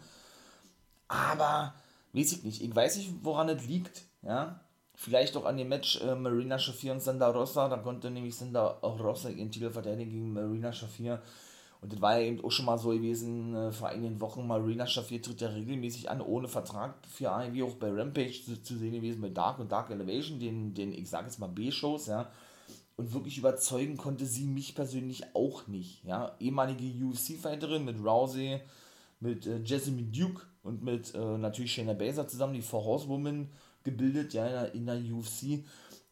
Aber, 1.09 1.75
weiß 2.13 2.33
ich 2.33 2.45
nicht, 2.45 2.63
ich 2.63 2.75
weiß 2.75 2.97
nicht, 2.97 3.13
woran 3.23 3.49
es 3.49 3.67
liegt, 3.67 4.03
ja. 4.23 4.61
Vielleicht 4.97 5.37
auch 5.37 5.45
an 5.45 5.57
dem 5.57 5.69
Match 5.69 6.01
äh, 6.03 6.15
Marina 6.15 6.59
Shafir 6.59 6.93
und 6.93 7.03
Sanda 7.03 7.29
Rosa, 7.29 7.69
da 7.69 7.79
konnte 7.79 8.11
nämlich 8.11 8.37
Sanda 8.37 8.79
Rosa 8.83 9.29
ihren 9.29 9.51
Titel 9.51 9.71
verteidigen 9.71 10.11
gegen 10.11 10.33
Marina 10.33 10.73
Shafir. 10.73 11.21
Und 11.81 11.93
das 11.93 12.01
war 12.01 12.19
ja 12.19 12.27
eben 12.27 12.43
auch 12.43 12.51
schon 12.51 12.65
mal 12.65 12.79
so 12.79 12.91
gewesen, 12.91 13.55
äh, 13.55 13.73
vor 13.73 13.89
einigen 13.89 14.21
Wochen, 14.21 14.47
Marina 14.47 14.87
Shafir 14.87 15.21
tritt 15.21 15.41
ja 15.41 15.49
regelmäßig 15.49 16.09
an, 16.11 16.21
ohne 16.21 16.49
Vertrag 16.49 16.95
für 17.09 17.31
AEW, 17.31 17.67
auch 17.67 17.75
bei 17.75 17.91
Rampage 17.91 18.43
zu, 18.45 18.63
zu 18.63 18.79
sehen 18.79 18.93
gewesen, 18.93 19.21
bei 19.21 19.29
Dark 19.29 19.59
und 19.59 19.71
Dark 19.71 19.91
Elevation, 19.91 20.39
den, 20.39 20.73
den 20.73 20.93
ich 20.93 21.11
sage 21.11 21.27
jetzt 21.27 21.41
mal 21.41 21.49
B-Shows, 21.49 22.07
ja 22.07 22.31
und 22.97 23.13
wirklich 23.13 23.39
überzeugen 23.39 23.97
konnte 23.97 24.27
sie 24.27 24.45
mich 24.45 24.75
persönlich 24.75 25.35
auch 25.35 25.67
nicht. 25.67 26.05
Ja? 26.05 26.37
Ehemalige 26.39 26.85
UFC-Fighterin 27.05 27.85
mit 27.85 27.99
Rousey, 28.05 28.61
mit 29.21 29.47
äh, 29.47 29.59
Jessamine 29.59 30.09
Duke 30.09 30.43
und 30.63 30.83
mit 30.83 31.15
äh, 31.15 31.39
natürlich 31.39 31.73
Shayna 31.73 31.95
Baszler 31.95 32.29
zusammen, 32.29 32.55
die 32.55 32.63
Four 32.63 32.85
Horsewoman 32.85 33.51
gebildet, 33.83 34.33
ja, 34.33 34.47
in 34.47 34.87
der, 34.87 34.99
in 34.99 35.05
der 35.07 35.17
UFC. 35.17 35.65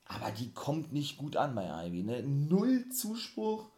Aber 0.04 0.30
die 0.32 0.52
kommt 0.52 0.92
nicht 0.92 1.16
gut 1.16 1.36
an 1.36 1.54
bei 1.54 1.86
Ivy. 1.86 2.02
Ne? 2.02 2.22
Null 2.22 2.88
Zuspruch. 2.90 3.68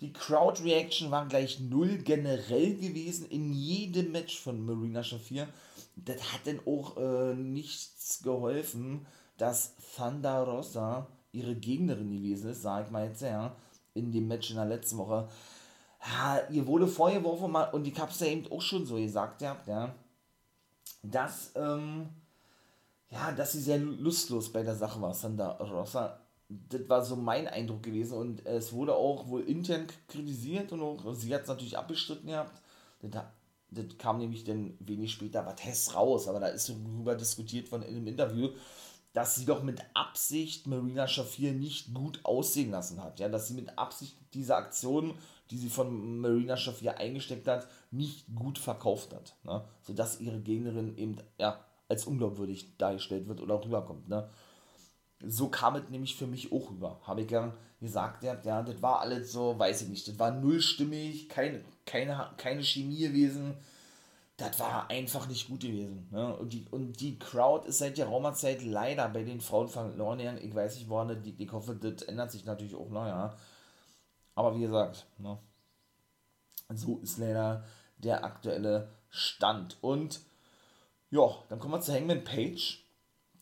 Die 0.00 0.12
Crowd 0.12 0.62
Reaction 0.64 1.10
war 1.10 1.26
gleich 1.26 1.60
null 1.60 1.98
generell 1.98 2.74
gewesen 2.74 3.26
in 3.28 3.52
jedem 3.52 4.12
Match 4.12 4.40
von 4.40 4.64
Marina 4.64 5.02
Shafir. 5.02 5.48
Das 5.96 6.32
hat 6.32 6.46
denn 6.46 6.60
auch 6.66 6.96
äh, 6.96 7.34
nichts 7.34 8.22
geholfen, 8.22 9.06
dass 9.38 9.74
Thunder 9.96 10.42
Rosa 10.42 11.06
ihre 11.32 11.54
Gegnerin 11.54 12.10
gewesen 12.10 12.50
ist, 12.50 12.62
sag 12.62 12.86
ich 12.86 12.90
mal 12.90 13.06
jetzt, 13.06 13.22
ja, 13.22 13.56
in 13.94 14.12
dem 14.12 14.28
Match 14.28 14.50
in 14.50 14.56
der 14.56 14.66
letzten 14.66 14.98
Woche. 14.98 15.28
Ja, 16.04 16.40
ihr 16.50 16.66
wurde 16.66 16.86
vorgeworfen, 16.86 17.54
und 17.72 17.86
ich 17.86 17.98
hab's 17.98 18.20
ja 18.20 18.26
eben 18.26 18.50
auch 18.50 18.62
schon 18.62 18.86
so 18.86 18.96
gesagt, 18.96 19.40
ja, 19.40 19.56
ja 19.66 19.94
dass, 21.02 21.52
ähm, 21.56 22.08
ja, 23.10 23.32
dass 23.32 23.52
sie 23.52 23.60
sehr 23.60 23.78
lustlos 23.78 24.52
bei 24.52 24.62
der 24.62 24.76
Sache 24.76 25.00
war, 25.00 25.14
Sandra 25.14 25.52
Rosa. 25.52 26.18
Das 26.48 26.88
war 26.88 27.04
so 27.04 27.16
mein 27.16 27.48
Eindruck 27.48 27.82
gewesen 27.82 28.18
und 28.18 28.46
es 28.46 28.72
wurde 28.72 28.94
auch 28.94 29.28
wohl 29.28 29.42
intern 29.42 29.86
kritisiert 30.08 30.72
und 30.72 30.82
auch, 30.82 31.14
sie 31.14 31.34
hat 31.34 31.42
es 31.42 31.48
natürlich 31.48 31.78
abgestritten 31.78 32.28
gehabt. 32.28 32.60
Das, 33.00 33.24
das 33.70 33.98
kam 33.98 34.18
nämlich 34.18 34.44
dann 34.44 34.76
wenig 34.80 35.12
später, 35.12 35.46
war 35.46 35.56
Test 35.56 35.94
raus, 35.94 36.28
aber 36.28 36.40
da 36.40 36.48
ist 36.48 36.68
darüber 36.68 37.14
diskutiert 37.14 37.68
von 37.68 37.82
in 37.82 37.96
einem 37.96 38.06
Interview, 38.06 38.50
dass 39.12 39.34
sie 39.34 39.44
doch 39.44 39.62
mit 39.62 39.82
Absicht 39.94 40.66
Marina 40.66 41.06
Shafir 41.06 41.52
nicht 41.52 41.92
gut 41.92 42.20
aussehen 42.24 42.70
lassen 42.70 43.02
hat. 43.02 43.20
Ja, 43.20 43.28
dass 43.28 43.48
sie 43.48 43.54
mit 43.54 43.78
Absicht 43.78 44.16
diese 44.32 44.56
Aktion, 44.56 45.14
die 45.50 45.58
sie 45.58 45.68
von 45.68 46.18
Marina 46.18 46.56
Shafir 46.56 46.98
eingesteckt 46.98 47.46
hat, 47.46 47.68
nicht 47.90 48.26
gut 48.34 48.58
verkauft 48.58 49.12
hat. 49.12 49.36
Ne? 49.44 49.64
Sodass 49.82 50.20
ihre 50.20 50.40
Gegnerin 50.40 50.96
eben 50.96 51.18
ja, 51.38 51.62
als 51.88 52.06
unglaubwürdig 52.06 52.78
dargestellt 52.78 53.28
wird 53.28 53.40
oder 53.40 53.62
rüberkommt. 53.62 54.08
Ne? 54.08 54.28
So 55.24 55.48
kam 55.48 55.76
es 55.76 55.88
nämlich 55.90 56.16
für 56.16 56.26
mich 56.26 56.50
auch 56.50 56.70
rüber. 56.70 57.00
Habe 57.02 57.22
ich 57.22 57.30
ja 57.30 57.52
gesagt, 57.80 58.24
ja, 58.24 58.40
ja, 58.44 58.62
das 58.62 58.80
war 58.80 59.00
alles 59.00 59.32
so, 59.32 59.58
weiß 59.58 59.82
ich 59.82 59.88
nicht, 59.88 60.08
das 60.08 60.18
war 60.18 60.30
nullstimmig, 60.30 61.28
keine, 61.28 61.62
keine, 61.84 62.30
keine 62.38 62.62
Chemie 62.62 62.98
gewesen 62.98 63.56
das 64.42 64.58
war 64.58 64.90
einfach 64.90 65.28
nicht 65.28 65.48
gut 65.48 65.60
gewesen. 65.60 66.08
Ne? 66.10 66.36
Und, 66.36 66.52
die, 66.52 66.66
und 66.70 67.00
die 67.00 67.18
Crowd 67.18 67.68
ist 67.68 67.78
seit 67.78 67.96
der 67.96 68.06
Raumerzeit 68.06 68.62
leider 68.64 69.08
bei 69.08 69.22
den 69.22 69.40
Frauen 69.40 69.68
verloren 69.68 70.18
gegangen. 70.18 70.40
Ich 70.42 70.54
weiß 70.54 70.76
nicht, 70.76 70.88
woran 70.88 71.08
das. 71.08 71.18
Ich 71.38 71.52
hoffe, 71.52 71.76
das 71.76 72.02
ändert 72.02 72.32
sich 72.32 72.44
natürlich 72.44 72.74
auch 72.74 72.88
noch, 72.90 73.06
ja. 73.06 73.36
Aber 74.34 74.56
wie 74.56 74.62
gesagt, 74.62 75.06
ne? 75.18 75.38
so 76.70 76.98
ist 76.98 77.18
leider 77.18 77.64
der 77.98 78.24
aktuelle 78.24 78.88
Stand. 79.10 79.76
Und 79.80 80.20
ja, 81.10 81.28
dann 81.48 81.58
kommen 81.58 81.74
wir 81.74 81.80
zu 81.80 81.92
Hangman 81.92 82.24
Page, 82.24 82.84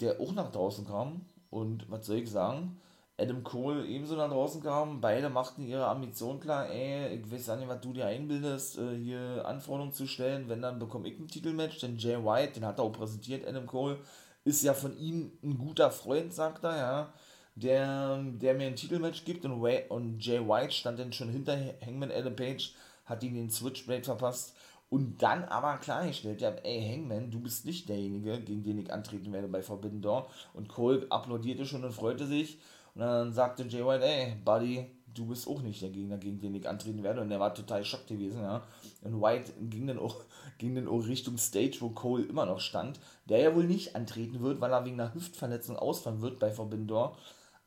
der 0.00 0.20
auch 0.20 0.32
nach 0.32 0.52
draußen 0.52 0.86
kam. 0.86 1.24
Und 1.48 1.90
was 1.90 2.06
soll 2.06 2.16
ich 2.16 2.30
sagen? 2.30 2.78
Adam 3.20 3.44
Cole 3.44 3.86
ebenso 3.86 4.16
nach 4.16 4.30
draußen 4.30 4.62
kam. 4.62 5.00
Beide 5.00 5.28
machten 5.28 5.66
ihre 5.66 5.86
Ambition 5.86 6.40
klar, 6.40 6.68
ey, 6.70 7.14
ich 7.16 7.30
weiß 7.30 7.56
nicht, 7.58 7.68
was 7.68 7.80
du 7.80 7.92
dir 7.92 8.06
einbildest, 8.06 8.78
äh, 8.78 8.96
hier 8.96 9.44
Anforderungen 9.46 9.92
zu 9.92 10.06
stellen, 10.06 10.48
wenn 10.48 10.62
dann 10.62 10.78
bekomme 10.78 11.08
ich 11.08 11.18
ein 11.18 11.28
Titelmatch, 11.28 11.80
denn 11.80 11.96
Jay 11.96 12.16
White, 12.16 12.54
den 12.54 12.64
hat 12.64 12.78
er 12.78 12.84
auch 12.84 12.92
präsentiert, 12.92 13.46
Adam 13.46 13.66
Cole, 13.66 13.98
ist 14.44 14.62
ja 14.62 14.72
von 14.72 14.96
ihm 14.98 15.32
ein 15.42 15.58
guter 15.58 15.90
Freund, 15.90 16.32
sagt 16.32 16.64
er, 16.64 16.76
ja, 16.76 17.12
der, 17.54 18.22
der 18.22 18.54
mir 18.54 18.68
ein 18.68 18.76
Titelmatch 18.76 19.24
gibt 19.24 19.44
und, 19.44 19.60
Way, 19.60 19.84
und 19.88 20.24
Jay 20.24 20.40
White 20.40 20.72
stand 20.72 20.98
dann 20.98 21.12
schon 21.12 21.28
hinter 21.28 21.58
Hangman 21.84 22.10
Adam 22.10 22.34
Page, 22.34 22.74
hat 23.04 23.22
ihm 23.22 23.34
den 23.34 23.50
Switchblade 23.50 24.04
verpasst. 24.04 24.54
Und 24.88 25.22
dann 25.22 25.44
aber 25.44 25.76
klargestellt, 25.76 26.40
ja, 26.40 26.50
ey, 26.50 26.82
Hangman, 26.92 27.30
du 27.30 27.38
bist 27.38 27.64
nicht 27.64 27.88
derjenige, 27.88 28.40
gegen 28.40 28.64
den 28.64 28.78
ich 28.78 28.92
antreten 28.92 29.32
werde 29.32 29.46
bei 29.46 29.62
Forbidden 29.62 30.02
Door. 30.02 30.28
Und 30.52 30.68
Cole 30.68 31.06
applaudierte 31.10 31.64
schon 31.64 31.84
und 31.84 31.92
freute 31.92 32.26
sich 32.26 32.58
und 33.00 33.06
dann 33.06 33.32
sagte 33.32 33.62
Jay 33.62 33.82
White, 33.82 34.04
ey, 34.04 34.34
Buddy, 34.44 34.84
du 35.06 35.26
bist 35.26 35.48
auch 35.48 35.62
nicht 35.62 35.80
der 35.80 35.88
Gegner, 35.88 36.18
gegen 36.18 36.38
den 36.38 36.54
ich 36.54 36.68
antreten 36.68 37.02
werde. 37.02 37.22
Und 37.22 37.30
er 37.30 37.40
war 37.40 37.54
total 37.54 37.82
schockt 37.82 38.08
gewesen, 38.08 38.42
ja. 38.42 38.62
Und 39.00 39.22
White 39.22 39.54
ging 39.70 39.86
dann 39.86 39.98
auch, 39.98 40.16
ging 40.58 40.74
dann 40.74 40.86
auch 40.86 41.06
Richtung 41.06 41.38
Stage, 41.38 41.78
wo 41.80 41.88
Cole 41.88 42.24
immer 42.24 42.44
noch 42.44 42.60
stand, 42.60 43.00
der 43.24 43.38
ja 43.38 43.56
wohl 43.56 43.64
nicht 43.64 43.96
antreten 43.96 44.42
wird, 44.42 44.60
weil 44.60 44.70
er 44.70 44.84
wegen 44.84 45.00
einer 45.00 45.14
Hüftverletzung 45.14 45.76
ausfallen 45.76 46.20
wird 46.20 46.38
bei 46.38 46.50
Forbidden. 46.50 46.90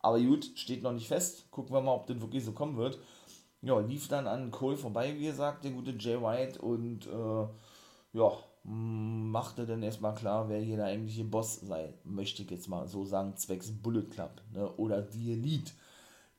Aber 0.02 0.20
gut, 0.20 0.52
steht 0.54 0.84
noch 0.84 0.94
nicht 0.94 1.08
fest. 1.08 1.50
Gucken 1.50 1.74
wir 1.74 1.82
mal, 1.82 1.96
ob 1.96 2.06
das 2.06 2.22
wirklich 2.22 2.46
so 2.46 2.52
kommen 2.52 2.78
wird. 2.78 3.00
Ja, 3.64 3.80
lief 3.80 4.08
dann 4.10 4.28
an 4.28 4.52
Cole 4.52 4.78
vorbei, 4.78 5.16
wie 5.18 5.26
gesagt, 5.26 5.64
der 5.64 5.72
gute 5.72 5.96
Jay 5.98 6.22
White. 6.22 6.62
Und 6.62 7.08
äh, 7.08 8.20
ja, 8.20 8.32
machte 8.64 9.66
dann 9.66 9.84
erstmal 9.84 10.16
klar, 10.16 10.48
wer 10.48 10.60
hier 10.60 10.78
der 10.78 10.86
eigentliche 10.86 11.26
Boss 11.26 11.60
sei, 11.62 11.94
möchte 12.04 12.44
ich 12.44 12.52
jetzt 12.52 12.70
mal 12.70 12.88
so 12.88 13.04
sagen, 13.04 13.36
zwecks 13.36 13.72
Bullet 13.72 14.04
Club 14.10 14.42
ne? 14.54 14.72
oder 14.74 15.06
The 15.12 15.34
Elite. 15.34 15.74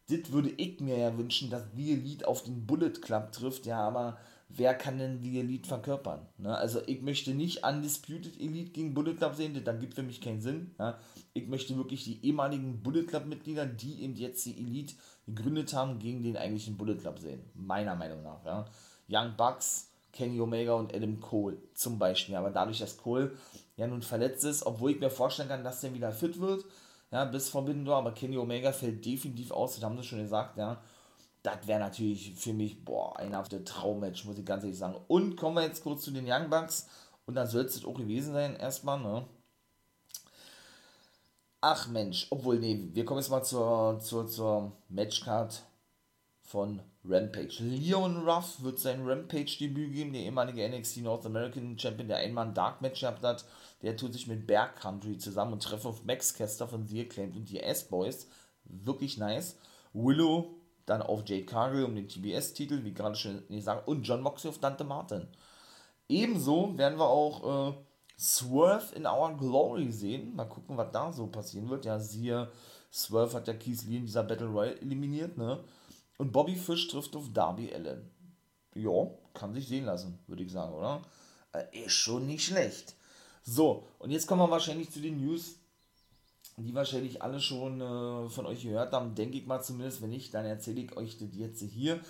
Das 0.08 0.32
würde 0.32 0.50
ich 0.50 0.80
mir 0.80 0.98
ja 0.98 1.16
wünschen, 1.16 1.50
dass 1.50 1.64
The 1.74 1.92
Elite 1.92 2.26
auf 2.26 2.42
den 2.42 2.66
Bullet 2.66 2.92
Club 3.00 3.32
trifft, 3.32 3.66
ja, 3.66 3.80
aber 3.80 4.18
wer 4.48 4.74
kann 4.74 4.98
denn 4.98 5.22
The 5.22 5.40
Elite 5.40 5.68
verkörpern? 5.68 6.26
Ne? 6.38 6.56
Also 6.56 6.80
ich 6.86 7.02
möchte 7.02 7.34
nicht 7.34 7.64
Undisputed 7.64 8.40
Elite 8.40 8.72
gegen 8.72 8.94
Bullet 8.94 9.14
Club 9.14 9.34
sehen, 9.34 9.58
das 9.62 9.80
gibt 9.80 9.94
für 9.94 10.02
mich 10.02 10.20
keinen 10.20 10.40
Sinn. 10.40 10.74
Ja? 10.78 10.98
Ich 11.34 11.46
möchte 11.46 11.76
wirklich 11.76 12.04
die 12.04 12.24
ehemaligen 12.24 12.82
Bullet 12.82 13.04
Club 13.04 13.26
Mitglieder, 13.26 13.66
die 13.66 14.02
eben 14.02 14.14
jetzt 14.14 14.44
die 14.46 14.58
Elite 14.58 14.94
gegründet 15.26 15.74
haben, 15.74 15.98
gegen 15.98 16.22
den 16.22 16.36
eigentlichen 16.36 16.76
Bullet 16.76 16.96
Club 16.96 17.18
sehen. 17.18 17.40
Meiner 17.54 17.96
Meinung 17.96 18.22
nach. 18.22 18.44
Ja? 18.44 18.66
Young 19.08 19.36
Bucks, 19.36 19.90
Kenny 20.14 20.40
Omega 20.40 20.74
und 20.74 20.94
Adam 20.94 21.20
Cole 21.20 21.58
zum 21.74 21.98
Beispiel. 21.98 22.36
Aber 22.36 22.50
dadurch, 22.50 22.78
dass 22.78 22.96
Cole 22.96 23.36
ja 23.76 23.86
nun 23.86 24.00
verletzt 24.00 24.44
ist, 24.44 24.64
obwohl 24.64 24.92
ich 24.92 25.00
mir 25.00 25.10
vorstellen 25.10 25.48
kann, 25.48 25.64
dass 25.64 25.80
der 25.80 25.92
wieder 25.92 26.12
fit 26.12 26.40
wird, 26.40 26.64
ja, 27.10 27.24
bis 27.24 27.48
Forbidden 27.48 27.84
Door, 27.84 27.96
aber 27.96 28.12
Kenny 28.12 28.38
Omega 28.38 28.72
fällt 28.72 29.04
definitiv 29.04 29.50
aus, 29.50 29.74
das 29.74 29.84
haben 29.84 29.96
sie 29.96 30.04
schon 30.04 30.20
gesagt, 30.20 30.56
ja. 30.56 30.80
Das 31.42 31.66
wäre 31.66 31.80
natürlich 31.80 32.34
für 32.34 32.54
mich, 32.54 32.84
boah, 32.84 33.18
ein 33.18 33.34
auf 33.34 33.48
der 33.48 33.64
Traummatch, 33.64 34.24
muss 34.24 34.38
ich 34.38 34.46
ganz 34.46 34.64
ehrlich 34.64 34.78
sagen. 34.78 34.96
Und 35.08 35.36
kommen 35.36 35.56
wir 35.56 35.64
jetzt 35.64 35.82
kurz 35.82 36.02
zu 36.02 36.10
den 36.10 36.24
Young 36.26 36.48
Bucks. 36.48 36.88
Und 37.26 37.34
dann 37.34 37.46
soll 37.46 37.64
es 37.64 37.84
auch 37.84 37.94
gewesen 37.94 38.32
sein, 38.32 38.56
erstmal, 38.56 39.00
ne? 39.00 39.26
Ach 41.60 41.88
Mensch, 41.88 42.26
obwohl, 42.30 42.58
nee, 42.58 42.88
wir 42.92 43.04
kommen 43.04 43.20
jetzt 43.20 43.30
mal 43.30 43.42
zur, 43.42 43.98
zur, 44.00 44.26
zur 44.26 44.72
Matchcard 44.88 45.62
von 46.42 46.80
Rampage. 47.06 47.62
Leon 47.62 48.26
Ruff 48.26 48.62
wird 48.62 48.78
sein 48.78 49.06
Rampage-Debüt 49.06 49.92
geben, 49.92 50.12
der 50.12 50.22
ehemalige 50.22 50.66
NXT 50.68 50.98
North 50.98 51.26
American 51.26 51.78
Champion, 51.78 52.08
der 52.08 52.18
einmal 52.18 52.46
ein 52.46 52.54
Dark 52.54 52.80
Match 52.80 53.00
gehabt 53.00 53.22
hat. 53.22 53.44
Der 53.82 53.96
tut 53.96 54.14
sich 54.14 54.26
mit 54.26 54.46
Bear 54.46 54.68
Country 54.74 55.18
zusammen 55.18 55.52
und 55.52 55.62
treffe 55.62 55.88
auf 55.88 56.04
Max 56.04 56.34
Kester 56.34 56.66
von 56.66 56.86
The 56.86 57.02
Acclaimed 57.02 57.36
und 57.36 57.50
die 57.50 57.60
S-Boys. 57.60 58.28
Wirklich 58.64 59.18
nice. 59.18 59.58
Willow 59.92 60.54
dann 60.86 61.02
auf 61.02 61.22
Jade 61.26 61.46
Cargill 61.46 61.84
um 61.84 61.94
den 61.94 62.08
TBS-Titel, 62.08 62.84
wie 62.84 62.94
gerade 62.94 63.16
schon 63.16 63.46
gesagt, 63.48 63.88
und 63.88 64.02
John 64.02 64.22
Moxley 64.22 64.50
auf 64.50 64.58
Dante 64.58 64.84
Martin. 64.84 65.28
Ebenso 66.08 66.76
werden 66.76 66.98
wir 66.98 67.08
auch 67.08 67.70
äh, 67.70 67.74
Swerve 68.18 68.94
in 68.94 69.06
Our 69.06 69.36
Glory 69.36 69.90
sehen. 69.90 70.36
Mal 70.36 70.44
gucken, 70.44 70.76
was 70.76 70.92
da 70.92 71.12
so 71.12 71.26
passieren 71.26 71.68
wird. 71.70 71.84
Ja, 71.84 71.98
siehe, 71.98 72.50
Swerve 72.92 73.34
hat 73.34 73.48
ja 73.48 73.54
Keith 73.54 73.84
Lee 73.86 73.96
in 73.96 74.06
dieser 74.06 74.22
Battle 74.22 74.46
Royale 74.46 74.80
eliminiert, 74.80 75.38
ne? 75.38 75.64
Und 76.18 76.32
Bobby 76.32 76.54
Fish 76.54 76.88
trifft 76.88 77.16
auf 77.16 77.32
Darby 77.32 77.72
Allen. 77.72 78.10
Ja, 78.74 79.08
kann 79.34 79.54
sich 79.54 79.68
sehen 79.68 79.84
lassen, 79.84 80.18
würde 80.26 80.42
ich 80.42 80.52
sagen, 80.52 80.74
oder? 80.74 81.02
Äh, 81.52 81.84
ist 81.84 81.92
schon 81.92 82.26
nicht 82.26 82.44
schlecht. 82.44 82.94
So, 83.42 83.86
und 83.98 84.10
jetzt 84.10 84.26
kommen 84.26 84.42
wir 84.42 84.50
wahrscheinlich 84.50 84.90
zu 84.90 85.00
den 85.00 85.24
News, 85.24 85.56
die 86.56 86.74
wahrscheinlich 86.74 87.22
alle 87.22 87.40
schon 87.40 87.80
äh, 87.80 88.28
von 88.28 88.46
euch 88.46 88.62
gehört 88.62 88.92
haben, 88.92 89.14
denke 89.14 89.38
ich 89.38 89.46
mal 89.46 89.62
zumindest. 89.62 90.02
Wenn 90.02 90.10
nicht, 90.10 90.32
dann 90.34 90.46
erzähle 90.46 90.80
ich 90.82 90.96
euch 90.96 91.18
das 91.18 91.28
jetzt 91.32 91.62
hier. 91.62 92.00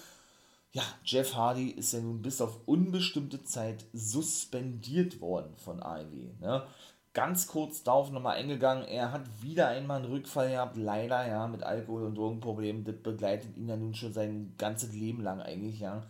Ja, 0.72 0.82
Jeff 1.05 1.35
Hardy 1.35 1.70
ist 1.70 1.93
ja 1.93 2.01
nun 2.01 2.20
bis 2.20 2.40
auf 2.40 2.59
unbestimmte 2.66 3.44
Zeit 3.44 3.85
suspendiert 3.93 5.20
worden 5.20 5.56
von 5.56 5.81
AEW. 5.81 6.32
Ne? 6.40 6.66
Ganz 7.14 7.46
kurz 7.46 7.84
darauf 7.84 8.10
nochmal 8.10 8.36
eingegangen, 8.36 8.88
er 8.88 9.12
hat 9.12 9.22
wieder 9.40 9.68
einmal 9.68 9.98
einen 10.02 10.12
Rückfall 10.12 10.50
gehabt, 10.50 10.76
leider, 10.76 11.26
ja, 11.26 11.46
mit 11.46 11.62
Alkohol- 11.62 12.02
und 12.02 12.16
Drogenproblemen. 12.16 12.84
Das 12.84 12.96
begleitet 12.96 13.56
ihn 13.56 13.68
ja 13.68 13.76
nun 13.76 13.94
schon 13.94 14.12
sein 14.12 14.52
ganzes 14.58 14.92
Leben 14.92 15.22
lang 15.22 15.40
eigentlich, 15.40 15.78
ja. 15.78 16.02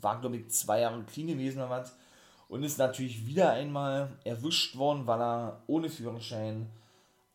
War, 0.00 0.20
glaube 0.20 0.36
ich, 0.36 0.50
zwei 0.50 0.80
Jahre 0.80 1.02
clean 1.04 1.28
gewesen 1.28 1.58
oder 1.58 1.70
was. 1.70 1.94
Und 2.48 2.64
ist 2.64 2.78
natürlich 2.78 3.24
wieder 3.24 3.52
einmal 3.52 4.10
erwischt 4.24 4.76
worden, 4.76 5.06
weil 5.06 5.20
er 5.20 5.62
ohne 5.68 5.88
Führerschein 5.88 6.66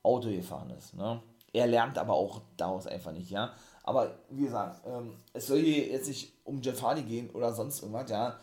Auto 0.01 0.29
gefahren 0.29 0.71
ist. 0.77 0.93
Ne? 0.93 1.21
Er 1.53 1.67
lernt 1.67 1.97
aber 1.97 2.13
auch 2.13 2.41
daraus 2.57 2.87
einfach 2.87 3.13
nicht, 3.13 3.29
ja. 3.29 3.53
Aber 3.83 4.15
wie 4.29 4.43
gesagt, 4.43 4.85
ähm, 4.85 5.15
es 5.33 5.47
soll 5.47 5.59
hier 5.59 5.87
jetzt 5.87 6.07
nicht 6.07 6.33
um 6.43 6.61
Jeff 6.61 6.81
Hardy 6.81 7.03
gehen 7.03 7.29
oder 7.29 7.53
sonst 7.53 7.81
irgendwas, 7.81 8.09
ja. 8.09 8.37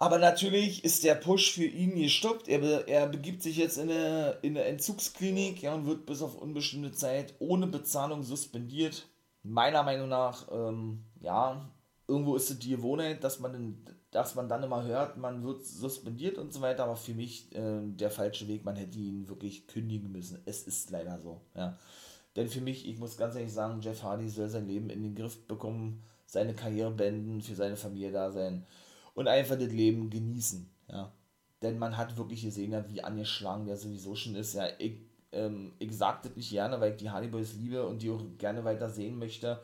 Aber 0.00 0.18
natürlich 0.18 0.84
ist 0.84 1.02
der 1.02 1.16
Push 1.16 1.52
für 1.52 1.64
ihn 1.64 1.96
gestoppt. 1.96 2.46
Er, 2.48 2.60
be, 2.60 2.84
er 2.86 3.08
begibt 3.08 3.42
sich 3.42 3.56
jetzt 3.56 3.78
in 3.78 3.90
eine, 3.90 4.38
in 4.42 4.56
eine 4.56 4.64
Entzugsklinik 4.64 5.62
ja, 5.62 5.74
und 5.74 5.86
wird 5.86 6.06
bis 6.06 6.22
auf 6.22 6.36
unbestimmte 6.40 6.92
Zeit 6.92 7.34
ohne 7.40 7.66
Bezahlung 7.66 8.22
suspendiert. 8.22 9.08
Meiner 9.42 9.82
Meinung 9.82 10.08
nach, 10.08 10.46
ähm, 10.52 11.04
ja, 11.20 11.68
irgendwo 12.06 12.36
ist 12.36 12.48
es 12.48 12.60
die 12.60 12.70
Gewohnheit, 12.70 13.24
dass 13.24 13.40
man, 13.40 13.84
dass 14.12 14.36
man 14.36 14.48
dann 14.48 14.62
immer 14.62 14.84
hört, 14.84 15.16
man 15.16 15.42
wird 15.42 15.66
suspendiert 15.66 16.38
und 16.38 16.52
so 16.52 16.60
weiter. 16.60 16.84
Aber 16.84 16.96
für 16.96 17.14
mich 17.14 17.52
äh, 17.56 17.80
der 17.82 18.10
falsche 18.10 18.46
Weg, 18.46 18.64
man 18.64 18.76
hätte 18.76 18.98
ihn 18.98 19.28
wirklich 19.28 19.66
kündigen 19.66 20.12
müssen. 20.12 20.40
Es 20.44 20.62
ist 20.62 20.90
leider 20.90 21.18
so, 21.20 21.40
ja. 21.56 21.76
Denn 22.36 22.48
für 22.48 22.60
mich, 22.60 22.86
ich 22.86 22.98
muss 22.98 23.16
ganz 23.16 23.34
ehrlich 23.34 23.52
sagen, 23.52 23.80
Jeff 23.80 24.04
Hardy 24.04 24.28
soll 24.28 24.48
sein 24.48 24.68
Leben 24.68 24.90
in 24.90 25.02
den 25.02 25.16
Griff 25.16 25.48
bekommen, 25.48 26.04
seine 26.24 26.54
Karriere 26.54 26.92
beenden, 26.92 27.40
für 27.40 27.56
seine 27.56 27.76
Familie 27.76 28.12
da 28.12 28.30
sein 28.30 28.64
und 29.18 29.26
einfach 29.26 29.58
das 29.58 29.72
Leben 29.72 30.10
genießen, 30.10 30.70
ja. 30.92 31.12
Denn 31.60 31.76
man 31.76 31.96
hat 31.96 32.16
wirklich 32.16 32.42
gesehen, 32.42 32.70
ja, 32.70 32.88
wie 32.88 33.02
angeschlagen 33.02 33.66
der 33.66 33.76
sowieso 33.76 34.14
schon 34.14 34.36
ist. 34.36 34.54
Ja, 34.54 34.68
ich, 34.78 35.00
ähm, 35.32 35.72
ich 35.80 35.90
sag 35.96 36.22
das 36.22 36.36
nicht 36.36 36.50
gerne, 36.50 36.80
weil 36.80 36.92
ich 36.92 36.98
die 36.98 37.10
Hardy 37.10 37.26
Boys 37.26 37.54
liebe 37.54 37.84
und 37.84 38.00
die 38.00 38.10
auch 38.10 38.22
gerne 38.38 38.62
weiter 38.62 38.88
sehen 38.88 39.18
möchte. 39.18 39.60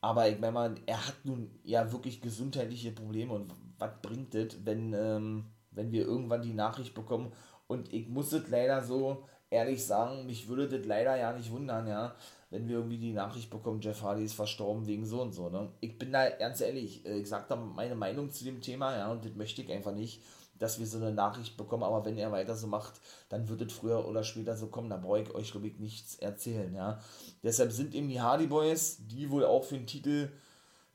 Aber 0.00 0.28
ich 0.28 0.40
meine 0.40 0.52
mal, 0.52 0.74
er 0.84 1.06
hat 1.06 1.14
nun 1.22 1.48
ja 1.62 1.92
wirklich 1.92 2.20
gesundheitliche 2.20 2.90
Probleme 2.90 3.34
und 3.34 3.52
was 3.78 3.92
bringt 4.02 4.34
das, 4.34 4.56
wenn, 4.64 4.92
ähm, 4.94 5.44
wenn 5.70 5.92
wir 5.92 6.04
irgendwann 6.04 6.42
die 6.42 6.52
Nachricht 6.52 6.92
bekommen 6.92 7.30
und 7.68 7.92
ich 7.92 8.08
muss 8.08 8.32
es 8.32 8.48
leider 8.48 8.82
so 8.82 9.28
ehrlich 9.48 9.86
sagen, 9.86 10.26
mich 10.26 10.48
würde 10.48 10.68
das 10.68 10.84
leider 10.84 11.16
ja 11.16 11.32
nicht 11.32 11.52
wundern, 11.52 11.86
ja, 11.86 12.16
wenn 12.50 12.68
wir 12.68 12.76
irgendwie 12.76 12.98
die 12.98 13.12
Nachricht 13.12 13.50
bekommen, 13.50 13.80
Jeff 13.80 14.02
Hardy 14.02 14.24
ist 14.24 14.34
verstorben 14.34 14.86
wegen 14.86 15.04
so 15.04 15.20
und 15.20 15.32
so, 15.32 15.48
ne? 15.48 15.72
Ich 15.80 15.98
bin 15.98 16.12
da 16.12 16.28
ganz 16.30 16.60
ehrlich, 16.60 17.04
äh, 17.04 17.18
ich 17.18 17.28
sag 17.28 17.48
da 17.48 17.56
meine 17.56 17.94
Meinung 17.94 18.30
zu 18.30 18.44
dem 18.44 18.60
Thema, 18.60 18.96
ja, 18.96 19.10
und 19.10 19.24
das 19.24 19.34
möchte 19.34 19.62
ich 19.62 19.72
einfach 19.72 19.94
nicht, 19.94 20.22
dass 20.58 20.78
wir 20.78 20.86
so 20.86 20.98
eine 20.98 21.12
Nachricht 21.12 21.56
bekommen, 21.56 21.82
aber 21.82 22.04
wenn 22.04 22.16
er 22.16 22.32
weiter 22.32 22.56
so 22.56 22.66
macht, 22.66 23.00
dann 23.28 23.48
wird 23.48 23.62
es 23.62 23.72
früher 23.72 24.06
oder 24.06 24.24
später 24.24 24.56
so 24.56 24.68
kommen, 24.68 24.88
da 24.88 24.96
brauche 24.96 25.20
ich 25.20 25.34
euch, 25.34 25.50
glaube 25.50 25.66
ich, 25.66 25.78
nichts 25.78 26.16
erzählen, 26.16 26.74
ja. 26.74 27.00
Deshalb 27.42 27.72
sind 27.72 27.94
eben 27.94 28.08
die 28.08 28.20
Hardy 28.20 28.46
Boys, 28.46 28.98
die 29.00 29.30
wohl 29.30 29.44
auch 29.44 29.64
für 29.64 29.76
den 29.76 29.86
Titel, 29.86 30.30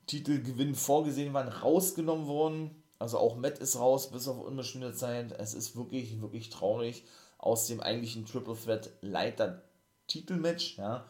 Titelgewinn 0.08 0.76
vorgesehen 0.76 1.34
waren, 1.34 1.48
rausgenommen 1.48 2.28
worden. 2.28 2.84
Also 2.98 3.18
auch 3.18 3.36
Matt 3.36 3.60
ist 3.60 3.80
raus, 3.80 4.12
bis 4.12 4.28
auf 4.28 4.40
unbestimmte 4.40 4.94
Zeit. 4.94 5.32
Es 5.32 5.54
ist 5.54 5.76
wirklich, 5.76 6.22
wirklich 6.22 6.50
traurig 6.50 7.06
aus 7.38 7.68
dem 7.68 7.80
eigentlichen 7.80 8.26
Triple 8.26 8.56
Threat 8.56 8.92
Leiter 9.02 9.64
Titelmatch, 10.08 10.78
ja, 10.78 11.06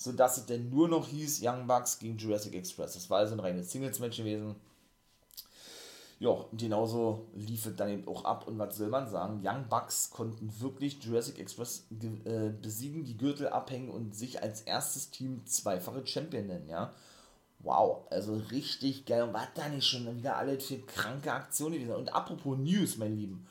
sodass 0.00 0.38
es 0.38 0.46
denn 0.46 0.70
nur 0.70 0.88
noch 0.88 1.08
hieß 1.08 1.42
Young 1.42 1.66
Bucks 1.66 1.98
gegen 1.98 2.16
Jurassic 2.16 2.54
Express. 2.54 2.94
Das 2.94 3.10
war 3.10 3.18
also 3.18 3.34
ein 3.34 3.40
reines 3.40 3.70
Singles-Match 3.70 4.16
gewesen. 4.16 4.56
Ja, 6.18 6.46
genauso 6.54 7.26
lief 7.34 7.66
es 7.66 7.76
dann 7.76 7.90
eben 7.90 8.08
auch 8.08 8.24
ab. 8.24 8.48
Und 8.48 8.58
was 8.58 8.78
soll 8.78 8.88
man 8.88 9.10
sagen? 9.10 9.42
Young 9.44 9.68
Bucks 9.68 10.08
konnten 10.08 10.50
wirklich 10.58 11.02
Jurassic 11.02 11.38
Express 11.38 11.84
äh, 12.24 12.48
besiegen, 12.48 13.04
die 13.04 13.18
Gürtel 13.18 13.48
abhängen 13.48 13.90
und 13.90 14.16
sich 14.16 14.42
als 14.42 14.62
erstes 14.62 15.10
Team 15.10 15.42
zweifache 15.44 16.06
Champion 16.06 16.46
nennen, 16.46 16.70
ja. 16.70 16.94
Wow, 17.58 18.06
also 18.08 18.36
richtig 18.50 19.04
geil. 19.04 19.24
Und 19.24 19.34
was 19.34 19.48
da 19.54 19.68
nicht 19.68 19.86
schon 19.86 20.16
wieder 20.16 20.38
alles 20.38 20.64
für 20.64 20.78
kranke 20.78 21.30
Aktionen 21.30 21.74
gewesen. 21.74 21.94
Und 21.94 22.14
apropos 22.14 22.56
News, 22.56 22.96
mein 22.96 23.18
Lieben. 23.18 23.46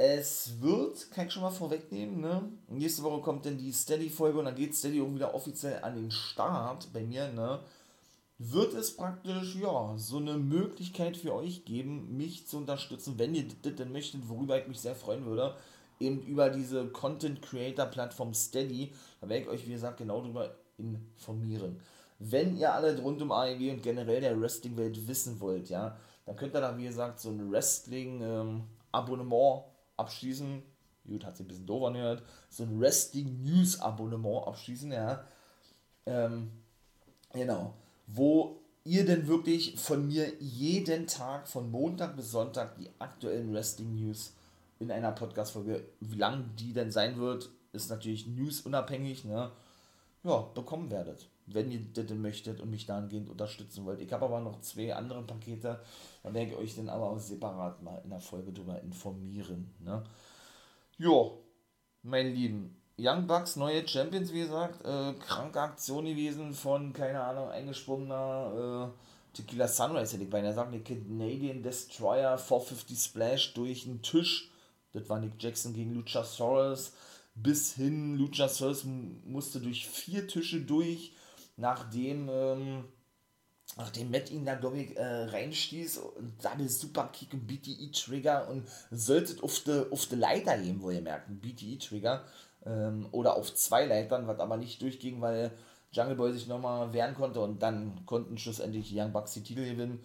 Es 0.00 0.52
wird, 0.60 1.10
kann 1.10 1.26
ich 1.26 1.32
schon 1.32 1.42
mal 1.42 1.50
vorwegnehmen, 1.50 2.20
ne? 2.20 2.48
Nächste 2.68 3.02
Woche 3.02 3.20
kommt 3.20 3.44
dann 3.44 3.58
die 3.58 3.72
Steady-Folge 3.72 4.38
und 4.38 4.44
dann 4.44 4.54
geht 4.54 4.76
Steady 4.76 5.00
auch 5.00 5.12
wieder 5.12 5.34
offiziell 5.34 5.82
an 5.82 5.96
den 5.96 6.12
Start 6.12 6.92
bei 6.92 7.02
mir, 7.02 7.32
ne? 7.32 7.58
Wird 8.38 8.74
es 8.74 8.96
praktisch, 8.96 9.56
ja, 9.56 9.94
so 9.96 10.18
eine 10.18 10.34
Möglichkeit 10.34 11.16
für 11.16 11.34
euch 11.34 11.64
geben, 11.64 12.16
mich 12.16 12.46
zu 12.46 12.58
unterstützen, 12.58 13.18
wenn 13.18 13.34
ihr 13.34 13.48
das 13.60 13.74
denn 13.74 13.90
möchtet, 13.90 14.28
worüber 14.28 14.60
ich 14.60 14.68
mich 14.68 14.78
sehr 14.78 14.94
freuen 14.94 15.26
würde, 15.26 15.56
eben 15.98 16.22
über 16.22 16.48
diese 16.48 16.86
Content 16.90 17.42
Creator 17.42 17.86
Plattform 17.86 18.34
Steady. 18.34 18.92
Da 19.20 19.28
werde 19.28 19.42
ich 19.42 19.48
euch, 19.48 19.66
wie 19.66 19.72
gesagt, 19.72 19.98
genau 19.98 20.20
darüber 20.20 20.54
informieren. 20.76 21.80
Wenn 22.20 22.56
ihr 22.56 22.72
alle 22.72 22.96
rund 23.00 23.20
um 23.20 23.32
AEW 23.32 23.72
und 23.72 23.82
generell 23.82 24.20
der 24.20 24.40
Wrestling-Welt 24.40 25.08
wissen 25.08 25.40
wollt, 25.40 25.68
ja, 25.68 25.96
dann 26.24 26.36
könnt 26.36 26.54
ihr 26.54 26.60
da, 26.60 26.78
wie 26.78 26.84
gesagt, 26.84 27.18
so 27.18 27.30
ein 27.30 27.50
Wrestling-Abonnement 27.50 29.64
ähm, 29.64 29.72
abschließen. 29.98 30.62
Gut, 31.06 31.24
hat 31.24 31.36
sich 31.36 31.44
ein 31.44 31.48
bisschen 31.48 31.66
doof 31.66 31.84
angehört. 31.84 32.22
So 32.50 32.64
ein 32.64 32.80
Wrestling 32.80 33.42
News 33.42 33.80
Abonnement 33.80 34.46
abschließen, 34.46 34.92
ja. 34.92 35.24
Ähm, 36.06 36.50
genau. 37.32 37.74
Wo 38.06 38.60
ihr 38.84 39.04
denn 39.04 39.26
wirklich 39.26 39.78
von 39.78 40.06
mir 40.06 40.32
jeden 40.40 41.06
Tag, 41.06 41.48
von 41.48 41.70
Montag 41.70 42.16
bis 42.16 42.30
Sonntag, 42.30 42.76
die 42.76 42.88
aktuellen 42.98 43.52
Wrestling 43.52 43.94
News 43.94 44.32
in 44.78 44.90
einer 44.90 45.12
Podcast-Folge, 45.12 45.84
wie 46.00 46.16
lang 46.16 46.54
die 46.56 46.72
denn 46.72 46.90
sein 46.90 47.18
wird, 47.18 47.50
ist 47.72 47.90
natürlich 47.90 48.26
newsunabhängig, 48.26 49.24
ne? 49.24 49.50
Ja, 50.24 50.40
bekommen 50.54 50.90
werdet, 50.90 51.28
wenn 51.52 51.70
ihr 51.70 51.80
das 51.92 52.06
denn 52.06 52.20
möchtet 52.20 52.60
und 52.60 52.70
mich 52.70 52.86
dahingehend 52.86 53.30
unterstützen 53.30 53.84
wollt. 53.84 54.00
Ich 54.00 54.12
habe 54.12 54.24
aber 54.24 54.40
noch 54.40 54.60
zwei 54.60 54.94
andere 54.94 55.22
Pakete, 55.22 55.80
da 56.22 56.34
werde 56.34 56.52
ich 56.52 56.56
euch 56.56 56.76
dann 56.76 56.88
aber 56.88 57.10
auch 57.10 57.18
separat 57.18 57.82
mal 57.82 58.00
in 58.04 58.10
der 58.10 58.20
Folge 58.20 58.52
darüber 58.52 58.80
informieren. 58.80 59.74
Ne? 59.80 60.02
Jo, 60.98 61.44
mein 62.02 62.34
Lieben, 62.34 62.76
Young 62.98 63.26
Bucks, 63.26 63.56
neue 63.56 63.86
Champions, 63.86 64.32
wie 64.32 64.40
gesagt, 64.40 64.84
äh, 64.84 65.14
kranke 65.14 65.60
Aktion 65.60 66.04
gewesen 66.04 66.52
von, 66.52 66.92
keine 66.92 67.22
Ahnung, 67.22 67.48
eingesprungener 67.48 68.92
äh, 68.92 69.36
Tequila 69.36 69.68
Sunrise, 69.68 70.14
hätte 70.14 70.24
ich 70.24 70.30
beinahe 70.30 70.52
sagen, 70.52 70.72
der 70.72 70.82
Canadian 70.82 71.62
Destroyer 71.62 72.36
450 72.38 72.98
Splash 72.98 73.54
durch 73.54 73.84
den 73.84 74.02
Tisch. 74.02 74.50
Das 74.92 75.08
war 75.08 75.20
Nick 75.20 75.34
Jackson 75.38 75.74
gegen 75.74 75.94
Luchasaurus. 75.94 76.92
Bis 77.36 77.74
hin, 77.74 78.16
Luchasaurus 78.16 78.84
musste 79.24 79.60
durch 79.60 79.86
vier 79.86 80.26
Tische 80.26 80.60
durch, 80.60 81.12
nachdem 81.58 82.28
ähm, 82.30 82.84
nachdem 83.76 84.10
Matt 84.10 84.30
ihn 84.30 84.44
da, 84.44 84.54
glaube 84.54 84.78
ich, 84.78 84.96
äh, 84.96 85.24
reinstieß 85.24 85.98
und 85.98 86.42
Double 86.42 86.68
Superkick 86.68 87.34
und 87.34 87.46
BTE-Trigger 87.46 88.48
und 88.48 88.66
solltet 88.90 89.42
auf 89.42 89.60
die 89.60 89.84
auf 89.90 90.06
de 90.06 90.18
Leiter 90.18 90.56
gehen, 90.58 90.80
wo 90.80 90.90
ihr 90.90 91.02
merkt, 91.02 91.28
ein 91.28 91.40
BTE-Trigger 91.40 92.24
ähm, 92.64 93.06
oder 93.12 93.36
auf 93.36 93.54
zwei 93.54 93.84
Leitern, 93.84 94.26
was 94.26 94.40
aber 94.40 94.56
nicht 94.56 94.80
durchging, 94.80 95.20
weil 95.20 95.52
Jungle 95.92 96.16
Boy 96.16 96.32
sich 96.32 96.48
nochmal 96.48 96.92
wehren 96.92 97.14
konnte 97.14 97.40
und 97.40 97.62
dann 97.62 98.04
konnten 98.06 98.38
schlussendlich 98.38 98.92
Young 98.94 99.12
Bucks 99.12 99.32
die 99.32 99.42
Titel 99.42 99.64
gewinnen. 99.64 100.00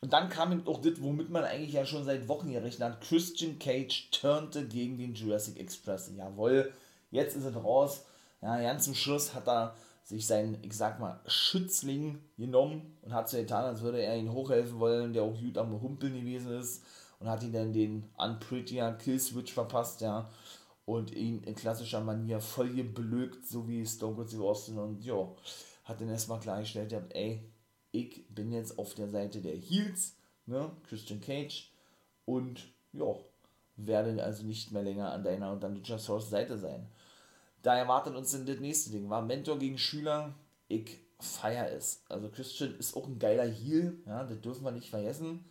Und 0.00 0.12
dann 0.12 0.28
kam 0.28 0.66
auch 0.66 0.80
das, 0.80 1.00
womit 1.00 1.30
man 1.30 1.44
eigentlich 1.44 1.74
ja 1.74 1.86
schon 1.86 2.04
seit 2.04 2.26
Wochen 2.26 2.50
gerechnet 2.50 2.88
hat. 2.88 3.00
Christian 3.02 3.58
Cage 3.58 4.10
turnte 4.10 4.66
gegen 4.66 4.98
den 4.98 5.14
Jurassic 5.14 5.60
Express. 5.60 6.10
Jawohl, 6.16 6.72
jetzt 7.10 7.36
ist 7.36 7.44
es 7.44 7.54
raus. 7.54 8.04
Ja, 8.40 8.60
ganz 8.60 8.84
zum 8.84 8.96
Schluss 8.96 9.32
hat 9.34 9.46
er 9.46 9.76
sich 10.02 10.26
seinen, 10.26 10.58
ich 10.62 10.76
sag 10.76 10.98
mal, 11.00 11.20
Schützling 11.26 12.18
genommen 12.36 12.96
und 13.02 13.14
hat 13.14 13.28
so 13.28 13.36
getan, 13.36 13.64
als 13.64 13.82
würde 13.82 14.02
er 14.02 14.16
ihn 14.16 14.32
hochhelfen 14.32 14.78
wollen, 14.78 15.12
der 15.12 15.22
auch 15.22 15.38
gut 15.38 15.56
am 15.58 15.80
Humpeln 15.80 16.14
gewesen 16.14 16.52
ist 16.52 16.84
und 17.20 17.28
hat 17.28 17.42
ihn 17.42 17.52
dann 17.52 17.72
den 17.72 18.04
Unprettier 18.16 18.92
Killswitch 18.92 19.52
verpasst, 19.52 20.00
ja, 20.00 20.28
und 20.84 21.12
ihn 21.12 21.42
in 21.44 21.54
klassischer 21.54 22.00
Manier 22.00 22.40
voll 22.40 22.70
gebelügt, 22.70 23.46
so 23.46 23.68
wie 23.68 23.86
Stone 23.86 24.16
Cold 24.16 24.28
Steve 24.28 24.44
Austin 24.44 24.78
und 24.78 25.04
ja, 25.04 25.28
hat 25.84 26.00
dann 26.00 26.08
erstmal 26.08 26.40
klargestellt, 26.40 26.92
ja, 26.92 27.02
ey, 27.10 27.48
ich 27.92 28.26
bin 28.28 28.52
jetzt 28.52 28.78
auf 28.78 28.94
der 28.94 29.08
Seite 29.08 29.40
der 29.40 29.54
Heels, 29.54 30.16
ne, 30.46 30.70
Christian 30.88 31.20
Cage 31.20 31.70
und 32.24 32.68
ja, 32.92 33.14
werde 33.76 34.22
also 34.22 34.44
nicht 34.44 34.72
mehr 34.72 34.82
länger 34.82 35.12
an 35.12 35.22
deiner 35.22 35.52
und 35.52 35.64
an 35.64 35.76
Luchasaurus 35.76 36.30
Seite 36.30 36.58
sein. 36.58 36.88
Da 37.62 37.76
erwartet 37.76 38.14
uns 38.16 38.32
dann 38.32 38.46
das 38.46 38.58
nächste 38.58 38.90
Ding. 38.90 39.08
War 39.08 39.22
Mentor 39.22 39.58
gegen 39.58 39.78
Schüler. 39.78 40.34
Ich 40.68 41.02
Fire 41.22 41.68
ist. 41.68 42.02
Also 42.08 42.28
Christian 42.28 42.76
ist 42.78 42.96
auch 42.96 43.06
ein 43.06 43.18
geiler 43.18 43.46
Heal, 43.46 43.96
ja, 44.06 44.24
das 44.24 44.40
dürfen 44.40 44.64
wir 44.64 44.72
nicht 44.72 44.90
vergessen. 44.90 45.44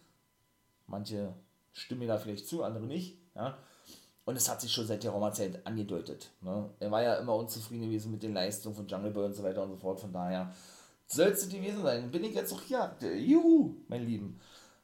Manche 0.88 1.34
stimmen 1.72 2.02
mir 2.02 2.08
da 2.08 2.18
vielleicht 2.18 2.48
zu, 2.48 2.64
andere 2.64 2.86
nicht, 2.86 3.18
ja. 3.36 3.58
Und 4.26 4.36
es 4.36 4.50
hat 4.50 4.62
sich 4.62 4.72
schon 4.72 4.86
seit 4.86 5.04
der 5.04 5.12
Roma-Zeit 5.12 5.66
angedeutet. 5.66 6.30
Ne? 6.42 6.70
Er 6.80 6.92
war 6.92 7.02
ja 7.02 7.16
immer 7.16 7.36
unzufrieden 7.36 7.86
gewesen 7.86 8.12
mit 8.12 8.22
den 8.22 8.34
Leistungen 8.34 8.76
von 8.76 8.88
Jungle 8.88 9.12
Boy 9.12 9.26
und 9.26 9.34
so 9.34 9.42
weiter 9.42 9.64
und 9.64 9.72
so 9.72 9.78
fort. 9.78 10.00
Von 10.00 10.14
daher 10.14 10.54
soll 11.08 11.30
es 11.30 11.50
gewesen 11.50 11.82
sein. 11.82 12.12
Bin 12.12 12.24
ich 12.24 12.36
jetzt 12.36 12.54
auch 12.54 12.62
hier. 12.62 12.96
Juhu, 13.02 13.78
mein 13.88 14.06
Lieben. 14.06 14.40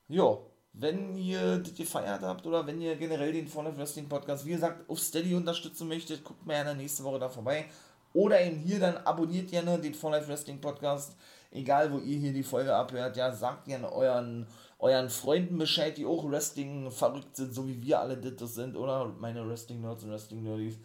Jo, 0.07 0.49
wenn 0.79 1.17
ihr 1.17 1.57
das 1.57 1.73
gefeiert 1.73 2.21
habt 2.21 2.45
oder 2.45 2.65
wenn 2.67 2.79
ihr 2.79 2.95
generell 2.95 3.33
den 3.33 3.47
Fall 3.47 3.67
of 3.67 3.77
Wrestling 3.77 4.07
Podcast, 4.07 4.45
wie 4.45 4.51
gesagt, 4.51 4.87
auf 4.89 4.99
Steady 4.99 5.33
unterstützen 5.33 5.87
möchtet, 5.87 6.23
guckt 6.23 6.45
mir 6.45 6.53
gerne 6.53 6.75
nächste 6.75 7.03
Woche 7.03 7.19
da 7.19 7.29
vorbei. 7.29 7.65
Oder 8.13 8.41
eben 8.41 8.57
hier, 8.57 8.79
dann 8.79 8.97
abonniert 8.97 9.49
gerne 9.49 9.77
den 9.79 9.93
For 9.93 10.11
Life 10.11 10.27
Wrestling 10.27 10.59
Podcast. 10.61 11.15
Egal, 11.51 11.91
wo 11.91 11.97
ihr 11.99 12.17
hier 12.17 12.33
die 12.33 12.43
Folge 12.43 12.75
abhört. 12.75 13.17
Ja, 13.17 13.31
sagt 13.31 13.65
gerne 13.65 13.91
euren, 13.91 14.47
euren 14.79 15.09
Freunden 15.09 15.57
Bescheid, 15.57 15.97
die 15.97 16.05
auch 16.05 16.29
Wrestling 16.29 16.91
verrückt 16.91 17.35
sind, 17.35 17.53
so 17.53 17.67
wie 17.67 17.81
wir 17.81 17.99
alle 17.99 18.17
das 18.17 18.55
sind. 18.55 18.75
Oder 18.75 19.13
meine 19.19 19.47
Wrestling 19.47 19.81
Nerds 19.81 20.03
und 20.03 20.11
Wrestling 20.11 20.43
Nerdies. 20.43 20.77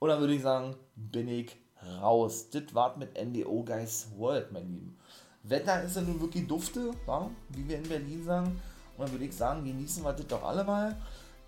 Oder 0.00 0.20
würde 0.20 0.34
ich 0.34 0.42
sagen, 0.42 0.76
bin 0.96 1.28
ich 1.28 1.56
raus. 2.00 2.50
Das 2.50 2.74
war 2.74 2.96
mit 2.96 3.20
NDO 3.20 3.64
Guys 3.64 4.08
World, 4.16 4.52
mein 4.52 4.68
Lieben. 4.68 4.98
Wetter 5.44 5.82
ist 5.82 5.96
ja 5.96 6.02
nun 6.02 6.20
wirklich 6.20 6.46
dufte, 6.46 6.92
ja? 7.06 7.30
wie 7.48 7.68
wir 7.68 7.78
in 7.78 7.88
Berlin 7.88 8.24
sagen. 8.24 8.60
Dann 9.02 9.10
würde 9.10 9.24
ich 9.24 9.34
sagen, 9.34 9.64
genießen 9.64 10.04
wir 10.04 10.12
das 10.12 10.28
doch 10.28 10.44
alle 10.44 10.62
mal, 10.62 10.96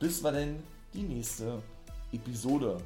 bis 0.00 0.24
wir 0.24 0.32
denn 0.32 0.60
die 0.92 1.04
nächste 1.04 1.62
Episode 2.12 2.78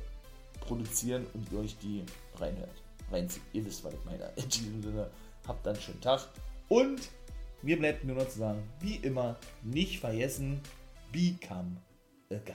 produzieren 0.60 1.26
und 1.32 1.50
ihr 1.50 1.60
euch 1.60 1.78
die 1.78 2.04
reinhört. 2.36 2.82
Reinzieht. 3.10 3.44
Ihr 3.54 3.64
wisst, 3.64 3.82
was 3.82 3.94
ich 3.94 4.04
meine. 4.04 4.30
In 4.36 4.46
diesem 4.46 4.82
Sinne, 4.82 5.10
habt 5.46 5.66
einen 5.66 5.80
schönen 5.80 6.02
Tag. 6.02 6.28
Und 6.68 7.00
mir 7.62 7.78
bleibt 7.78 8.04
nur 8.04 8.16
noch 8.16 8.28
zu 8.28 8.40
sagen, 8.40 8.62
wie 8.80 8.96
immer, 8.96 9.36
nicht 9.62 10.00
vergessen, 10.00 10.60
become 11.12 11.78
a 12.30 12.36
guy. 12.44 12.54